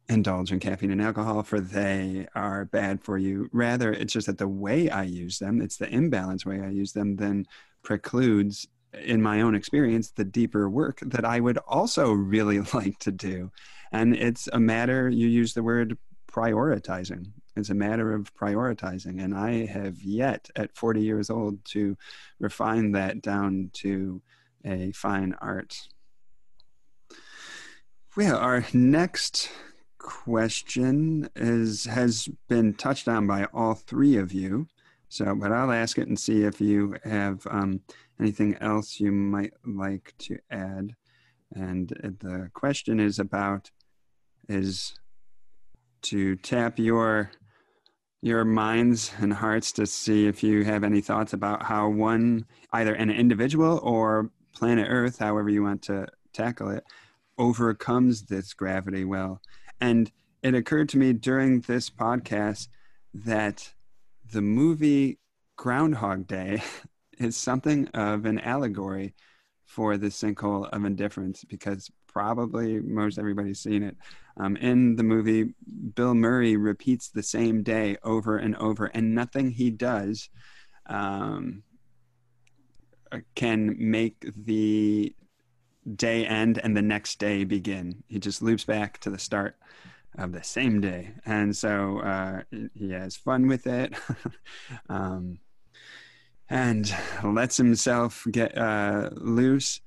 indulge 0.09 0.51
in 0.51 0.59
caffeine 0.59 0.91
and 0.91 1.01
alcohol 1.01 1.43
for 1.43 1.61
they 1.61 2.27
are 2.35 2.65
bad 2.65 3.01
for 3.01 3.17
you. 3.17 3.47
Rather, 3.53 3.93
it's 3.93 4.11
just 4.11 4.27
that 4.27 4.39
the 4.39 4.47
way 4.47 4.89
I 4.89 5.03
use 5.03 5.37
them, 5.37 5.61
it's 5.61 5.77
the 5.77 5.87
imbalance 5.87 6.45
way 6.45 6.61
I 6.61 6.69
use 6.69 6.93
them, 6.93 7.15
then 7.15 7.45
precludes, 7.83 8.67
in 8.93 9.21
my 9.21 9.41
own 9.41 9.53
experience, 9.53 10.11
the 10.11 10.25
deeper 10.25 10.67
work 10.67 10.99
that 11.05 11.23
I 11.23 11.39
would 11.39 11.59
also 11.59 12.11
really 12.11 12.59
like 12.73 12.97
to 12.99 13.11
do. 13.11 13.51
And 13.91 14.15
it's 14.15 14.49
a 14.51 14.59
matter, 14.59 15.09
you 15.09 15.27
use 15.27 15.53
the 15.53 15.63
word 15.63 15.97
prioritizing. 16.29 17.31
It's 17.55 17.69
a 17.69 17.75
matter 17.75 18.13
of 18.13 18.33
prioritizing. 18.35 19.23
And 19.23 19.35
I 19.35 19.65
have 19.65 20.01
yet, 20.01 20.49
at 20.55 20.75
40 20.75 21.01
years 21.01 21.29
old, 21.29 21.63
to 21.65 21.97
refine 22.39 22.93
that 22.93 23.21
down 23.21 23.69
to 23.73 24.21
a 24.65 24.91
fine 24.93 25.35
art. 25.41 25.75
Well, 28.15 28.37
our 28.37 28.65
next 28.73 29.49
question 29.99 31.29
is 31.35 31.85
has 31.85 32.27
been 32.47 32.73
touched 32.73 33.07
on 33.07 33.27
by 33.27 33.45
all 33.53 33.75
three 33.75 34.17
of 34.17 34.33
you. 34.33 34.67
So, 35.09 35.35
but 35.35 35.51
I'll 35.51 35.71
ask 35.71 35.97
it 35.97 36.07
and 36.07 36.19
see 36.19 36.43
if 36.43 36.59
you 36.59 36.95
have 37.03 37.45
um, 37.49 37.81
anything 38.19 38.55
else 38.55 38.99
you 38.99 39.11
might 39.11 39.53
like 39.65 40.13
to 40.19 40.39
add. 40.49 40.95
And 41.55 41.89
the 42.19 42.49
question 42.53 42.99
is 42.99 43.19
about 43.19 43.71
is 44.47 44.99
to 46.03 46.35
tap 46.37 46.79
your 46.79 47.31
your 48.21 48.43
minds 48.43 49.13
and 49.19 49.31
hearts 49.31 49.71
to 49.71 49.85
see 49.85 50.27
if 50.27 50.43
you 50.43 50.65
have 50.65 50.83
any 50.83 50.99
thoughts 50.99 51.33
about 51.33 51.63
how 51.63 51.87
one 51.87 52.45
either 52.73 52.93
an 52.95 53.09
individual 53.09 53.79
or 53.81 54.29
planet 54.53 54.87
earth 54.89 55.19
however 55.19 55.49
you 55.49 55.63
want 55.63 55.81
to 55.81 56.05
tackle 56.33 56.69
it 56.69 56.83
overcomes 57.37 58.23
this 58.23 58.53
gravity 58.53 59.05
well 59.05 59.41
and 59.81 60.11
it 60.41 60.55
occurred 60.55 60.89
to 60.89 60.97
me 60.97 61.13
during 61.13 61.61
this 61.61 61.89
podcast 61.89 62.67
that 63.13 63.73
the 64.31 64.41
movie 64.41 65.19
Groundhog 65.57 66.27
Day 66.27 66.61
is 67.17 67.35
something 67.35 67.87
of 67.89 68.25
an 68.25 68.39
allegory 68.39 69.13
for 69.65 69.97
the 69.97 70.07
sinkhole 70.07 70.69
of 70.69 70.85
indifference 70.85 71.43
because 71.43 71.91
probably 72.07 72.79
most 72.79 73.19
everybody's 73.19 73.59
seen 73.59 73.83
it. 73.83 73.95
Um, 74.37 74.55
in 74.57 74.95
the 74.95 75.03
movie, 75.03 75.53
Bill 75.95 76.15
Murray 76.15 76.55
repeats 76.55 77.09
the 77.09 77.23
same 77.23 77.61
day 77.61 77.97
over 78.03 78.37
and 78.37 78.55
over, 78.55 78.85
and 78.85 79.13
nothing 79.13 79.51
he 79.51 79.69
does 79.69 80.29
um, 80.87 81.63
can 83.35 83.75
make 83.77 84.25
the 84.35 85.13
day 85.95 86.25
end 86.25 86.59
and 86.59 86.75
the 86.75 86.81
next 86.81 87.19
day 87.19 87.43
begin. 87.43 88.03
He 88.07 88.19
just 88.19 88.41
loops 88.41 88.65
back 88.65 88.99
to 88.99 89.09
the 89.09 89.19
start 89.19 89.55
of 90.17 90.31
the 90.31 90.43
same 90.43 90.81
day. 90.81 91.13
And 91.25 91.55
so 91.55 91.99
uh, 91.99 92.41
he 92.73 92.91
has 92.91 93.15
fun 93.15 93.47
with 93.47 93.67
it 93.67 93.93
um, 94.89 95.39
and 96.49 96.93
lets 97.23 97.57
himself 97.57 98.25
get 98.31 98.57
uh, 98.57 99.09
loose 99.13 99.81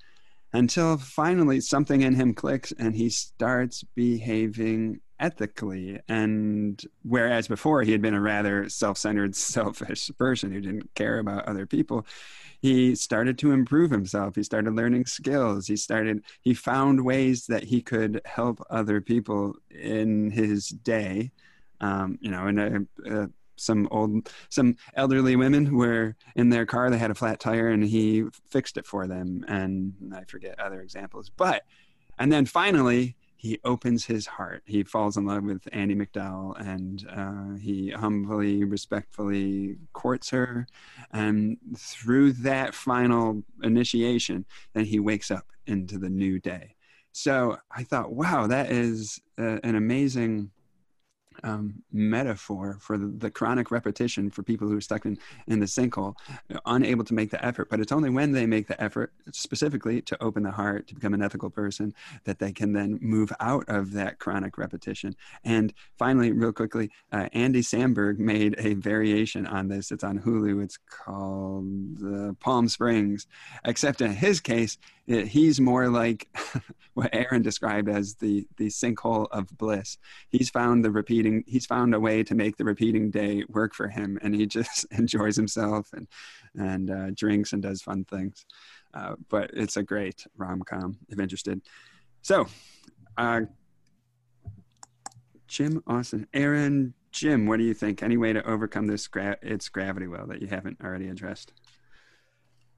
until 0.52 0.98
finally 0.98 1.60
something 1.60 2.02
in 2.02 2.14
him 2.14 2.34
clicks 2.34 2.72
and 2.72 2.94
he 2.94 3.08
starts 3.08 3.84
behaving 3.94 5.00
ethically. 5.22 6.00
And 6.08 6.84
whereas 7.02 7.46
before 7.48 7.82
he 7.82 7.92
had 7.92 8.02
been 8.02 8.12
a 8.12 8.20
rather 8.20 8.68
self 8.68 8.98
centered, 8.98 9.34
selfish 9.56 10.10
person 10.18 10.52
who 10.52 10.60
didn't 10.60 10.94
care 10.94 11.20
about 11.20 11.48
other 11.48 11.64
people, 11.64 12.04
he 12.60 12.94
started 12.94 13.38
to 13.38 13.52
improve 13.52 13.90
himself. 13.90 14.34
He 14.34 14.42
started 14.42 14.74
learning 14.74 15.06
skills. 15.06 15.66
He 15.66 15.76
started, 15.76 16.22
he 16.42 16.52
found 16.52 17.04
ways 17.04 17.46
that 17.46 17.64
he 17.64 17.80
could 17.80 18.20
help 18.24 18.64
other 18.68 19.00
people 19.00 19.54
in 19.70 20.30
his 20.30 20.68
day. 20.68 21.30
Um, 21.80 22.18
you 22.20 22.30
know, 22.30 22.46
in 22.48 22.58
a, 22.58 23.22
a 23.22 23.28
some 23.56 23.86
old 23.90 24.28
some 24.48 24.76
elderly 24.94 25.36
women 25.36 25.76
were 25.76 26.16
in 26.34 26.48
their 26.48 26.66
car 26.66 26.90
they 26.90 26.98
had 26.98 27.10
a 27.10 27.14
flat 27.14 27.38
tire 27.38 27.68
and 27.68 27.84
he 27.84 28.24
fixed 28.48 28.76
it 28.76 28.86
for 28.86 29.06
them 29.06 29.44
and 29.46 29.92
i 30.16 30.24
forget 30.24 30.58
other 30.58 30.80
examples 30.80 31.30
but 31.36 31.62
and 32.18 32.32
then 32.32 32.46
finally 32.46 33.14
he 33.42 33.58
opens 33.64 34.04
his 34.04 34.24
heart. 34.24 34.62
He 34.66 34.84
falls 34.84 35.16
in 35.16 35.26
love 35.26 35.42
with 35.42 35.66
Andie 35.72 35.96
MacDowell 35.96 36.54
and 36.60 37.04
uh, 37.10 37.58
he 37.58 37.90
humbly, 37.90 38.62
respectfully 38.62 39.78
courts 39.92 40.30
her. 40.30 40.68
And 41.10 41.56
through 41.76 42.34
that 42.34 42.72
final 42.72 43.42
initiation, 43.64 44.44
then 44.74 44.84
he 44.84 45.00
wakes 45.00 45.32
up 45.32 45.46
into 45.66 45.98
the 45.98 46.08
new 46.08 46.38
day. 46.38 46.76
So 47.10 47.58
I 47.68 47.82
thought, 47.82 48.12
wow, 48.12 48.46
that 48.46 48.70
is 48.70 49.20
uh, 49.36 49.58
an 49.64 49.74
amazing 49.74 50.52
um, 51.42 51.82
metaphor 51.92 52.78
for 52.80 52.98
the, 52.98 53.06
the, 53.06 53.30
chronic 53.30 53.70
repetition 53.70 54.30
for 54.30 54.42
people 54.42 54.68
who 54.68 54.76
are 54.76 54.80
stuck 54.80 55.04
in, 55.04 55.18
in 55.46 55.60
the 55.60 55.66
sinkhole, 55.66 56.14
unable 56.66 57.04
to 57.04 57.14
make 57.14 57.30
the 57.30 57.44
effort. 57.44 57.68
But 57.70 57.80
it's 57.80 57.92
only 57.92 58.10
when 58.10 58.32
they 58.32 58.46
make 58.46 58.66
the 58.66 58.80
effort, 58.82 59.12
specifically 59.32 60.02
to 60.02 60.22
open 60.22 60.42
the 60.42 60.50
heart, 60.50 60.88
to 60.88 60.94
become 60.94 61.14
an 61.14 61.22
ethical 61.22 61.50
person, 61.50 61.94
that 62.24 62.38
they 62.38 62.52
can 62.52 62.72
then 62.72 62.98
move 63.00 63.32
out 63.40 63.64
of 63.68 63.92
that 63.92 64.18
chronic 64.18 64.58
repetition. 64.58 65.14
And 65.44 65.72
finally, 65.98 66.32
real 66.32 66.52
quickly, 66.52 66.90
uh, 67.12 67.28
Andy 67.32 67.62
Samberg 67.62 68.18
made 68.18 68.54
a 68.58 68.74
variation 68.74 69.46
on 69.46 69.68
this. 69.68 69.90
It's 69.90 70.04
on 70.04 70.20
Hulu. 70.20 70.62
It's 70.62 70.78
called 70.88 72.02
uh, 72.02 72.32
Palm 72.40 72.68
Springs, 72.68 73.26
except 73.64 74.00
in 74.00 74.12
his 74.12 74.40
case, 74.40 74.78
he's 75.06 75.60
more 75.60 75.88
like 75.88 76.28
what 76.94 77.10
Aaron 77.12 77.42
described 77.42 77.88
as 77.88 78.14
the 78.16 78.46
the 78.56 78.68
sinkhole 78.68 79.26
of 79.30 79.56
bliss. 79.58 79.98
He's 80.28 80.50
found 80.50 80.84
the 80.84 80.90
repeating. 80.90 81.44
He's 81.46 81.66
found 81.66 81.94
a 81.94 82.00
way 82.00 82.22
to 82.24 82.34
make 82.34 82.56
the 82.56 82.64
repeating 82.64 83.10
day 83.10 83.44
work 83.48 83.74
for 83.74 83.88
him, 83.88 84.18
and 84.22 84.34
he 84.34 84.46
just 84.58 84.86
enjoys 84.92 85.36
himself 85.36 85.92
and 85.92 86.06
and 86.54 86.90
uh, 86.90 87.10
drinks 87.14 87.52
and 87.52 87.62
does 87.62 87.82
fun 87.82 88.04
things. 88.04 88.44
Uh, 88.94 89.14
but 89.28 89.50
it's 89.54 89.76
a 89.76 89.82
great 89.82 90.26
rom 90.36 90.62
com 90.62 90.98
if 91.08 91.18
interested. 91.18 91.60
So, 92.20 92.46
uh, 93.16 93.42
Jim 95.48 95.82
Austin, 95.86 96.26
Aaron, 96.32 96.94
Jim, 97.10 97.46
what 97.46 97.58
do 97.58 97.64
you 97.64 97.74
think? 97.74 98.02
Any 98.02 98.16
way 98.16 98.32
to 98.32 98.46
overcome 98.46 98.86
this 98.86 99.06
gra- 99.08 99.38
its 99.42 99.68
gravity 99.68 100.06
well 100.06 100.26
that 100.28 100.40
you 100.40 100.48
haven't 100.48 100.78
already 100.82 101.08
addressed? 101.08 101.52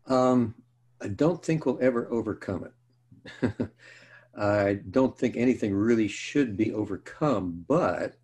Um, 0.07 0.55
I 1.01 1.09
don't 1.09 1.45
think 1.45 1.67
we'll 1.67 1.79
ever 1.81 2.11
overcome 2.11 2.65
it. 2.65 3.53
I 4.37 4.81
don't 4.91 5.17
think 5.17 5.37
anything 5.37 5.75
really 5.75 6.09
should 6.09 6.57
be 6.57 6.73
overcome, 6.73 7.65
but 7.69 8.17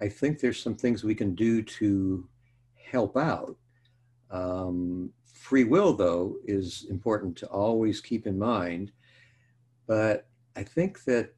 I 0.00 0.08
think 0.08 0.40
there's 0.40 0.62
some 0.62 0.74
things 0.74 1.04
we 1.04 1.14
can 1.14 1.34
do 1.34 1.62
to 1.62 2.28
help 2.74 3.16
out. 3.16 3.56
Um, 4.30 5.10
free 5.24 5.64
will, 5.64 5.92
though, 5.92 6.36
is 6.44 6.86
important 6.88 7.36
to 7.36 7.46
always 7.46 8.00
keep 8.00 8.26
in 8.26 8.38
mind. 8.38 8.92
But 9.86 10.28
I 10.56 10.62
think 10.62 11.04
that 11.04 11.34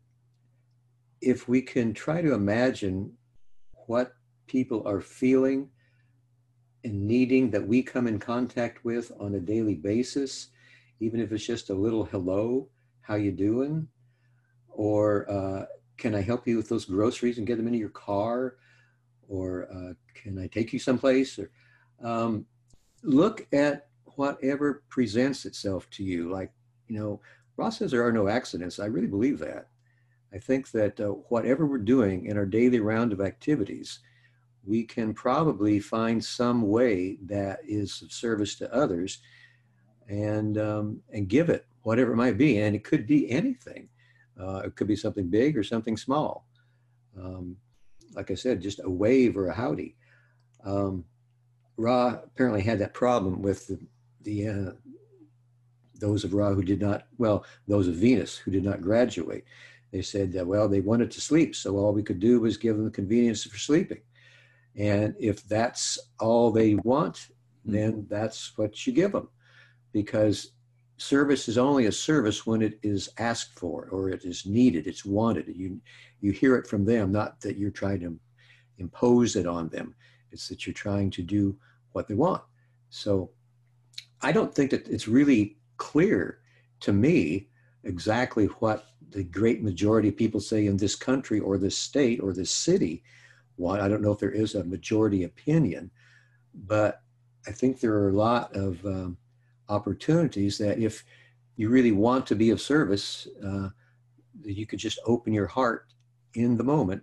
if 1.21 1.49
we 1.49 1.63
can 1.63 1.93
try 1.95 2.21
to 2.21 2.35
imagine 2.35 3.13
what 3.87 4.15
people 4.47 4.87
are 4.87 5.01
feeling 5.01 5.71
and 6.85 7.07
needing 7.07 7.51
that 7.51 7.67
we 7.67 7.83
come 7.83 8.07
in 8.07 8.19
contact 8.19 8.85
with 8.85 9.11
on 9.19 9.35
a 9.35 9.41
daily 9.41 9.75
basis, 9.75 10.49
even 11.01 11.21
if 11.21 11.33
it's 11.33 11.47
just 11.47 11.71
a 11.71 11.75
little 11.75 12.05
hello, 12.05 12.69
how 13.01 13.15
you 13.17 13.33
doing? 13.33 13.89
Or 14.69 15.31
uh, 15.31 15.67
can 15.97 16.15
I 16.15 16.23
help 16.23 16.47
you 16.47 16.57
with 16.57 16.69
those 16.69 16.85
groceries 16.85 17.39
and 17.39 17.47
get 17.47 17.57
them 17.57 17.67
into 17.67 17.79
your 17.79 17.91
car? 17.91 18.57
Or 19.29 19.69
uh, 19.73 19.95
can 20.15 20.39
I 20.39 20.47
take 20.47 20.73
you 20.73 20.79
someplace? 20.79 21.39
Or 21.39 21.51
um, 22.03 22.47
look 23.03 23.47
at 23.53 23.89
whatever 24.17 24.83
presents 24.89 25.45
itself 25.45 25.89
to 25.91 26.05
you. 26.05 26.31
Like, 26.31 26.53
you 26.89 26.99
know, 26.99 27.21
Ra's 27.57 27.77
says 27.77 27.91
there 27.91 28.07
are 28.07 28.13
no 28.13 28.29
accidents. 28.29 28.79
I 28.79 28.87
really 28.87 29.07
believe 29.07 29.39
that. 29.41 29.69
I 30.33 30.39
think 30.39 30.71
that 30.73 30.99
uh, 30.99 31.11
whatever 31.29 31.65
we're 31.67 31.79
doing 31.79 32.27
in 32.27 32.37
our 32.37 32.47
daily 32.47 32.81
round 32.81 33.13
of 33.13 33.21
activities, 33.21 34.01
we 34.67 34.83
can 34.85 35.15
probably 35.15 35.79
find 35.79 36.25
some 36.25 36.63
way 36.63 37.19
that 37.27 37.61
is 37.67 38.03
of 38.03 38.13
service 38.13 38.57
to 38.57 38.75
others 38.75 39.21
and 40.09 40.59
um, 40.59 41.01
and 41.13 41.29
give 41.29 41.49
it 41.49 41.67
whatever 41.83 42.13
it 42.13 42.17
might 42.17 42.39
be, 42.39 42.59
and 42.59 42.75
it 42.75 42.85
could 42.85 43.07
be 43.07 43.31
anything. 43.31 43.89
Uh, 44.41 44.63
it 44.65 44.75
could 44.75 44.89
be 44.89 44.97
something 44.97 45.29
big 45.29 45.57
or 45.57 45.63
something 45.63 45.97
small. 45.97 46.47
Um, 47.17 47.57
like 48.15 48.31
I 48.31 48.35
said, 48.35 48.61
just 48.61 48.81
a 48.83 48.91
wave 48.91 49.37
or 49.37 49.49
a 49.49 49.55
howdy. 49.55 49.97
Um, 50.65 51.05
Ra 51.77 52.19
apparently 52.25 52.63
had 52.63 52.79
that 52.79 52.95
problem 52.95 53.43
with 53.43 53.67
the, 53.67 53.79
the 54.23 54.49
uh, 54.49 54.73
those 56.01 56.25
of 56.25 56.35
Ra 56.35 56.53
who 56.53 56.63
did 56.63 56.81
not, 56.81 57.07
well, 57.19 57.45
those 57.69 57.87
of 57.89 57.95
Venus 57.95 58.37
who 58.37 58.51
did 58.51 58.65
not 58.65 58.81
graduate. 58.83 59.45
They 59.93 60.03
said 60.03 60.33
that, 60.33 60.47
well, 60.47 60.69
they 60.69 60.81
wanted 60.81 61.13
to 61.13 61.21
sleep, 61.21 61.55
so 61.55 61.77
all 61.77 61.93
we 61.93 62.03
could 62.03 62.19
do 62.19 62.41
was 62.41 62.57
give 62.57 62.77
them 62.77 62.85
the 62.85 62.91
convenience 62.91 63.45
for 63.45 63.59
sleeping. 63.59 64.01
And 64.77 65.15
if 65.21 65.47
that's 65.47 65.99
all 66.19 66.51
they 66.51 66.75
want, 66.75 67.29
then 67.65 68.07
that's 68.11 68.59
what 68.59 68.87
you 68.87 68.93
give 68.93 69.13
them 69.13 69.29
because 69.95 70.51
service 70.99 71.49
is 71.49 71.57
only 71.57 71.87
a 71.87 71.93
service 71.93 72.45
when 72.45 72.61
it 72.61 72.79
is 72.83 73.09
asked 73.19 73.59
for 73.59 73.89
or 73.91 74.11
it 74.11 74.25
is 74.25 74.45
needed 74.45 74.87
it's 74.87 75.07
wanted. 75.07 75.47
You 75.49 75.81
you 76.21 76.33
hear 76.33 76.57
it 76.57 76.67
from 76.67 76.85
them 76.85 77.11
not 77.11 77.41
that 77.41 77.57
you're 77.57 77.71
trying 77.71 78.01
to 78.01 78.19
impose 78.77 79.37
it 79.37 79.47
on 79.47 79.69
them. 79.69 79.95
It's 80.31 80.49
that 80.49 80.67
you're 80.67 80.75
trying 80.75 81.11
to 81.13 81.23
do 81.23 81.57
what 81.93 82.07
they 82.07 82.15
want. 82.15 82.43
So 82.91 83.31
i 84.21 84.33
don't 84.33 84.55
think 84.55 84.71
that 84.71 84.89
it's 84.89 85.09
really 85.09 85.57
clear 85.77 86.39
to 86.81 86.93
me 86.93 87.49
exactly 87.85 88.47
what 88.61 88.87
the 89.11 89.25
great 89.25 89.63
majority 89.63 90.09
of 90.09 90.17
people 90.17 90.41
say 90.41 90.67
in 90.67 90.77
this 90.77 90.97
country 90.97 91.39
or 91.41 91.57
this 91.57 91.79
state 91.79 92.21
or 92.21 92.33
this 92.33 92.51
city. 92.51 93.03
Want 93.57 93.81
i 93.81 93.89
don't 93.89 94.03
know 94.03 94.13
if 94.13 94.19
there 94.19 94.39
is 94.45 94.55
a 94.55 94.65
majority 94.65 95.23
opinion 95.25 95.91
but 96.55 97.03
i 97.47 97.53
think 97.53 97.79
there 97.79 97.95
are 97.95 98.09
a 98.09 98.21
lot 98.29 98.55
of 98.57 98.85
um, 98.87 99.17
opportunities 99.69 100.59
that 100.59 100.79
if 100.79 101.05
you 101.57 101.69
really 101.69 101.93
want 101.93 102.27
to 102.27 102.35
be 102.35 102.51
of 102.51 102.61
service, 102.61 103.29
uh, 103.45 103.69
you 104.43 104.67
could 104.67 104.79
just 104.79 104.99
open 105.07 105.33
your 105.33 105.47
heart 105.47 105.87
in 106.35 106.57
the 106.57 106.65
moment 106.65 107.03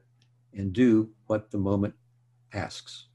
and 0.53 0.73
do 0.73 1.09
what 1.27 1.49
the 1.51 1.57
moment 1.57 1.93
asks. 2.53 3.07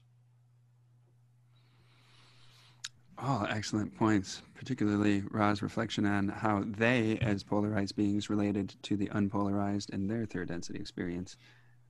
All 3.19 3.47
excellent 3.49 3.95
points, 3.95 4.43
particularly 4.55 5.23
Ra's 5.31 5.61
reflection 5.61 6.05
on 6.05 6.29
how 6.29 6.63
they, 6.65 7.17
as 7.19 7.43
polarized 7.43 7.95
beings, 7.95 8.29
related 8.29 8.75
to 8.83 8.95
the 8.95 9.07
unpolarized 9.07 9.89
in 9.89 10.07
their 10.07 10.25
third 10.25 10.49
density 10.49 10.79
experience. 10.79 11.37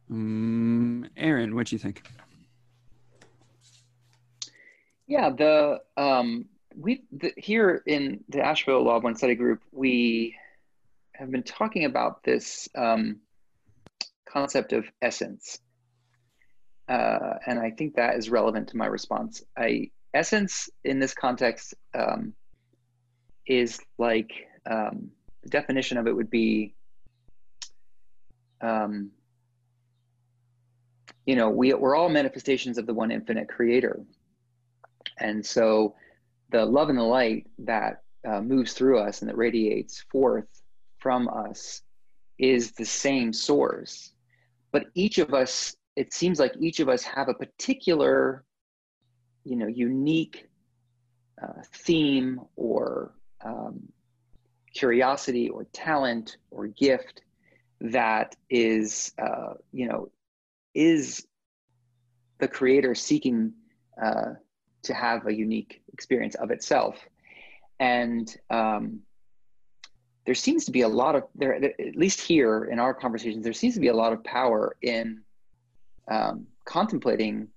Um, 0.09 1.09
Aaron, 1.17 1.53
what 1.53 1.67
do 1.67 1.75
you 1.75 1.79
think? 1.79 2.03
Yeah, 5.05 5.29
the 5.29 5.81
um, 5.97 6.45
we 6.77 7.01
the, 7.11 7.33
here 7.35 7.81
in 7.85 8.23
the 8.29 8.41
Asheville 8.41 8.83
Law 8.83 8.97
of 8.97 9.03
One 9.03 9.15
Study 9.15 9.35
Group, 9.35 9.61
we 9.71 10.35
have 11.13 11.31
been 11.31 11.43
talking 11.43 11.85
about 11.85 12.23
this 12.23 12.69
um, 12.75 13.17
concept 14.29 14.73
of 14.73 14.85
essence, 15.01 15.59
uh, 16.87 17.33
and 17.45 17.59
I 17.59 17.71
think 17.71 17.95
that 17.95 18.15
is 18.15 18.29
relevant 18.29 18.69
to 18.69 18.77
my 18.77 18.85
response. 18.85 19.43
I 19.57 19.89
essence 20.13 20.69
in 20.83 20.99
this 20.99 21.13
context 21.13 21.73
um, 21.95 22.33
is 23.47 23.79
like 23.97 24.31
um, 24.69 25.09
the 25.43 25.49
definition 25.49 25.97
of 25.97 26.07
it 26.07 26.15
would 26.15 26.29
be, 26.29 26.75
um, 28.61 29.09
you 31.25 31.35
know, 31.35 31.49
we 31.49 31.73
we're 31.73 31.95
all 31.95 32.09
manifestations 32.09 32.77
of 32.77 32.85
the 32.85 32.93
one 32.93 33.11
infinite 33.11 33.49
Creator, 33.49 34.05
And 35.17 35.43
so 35.43 35.95
the 36.49 36.65
love 36.65 36.90
and 36.90 36.98
the 36.98 37.03
light 37.03 37.48
that 37.60 38.02
uh, 38.28 38.41
moves 38.41 38.74
through 38.74 38.99
us 38.99 39.22
and 39.22 39.30
that 39.30 39.38
radiates 39.38 40.03
forth 40.11 40.48
from 40.99 41.28
us 41.28 41.82
is 42.38 42.72
the 42.72 42.86
same 42.86 43.34
source. 43.34 44.11
But 44.72 44.86
each 44.94 45.18
of 45.18 45.34
us, 45.34 45.76
it 45.95 46.14
seems 46.14 46.40
like 46.40 46.53
each 46.60 46.80
of 46.80 46.90
us 46.90 47.03
have 47.03 47.30
a 47.30 47.34
particular, 47.34 48.44
you 49.44 49.56
know, 49.56 49.68
unique 49.68 50.48
uh, 51.41 51.61
theme 51.74 52.41
or 52.56 53.14
um, 53.44 53.82
curiosity 54.74 55.49
or 55.49 55.65
talent 55.74 56.38
or 56.52 56.68
gift 56.68 57.22
that 57.80 58.36
is, 58.49 59.14
uh, 59.22 59.53
you 59.72 59.88
know, 59.88 60.10
is 60.74 61.26
the 62.40 62.48
creator 62.48 62.94
seeking 62.94 63.53
uh, 64.02 64.34
to 64.83 64.93
have 64.93 65.27
a 65.27 65.33
unique 65.33 65.81
experience 65.93 66.35
of 66.35 66.51
itself. 66.51 66.97
And 67.79 68.33
um, 68.49 69.01
there 70.25 70.35
seems 70.35 70.65
to 70.65 70.71
be 70.71 70.81
a 70.81 70.87
lot 70.87 71.15
of 71.15 71.23
there, 71.35 71.53
at 71.53 71.95
least 71.95 72.19
here 72.19 72.65
in 72.65 72.79
our 72.79 72.93
conversations, 72.93 73.43
there 73.43 73.53
seems 73.53 73.75
to 73.75 73.79
be 73.79 73.87
a 73.87 73.95
lot 73.95 74.13
of 74.13 74.23
power 74.23 74.75
in 74.81 75.21
um, 76.09 76.47
contemplating 76.65 77.47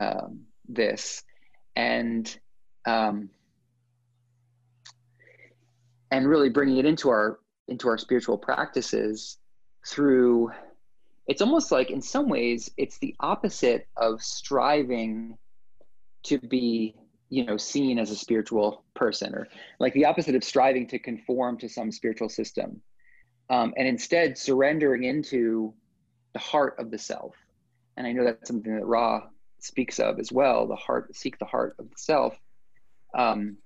um, 0.00 0.40
this 0.68 1.24
and 1.76 2.38
um, 2.86 3.30
and 6.10 6.28
really 6.28 6.48
bringing 6.48 6.78
it 6.78 6.86
into 6.86 7.08
our 7.08 7.38
into 7.68 7.88
our 7.88 7.98
spiritual 7.98 8.38
practices 8.38 9.38
through 9.86 10.50
it's 11.26 11.42
almost 11.42 11.70
like 11.70 11.90
in 11.90 12.00
some 12.00 12.28
ways 12.28 12.70
it's 12.76 12.98
the 12.98 13.14
opposite 13.20 13.86
of 13.96 14.22
striving 14.22 15.36
to 16.24 16.38
be 16.38 16.94
you 17.30 17.44
know 17.44 17.56
seen 17.56 17.98
as 17.98 18.10
a 18.10 18.16
spiritual 18.16 18.84
person 18.94 19.34
or 19.34 19.48
like 19.80 19.92
the 19.94 20.04
opposite 20.04 20.34
of 20.34 20.42
striving 20.42 20.86
to 20.86 20.98
conform 20.98 21.58
to 21.58 21.68
some 21.68 21.92
spiritual 21.92 22.28
system 22.28 22.80
um, 23.50 23.72
and 23.76 23.88
instead 23.88 24.36
surrendering 24.36 25.04
into 25.04 25.72
the 26.32 26.38
heart 26.38 26.76
of 26.78 26.90
the 26.90 26.98
self. 26.98 27.34
And 27.96 28.06
i 28.06 28.12
know 28.12 28.24
that's 28.24 28.48
something 28.48 28.74
that 28.74 28.84
ra 28.84 29.22
speaks 29.60 29.98
of 29.98 30.20
as 30.20 30.30
well 30.30 30.68
the 30.68 30.76
heart 30.76 31.14
seek 31.16 31.38
the 31.38 31.44
heart 31.44 31.76
of 31.78 31.88
the 31.90 31.96
self. 31.96 32.38
Um, 33.16 33.56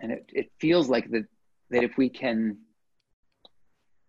and 0.00 0.12
it, 0.12 0.30
it 0.32 0.52
feels 0.60 0.88
like 0.88 1.10
that 1.10 1.26
that 1.70 1.84
if 1.84 1.96
we 1.96 2.08
can 2.08 2.58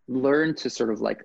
learn 0.08 0.54
to 0.56 0.70
sort 0.70 0.92
of 0.92 1.00
like 1.00 1.24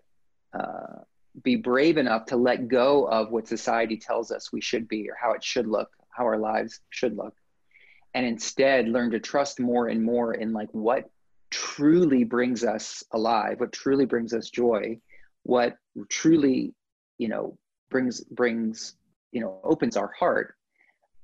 uh, 0.59 1.03
be 1.43 1.57
brave 1.57 1.99
enough 1.99 2.27
to 2.27 2.37
let 2.37 2.69
go 2.69 3.07
of 3.09 3.31
what 3.31 3.49
society 3.49 3.97
tells 3.97 4.31
us 4.31 4.53
we 4.53 4.61
should 4.61 4.89
be 4.89 5.11
or 5.11 5.17
how 5.21 5.33
it 5.33 5.43
should 5.43 5.67
look 5.67 5.91
how 6.19 6.25
our 6.25 6.39
lives 6.39 6.81
should 6.91 7.17
look 7.17 7.35
and 8.15 8.27
instead 8.27 8.89
learn 8.89 9.11
to 9.11 9.21
trust 9.21 9.61
more 9.61 9.89
and 9.89 10.03
more 10.03 10.35
in 10.35 10.53
like 10.53 10.69
what 10.73 11.05
truly 11.51 12.25
brings 12.25 12.65
us 12.65 13.03
alive 13.13 13.61
what 13.61 13.73
truly 13.73 14.05
brings 14.05 14.35
us 14.35 14.51
joy 14.51 14.99
what 15.45 15.77
truly 16.09 16.75
you 17.17 17.29
know 17.29 17.57
brings 17.91 18.21
brings 18.25 18.97
you 19.33 19.41
know 19.41 19.61
opens 19.65 19.97
our 19.97 20.13
heart 20.19 20.55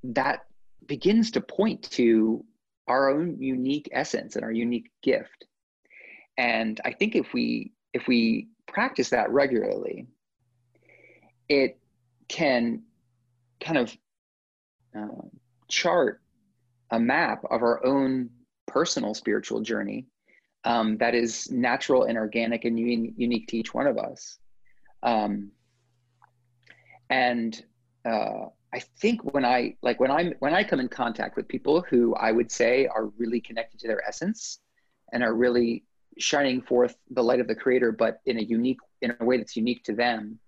that 0.03 0.45
begins 0.87 1.31
to 1.31 1.41
point 1.41 1.83
to 1.91 2.45
our 2.87 3.11
own 3.11 3.41
unique 3.41 3.89
essence 3.93 4.37
and 4.37 4.45
our 4.45 4.53
unique 4.53 4.91
gift. 5.03 5.47
And 6.37 6.81
i 6.85 6.93
think 6.93 7.15
if 7.15 7.33
we 7.33 7.73
if 7.93 8.07
we 8.09 8.49
practice 8.67 9.11
that 9.11 9.31
regularly 9.31 10.07
it 11.49 11.79
can 12.29 12.83
kind 13.61 13.79
of 13.79 13.97
uh, 14.97 15.29
chart 15.69 16.21
a 16.91 16.99
map 16.99 17.45
of 17.51 17.63
our 17.63 17.85
own 17.85 18.31
personal 18.67 19.15
spiritual 19.15 19.61
journey 19.61 20.07
um, 20.65 20.97
that 20.99 21.15
is 21.15 21.51
natural 21.51 22.05
and 22.05 22.17
organic 22.17 22.65
and 22.65 22.79
un- 22.79 23.15
unique 23.17 23.49
to 23.49 23.57
each 23.57 23.75
one 23.75 23.87
of 23.87 23.99
us. 23.99 24.39
Um, 25.03 25.51
and 27.11 27.63
uh, 28.05 28.47
I 28.73 28.81
think 28.99 29.35
when 29.35 29.45
I 29.45 29.77
like 29.83 30.01
when 30.01 30.11
I'm 30.11 30.35
when 30.39 30.55
I 30.55 30.65
come 30.65 30.81
in 30.81 30.89
contact 30.89 31.37
with 31.37 31.47
people 31.47 31.85
who 31.89 32.15
I 32.15 32.33
would 32.33 32.51
say 32.51 32.87
are 32.87 33.07
really 33.19 33.41
connected 33.41 33.79
to 33.81 33.87
their 33.87 34.07
essence 34.07 34.61
and 35.13 35.23
are 35.23 35.35
really 35.35 35.85
shining 36.19 36.63
forth 36.63 36.97
the 37.11 37.23
light 37.23 37.41
of 37.41 37.47
the 37.47 37.55
creator, 37.55 37.93
but 37.93 38.21
in 38.27 38.39
a 38.39 38.43
unique 38.43 38.79
in 39.03 39.15
a 39.19 39.25
way 39.25 39.37
that's 39.37 39.57
unique 39.57 39.85
to 39.85 39.95
them. 39.95 40.39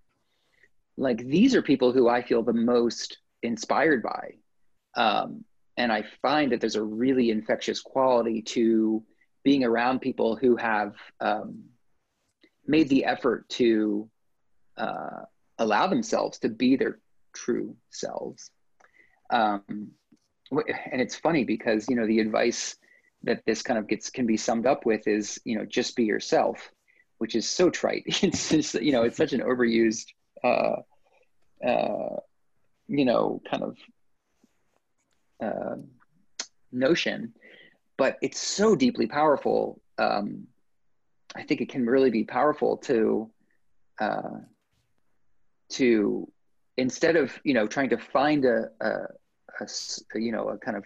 Like 0.97 1.19
these 1.19 1.55
are 1.55 1.63
people 1.63 1.93
who 1.93 2.09
I 2.09 2.23
feel 2.23 2.43
the 2.43 2.55
most 2.55 3.19
inspired 3.43 4.03
by. 4.03 4.35
Um, 4.95 5.45
and 5.77 5.93
I 5.93 6.05
find 6.23 6.53
that 6.53 6.61
there's 6.61 6.77
a 6.77 6.83
really 6.83 7.31
infectious 7.31 7.81
quality 7.81 8.43
to 8.43 9.03
being 9.45 9.65
around 9.65 10.01
people 10.01 10.37
who 10.37 10.57
have 10.57 10.95
um, 11.21 11.65
made 12.67 12.89
the 12.89 13.05
effort 13.05 13.49
to 13.51 14.09
uh, 14.77 15.23
allow 15.59 15.87
themselves 15.87 16.39
to 16.39 16.49
be 16.49 16.77
their 16.77 16.99
true 17.35 17.77
selves. 17.91 18.51
Um, 19.31 19.91
and 20.51 21.01
it's 21.01 21.17
funny 21.17 21.45
because 21.45 21.89
you 21.89 21.97
know 21.97 22.07
the 22.07 22.21
advice 22.21 22.77
that 23.25 23.43
this 23.47 23.63
kind 23.63 23.79
of 23.79 23.89
gets 23.89 24.11
can 24.11 24.27
be 24.27 24.37
summed 24.37 24.67
up 24.67 24.87
with 24.87 25.07
is 25.09 25.41
you 25.45 25.59
know 25.59 25.65
just 25.65 25.97
be 25.97 26.05
yourself, 26.05 26.71
which 27.19 27.35
is 27.35 27.49
so 27.49 27.71
trite. 27.71 28.05
it's 28.23 28.51
just 28.51 28.75
you 28.75 28.93
know 28.93 29.03
it's 29.03 29.17
such 29.17 29.33
an 29.33 29.41
overused 29.41 30.07
uh, 30.45 30.77
uh, 31.67 32.17
you 32.89 33.05
know 33.05 33.41
kind 33.51 33.63
of 33.63 33.77
uh, 35.43 35.77
notion, 36.73 37.33
but 37.97 38.19
it's 38.23 38.41
so 38.41 38.77
deeply 38.77 39.07
powerful. 39.07 39.81
Um, 39.99 40.47
I 41.35 41.43
think 41.43 41.61
it 41.61 41.69
can 41.69 41.87
really 41.87 42.11
be 42.11 42.25
powerful 42.25 42.79
to 42.79 43.31
uh, 44.01 44.41
to 45.71 46.31
instead 46.77 47.17
of 47.17 47.39
you 47.45 47.55
know 47.55 47.67
trying 47.67 47.91
to 47.91 47.99
find 47.99 48.45
a, 48.45 48.71
a, 48.81 48.91
a 49.61 49.69
you 50.15 50.33
know 50.33 50.49
a 50.49 50.59
kind 50.59 50.77
of 50.77 50.85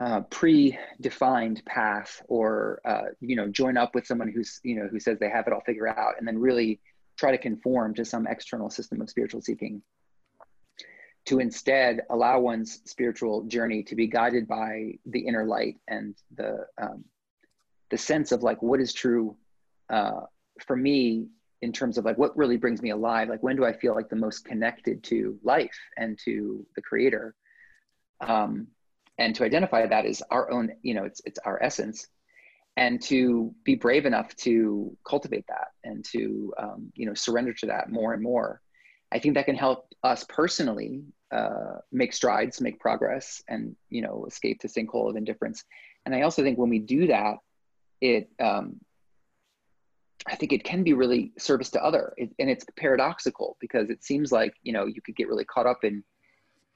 uh, 0.00 0.20
pre-defined 0.30 1.62
path 1.66 2.22
or 2.28 2.80
uh, 2.84 3.02
you 3.20 3.36
know 3.36 3.48
join 3.48 3.76
up 3.76 3.94
with 3.94 4.06
someone 4.06 4.28
who's 4.28 4.60
you 4.62 4.76
know 4.76 4.88
who 4.88 4.98
says 4.98 5.18
they 5.18 5.28
have 5.28 5.46
it 5.46 5.52
all 5.52 5.62
figured 5.66 5.88
out 5.88 6.14
and 6.18 6.26
then 6.26 6.38
really 6.38 6.80
try 7.16 7.30
to 7.30 7.38
conform 7.38 7.94
to 7.94 8.04
some 8.04 8.26
external 8.26 8.70
system 8.70 9.00
of 9.00 9.10
spiritual 9.10 9.42
seeking 9.42 9.82
to 11.26 11.38
instead 11.38 12.00
allow 12.10 12.40
one's 12.40 12.80
spiritual 12.84 13.44
journey 13.44 13.82
to 13.82 13.94
be 13.94 14.06
guided 14.06 14.48
by 14.48 14.92
the 15.06 15.20
inner 15.20 15.44
light 15.44 15.76
and 15.88 16.14
the 16.36 16.66
um, 16.80 17.04
the 17.90 17.98
sense 17.98 18.32
of 18.32 18.42
like 18.42 18.62
what 18.62 18.80
is 18.80 18.92
true 18.92 19.36
uh, 19.90 20.20
for 20.64 20.76
me 20.76 21.26
in 21.62 21.72
terms 21.72 21.98
of 21.98 22.04
like 22.04 22.16
what 22.16 22.36
really 22.36 22.56
brings 22.56 22.80
me 22.80 22.90
alive 22.90 23.28
like 23.28 23.42
when 23.42 23.56
do 23.56 23.64
i 23.64 23.72
feel 23.72 23.94
like 23.94 24.08
the 24.08 24.16
most 24.16 24.44
connected 24.44 25.02
to 25.02 25.38
life 25.42 25.78
and 25.96 26.18
to 26.24 26.64
the 26.74 26.82
creator? 26.82 27.34
Um, 28.20 28.66
and 29.18 29.34
to 29.36 29.44
identify 29.44 29.86
that 29.86 30.06
as 30.06 30.22
our 30.30 30.50
own 30.50 30.72
you 30.82 30.94
know 30.94 31.04
it's 31.04 31.20
it's 31.24 31.38
our 31.40 31.62
essence. 31.62 32.08
And 32.76 33.02
to 33.02 33.52
be 33.64 33.74
brave 33.74 34.06
enough 34.06 34.34
to 34.36 34.96
cultivate 35.06 35.44
that 35.48 35.68
and 35.84 36.04
to 36.12 36.54
um, 36.58 36.92
you 36.94 37.04
know 37.04 37.14
surrender 37.14 37.52
to 37.54 37.66
that 37.66 37.90
more 37.90 38.14
and 38.14 38.22
more 38.22 38.62
i 39.12 39.18
think 39.18 39.34
that 39.34 39.46
can 39.46 39.56
help 39.56 39.90
us 40.02 40.24
personally 40.28 41.02
uh, 41.30 41.78
make 41.92 42.12
strides, 42.12 42.60
make 42.60 42.80
progress, 42.80 43.42
and 43.48 43.76
you 43.88 44.02
know 44.02 44.24
escape 44.26 44.60
the 44.60 44.68
sinkhole 44.68 45.08
of 45.08 45.16
indifference. 45.16 45.64
And 46.04 46.14
I 46.14 46.22
also 46.22 46.42
think 46.42 46.58
when 46.58 46.70
we 46.70 46.80
do 46.80 47.06
that, 47.06 47.36
it 48.00 48.30
um, 48.40 48.80
I 50.26 50.36
think 50.36 50.52
it 50.52 50.64
can 50.64 50.82
be 50.82 50.92
really 50.92 51.32
service 51.38 51.70
to 51.70 51.84
other, 51.84 52.14
it, 52.16 52.30
and 52.38 52.50
it's 52.50 52.64
paradoxical 52.76 53.56
because 53.60 53.90
it 53.90 54.02
seems 54.02 54.32
like 54.32 54.54
you 54.62 54.72
know 54.72 54.86
you 54.86 55.00
could 55.00 55.16
get 55.16 55.28
really 55.28 55.44
caught 55.44 55.66
up 55.66 55.84
in 55.84 56.02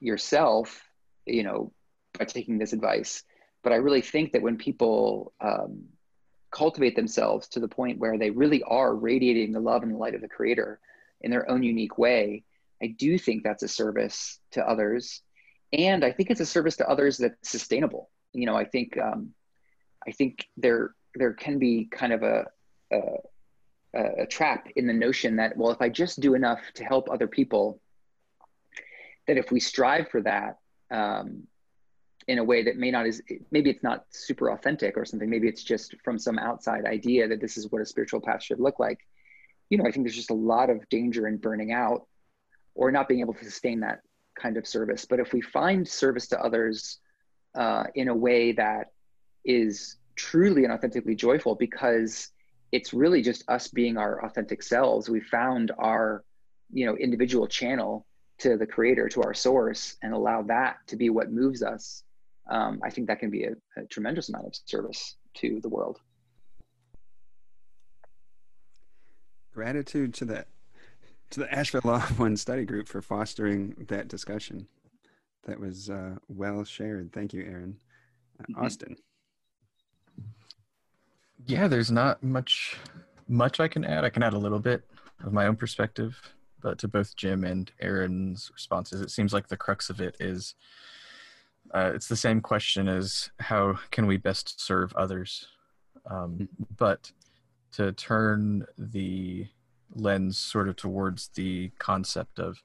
yourself, 0.00 0.82
you 1.26 1.42
know, 1.42 1.72
by 2.18 2.24
taking 2.24 2.58
this 2.58 2.72
advice. 2.72 3.24
But 3.62 3.72
I 3.72 3.76
really 3.76 4.02
think 4.02 4.32
that 4.32 4.42
when 4.42 4.56
people 4.56 5.32
um, 5.40 5.84
cultivate 6.50 6.94
themselves 6.94 7.48
to 7.48 7.60
the 7.60 7.66
point 7.66 7.98
where 7.98 8.18
they 8.18 8.30
really 8.30 8.62
are 8.62 8.94
radiating 8.94 9.52
the 9.52 9.60
love 9.60 9.82
and 9.82 9.92
the 9.92 9.98
light 9.98 10.14
of 10.14 10.20
the 10.20 10.28
Creator 10.28 10.78
in 11.20 11.30
their 11.30 11.50
own 11.50 11.62
unique 11.62 11.98
way, 11.98 12.44
I 12.82 12.88
do 12.88 13.18
think 13.18 13.42
that's 13.42 13.62
a 13.62 13.68
service 13.68 14.38
to 14.52 14.66
others, 14.66 15.22
and 15.72 16.04
I 16.04 16.12
think 16.12 16.30
it's 16.30 16.40
a 16.40 16.46
service 16.46 16.76
to 16.76 16.88
others 16.88 17.18
that's 17.18 17.50
sustainable. 17.50 18.10
You 18.32 18.46
know, 18.46 18.56
I 18.56 18.64
think 18.64 18.98
um, 18.98 19.30
I 20.06 20.12
think 20.12 20.48
there 20.56 20.94
there 21.14 21.32
can 21.32 21.58
be 21.58 21.88
kind 21.90 22.12
of 22.12 22.22
a, 22.22 22.46
a 22.92 23.00
a 23.94 24.26
trap 24.26 24.68
in 24.76 24.86
the 24.86 24.92
notion 24.92 25.36
that 25.36 25.56
well, 25.56 25.70
if 25.70 25.80
I 25.80 25.88
just 25.88 26.20
do 26.20 26.34
enough 26.34 26.60
to 26.74 26.84
help 26.84 27.08
other 27.10 27.28
people, 27.28 27.80
that 29.26 29.38
if 29.38 29.50
we 29.50 29.60
strive 29.60 30.08
for 30.08 30.20
that 30.22 30.58
um, 30.90 31.44
in 32.26 32.38
a 32.38 32.44
way 32.44 32.64
that 32.64 32.76
may 32.76 32.90
not 32.90 33.06
is 33.06 33.22
maybe 33.50 33.70
it's 33.70 33.82
not 33.82 34.04
super 34.10 34.50
authentic 34.50 34.96
or 34.96 35.04
something, 35.04 35.30
maybe 35.30 35.48
it's 35.48 35.62
just 35.62 35.94
from 36.02 36.18
some 36.18 36.38
outside 36.38 36.86
idea 36.86 37.28
that 37.28 37.40
this 37.40 37.56
is 37.56 37.70
what 37.70 37.82
a 37.82 37.86
spiritual 37.86 38.20
path 38.20 38.42
should 38.42 38.60
look 38.60 38.78
like. 38.78 38.98
You 39.74 39.82
know, 39.82 39.88
I 39.88 39.90
think 39.90 40.06
there's 40.06 40.14
just 40.14 40.30
a 40.30 40.34
lot 40.34 40.70
of 40.70 40.88
danger 40.88 41.26
in 41.26 41.36
burning 41.36 41.72
out 41.72 42.06
or 42.76 42.92
not 42.92 43.08
being 43.08 43.18
able 43.18 43.34
to 43.34 43.44
sustain 43.44 43.80
that 43.80 44.02
kind 44.40 44.56
of 44.56 44.68
service. 44.68 45.04
But 45.04 45.18
if 45.18 45.32
we 45.32 45.40
find 45.40 45.86
service 45.86 46.28
to 46.28 46.40
others 46.40 47.00
uh, 47.56 47.82
in 47.96 48.06
a 48.06 48.14
way 48.14 48.52
that 48.52 48.92
is 49.44 49.96
truly 50.14 50.62
and 50.62 50.72
authentically 50.72 51.16
joyful, 51.16 51.56
because 51.56 52.28
it's 52.70 52.94
really 52.94 53.20
just 53.20 53.42
us 53.48 53.66
being 53.66 53.96
our 53.96 54.24
authentic 54.24 54.62
selves, 54.62 55.08
we 55.08 55.18
found 55.18 55.72
our 55.76 56.22
you 56.72 56.86
know 56.86 56.96
individual 56.96 57.48
channel 57.48 58.06
to 58.38 58.56
the 58.56 58.66
creator, 58.66 59.08
to 59.08 59.24
our 59.24 59.34
source, 59.34 59.96
and 60.02 60.14
allow 60.14 60.42
that 60.42 60.76
to 60.86 60.94
be 60.94 61.10
what 61.10 61.32
moves 61.32 61.64
us. 61.64 62.04
Um, 62.48 62.80
I 62.84 62.90
think 62.90 63.08
that 63.08 63.18
can 63.18 63.30
be 63.30 63.42
a, 63.42 63.54
a 63.76 63.86
tremendous 63.86 64.28
amount 64.28 64.46
of 64.46 64.54
service 64.66 65.16
to 65.38 65.58
the 65.60 65.68
world. 65.68 65.98
Gratitude 69.54 70.12
to 70.14 70.24
the 70.24 70.44
to 71.30 71.40
the 71.40 71.52
Asheville 71.52 71.82
Law 71.84 72.00
One 72.16 72.36
Study 72.36 72.64
Group 72.64 72.88
for 72.88 73.00
fostering 73.00 73.86
that 73.88 74.08
discussion. 74.08 74.66
That 75.46 75.60
was 75.60 75.90
uh, 75.90 76.16
well 76.28 76.64
shared. 76.64 77.12
Thank 77.12 77.32
you, 77.32 77.42
Aaron. 77.44 77.76
Uh, 78.40 78.42
mm-hmm. 78.44 78.64
Austin. 78.64 78.96
Yeah, 81.46 81.68
there's 81.68 81.90
not 81.90 82.22
much 82.22 82.76
much 83.28 83.60
I 83.60 83.68
can 83.68 83.84
add. 83.84 84.04
I 84.04 84.10
can 84.10 84.22
add 84.22 84.32
a 84.32 84.38
little 84.38 84.58
bit 84.58 84.82
of 85.24 85.32
my 85.32 85.46
own 85.46 85.56
perspective, 85.56 86.18
but 86.60 86.78
to 86.78 86.88
both 86.88 87.14
Jim 87.16 87.44
and 87.44 87.70
Aaron's 87.80 88.50
responses, 88.52 89.00
it 89.00 89.10
seems 89.10 89.32
like 89.32 89.48
the 89.48 89.56
crux 89.56 89.88
of 89.88 90.00
it 90.00 90.16
is 90.18 90.54
uh, 91.72 91.92
it's 91.94 92.08
the 92.08 92.16
same 92.16 92.40
question 92.40 92.88
as 92.88 93.30
how 93.40 93.78
can 93.90 94.06
we 94.06 94.16
best 94.16 94.60
serve 94.60 94.92
others, 94.94 95.46
um, 96.10 96.32
mm-hmm. 96.32 96.64
but 96.76 97.12
to 97.76 97.92
turn 97.92 98.66
the 98.78 99.46
lens 99.94 100.38
sort 100.38 100.68
of 100.68 100.76
towards 100.76 101.28
the 101.28 101.70
concept 101.78 102.38
of 102.38 102.62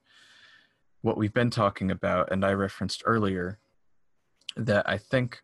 what 1.01 1.17
we've 1.17 1.33
been 1.33 1.49
talking 1.49 1.91
about, 1.91 2.31
and 2.31 2.45
I 2.45 2.53
referenced 2.53 3.03
earlier 3.05 3.59
that 4.57 4.87
I 4.89 4.97
think 4.97 5.41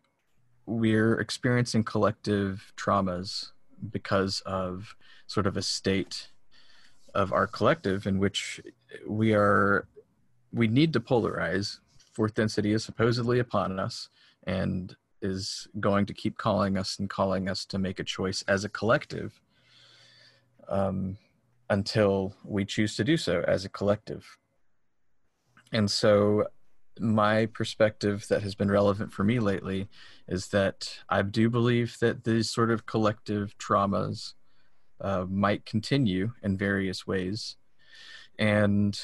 we're 0.66 1.18
experiencing 1.20 1.84
collective 1.84 2.72
traumas 2.76 3.52
because 3.90 4.40
of 4.44 4.96
sort 5.26 5.46
of 5.46 5.56
a 5.56 5.62
state 5.62 6.28
of 7.14 7.32
our 7.32 7.46
collective 7.46 8.06
in 8.06 8.18
which 8.18 8.60
we 9.06 9.32
are 9.34 9.88
we 10.52 10.68
need 10.68 10.92
to 10.92 11.00
polarize. 11.00 11.78
Fourth 12.12 12.34
density 12.34 12.72
is 12.72 12.84
supposedly 12.84 13.38
upon 13.38 13.78
us 13.78 14.08
and 14.46 14.96
is 15.22 15.66
going 15.80 16.06
to 16.06 16.14
keep 16.14 16.36
calling 16.36 16.76
us 16.76 16.98
and 16.98 17.10
calling 17.10 17.48
us 17.48 17.64
to 17.66 17.78
make 17.78 17.98
a 17.98 18.04
choice 18.04 18.42
as 18.48 18.64
a 18.64 18.68
collective 18.68 19.40
um, 20.68 21.16
until 21.70 22.34
we 22.44 22.64
choose 22.64 22.96
to 22.96 23.04
do 23.04 23.16
so 23.16 23.44
as 23.46 23.64
a 23.64 23.68
collective. 23.68 24.38
And 25.72 25.90
so, 25.90 26.46
my 26.98 27.46
perspective 27.46 28.26
that 28.28 28.42
has 28.42 28.54
been 28.54 28.70
relevant 28.70 29.12
for 29.12 29.22
me 29.22 29.38
lately 29.38 29.88
is 30.28 30.48
that 30.48 30.98
I 31.10 31.20
do 31.20 31.50
believe 31.50 31.98
that 32.00 32.24
these 32.24 32.50
sort 32.50 32.70
of 32.70 32.86
collective 32.86 33.54
traumas 33.58 34.32
uh, 35.00 35.26
might 35.28 35.66
continue 35.66 36.32
in 36.42 36.56
various 36.56 37.06
ways. 37.06 37.56
And 38.38 38.98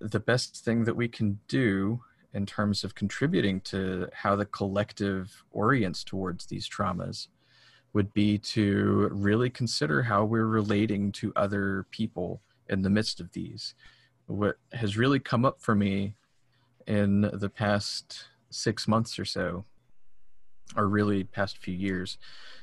the 0.00 0.20
best 0.20 0.64
thing 0.64 0.84
that 0.84 0.94
we 0.94 1.08
can 1.08 1.40
do 1.48 2.02
in 2.34 2.46
terms 2.46 2.84
of 2.84 2.94
contributing 2.94 3.60
to 3.60 4.08
how 4.12 4.36
the 4.36 4.46
collective 4.46 5.44
orients 5.50 6.02
towards 6.04 6.46
these 6.46 6.68
traumas 6.68 7.28
would 7.92 8.12
be 8.14 8.38
to 8.38 9.08
really 9.12 9.50
consider 9.50 10.02
how 10.02 10.24
we're 10.24 10.46
relating 10.46 11.12
to 11.12 11.32
other 11.36 11.86
people 11.90 12.40
in 12.68 12.82
the 12.82 12.90
midst 12.90 13.20
of 13.20 13.32
these. 13.32 13.74
What 14.26 14.56
has 14.72 14.96
really 14.96 15.20
come 15.20 15.44
up 15.44 15.60
for 15.60 15.74
me 15.74 16.14
in 16.86 17.22
the 17.32 17.50
past 17.50 18.28
six 18.50 18.88
months 18.88 19.18
or 19.18 19.24
so, 19.24 19.64
or 20.76 20.88
really 20.88 21.24
past 21.24 21.58
few 21.58 21.74
years, 21.74 22.18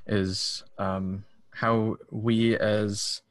is 0.07 0.63
um, 0.77 1.23
how 1.51 1.97
we 2.09 2.57
as 2.57 3.21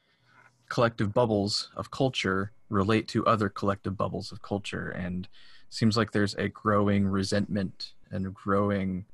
collective 0.68 1.12
bubbles 1.12 1.70
of 1.76 1.90
culture 1.90 2.52
relate 2.68 3.08
to 3.08 3.26
other 3.26 3.48
collective 3.48 3.96
bubbles 3.96 4.30
of 4.30 4.42
culture. 4.42 4.90
And 4.90 5.26
seems 5.70 5.96
like 5.96 6.12
there's 6.12 6.34
a 6.34 6.48
growing 6.48 7.06
resentment 7.06 7.92
and 8.10 8.32
growing 8.32 9.06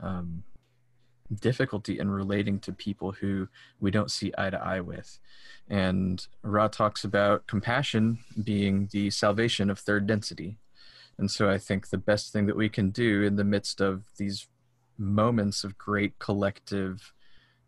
um, 0.00 0.44
difficulty 1.34 1.98
in 1.98 2.10
relating 2.10 2.58
to 2.60 2.72
people 2.72 3.12
who 3.12 3.48
we 3.80 3.90
don't 3.90 4.10
see 4.10 4.32
eye 4.38 4.50
to 4.50 4.62
eye 4.62 4.80
with. 4.80 5.18
And 5.68 6.26
Ra 6.42 6.68
talks 6.68 7.04
about 7.04 7.46
compassion 7.46 8.18
being 8.42 8.88
the 8.92 9.10
salvation 9.10 9.70
of 9.70 9.78
third 9.78 10.06
density. 10.06 10.56
And 11.18 11.30
so 11.30 11.50
I 11.50 11.58
think 11.58 11.88
the 11.88 11.98
best 11.98 12.32
thing 12.32 12.46
that 12.46 12.56
we 12.56 12.68
can 12.68 12.90
do 12.90 13.22
in 13.22 13.36
the 13.36 13.44
midst 13.44 13.80
of 13.80 14.04
these 14.16 14.46
moments 14.96 15.64
of 15.64 15.78
great 15.78 16.18
collective 16.18 17.12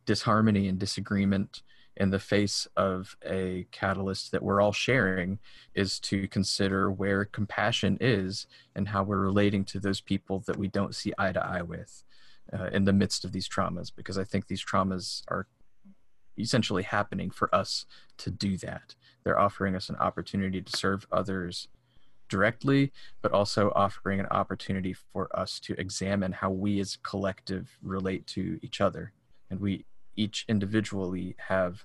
disharmony 0.07 0.69
and 0.69 0.79
disagreement 0.79 1.63
in 1.97 2.11
the 2.11 2.19
face 2.19 2.67
of 2.77 3.17
a 3.27 3.67
catalyst 3.73 4.33
that 4.33 4.43
we're 4.43 4.61
all 4.61 4.73
sharing 4.73 5.39
is 5.75 6.01
to 6.01 6.27
consider 6.29 6.91
where 6.91 7.27
compassion 7.27 7.99
is 8.01 8.47
and 8.75 8.89
how 8.89 9.03
we're 9.03 9.19
relating 9.19 9.65
to 9.65 9.79
those 9.79 10.01
people 10.01 10.43
that 10.47 10.57
we 10.57 10.69
don't 10.69 10.95
see 10.95 11.13
eye 11.19 11.33
to 11.33 11.45
eye 11.45 11.63
with 11.63 12.03
uh, 12.53 12.67
in 12.73 12.85
the 12.85 12.93
midst 12.93 13.25
of 13.25 13.33
these 13.33 13.49
traumas 13.49 13.91
because 13.95 14.19
I 14.19 14.25
think 14.25 14.47
these 14.47 14.65
traumas 14.65 15.23
are 15.29 15.47
essentially 16.39 16.83
happening 16.83 17.31
for 17.31 17.55
us 17.55 17.87
to 18.19 18.31
do 18.31 18.57
that. 18.59 18.95
They're 19.25 19.39
offering 19.39 19.77
us 19.77 19.89
an 19.89 19.97
opportunity 19.97 20.63
to 20.63 20.77
serve 20.77 21.07
others 21.13 21.69
directly, 22.29 22.93
but 23.23 23.33
also 23.33 23.73
offering 23.75 24.21
an 24.21 24.27
opportunity 24.27 24.95
for 24.95 25.29
us 25.39 25.61
to 25.61 25.79
examine 25.79 26.33
how 26.33 26.51
we 26.51 26.81
as 26.81 26.95
a 26.95 26.99
collective 26.99 27.77
relate 27.83 28.27
to 28.29 28.59
each 28.63 28.81
other. 28.81 29.13
And 29.51 29.61
we 29.61 29.85
each 30.17 30.45
individually 30.49 31.35
have 31.39 31.85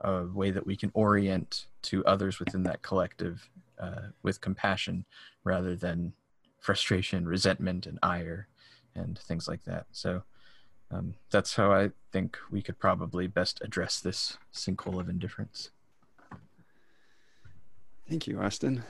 a 0.00 0.24
way 0.26 0.50
that 0.50 0.66
we 0.66 0.76
can 0.76 0.90
orient 0.92 1.66
to 1.82 2.04
others 2.04 2.38
within 2.38 2.64
that 2.64 2.82
collective 2.82 3.48
uh, 3.80 4.08
with 4.22 4.40
compassion 4.40 5.04
rather 5.44 5.76
than 5.76 6.12
frustration, 6.60 7.26
resentment, 7.26 7.86
and 7.86 7.98
ire 8.02 8.48
and 8.96 9.18
things 9.18 9.46
like 9.46 9.64
that. 9.64 9.86
So 9.92 10.22
um, 10.90 11.14
that's 11.30 11.54
how 11.56 11.72
I 11.72 11.90
think 12.12 12.38
we 12.50 12.62
could 12.62 12.78
probably 12.78 13.26
best 13.26 13.60
address 13.62 14.00
this 14.00 14.38
sinkhole 14.52 15.00
of 15.00 15.08
indifference. 15.08 15.70
Thank 18.08 18.26
you, 18.26 18.40
Austin. 18.40 18.84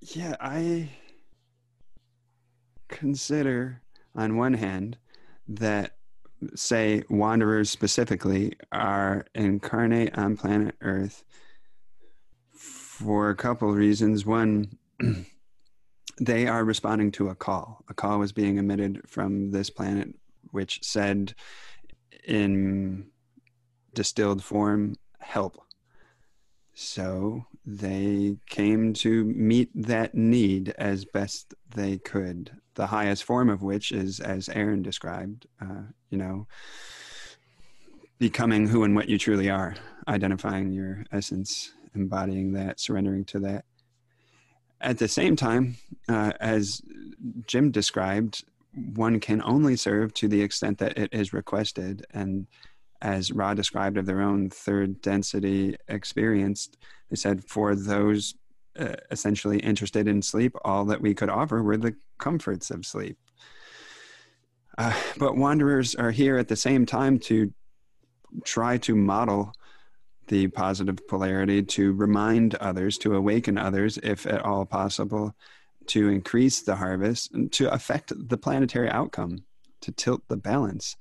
Yeah, 0.00 0.36
I 0.40 0.90
consider, 2.88 3.82
on 4.14 4.36
one 4.36 4.54
hand, 4.54 4.98
that 5.48 5.96
say 6.54 7.02
wanderers 7.08 7.70
specifically 7.70 8.52
are 8.70 9.26
incarnate 9.34 10.16
on 10.16 10.36
planet 10.36 10.76
Earth 10.80 11.24
for 12.52 13.30
a 13.30 13.36
couple 13.36 13.70
of 13.70 13.76
reasons. 13.76 14.24
One, 14.24 14.78
they 16.20 16.46
are 16.46 16.64
responding 16.64 17.12
to 17.12 17.28
a 17.28 17.34
call. 17.34 17.84
A 17.88 17.94
call 17.94 18.18
was 18.18 18.32
being 18.32 18.56
emitted 18.56 19.02
from 19.06 19.50
this 19.50 19.70
planet, 19.70 20.14
which 20.50 20.80
said, 20.82 21.34
in 22.24 23.06
distilled 23.94 24.42
form, 24.42 24.96
help. 25.18 25.60
So 26.74 27.44
they 27.64 28.36
came 28.48 28.92
to 28.94 29.24
meet 29.24 29.70
that 29.74 30.14
need 30.14 30.74
as 30.78 31.04
best 31.04 31.54
they 31.74 31.98
could. 31.98 32.50
The 32.74 32.86
highest 32.86 33.24
form 33.24 33.50
of 33.50 33.62
which 33.62 33.92
is, 33.92 34.20
as 34.20 34.48
Aaron 34.48 34.82
described, 34.82 35.46
uh, 35.60 35.82
you 36.10 36.18
know, 36.18 36.46
becoming 38.18 38.66
who 38.66 38.84
and 38.84 38.94
what 38.96 39.08
you 39.08 39.18
truly 39.18 39.50
are, 39.50 39.76
identifying 40.08 40.72
your 40.72 41.04
essence, 41.12 41.72
embodying 41.94 42.52
that, 42.52 42.80
surrendering 42.80 43.24
to 43.26 43.40
that. 43.40 43.65
At 44.80 44.98
the 44.98 45.08
same 45.08 45.36
time, 45.36 45.76
uh, 46.08 46.32
as 46.40 46.82
Jim 47.46 47.70
described, 47.70 48.44
one 48.94 49.20
can 49.20 49.42
only 49.42 49.76
serve 49.76 50.12
to 50.14 50.28
the 50.28 50.42
extent 50.42 50.78
that 50.78 50.98
it 50.98 51.08
is 51.12 51.32
requested. 51.32 52.04
And 52.10 52.46
as 53.00 53.32
Ra 53.32 53.54
described 53.54 53.96
of 53.96 54.06
their 54.06 54.20
own 54.20 54.50
third 54.50 55.00
density 55.00 55.76
experience, 55.88 56.68
they 57.10 57.16
said 57.16 57.44
for 57.44 57.74
those 57.74 58.34
uh, 58.78 58.96
essentially 59.10 59.58
interested 59.60 60.06
in 60.06 60.20
sleep, 60.20 60.54
all 60.64 60.84
that 60.86 61.00
we 61.00 61.14
could 61.14 61.30
offer 61.30 61.62
were 61.62 61.78
the 61.78 61.96
comforts 62.18 62.70
of 62.70 62.84
sleep. 62.84 63.16
Uh, 64.76 64.94
but 65.16 65.36
wanderers 65.36 65.94
are 65.94 66.10
here 66.10 66.36
at 66.36 66.48
the 66.48 66.56
same 66.56 66.84
time 66.84 67.18
to 67.18 67.52
try 68.44 68.76
to 68.76 68.94
model 68.94 69.52
the 70.28 70.48
positive 70.48 71.06
polarity 71.08 71.62
to 71.62 71.92
remind 71.92 72.54
others, 72.56 72.98
to 72.98 73.14
awaken 73.14 73.58
others, 73.58 73.98
if 74.02 74.26
at 74.26 74.42
all 74.42 74.64
possible, 74.64 75.34
to 75.86 76.08
increase 76.08 76.62
the 76.62 76.76
harvest, 76.76 77.32
to 77.52 77.72
affect 77.72 78.12
the 78.28 78.36
planetary 78.36 78.90
outcome, 78.90 79.44
to 79.80 79.92
tilt 79.92 80.22
the 80.28 80.36
balance. 80.36 80.96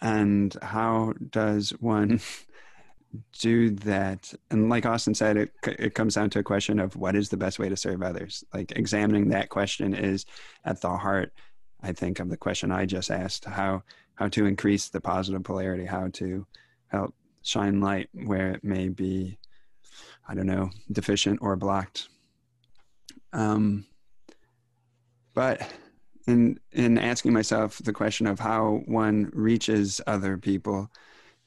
And 0.00 0.56
how 0.62 1.14
does 1.30 1.70
one 1.80 2.20
do 3.40 3.70
that? 3.70 4.32
And 4.50 4.68
like 4.68 4.86
austin 4.86 5.14
said 5.14 5.36
it, 5.36 5.52
it 5.64 5.94
comes 5.94 6.14
down 6.14 6.30
to 6.30 6.40
a 6.40 6.44
question 6.44 6.78
of 6.78 6.96
what 6.96 7.16
is 7.16 7.28
the 7.28 7.36
best 7.36 7.58
way 7.58 7.68
to 7.68 7.76
serve 7.76 8.02
others. 8.02 8.44
Like 8.52 8.72
examining 8.72 9.28
that 9.28 9.48
question 9.48 9.94
is 9.94 10.26
at 10.64 10.80
the 10.80 10.90
heart 10.90 11.32
i 11.82 11.92
think 11.92 12.20
of 12.20 12.30
the 12.30 12.36
question 12.36 12.72
i 12.72 12.86
just 12.86 13.10
asked. 13.10 13.44
How 13.44 13.82
how 14.14 14.28
to 14.28 14.46
increase 14.46 14.88
the 14.88 15.00
positive 15.00 15.44
polarity 15.44 15.84
how 15.84 16.08
to 16.14 16.46
help 16.88 17.14
shine 17.46 17.80
light 17.80 18.08
where 18.12 18.50
it 18.52 18.64
may 18.64 18.88
be 18.88 19.38
i 20.28 20.34
don't 20.34 20.46
know 20.46 20.70
deficient 20.92 21.38
or 21.42 21.56
blocked. 21.56 22.08
Um 23.32 23.86
but 25.34 25.60
in 26.26 26.58
in 26.72 26.98
asking 26.98 27.32
myself 27.32 27.78
the 27.78 27.92
question 27.92 28.26
of 28.26 28.40
how 28.40 28.82
one 28.86 29.30
reaches 29.32 30.00
other 30.06 30.36
people 30.36 30.90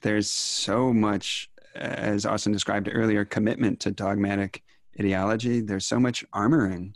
there's 0.01 0.30
so 0.30 0.93
much 0.93 1.49
as 1.76 2.26
austin 2.26 2.51
described 2.51 2.89
earlier 2.91 3.26
commitment 3.26 3.80
to 3.81 3.91
dogmatic 3.91 4.63
ideology. 4.99 5.61
There's 5.61 5.85
so 5.85 5.99
much 5.99 6.26
armoring 6.31 6.93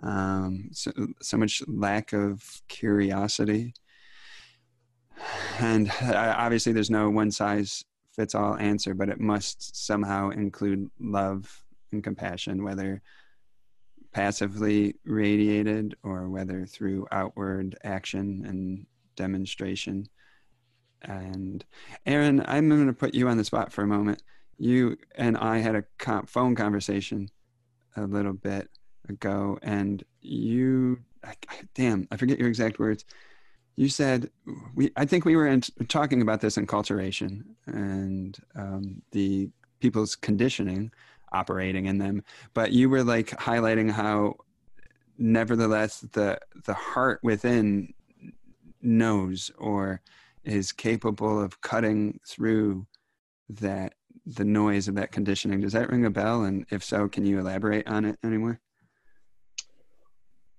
um, 0.00 0.68
so, 0.72 0.92
so 1.22 1.36
much 1.36 1.62
lack 1.66 2.12
of 2.12 2.62
curiosity. 2.68 3.74
And 5.58 5.90
uh, 6.02 6.34
obviously 6.36 6.72
there's 6.72 6.90
no 6.90 7.08
one 7.08 7.30
size 7.30 7.84
fits 8.14 8.34
all 8.34 8.56
answer 8.56 8.94
but 8.94 9.08
it 9.08 9.20
must 9.20 9.84
somehow 9.86 10.30
include 10.30 10.90
love 11.00 11.64
and 11.92 12.04
compassion 12.04 12.62
whether 12.62 13.02
passively 14.14 14.94
radiated 15.04 15.96
or 16.02 16.28
whether 16.28 16.64
through 16.64 17.06
outward 17.10 17.76
action 17.82 18.44
and 18.46 18.86
demonstration. 19.16 20.08
And 21.02 21.64
Aaron, 22.06 22.42
I'm 22.46 22.68
going 22.68 22.86
to 22.86 22.92
put 22.92 23.12
you 23.12 23.28
on 23.28 23.36
the 23.36 23.44
spot 23.44 23.72
for 23.72 23.82
a 23.82 23.88
moment. 23.88 24.22
You 24.56 24.96
and 25.16 25.36
I 25.36 25.58
had 25.58 25.74
a 25.74 25.84
phone 26.26 26.54
conversation 26.54 27.28
a 27.96 28.02
little 28.02 28.32
bit 28.32 28.70
ago, 29.08 29.58
and 29.62 30.02
you, 30.20 31.00
damn, 31.74 32.06
I 32.10 32.16
forget 32.16 32.38
your 32.38 32.48
exact 32.48 32.78
words. 32.78 33.04
You 33.76 33.88
said 33.88 34.30
we. 34.74 34.90
I 34.96 35.04
think 35.04 35.24
we 35.24 35.36
were 35.36 35.46
in, 35.46 35.62
talking 35.88 36.22
about 36.22 36.40
this 36.40 36.56
enculturation 36.56 37.42
and 37.66 38.38
um, 38.54 39.02
the 39.10 39.50
people's 39.80 40.14
conditioning 40.16 40.90
operating 41.34 41.86
in 41.86 41.98
them 41.98 42.22
but 42.54 42.72
you 42.72 42.88
were 42.88 43.02
like 43.02 43.30
highlighting 43.30 43.90
how 43.90 44.36
nevertheless 45.18 46.00
the 46.12 46.38
the 46.64 46.72
heart 46.72 47.20
within 47.22 47.92
knows 48.80 49.50
or 49.58 50.00
is 50.44 50.72
capable 50.72 51.42
of 51.42 51.60
cutting 51.60 52.18
through 52.26 52.86
that 53.48 53.94
the 54.26 54.44
noise 54.44 54.88
of 54.88 54.94
that 54.94 55.12
conditioning 55.12 55.60
does 55.60 55.72
that 55.72 55.90
ring 55.90 56.06
a 56.06 56.10
bell 56.10 56.44
and 56.44 56.64
if 56.70 56.82
so 56.82 57.08
can 57.08 57.26
you 57.26 57.38
elaborate 57.38 57.86
on 57.88 58.04
it 58.04 58.18
anymore 58.22 58.60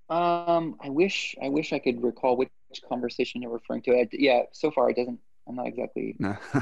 um 0.09 0.75
i 0.81 0.89
wish 0.89 1.35
i 1.43 1.49
wish 1.49 1.73
i 1.73 1.79
could 1.79 2.03
recall 2.03 2.37
which 2.37 2.49
conversation 2.87 3.41
you're 3.41 3.51
referring 3.51 3.81
to 3.81 3.91
I, 3.91 4.07
yeah 4.11 4.41
so 4.51 4.69
far 4.69 4.89
it 4.89 4.97
doesn't 4.97 5.19
i'm 5.47 5.55
not 5.55 5.67
exactly 5.67 6.15
no 6.19 6.35
all 6.53 6.61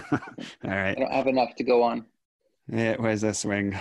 right 0.63 0.95
i 0.97 0.99
don't 0.99 1.11
have 1.11 1.27
enough 1.27 1.55
to 1.55 1.63
go 1.63 1.83
on 1.83 2.05
it 2.69 2.99
was 2.99 3.23
a 3.23 3.33
swing. 3.33 3.77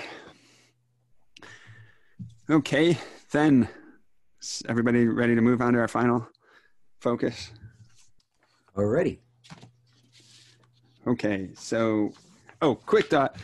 Okay, 2.51 2.99
then 3.31 3.69
Is 4.41 4.63
everybody 4.69 5.07
ready 5.07 5.35
to 5.37 5.41
move 5.41 5.61
on 5.61 5.75
to 5.75 5.79
our 5.79 5.89
final 5.89 6.27
focus? 7.01 7.53
Already. 8.77 9.21
Okay, 11.07 11.51
so 11.55 12.13
oh, 12.61 12.75
quick 12.75 13.07
thought. 13.07 13.37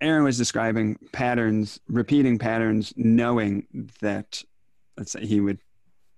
Aaron 0.00 0.24
was 0.24 0.36
describing 0.36 0.98
patterns, 1.12 1.78
repeating 1.88 2.38
patterns, 2.38 2.92
knowing 2.96 3.66
that 4.00 4.42
let's 4.96 5.12
say 5.12 5.24
he 5.24 5.40
would 5.40 5.58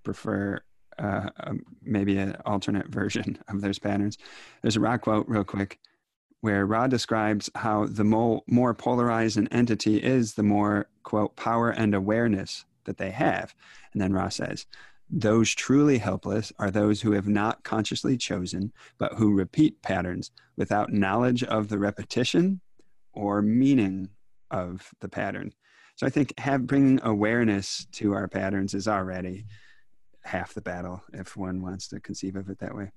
prefer 0.04 0.60
uh, 0.98 1.28
um, 1.40 1.60
maybe 1.82 2.16
an 2.18 2.36
alternate 2.46 2.88
version 2.88 3.38
of 3.48 3.60
those 3.60 3.78
patterns. 3.78 4.18
There's 4.62 4.76
a 4.76 4.80
Ra 4.80 4.96
quote, 4.98 5.28
real 5.28 5.44
quick 5.44 5.78
where 6.40 6.66
Ra 6.66 6.86
describes 6.86 7.50
how 7.56 7.86
the 7.86 8.04
more 8.04 8.74
polarized 8.74 9.36
an 9.36 9.48
entity 9.48 9.96
is, 9.96 10.34
the 10.34 10.42
more, 10.42 10.88
quote, 11.02 11.34
power 11.34 11.70
and 11.70 11.94
awareness 11.94 12.64
that 12.84 12.98
they 12.98 13.10
have. 13.10 13.54
And 13.92 14.00
then 14.00 14.12
Ra 14.12 14.28
says, 14.28 14.66
those 15.08 15.54
truly 15.54 15.98
helpless 15.98 16.52
are 16.58 16.70
those 16.70 17.00
who 17.00 17.12
have 17.12 17.28
not 17.28 17.62
consciously 17.64 18.16
chosen, 18.16 18.72
but 18.98 19.14
who 19.14 19.34
repeat 19.34 19.82
patterns 19.82 20.30
without 20.56 20.92
knowledge 20.92 21.42
of 21.44 21.68
the 21.68 21.78
repetition 21.78 22.60
or 23.12 23.40
meaning 23.40 24.08
of 24.50 24.92
the 25.00 25.08
pattern. 25.08 25.52
So 25.96 26.06
I 26.06 26.10
think 26.10 26.38
have, 26.38 26.66
bringing 26.66 27.00
awareness 27.02 27.86
to 27.92 28.12
our 28.12 28.28
patterns 28.28 28.74
is 28.74 28.86
already 28.86 29.46
half 30.22 30.52
the 30.52 30.60
battle, 30.60 31.02
if 31.14 31.36
one 31.36 31.62
wants 31.62 31.88
to 31.88 32.00
conceive 32.00 32.36
of 32.36 32.50
it 32.50 32.58
that 32.58 32.74
way. 32.74 32.90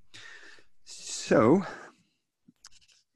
So 0.84 1.64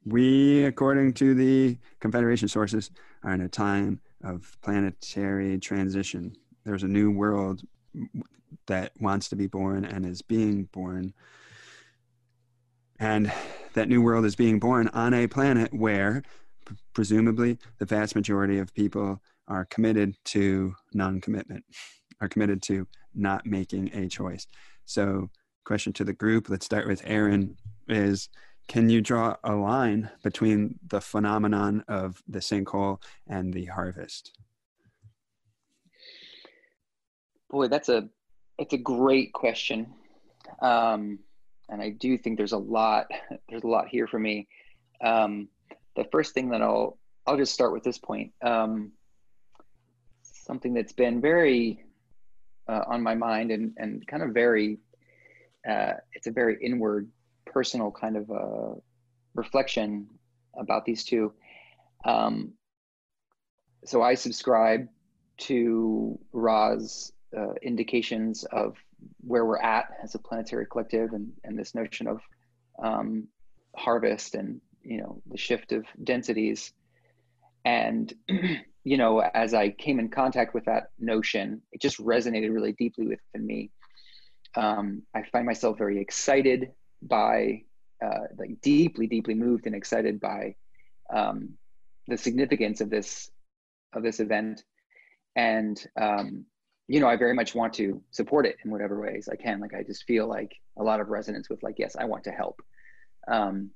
we, 0.06 0.64
according 0.64 1.12
to 1.14 1.34
the 1.34 1.78
Confederation 2.00 2.48
sources, 2.48 2.90
are 3.22 3.32
in 3.32 3.42
a 3.42 3.48
time 3.48 4.00
of 4.22 4.56
planetary 4.62 5.58
transition. 5.58 6.34
There's 6.64 6.82
a 6.82 6.88
new 6.88 7.10
world 7.10 7.62
that 8.66 8.92
wants 9.00 9.28
to 9.28 9.36
be 9.36 9.48
born 9.48 9.84
and 9.84 10.06
is 10.06 10.22
being 10.22 10.64
born. 10.72 11.12
And 12.98 13.30
that 13.74 13.88
new 13.88 14.00
world 14.00 14.24
is 14.24 14.36
being 14.36 14.58
born 14.60 14.88
on 14.88 15.12
a 15.12 15.26
planet 15.26 15.74
where, 15.74 16.22
presumably, 16.94 17.58
the 17.78 17.84
vast 17.84 18.14
majority 18.14 18.58
of 18.58 18.72
people 18.72 19.20
are 19.48 19.64
committed 19.66 20.14
to 20.26 20.74
non 20.92 21.20
commitment, 21.20 21.64
are 22.20 22.28
committed 22.28 22.62
to 22.62 22.86
not 23.14 23.46
making 23.46 23.92
a 23.94 24.08
choice. 24.08 24.46
So, 24.84 25.30
question 25.64 25.92
to 25.94 26.04
the 26.04 26.12
group 26.12 26.50
let's 26.50 26.66
start 26.66 26.86
with 26.86 27.02
Aaron 27.06 27.56
is 27.88 28.28
can 28.68 28.88
you 28.88 29.00
draw 29.00 29.36
a 29.44 29.54
line 29.54 30.10
between 30.22 30.78
the 30.88 31.00
phenomenon 31.00 31.84
of 31.88 32.22
the 32.28 32.38
sinkhole 32.38 33.02
and 33.26 33.52
the 33.52 33.66
harvest? 33.66 34.32
Boy, 37.50 37.68
that's 37.68 37.88
a 37.88 38.08
it's 38.58 38.72
a 38.72 38.78
great 38.78 39.32
question, 39.32 39.92
um, 40.62 41.18
and 41.68 41.82
I 41.82 41.90
do 41.90 42.16
think 42.16 42.36
there's 42.36 42.52
a 42.52 42.58
lot 42.58 43.06
there's 43.48 43.64
a 43.64 43.68
lot 43.68 43.88
here 43.88 44.06
for 44.06 44.18
me. 44.18 44.48
Um, 45.02 45.48
the 45.96 46.04
first 46.10 46.34
thing 46.34 46.50
that 46.50 46.62
I'll 46.62 46.98
I'll 47.26 47.36
just 47.36 47.54
start 47.54 47.72
with 47.72 47.84
this 47.84 47.98
point. 47.98 48.32
Um, 48.42 48.92
something 50.44 50.74
that's 50.74 50.92
been 50.92 51.20
very 51.20 51.84
uh, 52.68 52.82
on 52.86 53.02
my 53.02 53.14
mind 53.14 53.50
and 53.50 53.72
and 53.76 54.06
kind 54.06 54.22
of 54.22 54.30
very 54.30 54.78
uh, 55.68 55.94
it's 56.12 56.26
a 56.26 56.30
very 56.30 56.58
inward 56.62 57.08
personal 57.46 57.90
kind 57.90 58.16
of 58.16 58.30
uh, 58.30 58.74
reflection 59.34 60.06
about 60.58 60.84
these 60.84 61.04
two. 61.04 61.32
Um, 62.04 62.52
so 63.84 64.02
I 64.02 64.14
subscribe 64.14 64.88
to 65.38 66.18
Ra's 66.32 67.12
uh, 67.36 67.54
indications 67.62 68.44
of 68.44 68.76
where 69.20 69.44
we're 69.44 69.58
at 69.58 69.88
as 70.02 70.14
a 70.14 70.18
planetary 70.18 70.66
collective 70.66 71.12
and, 71.12 71.32
and 71.44 71.58
this 71.58 71.74
notion 71.74 72.06
of 72.06 72.20
um, 72.82 73.28
harvest 73.76 74.34
and 74.34 74.60
you 74.82 74.98
know 74.98 75.22
the 75.30 75.38
shift 75.38 75.72
of 75.72 75.84
densities 76.02 76.72
and 77.64 78.12
you 78.84 78.96
know 78.96 79.20
as 79.20 79.54
i 79.54 79.70
came 79.70 79.98
in 79.98 80.08
contact 80.08 80.54
with 80.54 80.64
that 80.64 80.90
notion 80.98 81.60
it 81.72 81.80
just 81.80 81.98
resonated 81.98 82.52
really 82.52 82.72
deeply 82.72 83.06
within 83.06 83.46
me 83.46 83.70
um, 84.56 85.02
i 85.14 85.22
find 85.32 85.46
myself 85.46 85.76
very 85.76 86.00
excited 86.00 86.70
by 87.02 87.62
uh, 88.04 88.26
like 88.38 88.60
deeply, 88.60 89.06
deeply 89.06 89.34
moved 89.34 89.66
and 89.66 89.74
excited 89.74 90.20
by 90.20 90.54
um, 91.14 91.50
the 92.08 92.16
significance 92.16 92.80
of 92.80 92.90
this 92.90 93.30
of 93.94 94.02
this 94.02 94.20
event, 94.20 94.64
and 95.36 95.86
um, 96.00 96.44
you 96.88 97.00
know, 97.00 97.08
I 97.08 97.16
very 97.16 97.34
much 97.34 97.54
want 97.54 97.72
to 97.74 98.02
support 98.10 98.46
it 98.46 98.56
in 98.64 98.70
whatever 98.70 99.00
ways 99.00 99.28
I 99.30 99.36
can. 99.36 99.60
Like 99.60 99.74
I 99.74 99.82
just 99.82 100.04
feel 100.04 100.26
like 100.26 100.54
a 100.78 100.82
lot 100.82 101.00
of 101.00 101.08
resonance 101.08 101.48
with 101.48 101.62
like, 101.62 101.76
yes, 101.78 101.96
I 101.96 102.04
want 102.04 102.24
to 102.24 102.30
help. 102.30 102.60
Um, 103.28 103.70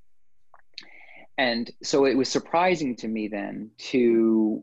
and 1.39 1.71
so 1.83 2.05
it 2.05 2.17
was 2.17 2.29
surprising 2.29 2.97
to 2.97 3.09
me 3.09 3.29
then 3.29 3.71
to 3.79 4.63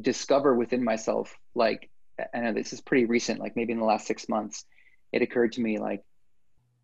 discover 0.00 0.54
within 0.54 0.84
myself, 0.84 1.36
like, 1.54 1.90
I 2.34 2.40
know 2.40 2.52
this 2.52 2.72
is 2.72 2.80
pretty 2.80 3.06
recent, 3.06 3.40
like 3.40 3.56
maybe 3.56 3.72
in 3.72 3.78
the 3.78 3.84
last 3.84 4.06
six 4.06 4.28
months, 4.28 4.64
it 5.12 5.22
occurred 5.22 5.52
to 5.52 5.60
me 5.60 5.78
like, 5.78 6.02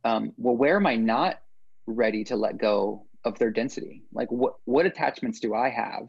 um, 0.04 0.32
well, 0.36 0.56
where 0.56 0.76
am 0.76 0.86
I 0.86 0.96
not 0.96 1.40
ready 1.86 2.24
to 2.24 2.36
let 2.36 2.58
go 2.58 3.06
of 3.24 3.36
third 3.36 3.54
density? 3.54 4.02
Like, 4.12 4.30
what 4.30 4.54
what 4.64 4.86
attachments 4.86 5.40
do 5.40 5.54
I 5.54 5.70
have 5.70 6.08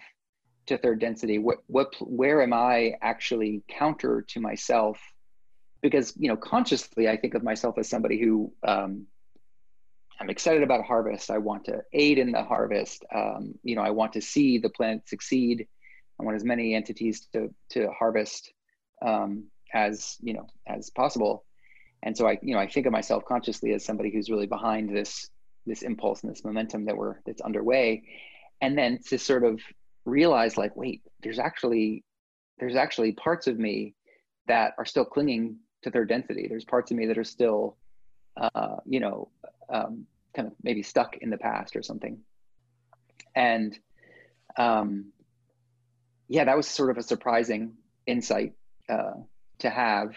to 0.67 0.77
third 0.77 0.99
density? 0.99 1.37
What 1.37 1.59
what 1.67 1.93
where 1.99 2.41
am 2.41 2.53
I 2.53 2.95
actually 3.01 3.63
counter 3.67 4.25
to 4.29 4.39
myself? 4.39 4.99
Because 5.81 6.13
you 6.17 6.29
know, 6.29 6.37
consciously, 6.37 7.09
I 7.09 7.17
think 7.17 7.33
of 7.33 7.43
myself 7.43 7.77
as 7.77 7.89
somebody 7.89 8.19
who 8.19 8.53
um, 8.67 9.07
I'm 10.19 10.29
excited 10.29 10.63
about 10.63 10.83
harvest. 10.83 11.31
I 11.31 11.37
want 11.37 11.65
to 11.65 11.81
aid 11.93 12.17
in 12.17 12.31
the 12.31 12.43
harvest. 12.43 13.05
Um, 13.13 13.55
you 13.63 13.75
know, 13.75 13.81
I 13.81 13.91
want 13.91 14.13
to 14.13 14.21
see 14.21 14.57
the 14.57 14.69
planet 14.69 15.07
succeed. 15.07 15.67
I 16.19 16.23
want 16.23 16.35
as 16.35 16.43
many 16.43 16.75
entities 16.75 17.27
to 17.33 17.53
to 17.71 17.89
harvest 17.91 18.51
um, 19.05 19.45
as 19.73 20.17
you 20.21 20.33
know 20.33 20.47
as 20.67 20.89
possible. 20.89 21.45
And 22.03 22.15
so 22.15 22.27
I, 22.27 22.39
you 22.41 22.53
know, 22.53 22.61
I 22.61 22.67
think 22.67 22.85
of 22.85 22.93
myself 22.93 23.25
consciously 23.25 23.73
as 23.73 23.83
somebody 23.83 24.09
who's 24.09 24.29
really 24.29 24.47
behind 24.47 24.95
this 24.95 25.29
this 25.65 25.81
impulse 25.81 26.23
and 26.23 26.31
this 26.31 26.45
momentum 26.45 26.85
that 26.85 26.97
we're 26.97 27.15
that's 27.25 27.41
underway. 27.41 28.03
And 28.61 28.77
then 28.77 28.99
to 29.07 29.17
sort 29.17 29.43
of 29.43 29.61
realize, 30.05 30.57
like, 30.57 30.75
wait, 30.75 31.01
there's 31.21 31.39
actually 31.39 32.03
there's 32.59 32.75
actually 32.75 33.13
parts 33.13 33.47
of 33.47 33.57
me 33.57 33.95
that 34.47 34.73
are 34.77 34.85
still 34.85 35.05
clinging 35.05 35.57
to 35.83 35.91
third 35.91 36.09
density. 36.09 36.47
There's 36.47 36.65
parts 36.65 36.91
of 36.91 36.97
me 36.97 37.05
that 37.05 37.17
are 37.17 37.23
still, 37.23 37.77
uh, 38.35 38.77
you 38.85 38.99
know, 38.99 39.29
um, 39.69 40.05
kind 40.35 40.47
of 40.47 40.53
maybe 40.63 40.83
stuck 40.83 41.17
in 41.17 41.29
the 41.29 41.37
past 41.37 41.75
or 41.75 41.83
something. 41.83 42.19
And 43.35 43.77
um, 44.57 45.11
yeah, 46.29 46.45
that 46.45 46.55
was 46.55 46.67
sort 46.67 46.89
of 46.89 46.97
a 46.97 47.03
surprising 47.03 47.73
insight 48.05 48.53
uh, 48.87 49.13
to 49.59 49.69
have. 49.69 50.15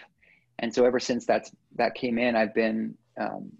And 0.59 0.73
so 0.73 0.85
ever 0.85 0.99
since 0.99 1.25
that's 1.25 1.51
that 1.75 1.95
came 1.95 2.17
in, 2.17 2.35
I've 2.35 2.53
been 2.53 2.95
um, 3.19 3.51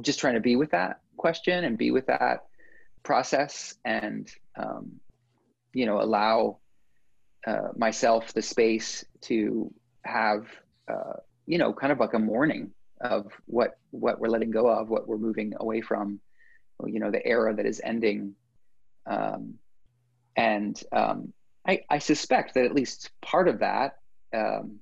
just 0.00 0.18
trying 0.18 0.34
to 0.34 0.40
be 0.40 0.56
with 0.56 0.70
that 0.72 1.00
question 1.16 1.64
and 1.64 1.78
be 1.78 1.90
with 1.90 2.06
that 2.06 2.46
process 3.02 3.74
and 3.84 4.28
um, 4.56 4.92
you 5.72 5.86
know 5.86 6.00
allow 6.00 6.58
uh, 7.46 7.68
myself 7.76 8.32
the 8.32 8.42
space 8.42 9.04
to 9.20 9.72
have 10.04 10.46
uh, 10.88 11.20
you 11.46 11.58
know 11.58 11.72
kind 11.72 11.92
of 11.92 12.00
like 12.00 12.14
a 12.14 12.18
mourning 12.18 12.72
of 13.00 13.32
what 13.46 13.78
what 13.90 14.18
we're 14.20 14.28
letting 14.28 14.50
go 14.50 14.68
of, 14.68 14.88
what 14.88 15.06
we're 15.06 15.18
moving 15.18 15.54
away 15.58 15.80
from, 15.80 16.20
you 16.86 17.00
know, 17.00 17.10
the 17.10 17.24
era 17.26 17.54
that 17.54 17.66
is 17.66 17.80
ending. 17.84 18.34
Um, 19.06 19.54
and 20.38 20.80
um, 20.92 21.32
I, 21.66 21.80
I, 21.90 21.98
suspect 21.98 22.54
that 22.54 22.64
at 22.64 22.72
least 22.72 23.10
part 23.20 23.48
of 23.48 23.58
that 23.58 23.98
um, 24.32 24.78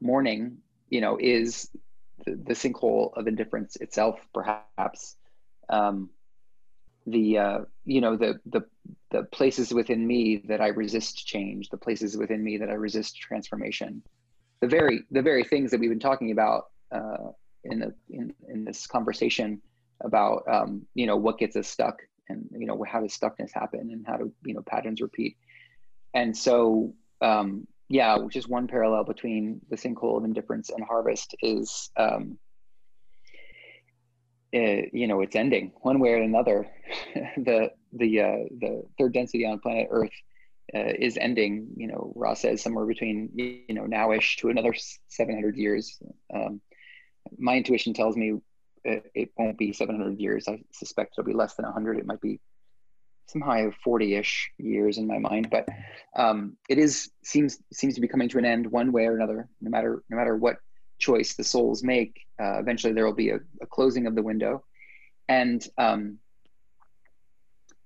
mourning, 0.00 0.58
you 0.88 1.02
know, 1.02 1.18
is 1.20 1.68
the, 2.24 2.34
the, 2.34 2.54
sinkhole 2.54 3.12
of 3.16 3.28
indifference 3.28 3.76
itself, 3.76 4.26
perhaps. 4.32 5.16
Um, 5.68 6.08
the 7.06 7.36
uh, 7.36 7.58
you 7.84 8.00
know 8.00 8.16
the 8.16 8.40
the 8.46 8.62
the 9.10 9.24
places 9.24 9.74
within 9.74 10.06
me 10.06 10.38
that 10.48 10.62
I 10.62 10.68
resist 10.68 11.26
change, 11.26 11.68
the 11.68 11.76
places 11.76 12.16
within 12.16 12.42
me 12.42 12.56
that 12.56 12.70
I 12.70 12.74
resist 12.74 13.20
transformation, 13.20 14.02
the 14.60 14.68
very 14.68 15.02
the 15.10 15.20
very 15.20 15.44
things 15.44 15.70
that 15.70 15.80
we've 15.80 15.90
been 15.90 16.00
talking 16.00 16.30
about 16.30 16.70
uh, 16.90 17.32
in, 17.64 17.80
the, 17.80 17.94
in, 18.08 18.32
in 18.48 18.64
this 18.64 18.86
conversation 18.86 19.60
about 20.00 20.44
um, 20.48 20.86
you 20.94 21.06
know 21.06 21.16
what 21.16 21.36
gets 21.36 21.56
us 21.56 21.68
stuck 21.68 22.00
and 22.28 22.48
you 22.52 22.66
know 22.66 22.82
how 22.86 23.00
does 23.00 23.16
stuckness 23.16 23.50
happen 23.52 23.90
and 23.92 24.04
how 24.06 24.16
do 24.16 24.32
you 24.44 24.54
know 24.54 24.62
patterns 24.62 25.00
repeat. 25.00 25.36
And 26.14 26.36
so 26.36 26.94
um, 27.20 27.66
yeah 27.88 28.16
just 28.30 28.48
one 28.48 28.66
parallel 28.66 29.04
between 29.04 29.60
the 29.70 29.76
sinkhole 29.76 30.16
of 30.16 30.24
indifference 30.24 30.70
and 30.70 30.84
harvest 30.84 31.34
is 31.42 31.90
um, 31.96 32.38
it, 34.52 34.90
you 34.92 35.06
know 35.06 35.20
it's 35.20 35.36
ending 35.36 35.72
one 35.82 35.98
way 35.98 36.10
or 36.10 36.22
another. 36.22 36.66
The 37.36 37.70
the 37.92 38.20
uh, 38.20 38.38
the 38.60 38.82
third 38.98 39.12
density 39.12 39.44
on 39.46 39.58
planet 39.60 39.88
earth 39.90 40.12
uh, 40.74 40.92
is 40.98 41.16
ending. 41.16 41.68
You 41.76 41.88
know 41.88 42.12
Ra 42.14 42.34
says 42.34 42.62
somewhere 42.62 42.86
between 42.86 43.30
you 43.34 43.74
know 43.74 43.82
nowish 43.84 44.36
to 44.38 44.48
another 44.48 44.74
700 45.08 45.56
years. 45.56 45.98
Um, 46.34 46.60
my 47.38 47.56
intuition 47.56 47.94
tells 47.94 48.16
me 48.16 48.34
it, 48.84 49.10
it, 49.14 49.30
won't 49.36 49.58
be 49.58 49.72
700 49.72 50.18
years. 50.20 50.46
I 50.48 50.62
suspect 50.72 51.14
it'll 51.16 51.26
be 51.26 51.34
less 51.34 51.54
than 51.54 51.64
100. 51.64 51.98
It 51.98 52.06
might 52.06 52.20
be 52.20 52.40
some 53.26 53.40
high 53.40 53.60
of 53.60 53.74
40-ish 53.86 54.50
years 54.58 54.98
in 54.98 55.06
my 55.06 55.18
mind, 55.18 55.48
but 55.50 55.66
um, 56.16 56.56
it 56.68 56.78
is 56.78 57.10
seems 57.24 57.58
seems 57.72 57.94
to 57.94 58.00
be 58.00 58.08
coming 58.08 58.28
to 58.28 58.38
an 58.38 58.44
end 58.44 58.70
one 58.70 58.92
way 58.92 59.06
or 59.06 59.16
another. 59.16 59.48
No 59.60 59.70
matter 59.70 60.02
no 60.10 60.16
matter 60.16 60.36
what 60.36 60.56
choice 60.98 61.34
the 61.34 61.44
souls 61.44 61.82
make, 61.82 62.20
uh, 62.40 62.58
eventually 62.58 62.92
there 62.92 63.06
will 63.06 63.14
be 63.14 63.30
a, 63.30 63.40
a, 63.62 63.66
closing 63.66 64.06
of 64.06 64.14
the 64.14 64.22
window. 64.22 64.64
And 65.28 65.66
um, 65.78 66.18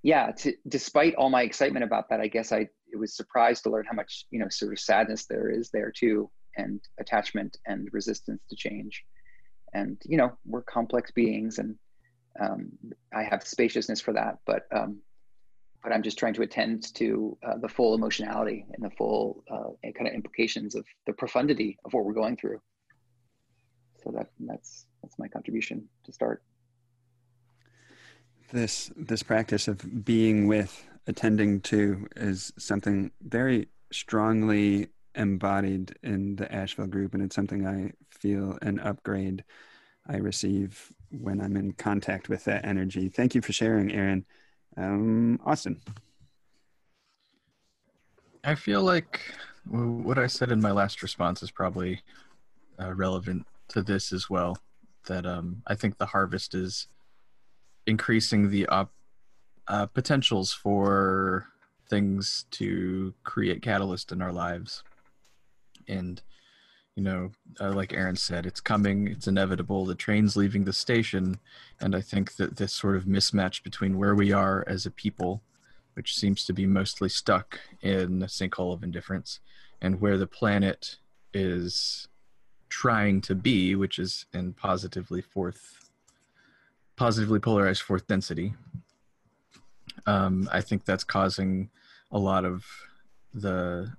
yeah, 0.03 0.31
to, 0.31 0.53
despite 0.67 1.15
all 1.15 1.29
my 1.29 1.43
excitement 1.43 1.85
about 1.85 2.09
that, 2.09 2.19
I 2.19 2.27
guess 2.27 2.51
I 2.51 2.67
it 2.91 2.97
was 2.97 3.15
surprised 3.15 3.63
to 3.63 3.69
learn 3.69 3.85
how 3.85 3.95
much 3.95 4.25
you 4.31 4.39
know 4.39 4.49
sort 4.49 4.73
of 4.73 4.79
sadness 4.79 5.25
there 5.25 5.49
is 5.49 5.69
there 5.69 5.91
too, 5.91 6.29
and 6.57 6.81
attachment 6.99 7.57
and 7.65 7.87
resistance 7.93 8.41
to 8.49 8.57
change 8.57 9.05
and 9.73 10.01
you 10.05 10.17
know 10.17 10.31
we're 10.45 10.61
complex 10.61 11.11
beings 11.11 11.59
and 11.59 11.75
um, 12.39 12.71
i 13.13 13.23
have 13.23 13.43
spaciousness 13.43 14.01
for 14.01 14.13
that 14.13 14.37
but 14.45 14.63
um, 14.71 14.99
but 15.83 15.91
i'm 15.91 16.03
just 16.03 16.17
trying 16.17 16.33
to 16.33 16.41
attend 16.41 16.93
to 16.95 17.37
uh, 17.47 17.57
the 17.57 17.69
full 17.69 17.93
emotionality 17.95 18.65
and 18.73 18.83
the 18.83 18.95
full 18.95 19.43
uh, 19.51 19.69
kind 19.99 20.07
of 20.07 20.13
implications 20.13 20.75
of 20.75 20.85
the 21.05 21.13
profundity 21.13 21.77
of 21.85 21.93
what 21.93 22.05
we're 22.05 22.13
going 22.13 22.37
through. 22.37 22.59
So 24.03 24.11
that 24.11 24.27
that's 24.39 24.85
that's 25.01 25.17
my 25.19 25.27
contribution 25.27 25.87
to 26.05 26.11
start. 26.11 26.43
This 28.51 28.91
this 28.95 29.23
practice 29.23 29.67
of 29.67 30.05
being 30.05 30.47
with 30.47 30.85
attending 31.07 31.61
to 31.61 32.07
is 32.15 32.53
something 32.57 33.11
very 33.21 33.67
strongly 33.91 34.89
embodied 35.19 35.95
in 36.01 36.37
the 36.37 36.51
Asheville 36.51 36.87
group, 36.87 37.13
and 37.13 37.21
it's 37.21 37.35
something 37.35 37.67
I 37.67 37.91
feel 38.09 38.57
an 38.61 38.79
upgrade 38.79 39.43
I 40.07 40.17
receive 40.17 40.91
when 41.11 41.41
I'm 41.41 41.57
in 41.57 41.73
contact 41.73 42.29
with 42.29 42.45
that 42.45 42.65
energy. 42.65 43.09
Thank 43.09 43.35
you 43.35 43.41
for 43.41 43.51
sharing, 43.51 43.91
Aaron. 43.91 44.25
Um, 44.77 45.39
Austin. 45.45 45.81
I 48.43 48.55
feel 48.55 48.81
like 48.81 49.19
what 49.65 50.17
I 50.17 50.27
said 50.27 50.51
in 50.51 50.61
my 50.61 50.71
last 50.71 51.03
response 51.03 51.43
is 51.43 51.51
probably 51.51 52.01
uh, 52.81 52.93
relevant 52.93 53.45
to 53.69 53.83
this 53.83 54.13
as 54.13 54.29
well. 54.29 54.57
That 55.07 55.25
um, 55.25 55.61
I 55.67 55.75
think 55.75 55.97
the 55.97 56.05
harvest 56.05 56.55
is 56.55 56.87
increasing 57.85 58.49
the 58.49 58.67
op- 58.67 58.93
uh, 59.67 59.87
potentials 59.87 60.53
for 60.53 61.45
things 61.89 62.45
to 62.51 63.13
create 63.23 63.61
catalyst 63.61 64.11
in 64.11 64.21
our 64.21 64.31
lives 64.31 64.83
and 65.89 66.21
you 66.95 67.03
know 67.03 67.31
uh, 67.59 67.71
like 67.71 67.93
aaron 67.93 68.15
said 68.15 68.45
it's 68.45 68.59
coming 68.59 69.07
it's 69.07 69.27
inevitable 69.27 69.85
the 69.85 69.95
train's 69.95 70.35
leaving 70.35 70.65
the 70.65 70.73
station 70.73 71.39
and 71.79 71.95
i 71.95 72.01
think 72.01 72.35
that 72.35 72.57
this 72.57 72.73
sort 72.73 72.95
of 72.95 73.05
mismatch 73.05 73.63
between 73.63 73.97
where 73.97 74.15
we 74.15 74.31
are 74.31 74.63
as 74.67 74.85
a 74.85 74.91
people 74.91 75.41
which 75.93 76.15
seems 76.15 76.45
to 76.45 76.53
be 76.53 76.65
mostly 76.65 77.09
stuck 77.09 77.59
in 77.81 78.21
a 78.21 78.27
sinkhole 78.27 78.73
of 78.73 78.83
indifference 78.83 79.39
and 79.81 80.01
where 80.01 80.17
the 80.17 80.27
planet 80.27 80.97
is 81.33 82.07
trying 82.69 83.21
to 83.21 83.33
be 83.33 83.75
which 83.75 83.97
is 83.97 84.25
in 84.33 84.53
positively 84.53 85.21
fourth 85.21 85.89
positively 86.95 87.39
polarized 87.39 87.81
fourth 87.81 88.05
density 88.07 88.53
um, 90.05 90.49
i 90.51 90.59
think 90.59 90.83
that's 90.83 91.03
causing 91.03 91.69
a 92.11 92.19
lot 92.19 92.43
of 92.43 92.65
the 93.33 93.91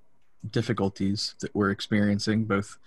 difficulties 0.49 1.35
that 1.41 1.55
we're 1.55 1.71
experiencing, 1.71 2.45
both 2.45 2.79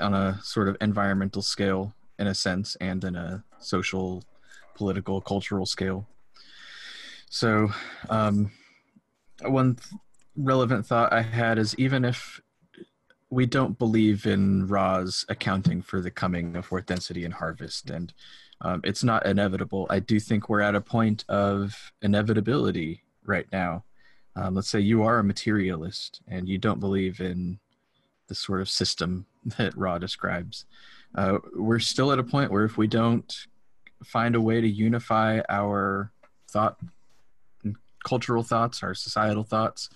on 0.00 0.14
a 0.14 0.38
sort 0.42 0.68
of 0.68 0.76
environmental 0.80 1.42
scale, 1.42 1.94
in 2.18 2.26
a 2.26 2.34
sense, 2.34 2.76
and 2.76 3.04
in 3.04 3.16
a 3.16 3.44
social, 3.58 4.22
political, 4.74 5.20
cultural 5.20 5.66
scale. 5.66 6.06
So, 7.28 7.70
um, 8.08 8.50
one 9.42 9.74
th- 9.74 10.00
relevant 10.36 10.86
thought 10.86 11.12
I 11.12 11.22
had 11.22 11.58
is 11.58 11.74
even 11.78 12.04
if 12.04 12.40
we 13.28 13.44
don't 13.44 13.78
believe 13.78 14.26
in 14.26 14.66
Ra's 14.66 15.26
accounting 15.28 15.82
for 15.82 16.00
the 16.00 16.10
coming 16.10 16.56
of 16.56 16.66
fourth 16.66 16.86
density 16.86 17.24
and 17.24 17.34
harvest, 17.34 17.90
and 17.90 18.12
um, 18.60 18.80
it's 18.84 19.04
not 19.04 19.26
inevitable. 19.26 19.86
I 19.90 19.98
do 19.98 20.18
think 20.18 20.48
we're 20.48 20.60
at 20.60 20.74
a 20.74 20.80
point 20.80 21.24
of 21.28 21.92
inevitability 22.00 23.02
right 23.24 23.46
now 23.52 23.84
um, 24.36 24.54
let's 24.54 24.68
say 24.68 24.78
you 24.78 25.02
are 25.02 25.18
a 25.18 25.24
materialist 25.24 26.20
and 26.28 26.48
you 26.48 26.58
don't 26.58 26.78
believe 26.78 27.20
in 27.20 27.58
the 28.28 28.34
sort 28.34 28.60
of 28.60 28.68
system 28.68 29.26
that 29.58 29.76
Ra 29.76 29.98
describes. 29.98 30.66
Uh, 31.14 31.38
we're 31.54 31.78
still 31.78 32.12
at 32.12 32.18
a 32.18 32.24
point 32.24 32.52
where 32.52 32.64
if 32.64 32.76
we 32.76 32.86
don't 32.86 33.34
find 34.04 34.36
a 34.36 34.40
way 34.40 34.60
to 34.60 34.68
unify 34.68 35.40
our 35.48 36.12
thought, 36.50 36.78
cultural 38.04 38.42
thoughts, 38.42 38.82
our 38.82 38.94
societal 38.94 39.42
thoughts, 39.42 39.88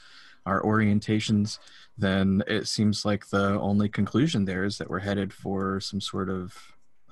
our 0.47 0.63
orientations, 0.63 1.59
then 1.99 2.43
it 2.47 2.67
seems 2.67 3.05
like 3.05 3.29
the 3.29 3.61
only 3.61 3.89
conclusion 3.89 4.47
there 4.47 4.65
is 4.65 4.79
that 4.79 4.89
we're 4.89 5.01
headed 5.01 5.33
for 5.33 5.81
some 5.81 6.01
sort 6.01 6.31
of 6.31 6.57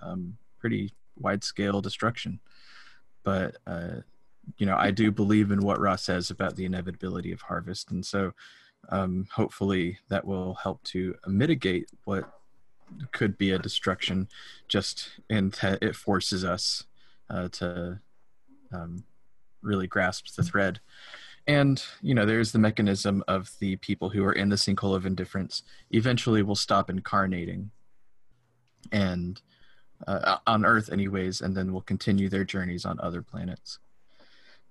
um, 0.01 0.39
pretty 0.59 0.95
wide 1.19 1.45
scale 1.45 1.83
destruction. 1.83 2.41
But 3.23 3.57
uh, 3.67 4.01
you 4.57 4.67
know, 4.67 4.77
I 4.77 4.91
do 4.91 5.11
believe 5.11 5.51
in 5.51 5.61
what 5.61 5.81
Ra 5.81 5.97
says 5.97 6.31
about 6.31 6.57
the 6.57 6.65
inevitability 6.65 7.33
of 7.33 7.43
harvest, 7.43 7.91
and 7.91 8.05
so 8.05 8.33
um, 8.89 9.27
hopefully 9.33 9.99
that 10.09 10.25
will 10.25 10.55
help 10.55 10.83
to 10.85 11.15
mitigate 11.27 11.91
what 12.05 12.33
could 13.13 13.37
be 13.37 13.51
a 13.51 13.59
destruction 13.59 14.29
just 14.67 15.11
and 15.29 15.53
that 15.61 15.83
it 15.83 15.95
forces 15.95 16.45
us 16.45 16.85
uh, 17.29 17.49
to 17.49 18.01
um, 18.73 19.05
really 19.63 19.87
grasp 19.87 20.35
the 20.35 20.43
thread. 20.43 20.81
And 21.47 21.83
you 22.03 22.15
know 22.15 22.27
there's 22.27 22.53
the 22.53 22.59
mechanism 22.59 23.25
of 23.27 23.51
the 23.59 23.77
people 23.77 24.11
who 24.11 24.25
are 24.25 24.33
in 24.33 24.49
the 24.49 24.57
sinkhole 24.57 24.95
of 24.95 25.07
indifference 25.07 25.63
eventually 25.91 26.43
will 26.43 26.55
stop 26.55 26.91
incarnating 26.91 27.71
and 28.93 29.41
uh, 30.07 30.37
on 30.47 30.65
earth 30.65 30.93
anyways 30.93 31.41
and 31.41 31.57
then 31.57 31.73
will 31.73 31.83
continue 31.83 32.29
their 32.29 32.45
journeys 32.45 32.85
on 32.85 33.01
other 33.01 33.23
planets 33.23 33.79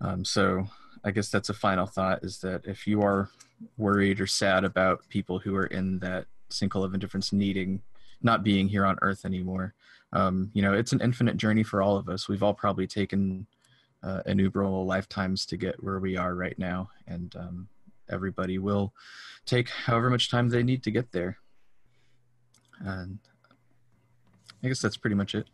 um, 0.02 0.24
so 0.24 0.68
i 1.04 1.12
guess 1.12 1.30
that's 1.30 1.50
a 1.50 1.54
final 1.54 1.86
thought 1.86 2.24
is 2.24 2.40
that 2.40 2.66
if 2.66 2.88
you 2.88 3.02
are 3.02 3.30
worried 3.78 4.20
or 4.20 4.28
sad 4.28 4.64
about 4.64 5.08
people 5.10 5.40
who 5.40 5.56
are 5.56 5.68
in 5.68 6.00
that 6.00 6.26
sinkhole 6.50 6.84
of 6.86 6.94
indifference 6.94 7.34
needing 7.34 7.82
not 8.22 8.44
being 8.44 8.68
here 8.68 8.86
on 8.86 8.98
earth 9.02 9.26
anymore 9.26 9.74
um, 10.14 10.50
you 10.54 10.62
know 10.62 10.74
it's 10.74 10.94
an 10.94 11.02
infinite 11.02 11.38
journey 11.38 11.64
for 11.64 11.82
all 11.82 11.98
of 11.98 12.10
us 12.10 12.30
we've 12.30 12.44
all 12.44 12.54
probably 12.54 12.88
taken 12.88 13.46
uh, 14.04 14.22
innumerable 14.26 14.86
lifetimes 14.86 15.46
to 15.46 15.58
get 15.58 15.82
where 15.84 16.00
we 16.00 16.18
are 16.18 16.36
right 16.36 16.58
now, 16.58 16.90
and 17.08 17.36
um, 17.36 17.68
everybody 18.10 18.58
will 18.58 18.94
take 19.46 19.70
however 19.70 20.10
much 20.10 20.30
time 20.30 20.50
they 20.50 20.64
need 20.64 20.84
to 20.84 20.92
get 20.92 21.12
there. 21.12 21.38
And 22.80 23.20
I 24.64 24.68
guess 24.68 24.82
that's 24.82 24.98
pretty 24.98 25.16
much 25.16 25.36
it. 25.36 25.48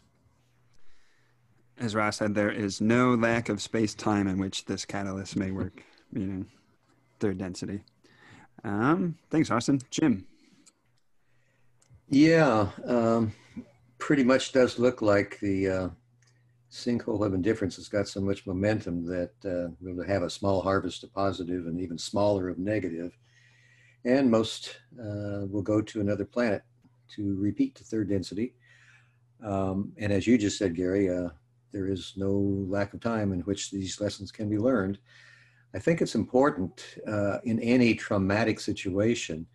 As 1.80 1.96
Ra 1.96 2.12
said, 2.12 2.36
there 2.36 2.52
is 2.52 2.82
no 2.82 3.16
lack 3.16 3.50
of 3.50 3.62
space 3.62 3.94
time 3.94 4.28
in 4.28 4.38
which 4.38 4.66
this 4.66 4.86
catalyst 4.86 5.36
may 5.36 5.52
work, 5.52 5.84
meaning 6.12 6.46
third 7.20 7.38
density. 7.38 7.82
Um, 8.64 9.18
thanks, 9.30 9.52
Austin. 9.52 9.82
Jim. 9.90 10.26
Yeah, 12.10 12.70
um, 12.86 13.34
pretty 13.98 14.24
much 14.24 14.52
does 14.52 14.78
look 14.78 15.02
like 15.02 15.40
the 15.40 15.68
uh, 15.68 15.90
sinkhole 16.72 17.26
of 17.26 17.34
indifference 17.34 17.76
has 17.78 17.88
got 17.88 18.08
so 18.08 18.22
much 18.22 18.46
momentum 18.46 19.06
that 19.06 19.32
uh, 19.46 19.72
we'll 19.82 20.06
have 20.06 20.24
a 20.24 20.30
small 20.30 20.62
harvest 20.62 21.04
of 21.04 21.14
positive 21.14 21.68
and 21.68 21.80
even 21.80 21.98
smaller 21.98 22.50
of 22.50 22.60
negative. 22.60 23.18
And 24.06 24.30
most 24.30 24.78
uh, 25.00 25.48
will 25.50 25.62
go 25.62 25.82
to 25.82 26.02
another 26.02 26.26
planet 26.26 26.64
to 27.16 27.36
repeat 27.40 27.76
the 27.76 27.84
third 27.84 28.10
density. 28.10 28.54
Um, 29.44 29.94
and 29.98 30.12
as 30.14 30.28
you 30.28 30.38
just 30.38 30.58
said, 30.58 30.76
Gary, 30.76 31.10
uh, 31.10 31.30
there 31.74 31.88
is 31.88 32.14
no 32.16 32.32
lack 32.70 32.94
of 32.94 33.02
time 33.02 33.34
in 33.34 33.42
which 33.42 33.72
these 33.72 34.00
lessons 34.00 34.32
can 34.32 34.48
be 34.50 34.58
learned. 34.58 35.00
I 35.76 35.80
think 35.80 36.02
it's 36.02 36.16
important 36.16 36.98
uh, 37.08 37.40
in 37.44 37.60
any 37.60 37.96
traumatic 37.96 38.60
situation 38.60 39.48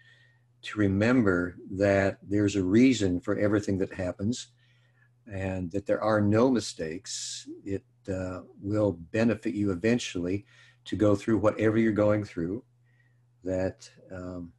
to 0.63 0.79
remember 0.79 1.57
that 1.71 2.19
there's 2.23 2.57
a 2.57 2.63
reason 2.63 3.21
for 3.21 3.39
everything 3.39 3.79
that 3.79 3.93
happens 3.93 4.49
and 5.33 5.71
that 5.71 5.87
there 5.87 6.03
are 6.03 6.21
no 6.21 6.51
mistakes. 6.51 7.49
It 7.65 7.85
uh, 8.13 8.41
will 8.61 8.93
benefit 8.93 9.55
you 9.55 9.71
eventually 9.71 10.45
to 10.87 10.97
go 10.97 11.15
through 11.15 11.39
whatever 11.39 11.79
you're 11.79 11.93
going 11.93 12.25
through, 12.25 12.65
that 13.45 13.89
um, 14.11 14.53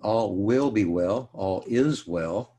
all 0.00 0.36
will 0.36 0.70
be 0.70 0.84
well, 0.84 1.30
all 1.32 1.64
is 1.66 2.06
well. 2.06 2.56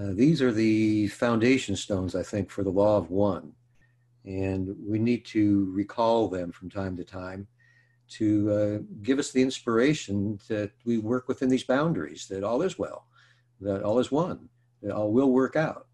Uh, 0.00 0.12
these 0.14 0.40
are 0.40 0.52
the 0.52 1.08
foundation 1.08 1.76
stones, 1.76 2.14
I 2.14 2.22
think, 2.22 2.50
for 2.50 2.62
the 2.62 2.70
law 2.70 2.96
of 2.96 3.10
one. 3.10 3.52
And 4.24 4.74
we 4.86 4.98
need 4.98 5.24
to 5.26 5.70
recall 5.72 6.28
them 6.28 6.52
from 6.52 6.70
time 6.70 6.96
to 6.96 7.04
time 7.04 7.46
to 8.10 8.52
uh, 8.52 8.78
give 9.02 9.18
us 9.18 9.30
the 9.30 9.42
inspiration 9.42 10.38
that 10.48 10.70
we 10.84 10.98
work 10.98 11.28
within 11.28 11.48
these 11.48 11.64
boundaries, 11.64 12.26
that 12.28 12.42
all 12.42 12.62
is 12.62 12.78
well, 12.78 13.06
that 13.60 13.82
all 13.82 13.98
is 13.98 14.10
one 14.10 14.48
that 14.82 14.92
all 14.92 15.12
will 15.12 15.30
work 15.30 15.56
out. 15.56 15.86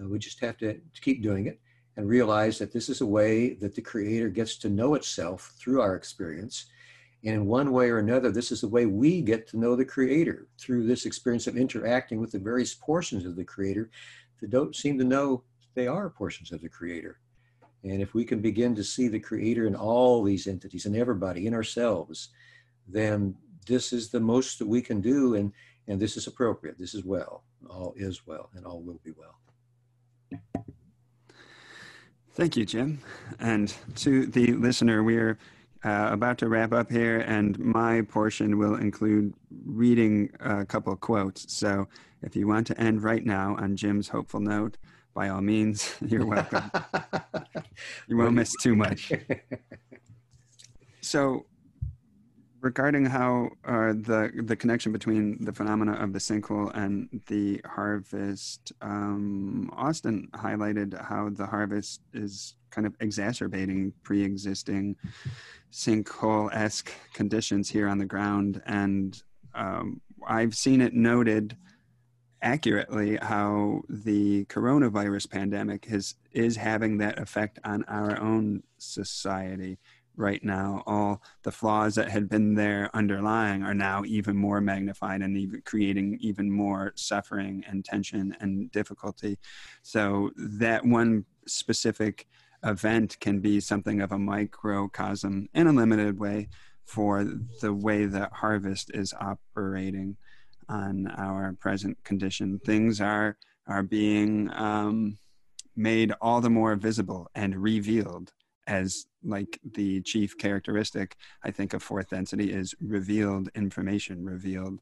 Uh, 0.00 0.08
we 0.08 0.18
just 0.18 0.40
have 0.40 0.56
to, 0.58 0.74
to 0.74 1.00
keep 1.00 1.22
doing 1.22 1.46
it 1.46 1.60
and 1.96 2.08
realize 2.08 2.58
that 2.58 2.72
this 2.72 2.88
is 2.88 3.00
a 3.00 3.06
way 3.06 3.54
that 3.54 3.74
the 3.74 3.82
creator 3.82 4.28
gets 4.28 4.56
to 4.56 4.70
know 4.70 4.94
itself 4.94 5.52
through 5.58 5.80
our 5.80 5.94
experience. 5.94 6.66
And 7.24 7.34
in 7.34 7.46
one 7.46 7.72
way 7.72 7.90
or 7.90 7.98
another, 7.98 8.30
this 8.30 8.50
is 8.50 8.62
the 8.62 8.68
way 8.68 8.86
we 8.86 9.20
get 9.20 9.46
to 9.48 9.58
know 9.58 9.76
the 9.76 9.84
creator 9.84 10.48
through 10.58 10.86
this 10.86 11.04
experience 11.04 11.46
of 11.46 11.56
interacting 11.56 12.20
with 12.20 12.32
the 12.32 12.38
various 12.38 12.74
portions 12.74 13.26
of 13.26 13.36
the 13.36 13.44
creator 13.44 13.90
that 14.40 14.50
don't 14.50 14.74
seem 14.74 14.98
to 14.98 15.04
know 15.04 15.42
they 15.74 15.86
are 15.86 16.08
portions 16.08 16.50
of 16.50 16.62
the 16.62 16.68
creator. 16.68 17.18
And 17.84 18.00
if 18.00 18.14
we 18.14 18.24
can 18.24 18.40
begin 18.40 18.74
to 18.74 18.84
see 18.84 19.08
the 19.08 19.20
creator 19.20 19.66
in 19.66 19.74
all 19.74 20.22
these 20.22 20.46
entities 20.46 20.86
and 20.86 20.96
everybody 20.96 21.46
in 21.46 21.54
ourselves, 21.54 22.30
then 22.88 23.36
this 23.66 23.92
is 23.92 24.10
the 24.10 24.20
most 24.20 24.58
that 24.58 24.66
we 24.66 24.80
can 24.80 25.00
do. 25.00 25.34
And, 25.34 25.52
and 25.88 26.00
this 26.00 26.16
is 26.16 26.26
appropriate. 26.26 26.78
This 26.78 26.94
is 26.94 27.04
well 27.04 27.44
all 27.68 27.94
is 27.96 28.26
well 28.26 28.50
and 28.54 28.64
all 28.64 28.80
will 28.80 29.00
be 29.04 29.12
well. 29.12 29.36
Thank 32.34 32.56
you, 32.56 32.64
Jim. 32.64 33.00
And 33.38 33.74
to 33.96 34.26
the 34.26 34.52
listener, 34.54 35.02
we 35.02 35.16
are 35.16 35.36
uh, 35.84 36.08
about 36.10 36.38
to 36.38 36.48
wrap 36.48 36.72
up 36.72 36.90
here, 36.90 37.20
and 37.20 37.58
my 37.58 38.02
portion 38.02 38.58
will 38.58 38.74
include 38.74 39.34
reading 39.64 40.30
a 40.40 40.64
couple 40.64 40.94
quotes. 40.96 41.52
So 41.54 41.88
if 42.22 42.36
you 42.36 42.46
want 42.46 42.66
to 42.68 42.80
end 42.80 43.02
right 43.02 43.24
now 43.24 43.56
on 43.58 43.76
Jim's 43.76 44.08
hopeful 44.08 44.40
note, 44.40 44.76
by 45.14 45.28
all 45.28 45.40
means, 45.40 45.96
you're 46.06 46.26
welcome. 46.26 46.70
you 48.08 48.16
won't 48.16 48.34
miss 48.34 48.54
too 48.62 48.76
much. 48.76 49.12
So, 51.02 51.46
regarding 52.60 53.06
how 53.06 53.50
uh, 53.64 53.92
the 53.92 54.30
the 54.44 54.56
connection 54.56 54.92
between 54.92 55.42
the 55.44 55.52
phenomena 55.52 55.92
of 55.94 56.12
the 56.12 56.18
sinkhole 56.18 56.74
and 56.74 57.08
the 57.26 57.60
harvest, 57.64 58.72
um, 58.82 59.70
Austin 59.76 60.28
highlighted 60.34 61.00
how 61.00 61.30
the 61.30 61.46
harvest 61.46 62.00
is 62.12 62.56
kind 62.70 62.86
of 62.86 62.94
exacerbating 63.00 63.92
pre-existing 64.02 64.96
sinkhole-esque 65.72 66.92
conditions 67.12 67.68
here 67.68 67.88
on 67.88 67.98
the 67.98 68.04
ground, 68.04 68.62
and 68.66 69.22
um, 69.54 70.00
I've 70.26 70.54
seen 70.54 70.80
it 70.80 70.94
noted 70.94 71.56
accurately 72.42 73.18
how 73.20 73.82
the 73.88 74.44
coronavirus 74.46 75.30
pandemic 75.30 75.86
is 75.90 76.14
is 76.32 76.56
having 76.56 76.98
that 76.98 77.18
effect 77.18 77.58
on 77.64 77.84
our 77.84 78.18
own 78.20 78.62
society 78.78 79.78
right 80.16 80.42
now 80.44 80.82
all 80.86 81.22
the 81.42 81.52
flaws 81.52 81.94
that 81.94 82.10
had 82.10 82.28
been 82.28 82.54
there 82.54 82.90
underlying 82.94 83.62
are 83.62 83.74
now 83.74 84.02
even 84.04 84.36
more 84.36 84.60
magnified 84.60 85.22
and 85.22 85.36
even 85.36 85.62
creating 85.64 86.18
even 86.20 86.50
more 86.50 86.92
suffering 86.96 87.64
and 87.66 87.84
tension 87.84 88.36
and 88.40 88.70
difficulty. 88.72 89.38
So 89.82 90.30
that 90.36 90.84
one 90.84 91.24
specific 91.46 92.26
event 92.64 93.18
can 93.20 93.40
be 93.40 93.60
something 93.60 94.00
of 94.00 94.12
a 94.12 94.18
microcosm 94.18 95.48
in 95.54 95.66
a 95.66 95.72
limited 95.72 96.18
way 96.18 96.48
for 96.84 97.24
the 97.60 97.72
way 97.72 98.06
that 98.06 98.32
harvest 98.32 98.90
is 98.94 99.14
operating 99.20 100.16
on 100.68 101.06
our 101.16 101.54
present 101.60 101.96
condition. 102.04 102.60
Things 102.64 103.00
are 103.00 103.36
are 103.66 103.82
being 103.82 104.50
um, 104.52 105.18
made 105.76 106.12
all 106.20 106.40
the 106.40 106.50
more 106.50 106.74
visible 106.74 107.30
and 107.34 107.56
revealed 107.56 108.32
as 108.66 109.06
like 109.22 109.58
the 109.74 110.00
chief 110.02 110.36
characteristic 110.38 111.16
i 111.44 111.50
think 111.50 111.74
of 111.74 111.82
fourth 111.82 112.10
density 112.10 112.52
is 112.52 112.74
revealed 112.80 113.48
information 113.54 114.24
revealed 114.24 114.80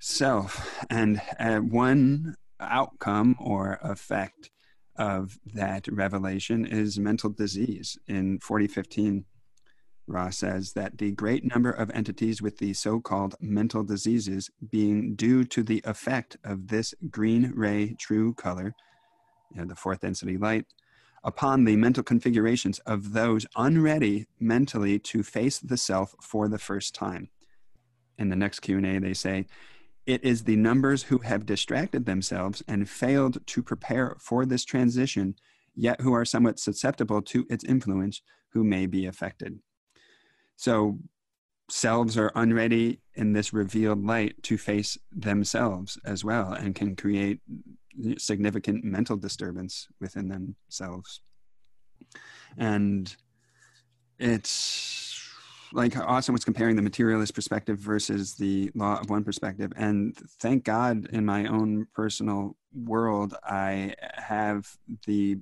self. 0.00 0.84
And 0.88 1.20
uh, 1.38 1.58
one 1.58 2.34
outcome 2.58 3.36
or 3.38 3.78
effect 3.82 4.50
of 4.96 5.38
that 5.54 5.86
revelation 5.88 6.66
is 6.66 6.98
mental 6.98 7.30
disease. 7.30 7.96
In 8.08 8.40
4015 8.40 9.24
Ra 10.06 10.30
says 10.30 10.72
that 10.72 10.98
the 10.98 11.12
great 11.12 11.44
number 11.44 11.70
of 11.70 11.90
entities 11.92 12.42
with 12.42 12.58
the 12.58 12.74
so 12.74 12.98
called 12.98 13.36
mental 13.40 13.84
diseases 13.84 14.50
being 14.70 15.14
due 15.14 15.44
to 15.44 15.62
the 15.62 15.80
effect 15.84 16.36
of 16.42 16.66
this 16.66 16.94
green 17.10 17.52
ray 17.54 17.94
true 17.94 18.34
color, 18.34 18.74
you 19.54 19.60
know, 19.60 19.66
the 19.66 19.76
fourth 19.76 20.00
density 20.00 20.36
light, 20.36 20.66
upon 21.22 21.64
the 21.64 21.76
mental 21.76 22.02
configurations 22.02 22.78
of 22.80 23.12
those 23.12 23.46
unready 23.56 24.26
mentally 24.38 24.98
to 24.98 25.22
face 25.22 25.58
the 25.58 25.76
self 25.76 26.14
for 26.20 26.48
the 26.48 26.58
first 26.58 26.94
time. 26.94 27.28
In 28.18 28.28
the 28.28 28.36
next 28.36 28.60
Q&A 28.60 28.98
they 28.98 29.14
say, 29.14 29.46
it 30.06 30.24
is 30.24 30.44
the 30.44 30.56
numbers 30.56 31.04
who 31.04 31.18
have 31.18 31.46
distracted 31.46 32.06
themselves 32.06 32.62
and 32.66 32.88
failed 32.88 33.46
to 33.46 33.62
prepare 33.62 34.16
for 34.18 34.46
this 34.46 34.64
transition, 34.64 35.36
yet 35.74 36.00
who 36.00 36.12
are 36.12 36.24
somewhat 36.24 36.58
susceptible 36.58 37.22
to 37.22 37.46
its 37.50 37.64
influence, 37.64 38.22
who 38.52 38.64
may 38.64 38.86
be 38.86 39.06
affected. 39.06 39.60
So 40.56 40.98
selves 41.68 42.18
are 42.18 42.32
unready 42.34 43.00
in 43.14 43.32
this 43.32 43.52
revealed 43.52 44.04
light 44.04 44.42
to 44.42 44.58
face 44.58 44.98
themselves 45.12 45.98
as 46.04 46.24
well 46.24 46.52
and 46.52 46.74
can 46.74 46.96
create 46.96 47.40
significant 48.18 48.84
mental 48.84 49.16
disturbance 49.16 49.88
within 50.00 50.28
themselves. 50.28 51.20
And 52.56 53.14
it's 54.18 55.20
like 55.72 55.96
Austin 55.96 56.32
was 56.32 56.44
comparing 56.44 56.76
the 56.76 56.82
materialist 56.82 57.34
perspective 57.34 57.78
versus 57.78 58.34
the 58.34 58.70
law 58.74 59.00
of 59.00 59.08
one 59.08 59.24
perspective. 59.24 59.72
And 59.76 60.16
thank 60.40 60.64
God 60.64 61.08
in 61.12 61.24
my 61.24 61.46
own 61.46 61.86
personal 61.94 62.56
world, 62.74 63.34
I 63.44 63.94
have 64.14 64.68
the 65.06 65.38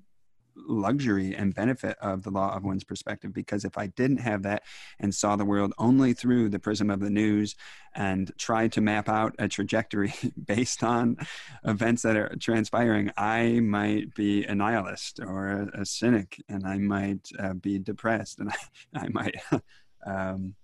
luxury 0.67 1.35
and 1.35 1.55
benefit 1.55 1.97
of 2.01 2.23
the 2.23 2.31
law 2.31 2.55
of 2.55 2.65
one's 2.65 2.85
perspective 2.85 3.33
because 3.33 3.65
if 3.65 3.79
I 3.79 3.89
didn't 3.89 4.19
have 4.19 4.43
that 4.43 4.63
and 4.99 5.15
saw 5.15 5.37
the 5.37 5.45
world 5.45 5.73
only 5.79 6.13
through 6.13 6.49
the 6.49 6.59
prism 6.59 6.91
of 6.91 7.01
the 7.01 7.11
news 7.11 7.55
and 7.95 8.31
tried 8.39 8.73
to 8.73 8.81
map 8.81 9.09
out 9.09 9.35
a 9.39 9.49
trajectory 9.49 10.13
based 10.47 10.83
on 10.83 11.17
events 11.65 12.03
that 12.03 12.17
are 12.17 12.35
transpiring, 12.41 13.11
I 13.17 13.61
might 13.61 14.15
be 14.15 14.45
a 14.45 14.55
nihilist 14.55 15.21
or 15.21 15.49
a, 15.49 15.83
a 15.83 15.87
cynic 15.87 16.43
and 16.49 16.67
I 16.67 16.79
might 16.79 17.29
uh, 17.39 17.55
be 17.55 17.79
depressed 17.79 18.41
and 18.41 18.51
I, 18.95 19.05
I 19.05 19.09
might 19.09 19.37
um, 20.07 20.55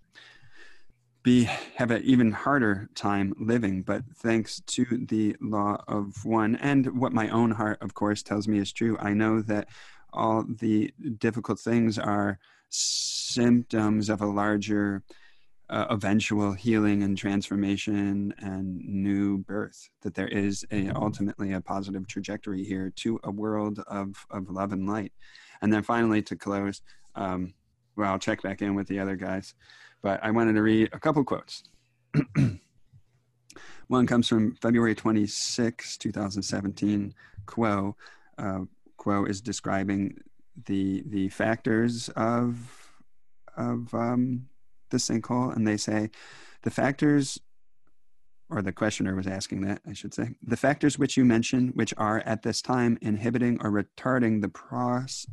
be 1.25 1.45
have 1.75 1.91
an 1.91 2.03
even 2.05 2.31
harder 2.31 2.89
time 2.95 3.35
living 3.41 3.83
but 3.83 4.03
thanks 4.17 4.61
to 4.67 4.85
the 5.09 5.35
law 5.41 5.83
of 5.89 6.25
one 6.25 6.55
and 6.57 7.01
what 7.01 7.13
my 7.13 7.29
own 7.31 7.51
heart 7.51 7.79
of 7.81 7.95
course 7.95 8.23
tells 8.23 8.47
me 8.47 8.59
is 8.59 8.73
true 8.73 8.97
i 9.01 9.13
know 9.13 9.41
that 9.41 9.67
all 10.13 10.45
the 10.61 10.93
difficult 11.19 11.59
things 11.59 11.99
are 11.99 12.39
symptoms 12.69 14.09
of 14.09 14.21
a 14.21 14.27
larger 14.27 15.03
uh, 15.71 15.87
eventual 15.91 16.53
healing 16.53 17.03
and 17.03 17.17
transformation 17.17 18.35
and 18.39 18.77
new 18.85 19.39
birth 19.39 19.89
that 20.03 20.15
there 20.15 20.29
is 20.29 20.65
a 20.71 20.91
ultimately 20.91 21.53
a 21.53 21.61
positive 21.61 22.07
trajectory 22.07 22.63
here 22.63 22.93
to 22.95 23.19
a 23.25 23.31
world 23.31 23.79
of 23.87 24.27
of 24.31 24.51
love 24.51 24.73
and 24.73 24.87
light. 24.87 25.13
And 25.63 25.73
then 25.73 25.83
finally 25.83 26.21
to 26.23 26.37
close 26.37 26.83
um, 27.15 27.55
well 27.97 28.13
i'll 28.13 28.19
check 28.19 28.43
back 28.43 28.61
in 28.61 28.75
with 28.75 28.89
the 28.89 28.99
other 28.99 29.17
guys 29.17 29.55
but 30.05 30.23
I 30.23 30.31
wanted 30.31 30.53
to 30.53 30.63
read 30.63 30.91
a 30.93 31.01
couple 31.01 31.25
quotes. 31.25 31.65
One 33.89 34.07
comes 34.07 34.29
from 34.29 34.55
February 34.57 34.95
26, 34.95 35.97
2017. 35.97 37.15
Q'uo, 37.47 37.95
uh, 38.37 38.61
Q'uo 38.99 39.29
is 39.29 39.41
describing 39.41 40.19
the 40.67 41.03
the 41.07 41.31
factors 41.31 42.11
of 42.11 42.93
of 43.57 43.93
um, 43.95 44.47
the 44.91 44.99
sinkhole, 44.99 45.57
and 45.57 45.67
they 45.67 45.79
say 45.79 46.11
the 46.63 46.71
factors 46.71 47.41
or 48.51 48.61
the 48.61 48.73
questioner 48.73 49.15
was 49.15 49.27
asking 49.27 49.63
that, 49.63 49.81
I 49.89 49.95
should 49.95 50.13
say. 50.13 50.31
The 50.43 50.57
factors 50.57 50.99
which 50.99 51.17
you 51.17 51.25
mention, 51.25 51.69
which 51.69 51.95
are 51.97 52.21
at 52.27 52.43
this 52.43 52.61
time 52.61 52.99
inhibiting 53.01 53.59
or 53.63 53.71
retarding 53.71 54.43
the, 54.43 54.51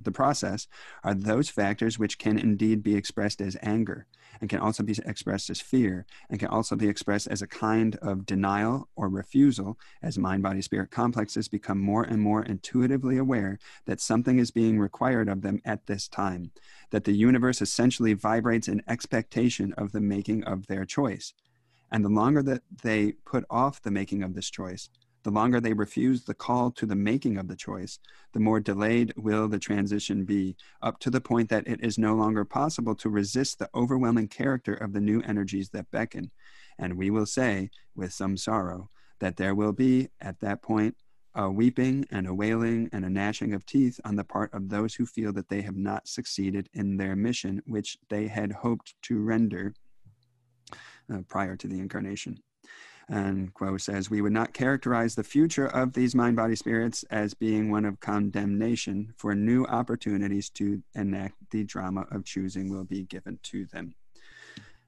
the 0.02 0.12
process, 0.12 0.68
are 1.04 1.14
those 1.14 1.50
factors 1.50 2.00
which 2.00 2.18
can 2.18 2.40
indeed 2.40 2.82
be 2.82 2.96
expressed 2.96 3.42
as 3.42 3.58
anger, 3.62 4.08
and 4.40 4.50
can 4.50 4.60
also 4.60 4.84
be 4.84 4.96
expressed 5.06 5.50
as 5.50 5.60
fear, 5.60 6.06
and 6.30 6.40
can 6.40 6.48
also 6.48 6.76
be 6.76 6.88
expressed 6.88 7.28
as 7.28 7.42
a 7.42 7.48
kind 7.48 7.96
of 7.98 8.26
denial 8.26 8.88
or 8.96 9.10
refusal 9.10 9.78
as 10.02 10.18
mind 10.18 10.44
body 10.44 10.62
spirit 10.62 10.92
complexes 10.92 11.48
become 11.48 11.80
more 11.80 12.04
and 12.04 12.22
more 12.22 12.44
intuitively 12.44 13.18
aware 13.18 13.60
that 13.86 14.00
something 14.00 14.40
is 14.40 14.52
being 14.52 14.80
required 14.80 15.28
of 15.28 15.42
them 15.42 15.62
at 15.66 15.88
this 15.88 16.08
time, 16.08 16.52
that 16.92 17.04
the 17.04 17.14
universe 17.14 17.62
essentially 17.62 18.14
vibrates 18.14 18.68
in 18.68 18.84
expectation 18.88 19.74
of 19.74 19.92
the 19.92 20.02
making 20.02 20.44
of 20.44 20.68
their 20.68 20.86
choice. 20.86 21.34
And 21.92 22.06
the 22.06 22.10
longer 22.10 22.42
that 22.44 22.62
they 22.84 23.14
put 23.26 23.44
off 23.50 23.82
the 23.82 23.92
making 23.92 24.24
of 24.24 24.34
this 24.34 24.50
choice, 24.50 24.90
the 25.24 25.32
longer 25.32 25.60
they 25.60 25.74
refuse 25.74 26.24
the 26.24 26.34
call 26.34 26.72
to 26.72 26.86
the 26.86 26.96
making 26.96 27.38
of 27.38 27.48
the 27.48 27.56
choice, 27.56 28.00
the 28.34 28.40
more 28.40 28.60
delayed 28.60 29.14
will 29.18 29.48
the 29.48 29.60
transition 29.60 30.26
be, 30.26 30.56
up 30.82 31.00
to 31.00 31.10
the 31.10 31.22
point 31.22 31.50
that 31.50 31.68
it 31.68 31.84
is 31.84 31.98
no 31.98 32.16
longer 32.16 32.46
possible 32.46 32.96
to 32.96 33.10
resist 33.10 33.60
the 33.60 33.70
overwhelming 33.76 34.28
character 34.28 34.74
of 34.74 34.94
the 34.94 35.02
new 35.02 35.22
energies 35.22 35.70
that 35.70 35.92
beckon. 35.92 36.32
And 36.80 36.98
we 36.98 37.10
will 37.10 37.26
say, 37.26 37.70
with 37.96 38.14
some 38.14 38.38
sorrow, 38.38 38.90
that 39.20 39.38
there 39.38 39.54
will 39.54 39.74
be, 39.74 40.10
at 40.20 40.40
that 40.40 40.62
point, 40.62 40.96
a 41.36 41.50
weeping 41.50 42.06
and 42.12 42.28
a 42.28 42.34
wailing 42.34 42.90
and 42.92 43.06
a 43.06 43.10
gnashing 43.10 43.54
of 43.54 43.66
teeth 43.66 44.00
on 44.04 44.16
the 44.16 44.24
part 44.24 44.54
of 44.54 44.70
those 44.70 44.96
who 44.96 45.06
feel 45.06 45.32
that 45.34 45.48
they 45.48 45.62
have 45.62 45.78
not 45.78 46.08
succeeded 46.08 46.68
in 46.74 46.98
their 46.98 47.16
mission, 47.16 47.62
which 47.68 47.98
they 48.10 48.28
had 48.28 48.52
hoped 48.52 48.96
to 49.04 49.22
render 49.22 49.74
uh, 51.14 51.20
prior 51.28 51.56
to 51.56 51.68
the 51.68 51.80
incarnation. 51.80 52.38
And 53.12 53.54
Q'uo 53.54 53.80
says, 53.80 54.10
We 54.10 54.22
would 54.22 54.32
not 54.32 54.54
characterize 54.54 55.16
the 55.16 55.24
future 55.24 55.68
of 55.68 55.92
these 55.92 56.16
mind 56.16 56.38
body 56.38 56.56
spirits 56.56 57.04
as 57.12 57.34
being 57.34 57.70
one 57.70 57.84
of 57.84 58.00
condemnation, 58.00 59.14
for 59.18 59.36
new 59.36 59.66
opportunities 59.66 60.50
to 60.52 60.82
enact 60.96 61.36
the 61.52 61.66
drama 61.66 62.06
of 62.10 62.24
choosing 62.24 62.70
will 62.70 62.86
be 62.86 63.04
given 63.04 63.38
to 63.44 63.66
them. 63.66 63.96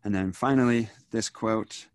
And 0.05 0.15
then 0.15 0.31
finally, 0.31 0.89
this 1.11 1.29
quote 1.29 1.87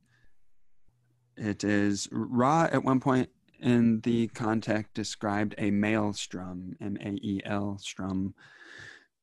it 1.35 1.65
is 1.65 2.09
Ra 2.13 2.69
at 2.71 2.85
one 2.85 3.01
point 3.01 3.31
in 3.59 4.01
the 4.03 4.29
contact 4.29 4.93
described 4.93 5.55
a 5.57 5.71
maelstrom, 5.71 6.77
M 6.79 6.99
A 7.01 7.13
E 7.23 7.41
L 7.47 7.79
strum, 7.81 8.35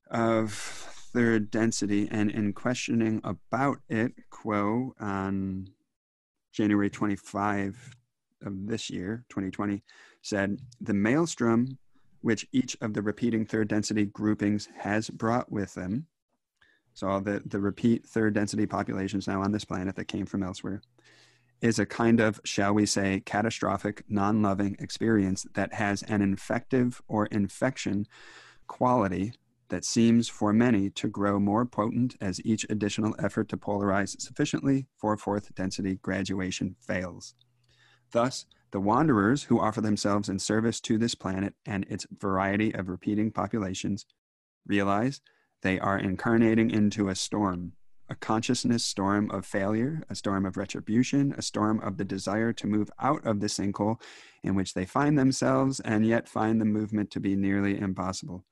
of 0.09 0.53
third 0.53 1.51
density. 1.51 2.07
And 2.09 2.31
in 2.31 2.53
questioning 2.53 3.21
about 3.23 3.77
it, 3.89 4.13
Q'uo 4.31 4.93
on 4.99 5.69
January 6.55 6.89
25 6.89 7.97
of 8.45 8.67
this 8.67 8.89
year, 8.89 9.25
2020, 9.29 9.83
said 10.21 10.57
the 10.79 10.93
maelstrom, 10.93 11.77
which 12.21 12.47
each 12.53 12.77
of 12.79 12.93
the 12.93 13.01
repeating 13.01 13.45
third 13.45 13.67
density 13.67 14.05
groupings 14.05 14.69
has 14.77 15.09
brought 15.09 15.51
with 15.51 15.73
them, 15.73 16.07
so 16.93 17.09
all 17.09 17.19
the, 17.19 17.41
the 17.45 17.59
repeat 17.59 18.05
third 18.05 18.33
density 18.33 18.65
populations 18.65 19.27
now 19.27 19.41
on 19.41 19.51
this 19.51 19.65
planet 19.65 19.97
that 19.97 20.05
came 20.05 20.25
from 20.25 20.43
elsewhere, 20.43 20.81
is 21.61 21.77
a 21.77 21.85
kind 21.85 22.21
of, 22.21 22.39
shall 22.45 22.73
we 22.73 22.85
say, 22.85 23.21
catastrophic, 23.25 24.03
non 24.07 24.41
loving 24.41 24.77
experience 24.79 25.45
that 25.55 25.73
has 25.73 26.03
an 26.03 26.21
infective 26.21 27.01
or 27.09 27.25
infection 27.27 28.07
quality 28.67 29.33
that 29.69 29.85
seems 29.85 30.27
for 30.29 30.53
many 30.53 30.89
to 30.91 31.07
grow 31.07 31.39
more 31.39 31.65
potent 31.65 32.15
as 32.21 32.43
each 32.45 32.65
additional 32.69 33.15
effort 33.19 33.49
to 33.49 33.57
polarize 33.57 34.19
sufficiently 34.21 34.87
for 34.97 35.17
fourth 35.17 35.53
density 35.55 35.95
graduation 36.01 36.75
fails. 36.79 37.33
Thus, 38.11 38.45
the 38.71 38.79
wanderers 38.79 39.43
who 39.43 39.59
offer 39.59 39.81
themselves 39.81 40.29
in 40.29 40.39
service 40.39 40.79
to 40.81 40.97
this 40.97 41.15
planet 41.15 41.53
and 41.65 41.85
its 41.89 42.05
variety 42.11 42.73
of 42.73 42.89
repeating 42.89 43.31
populations 43.31 44.05
realize 44.67 45.21
they 45.61 45.79
are 45.79 45.97
incarnating 45.97 46.69
into 46.69 47.09
a 47.09 47.15
storm, 47.15 47.73
a 48.09 48.15
consciousness 48.15 48.83
storm 48.83 49.31
of 49.31 49.45
failure, 49.45 50.03
a 50.09 50.15
storm 50.15 50.45
of 50.45 50.57
retribution, 50.57 51.33
a 51.37 51.41
storm 51.41 51.79
of 51.79 51.97
the 51.97 52.05
desire 52.05 52.53
to 52.53 52.67
move 52.67 52.91
out 52.99 53.25
of 53.25 53.39
the 53.39 53.47
sinkhole 53.47 53.99
in 54.43 54.53
which 54.55 54.73
they 54.73 54.85
find 54.85 55.17
themselves 55.17 55.79
and 55.79 56.05
yet 56.05 56.29
find 56.29 56.61
the 56.61 56.65
movement 56.65 57.09
to 57.11 57.19
be 57.19 57.35
nearly 57.35 57.79
impossible. 57.79 58.45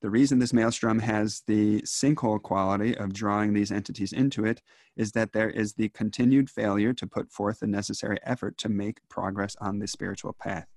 The 0.00 0.10
reason 0.10 0.38
this 0.38 0.52
maelstrom 0.52 1.00
has 1.00 1.42
the 1.48 1.82
sinkhole 1.82 2.40
quality 2.40 2.96
of 2.96 3.12
drawing 3.12 3.52
these 3.52 3.72
entities 3.72 4.12
into 4.12 4.44
it 4.44 4.62
is 4.96 5.10
that 5.12 5.32
there 5.32 5.50
is 5.50 5.74
the 5.74 5.88
continued 5.88 6.48
failure 6.48 6.92
to 6.92 7.06
put 7.06 7.32
forth 7.32 7.60
the 7.60 7.66
necessary 7.66 8.18
effort 8.22 8.56
to 8.58 8.68
make 8.68 9.00
progress 9.08 9.56
on 9.60 9.80
the 9.80 9.88
spiritual 9.88 10.32
path. 10.32 10.68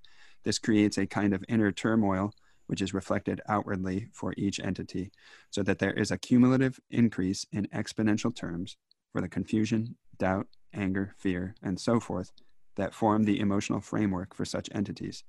This 0.44 0.58
creates 0.58 0.98
a 0.98 1.06
kind 1.06 1.36
of 1.36 1.46
inner 1.48 1.72
turmoil, 1.72 2.34
which 2.66 2.82
is 2.82 2.96
reflected 2.96 3.42
outwardly 3.48 4.08
for 4.12 4.34
each 4.38 4.60
entity, 4.60 5.12
so 5.52 5.62
that 5.62 5.78
there 5.78 5.94
is 5.94 6.10
a 6.10 6.18
cumulative 6.18 6.80
increase 6.90 7.46
in 7.52 7.68
exponential 7.68 8.36
terms 8.36 8.76
for 9.12 9.22
the 9.22 9.30
confusion, 9.30 9.98
doubt, 10.18 10.48
anger, 10.74 11.14
fear, 11.20 11.54
and 11.62 11.80
so 11.80 12.00
forth 12.00 12.32
that 12.76 12.96
form 12.96 13.26
the 13.26 13.40
emotional 13.40 13.82
framework 13.82 14.34
for 14.34 14.46
such 14.46 14.70
entities. 14.74 15.24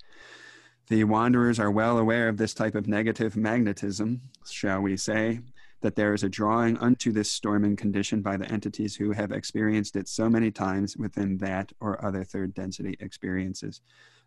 The 0.89 1.05
wanderers 1.05 1.61
are 1.61 1.71
well 1.71 1.97
aware 1.97 2.29
of 2.29 2.37
this 2.37 2.55
type 2.55 2.75
of 2.75 2.89
negative 2.89 3.37
magnetism, 3.37 4.21
shall 4.51 4.81
we 4.81 4.97
say, 4.97 5.41
that 5.81 5.97
there 5.97 6.13
is 6.13 6.23
a 6.23 6.29
drawing 6.29 6.77
unto 6.79 7.13
this 7.13 7.31
storming 7.31 7.77
condition 7.77 8.21
by 8.21 8.37
the 8.37 8.51
entities 8.51 8.97
who 8.97 9.13
have 9.13 9.33
experienced 9.33 9.97
it 9.97 10.09
so 10.09 10.29
many 10.29 10.51
times 10.51 10.97
within 10.97 11.39
that 11.39 11.73
or 11.81 12.05
other 12.05 12.25
third 12.25 12.55
density 12.55 12.97
experiences. 13.01 13.81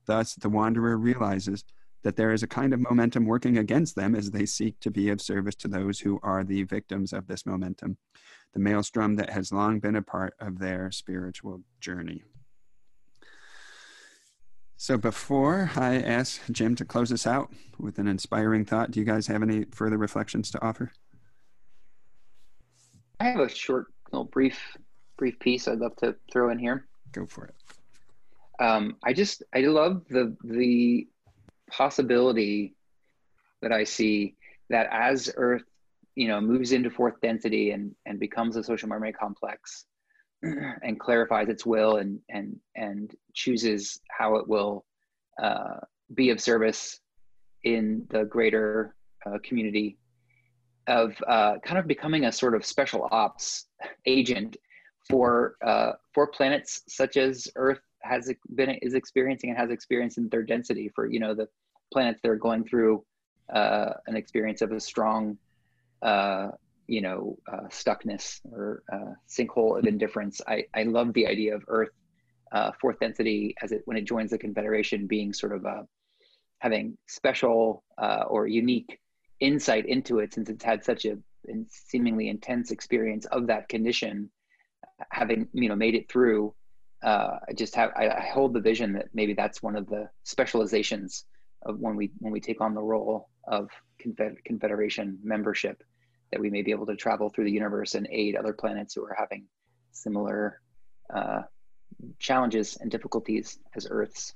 Thus, 0.06 0.36
the 0.36 0.50
wanderer 0.50 0.98
realizes 0.98 1.64
that 2.04 2.16
there 2.16 2.32
is 2.32 2.44
a 2.44 2.48
kind 2.48 2.74
of 2.74 2.80
momentum 2.80 3.26
working 3.26 3.58
against 3.58 3.96
them 3.96 4.16
as 4.16 4.32
they 4.32 4.46
seek 4.46 4.80
to 4.80 4.92
be 4.92 5.10
of 5.10 5.22
service 5.22 5.56
to 5.56 5.68
those 5.68 6.00
who 6.00 6.20
are 6.24 6.44
the 6.44 6.64
victims 6.64 7.14
of 7.14 7.28
this 7.28 7.46
momentum, 7.46 7.98
the 8.54 8.60
maelstrom 8.60 9.16
that 9.16 9.32
has 9.32 9.52
long 9.52 9.80
been 9.80 9.96
a 9.96 10.02
part 10.02 10.36
of 10.40 10.60
their 10.60 10.92
spiritual 10.92 11.62
journey. 11.82 12.24
So 14.78 14.98
before 14.98 15.72
I 15.76 15.96
ask 15.96 16.42
Jim 16.52 16.76
to 16.76 16.86
close 16.86 17.12
us 17.12 17.26
out 17.26 17.52
with 17.80 17.98
an 17.98 18.08
inspiring 18.08 18.66
thought, 18.66 18.92
do 18.92 19.00
you 19.00 19.06
guys 19.06 19.28
have 19.28 19.42
any 19.42 19.66
further 19.72 19.98
reflections 19.98 20.52
to 20.52 20.62
offer? 20.64 20.92
I 23.20 23.26
have 23.26 23.40
a 23.40 23.50
short, 23.50 23.88
little 24.12 24.26
brief, 24.26 24.60
brief 25.18 25.40
piece 25.40 25.68
I'd 25.68 25.80
love 25.80 25.96
to 25.98 26.16
throw 26.32 26.50
in 26.50 26.60
here. 26.60 26.88
Go 27.14 27.26
for 27.26 27.46
it. 27.46 27.56
Um, 28.60 28.98
I 29.04 29.14
just 29.14 29.44
I 29.54 29.62
love 29.62 30.04
the 30.10 30.36
the 30.44 31.08
possibility 31.70 32.76
that 33.62 33.72
I 33.72 33.84
see 33.84 34.36
that 34.70 34.88
as 34.92 35.32
Earth 35.36 35.64
you 36.16 36.28
know 36.28 36.40
moves 36.40 36.72
into 36.72 36.90
fourth 36.90 37.20
density 37.22 37.72
and 37.72 37.94
and 38.06 38.20
becomes 38.20 38.56
a 38.56 38.64
social 38.64 38.88
memory 38.88 39.12
complex 39.12 39.86
and 40.84 41.00
clarifies 41.00 41.50
its 41.50 41.66
will 41.66 41.98
and 41.98 42.20
and 42.30 42.58
and 42.76 43.16
chooses 43.34 44.00
how 44.10 44.36
it 44.36 44.48
will 44.48 44.86
uh, 45.42 45.80
be 46.14 46.30
of 46.30 46.40
service 46.40 47.00
in 47.64 48.06
the 48.10 48.24
greater 48.26 48.96
uh, 49.26 49.38
community 49.44 49.98
of 50.88 51.16
uh, 51.28 51.56
kind 51.64 51.80
of 51.80 51.88
becoming 51.88 52.26
a 52.26 52.32
sort 52.32 52.54
of 52.54 52.66
special 52.66 53.08
ops 53.12 53.68
agent 54.06 54.56
for 55.10 55.56
uh, 55.66 55.94
for 56.14 56.28
planets 56.28 56.84
such 56.88 57.18
as 57.18 57.48
Earth 57.56 57.80
has 58.02 58.32
been 58.56 58.70
is 58.82 58.94
experiencing 58.94 59.50
and 59.50 59.58
has 59.58 59.72
experienced 59.72 60.18
in 60.18 60.30
third 60.30 60.48
density 60.48 60.92
for 60.94 61.08
you 61.08 61.20
know 61.20 61.34
the 61.34 61.48
planets 61.92 62.20
that 62.22 62.30
are 62.30 62.36
going 62.36 62.64
through 62.64 63.04
uh, 63.54 63.94
an 64.08 64.16
experience 64.16 64.62
of 64.62 64.72
a 64.72 64.80
strong 64.80 65.38
uh, 66.02 66.50
you 66.88 67.02
know 67.02 67.38
uh, 67.52 67.68
stuckness 67.70 68.40
or 68.52 68.84
uh, 68.92 69.14
sinkhole 69.30 69.78
of 69.78 69.86
indifference. 69.86 70.42
I 70.48 70.66
I 70.74 70.84
love 70.84 71.14
the 71.14 71.28
idea 71.28 71.56
of 71.56 71.64
Earth 71.68 71.92
uh, 72.52 72.72
fourth 72.80 73.00
density 73.00 73.56
as 73.62 73.72
it 73.72 73.82
when 73.86 73.98
it 73.98 74.06
joins 74.06 74.32
the 74.32 74.38
Confederation 74.38 75.08
being 75.08 75.34
sort 75.34 75.54
of 75.54 75.66
a 75.66 75.88
having 76.60 76.98
special 77.08 77.84
or 78.28 78.48
unique 78.48 79.00
insight 79.40 79.86
into 79.86 80.20
it 80.20 80.34
since 80.34 80.50
it's 80.50 80.64
had 80.64 80.84
such 80.84 81.06
a 81.06 81.18
seemingly 81.68 82.30
intense 82.30 82.72
experience 82.72 83.26
of 83.26 83.48
that 83.48 83.68
condition 83.70 84.30
having 85.12 85.48
you 85.54 85.70
know 85.70 85.76
made 85.76 85.96
it 85.96 86.10
through 86.10 86.54
uh, 87.04 87.38
I 87.48 87.54
just 87.54 87.76
have 87.76 87.92
I, 87.96 88.10
I, 88.10 88.32
hold 88.34 88.54
the 88.54 88.60
vision 88.60 88.94
that 88.94 89.08
maybe 89.14 89.34
that's 89.34 89.62
one 89.62 89.76
of 89.76 89.88
the 89.88 90.10
specializations 90.24 91.26
of 91.64 91.80
when 91.80 91.96
we 91.96 92.12
when 92.20 92.32
we 92.32 92.40
take 92.40 92.62
on 92.62 92.74
the 92.74 92.82
role 92.82 93.30
of 93.48 93.70
confederation 94.44 95.20
membership 95.24 95.84
that 96.32 96.42
we 96.42 96.50
may 96.50 96.62
be 96.62 96.72
able 96.72 96.86
to 96.86 96.96
travel 96.96 97.30
through 97.30 97.46
the 97.46 97.52
universe 97.52 97.96
and 97.96 98.08
aid 98.12 98.36
other 98.36 98.54
planets 98.54 98.94
who 98.94 99.04
are 99.04 99.16
having 99.18 99.46
similar 99.92 100.62
uh, 101.14 101.42
challenges 102.20 102.78
and 102.82 102.92
difficulties 102.92 103.60
as 103.76 103.88
Earth's. 103.90 104.34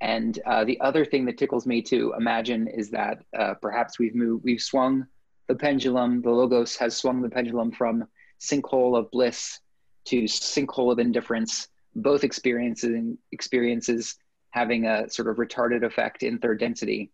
And 0.00 0.38
uh, 0.46 0.64
the 0.64 0.80
other 0.80 1.04
thing 1.04 1.24
that 1.26 1.38
tickles 1.38 1.66
me 1.66 1.82
to 1.82 2.14
imagine 2.16 2.68
is 2.68 2.90
that 2.90 3.18
uh, 3.36 3.54
perhaps 3.54 3.98
we've 3.98 4.14
moved, 4.14 4.44
we've 4.44 4.60
swung 4.60 5.06
the 5.48 5.54
pendulum. 5.54 6.22
The 6.22 6.30
logos 6.30 6.76
has 6.76 6.96
swung 6.96 7.20
the 7.20 7.28
pendulum 7.28 7.72
from 7.72 8.04
sinkhole 8.40 8.96
of 8.96 9.10
bliss 9.10 9.58
to 10.06 10.22
sinkhole 10.22 10.92
of 10.92 10.98
indifference, 10.98 11.68
both 11.94 12.22
experiences 12.22 13.16
experiences 13.32 14.16
having 14.50 14.86
a 14.86 15.10
sort 15.10 15.28
of 15.28 15.36
retarded 15.36 15.84
effect 15.84 16.22
in 16.22 16.38
third 16.38 16.60
density. 16.60 17.10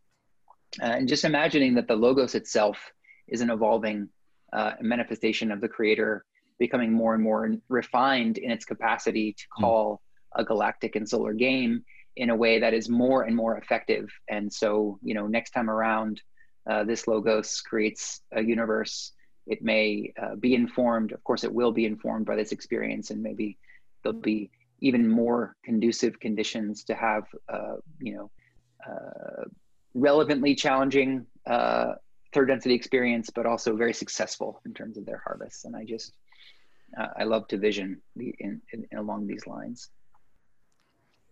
Uh, 0.80 0.86
and 0.86 1.08
just 1.08 1.24
imagining 1.24 1.74
that 1.74 1.88
the 1.88 1.96
logos 1.96 2.34
itself 2.34 2.78
is 3.28 3.40
an 3.40 3.50
evolving 3.50 4.08
uh, 4.52 4.72
manifestation 4.80 5.50
of 5.50 5.60
the 5.60 5.68
creator, 5.68 6.24
becoming 6.58 6.92
more 6.92 7.14
and 7.14 7.22
more 7.22 7.50
refined 7.68 8.38
in 8.38 8.50
its 8.50 8.64
capacity 8.64 9.32
to 9.32 9.44
hmm. 9.56 9.64
call 9.64 9.94
mm. 9.94 10.40
a 10.40 10.44
galactic 10.44 10.94
and 10.96 11.08
solar 11.08 11.32
game 11.32 11.84
in 12.16 12.30
a 12.30 12.36
way 12.36 12.60
that 12.60 12.72
is 12.72 12.88
more 12.88 13.24
and 13.24 13.34
more 13.34 13.58
effective. 13.58 14.08
And 14.28 14.52
so, 14.52 15.00
you 15.02 15.14
know, 15.14 15.26
next 15.26 15.50
time 15.50 15.68
around, 15.68 16.20
uh, 16.70 16.84
this 16.84 17.08
logos 17.08 17.60
creates 17.60 18.20
a 18.32 18.42
universe 18.42 19.12
it 19.46 19.62
may 19.62 20.12
uh, 20.20 20.34
be 20.36 20.54
informed 20.54 21.12
of 21.12 21.22
course 21.24 21.44
it 21.44 21.52
will 21.52 21.72
be 21.72 21.84
informed 21.84 22.26
by 22.26 22.36
this 22.36 22.52
experience 22.52 23.10
and 23.10 23.22
maybe 23.22 23.58
there'll 24.02 24.18
be 24.18 24.50
even 24.80 25.08
more 25.08 25.56
conducive 25.64 26.18
conditions 26.20 26.84
to 26.84 26.94
have 26.94 27.24
uh, 27.52 27.76
you 28.00 28.14
know 28.14 28.30
uh, 28.86 29.44
relevantly 29.94 30.54
challenging 30.54 31.26
uh, 31.46 31.94
third 32.34 32.48
density 32.48 32.74
experience 32.74 33.30
but 33.30 33.46
also 33.46 33.76
very 33.76 33.94
successful 33.94 34.60
in 34.66 34.74
terms 34.74 34.96
of 34.98 35.06
their 35.06 35.22
harvests 35.24 35.64
and 35.64 35.74
i 35.76 35.84
just 35.84 36.12
uh, 36.98 37.08
i 37.16 37.24
love 37.24 37.46
to 37.48 37.56
vision 37.56 38.00
the, 38.16 38.34
in, 38.40 38.60
in, 38.72 38.86
along 38.98 39.26
these 39.26 39.46
lines 39.46 39.90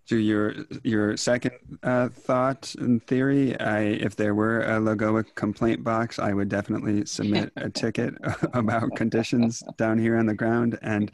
to 0.08 0.16
your 0.16 0.54
your 0.82 1.16
second 1.16 1.52
uh, 1.82 2.08
thought 2.08 2.74
and 2.78 3.04
theory, 3.06 3.58
I, 3.58 3.80
if 3.80 4.16
there 4.16 4.34
were 4.34 4.62
a 4.62 4.80
Logos 4.80 5.24
complaint 5.36 5.84
box, 5.84 6.18
I 6.18 6.32
would 6.32 6.48
definitely 6.48 7.06
submit 7.06 7.52
a 7.56 7.70
ticket 7.82 8.14
about 8.52 8.96
conditions 8.96 9.62
down 9.78 9.98
here 9.98 10.18
on 10.18 10.26
the 10.26 10.34
ground. 10.34 10.78
And 10.82 11.12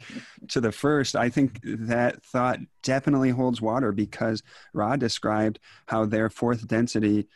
to 0.49 0.59
the 0.59 0.71
first, 0.71 1.15
I 1.15 1.29
think 1.29 1.59
that 1.63 2.23
thought 2.23 2.59
definitely 2.81 3.29
holds 3.29 3.61
water 3.61 3.91
because 3.91 4.41
Ra 4.73 4.95
described 4.95 5.59
how 5.87 6.05
their 6.05 6.29
fourth 6.29 6.67
density 6.67 7.27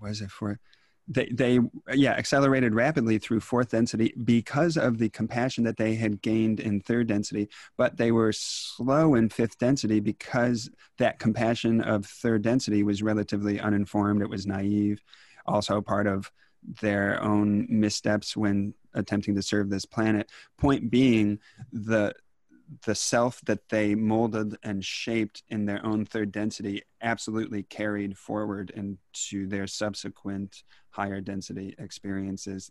was 0.00 0.20
it 0.20 0.30
for 0.30 0.60
they, 1.08 1.26
they 1.26 1.60
yeah 1.92 2.12
accelerated 2.12 2.74
rapidly 2.74 3.18
through 3.18 3.40
fourth 3.40 3.70
density 3.70 4.12
because 4.24 4.76
of 4.76 4.98
the 4.98 5.08
compassion 5.08 5.62
that 5.64 5.76
they 5.76 5.94
had 5.94 6.20
gained 6.20 6.58
in 6.58 6.80
third 6.80 7.06
density 7.06 7.48
but 7.76 7.96
they 7.96 8.10
were 8.10 8.32
slow 8.32 9.14
in 9.14 9.28
fifth 9.28 9.58
density 9.58 10.00
because 10.00 10.68
that 10.98 11.18
compassion 11.18 11.80
of 11.80 12.06
third 12.06 12.42
density 12.42 12.82
was 12.82 13.02
relatively 13.02 13.60
uninformed. 13.60 14.22
It 14.22 14.30
was 14.30 14.46
naive. 14.46 15.00
Also 15.46 15.80
part 15.80 16.06
of 16.06 16.30
their 16.80 17.22
own 17.22 17.66
missteps 17.68 18.36
when 18.36 18.74
attempting 18.94 19.34
to 19.34 19.42
serve 19.42 19.70
this 19.70 19.84
planet. 19.84 20.30
Point 20.58 20.90
being 20.90 21.38
the 21.72 22.14
the 22.84 22.94
self 22.94 23.40
that 23.42 23.68
they 23.68 23.94
molded 23.94 24.56
and 24.62 24.84
shaped 24.84 25.42
in 25.48 25.66
their 25.66 25.84
own 25.84 26.04
third 26.04 26.32
density 26.32 26.82
absolutely 27.00 27.62
carried 27.62 28.16
forward 28.18 28.70
into 28.70 29.46
their 29.46 29.66
subsequent 29.66 30.62
higher 30.90 31.20
density 31.20 31.74
experiences. 31.78 32.70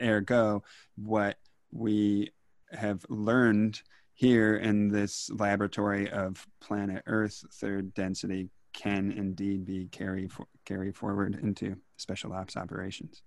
Ergo, 0.00 0.62
what 0.96 1.36
we 1.72 2.30
have 2.72 3.04
learned 3.08 3.82
here 4.14 4.56
in 4.56 4.88
this 4.88 5.30
laboratory 5.30 6.08
of 6.10 6.46
planet 6.60 7.02
Earth 7.06 7.44
third 7.52 7.92
density 7.94 8.48
can 8.72 9.12
indeed 9.12 9.64
be 9.64 9.86
carried 9.86 10.32
for, 10.32 10.46
carry 10.64 10.92
forward 10.92 11.38
into 11.42 11.76
special 11.96 12.32
ops 12.32 12.56
operations. 12.56 13.22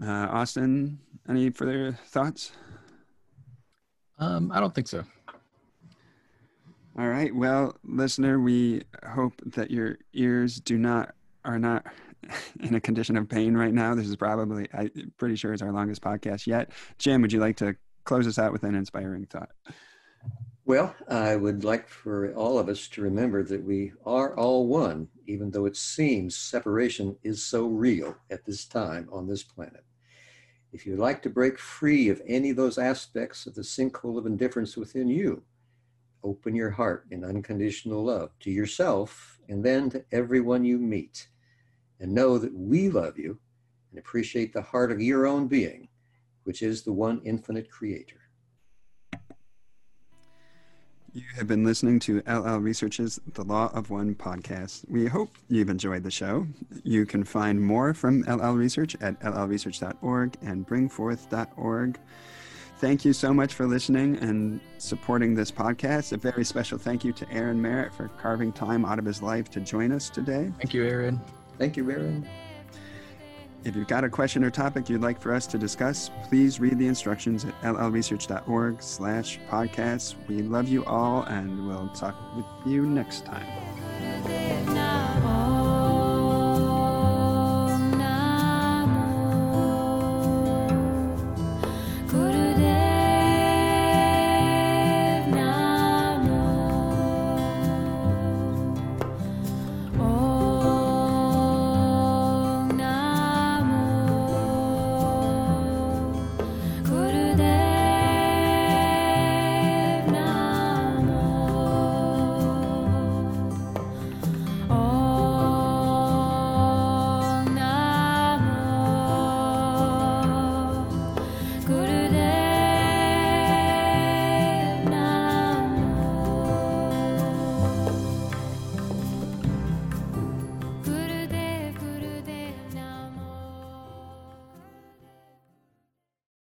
Uh, 0.00 0.06
Austin, 0.06 0.98
any 1.28 1.50
further 1.50 1.92
thoughts? 2.06 2.52
Um, 4.22 4.52
I 4.52 4.60
don't 4.60 4.72
think 4.72 4.86
so. 4.86 5.04
All 6.96 7.08
right. 7.08 7.34
Well, 7.34 7.76
listener, 7.82 8.38
we 8.38 8.82
hope 9.04 9.34
that 9.46 9.70
your 9.70 9.98
ears 10.12 10.60
do 10.60 10.78
not 10.78 11.14
are 11.44 11.58
not 11.58 11.86
in 12.60 12.74
a 12.76 12.80
condition 12.80 13.16
of 13.16 13.28
pain 13.28 13.56
right 13.56 13.74
now. 13.74 13.94
This 13.96 14.06
is 14.06 14.14
probably 14.14 14.68
I'm 14.72 15.12
pretty 15.16 15.34
sure 15.34 15.52
it's 15.52 15.62
our 15.62 15.72
longest 15.72 16.02
podcast 16.02 16.46
yet. 16.46 16.70
Jim, 16.98 17.20
would 17.22 17.32
you 17.32 17.40
like 17.40 17.56
to 17.56 17.74
close 18.04 18.26
us 18.28 18.38
out 18.38 18.52
with 18.52 18.62
an 18.62 18.76
inspiring 18.76 19.26
thought? 19.26 19.50
Well, 20.64 20.94
I 21.08 21.34
would 21.34 21.64
like 21.64 21.88
for 21.88 22.32
all 22.34 22.60
of 22.60 22.68
us 22.68 22.86
to 22.88 23.02
remember 23.02 23.42
that 23.42 23.64
we 23.64 23.92
are 24.06 24.36
all 24.36 24.68
one, 24.68 25.08
even 25.26 25.50
though 25.50 25.66
it 25.66 25.76
seems 25.76 26.36
separation 26.36 27.16
is 27.24 27.44
so 27.44 27.66
real 27.66 28.14
at 28.30 28.44
this 28.44 28.66
time 28.66 29.08
on 29.10 29.26
this 29.26 29.42
planet. 29.42 29.84
If 30.72 30.86
you'd 30.86 30.98
like 30.98 31.20
to 31.22 31.30
break 31.30 31.58
free 31.58 32.08
of 32.08 32.22
any 32.26 32.50
of 32.50 32.56
those 32.56 32.78
aspects 32.78 33.46
of 33.46 33.54
the 33.54 33.60
sinkhole 33.60 34.16
of 34.16 34.24
indifference 34.24 34.74
within 34.74 35.06
you, 35.08 35.42
open 36.24 36.54
your 36.54 36.70
heart 36.70 37.04
in 37.10 37.24
unconditional 37.24 38.04
love 38.04 38.30
to 38.40 38.50
yourself 38.50 39.38
and 39.50 39.62
then 39.62 39.90
to 39.90 40.04
everyone 40.12 40.64
you 40.64 40.78
meet. 40.78 41.28
And 42.00 42.14
know 42.14 42.38
that 42.38 42.54
we 42.54 42.88
love 42.88 43.18
you 43.18 43.38
and 43.90 43.98
appreciate 43.98 44.52
the 44.52 44.62
heart 44.62 44.90
of 44.90 45.00
your 45.00 45.26
own 45.26 45.46
being, 45.46 45.88
which 46.44 46.62
is 46.62 46.82
the 46.82 46.92
one 46.92 47.20
infinite 47.22 47.70
creator. 47.70 48.21
You 51.14 51.24
have 51.36 51.46
been 51.46 51.62
listening 51.62 51.98
to 52.00 52.22
LL 52.26 52.56
Research's 52.56 53.20
The 53.34 53.44
Law 53.44 53.70
of 53.74 53.90
One 53.90 54.14
podcast. 54.14 54.88
We 54.88 55.06
hope 55.06 55.28
you've 55.50 55.68
enjoyed 55.68 56.04
the 56.04 56.10
show. 56.10 56.46
You 56.84 57.04
can 57.04 57.22
find 57.22 57.60
more 57.60 57.92
from 57.92 58.22
LL 58.22 58.54
Research 58.54 58.96
at 59.02 59.20
llresearch.org 59.20 60.36
and 60.40 60.66
bring4th.org. 60.66 61.98
Thank 62.78 63.04
you 63.04 63.12
so 63.12 63.34
much 63.34 63.52
for 63.52 63.66
listening 63.66 64.16
and 64.16 64.58
supporting 64.78 65.34
this 65.34 65.50
podcast. 65.50 66.12
A 66.12 66.16
very 66.16 66.46
special 66.46 66.78
thank 66.78 67.04
you 67.04 67.12
to 67.12 67.30
Aaron 67.30 67.60
Merritt 67.60 67.92
for 67.92 68.08
carving 68.18 68.50
time 68.50 68.86
out 68.86 68.98
of 68.98 69.04
his 69.04 69.20
life 69.20 69.50
to 69.50 69.60
join 69.60 69.92
us 69.92 70.08
today. 70.08 70.50
Thank 70.56 70.72
you, 70.72 70.84
Aaron. 70.84 71.20
Thank 71.58 71.76
you, 71.76 71.90
Aaron. 71.90 72.26
If 73.64 73.76
you've 73.76 73.86
got 73.86 74.02
a 74.02 74.08
question 74.08 74.42
or 74.42 74.50
topic 74.50 74.88
you'd 74.88 75.02
like 75.02 75.20
for 75.20 75.32
us 75.32 75.46
to 75.48 75.58
discuss, 75.58 76.10
please 76.24 76.58
read 76.58 76.78
the 76.78 76.86
instructions 76.86 77.44
at 77.44 77.74
llresearch.org 77.74 78.82
slash 78.82 79.38
podcasts. 79.48 80.16
We 80.26 80.42
love 80.42 80.68
you 80.68 80.84
all, 80.84 81.22
and 81.22 81.68
we'll 81.68 81.88
talk 81.90 82.16
with 82.36 82.46
you 82.66 82.84
next 82.86 83.24
time. 83.24 83.46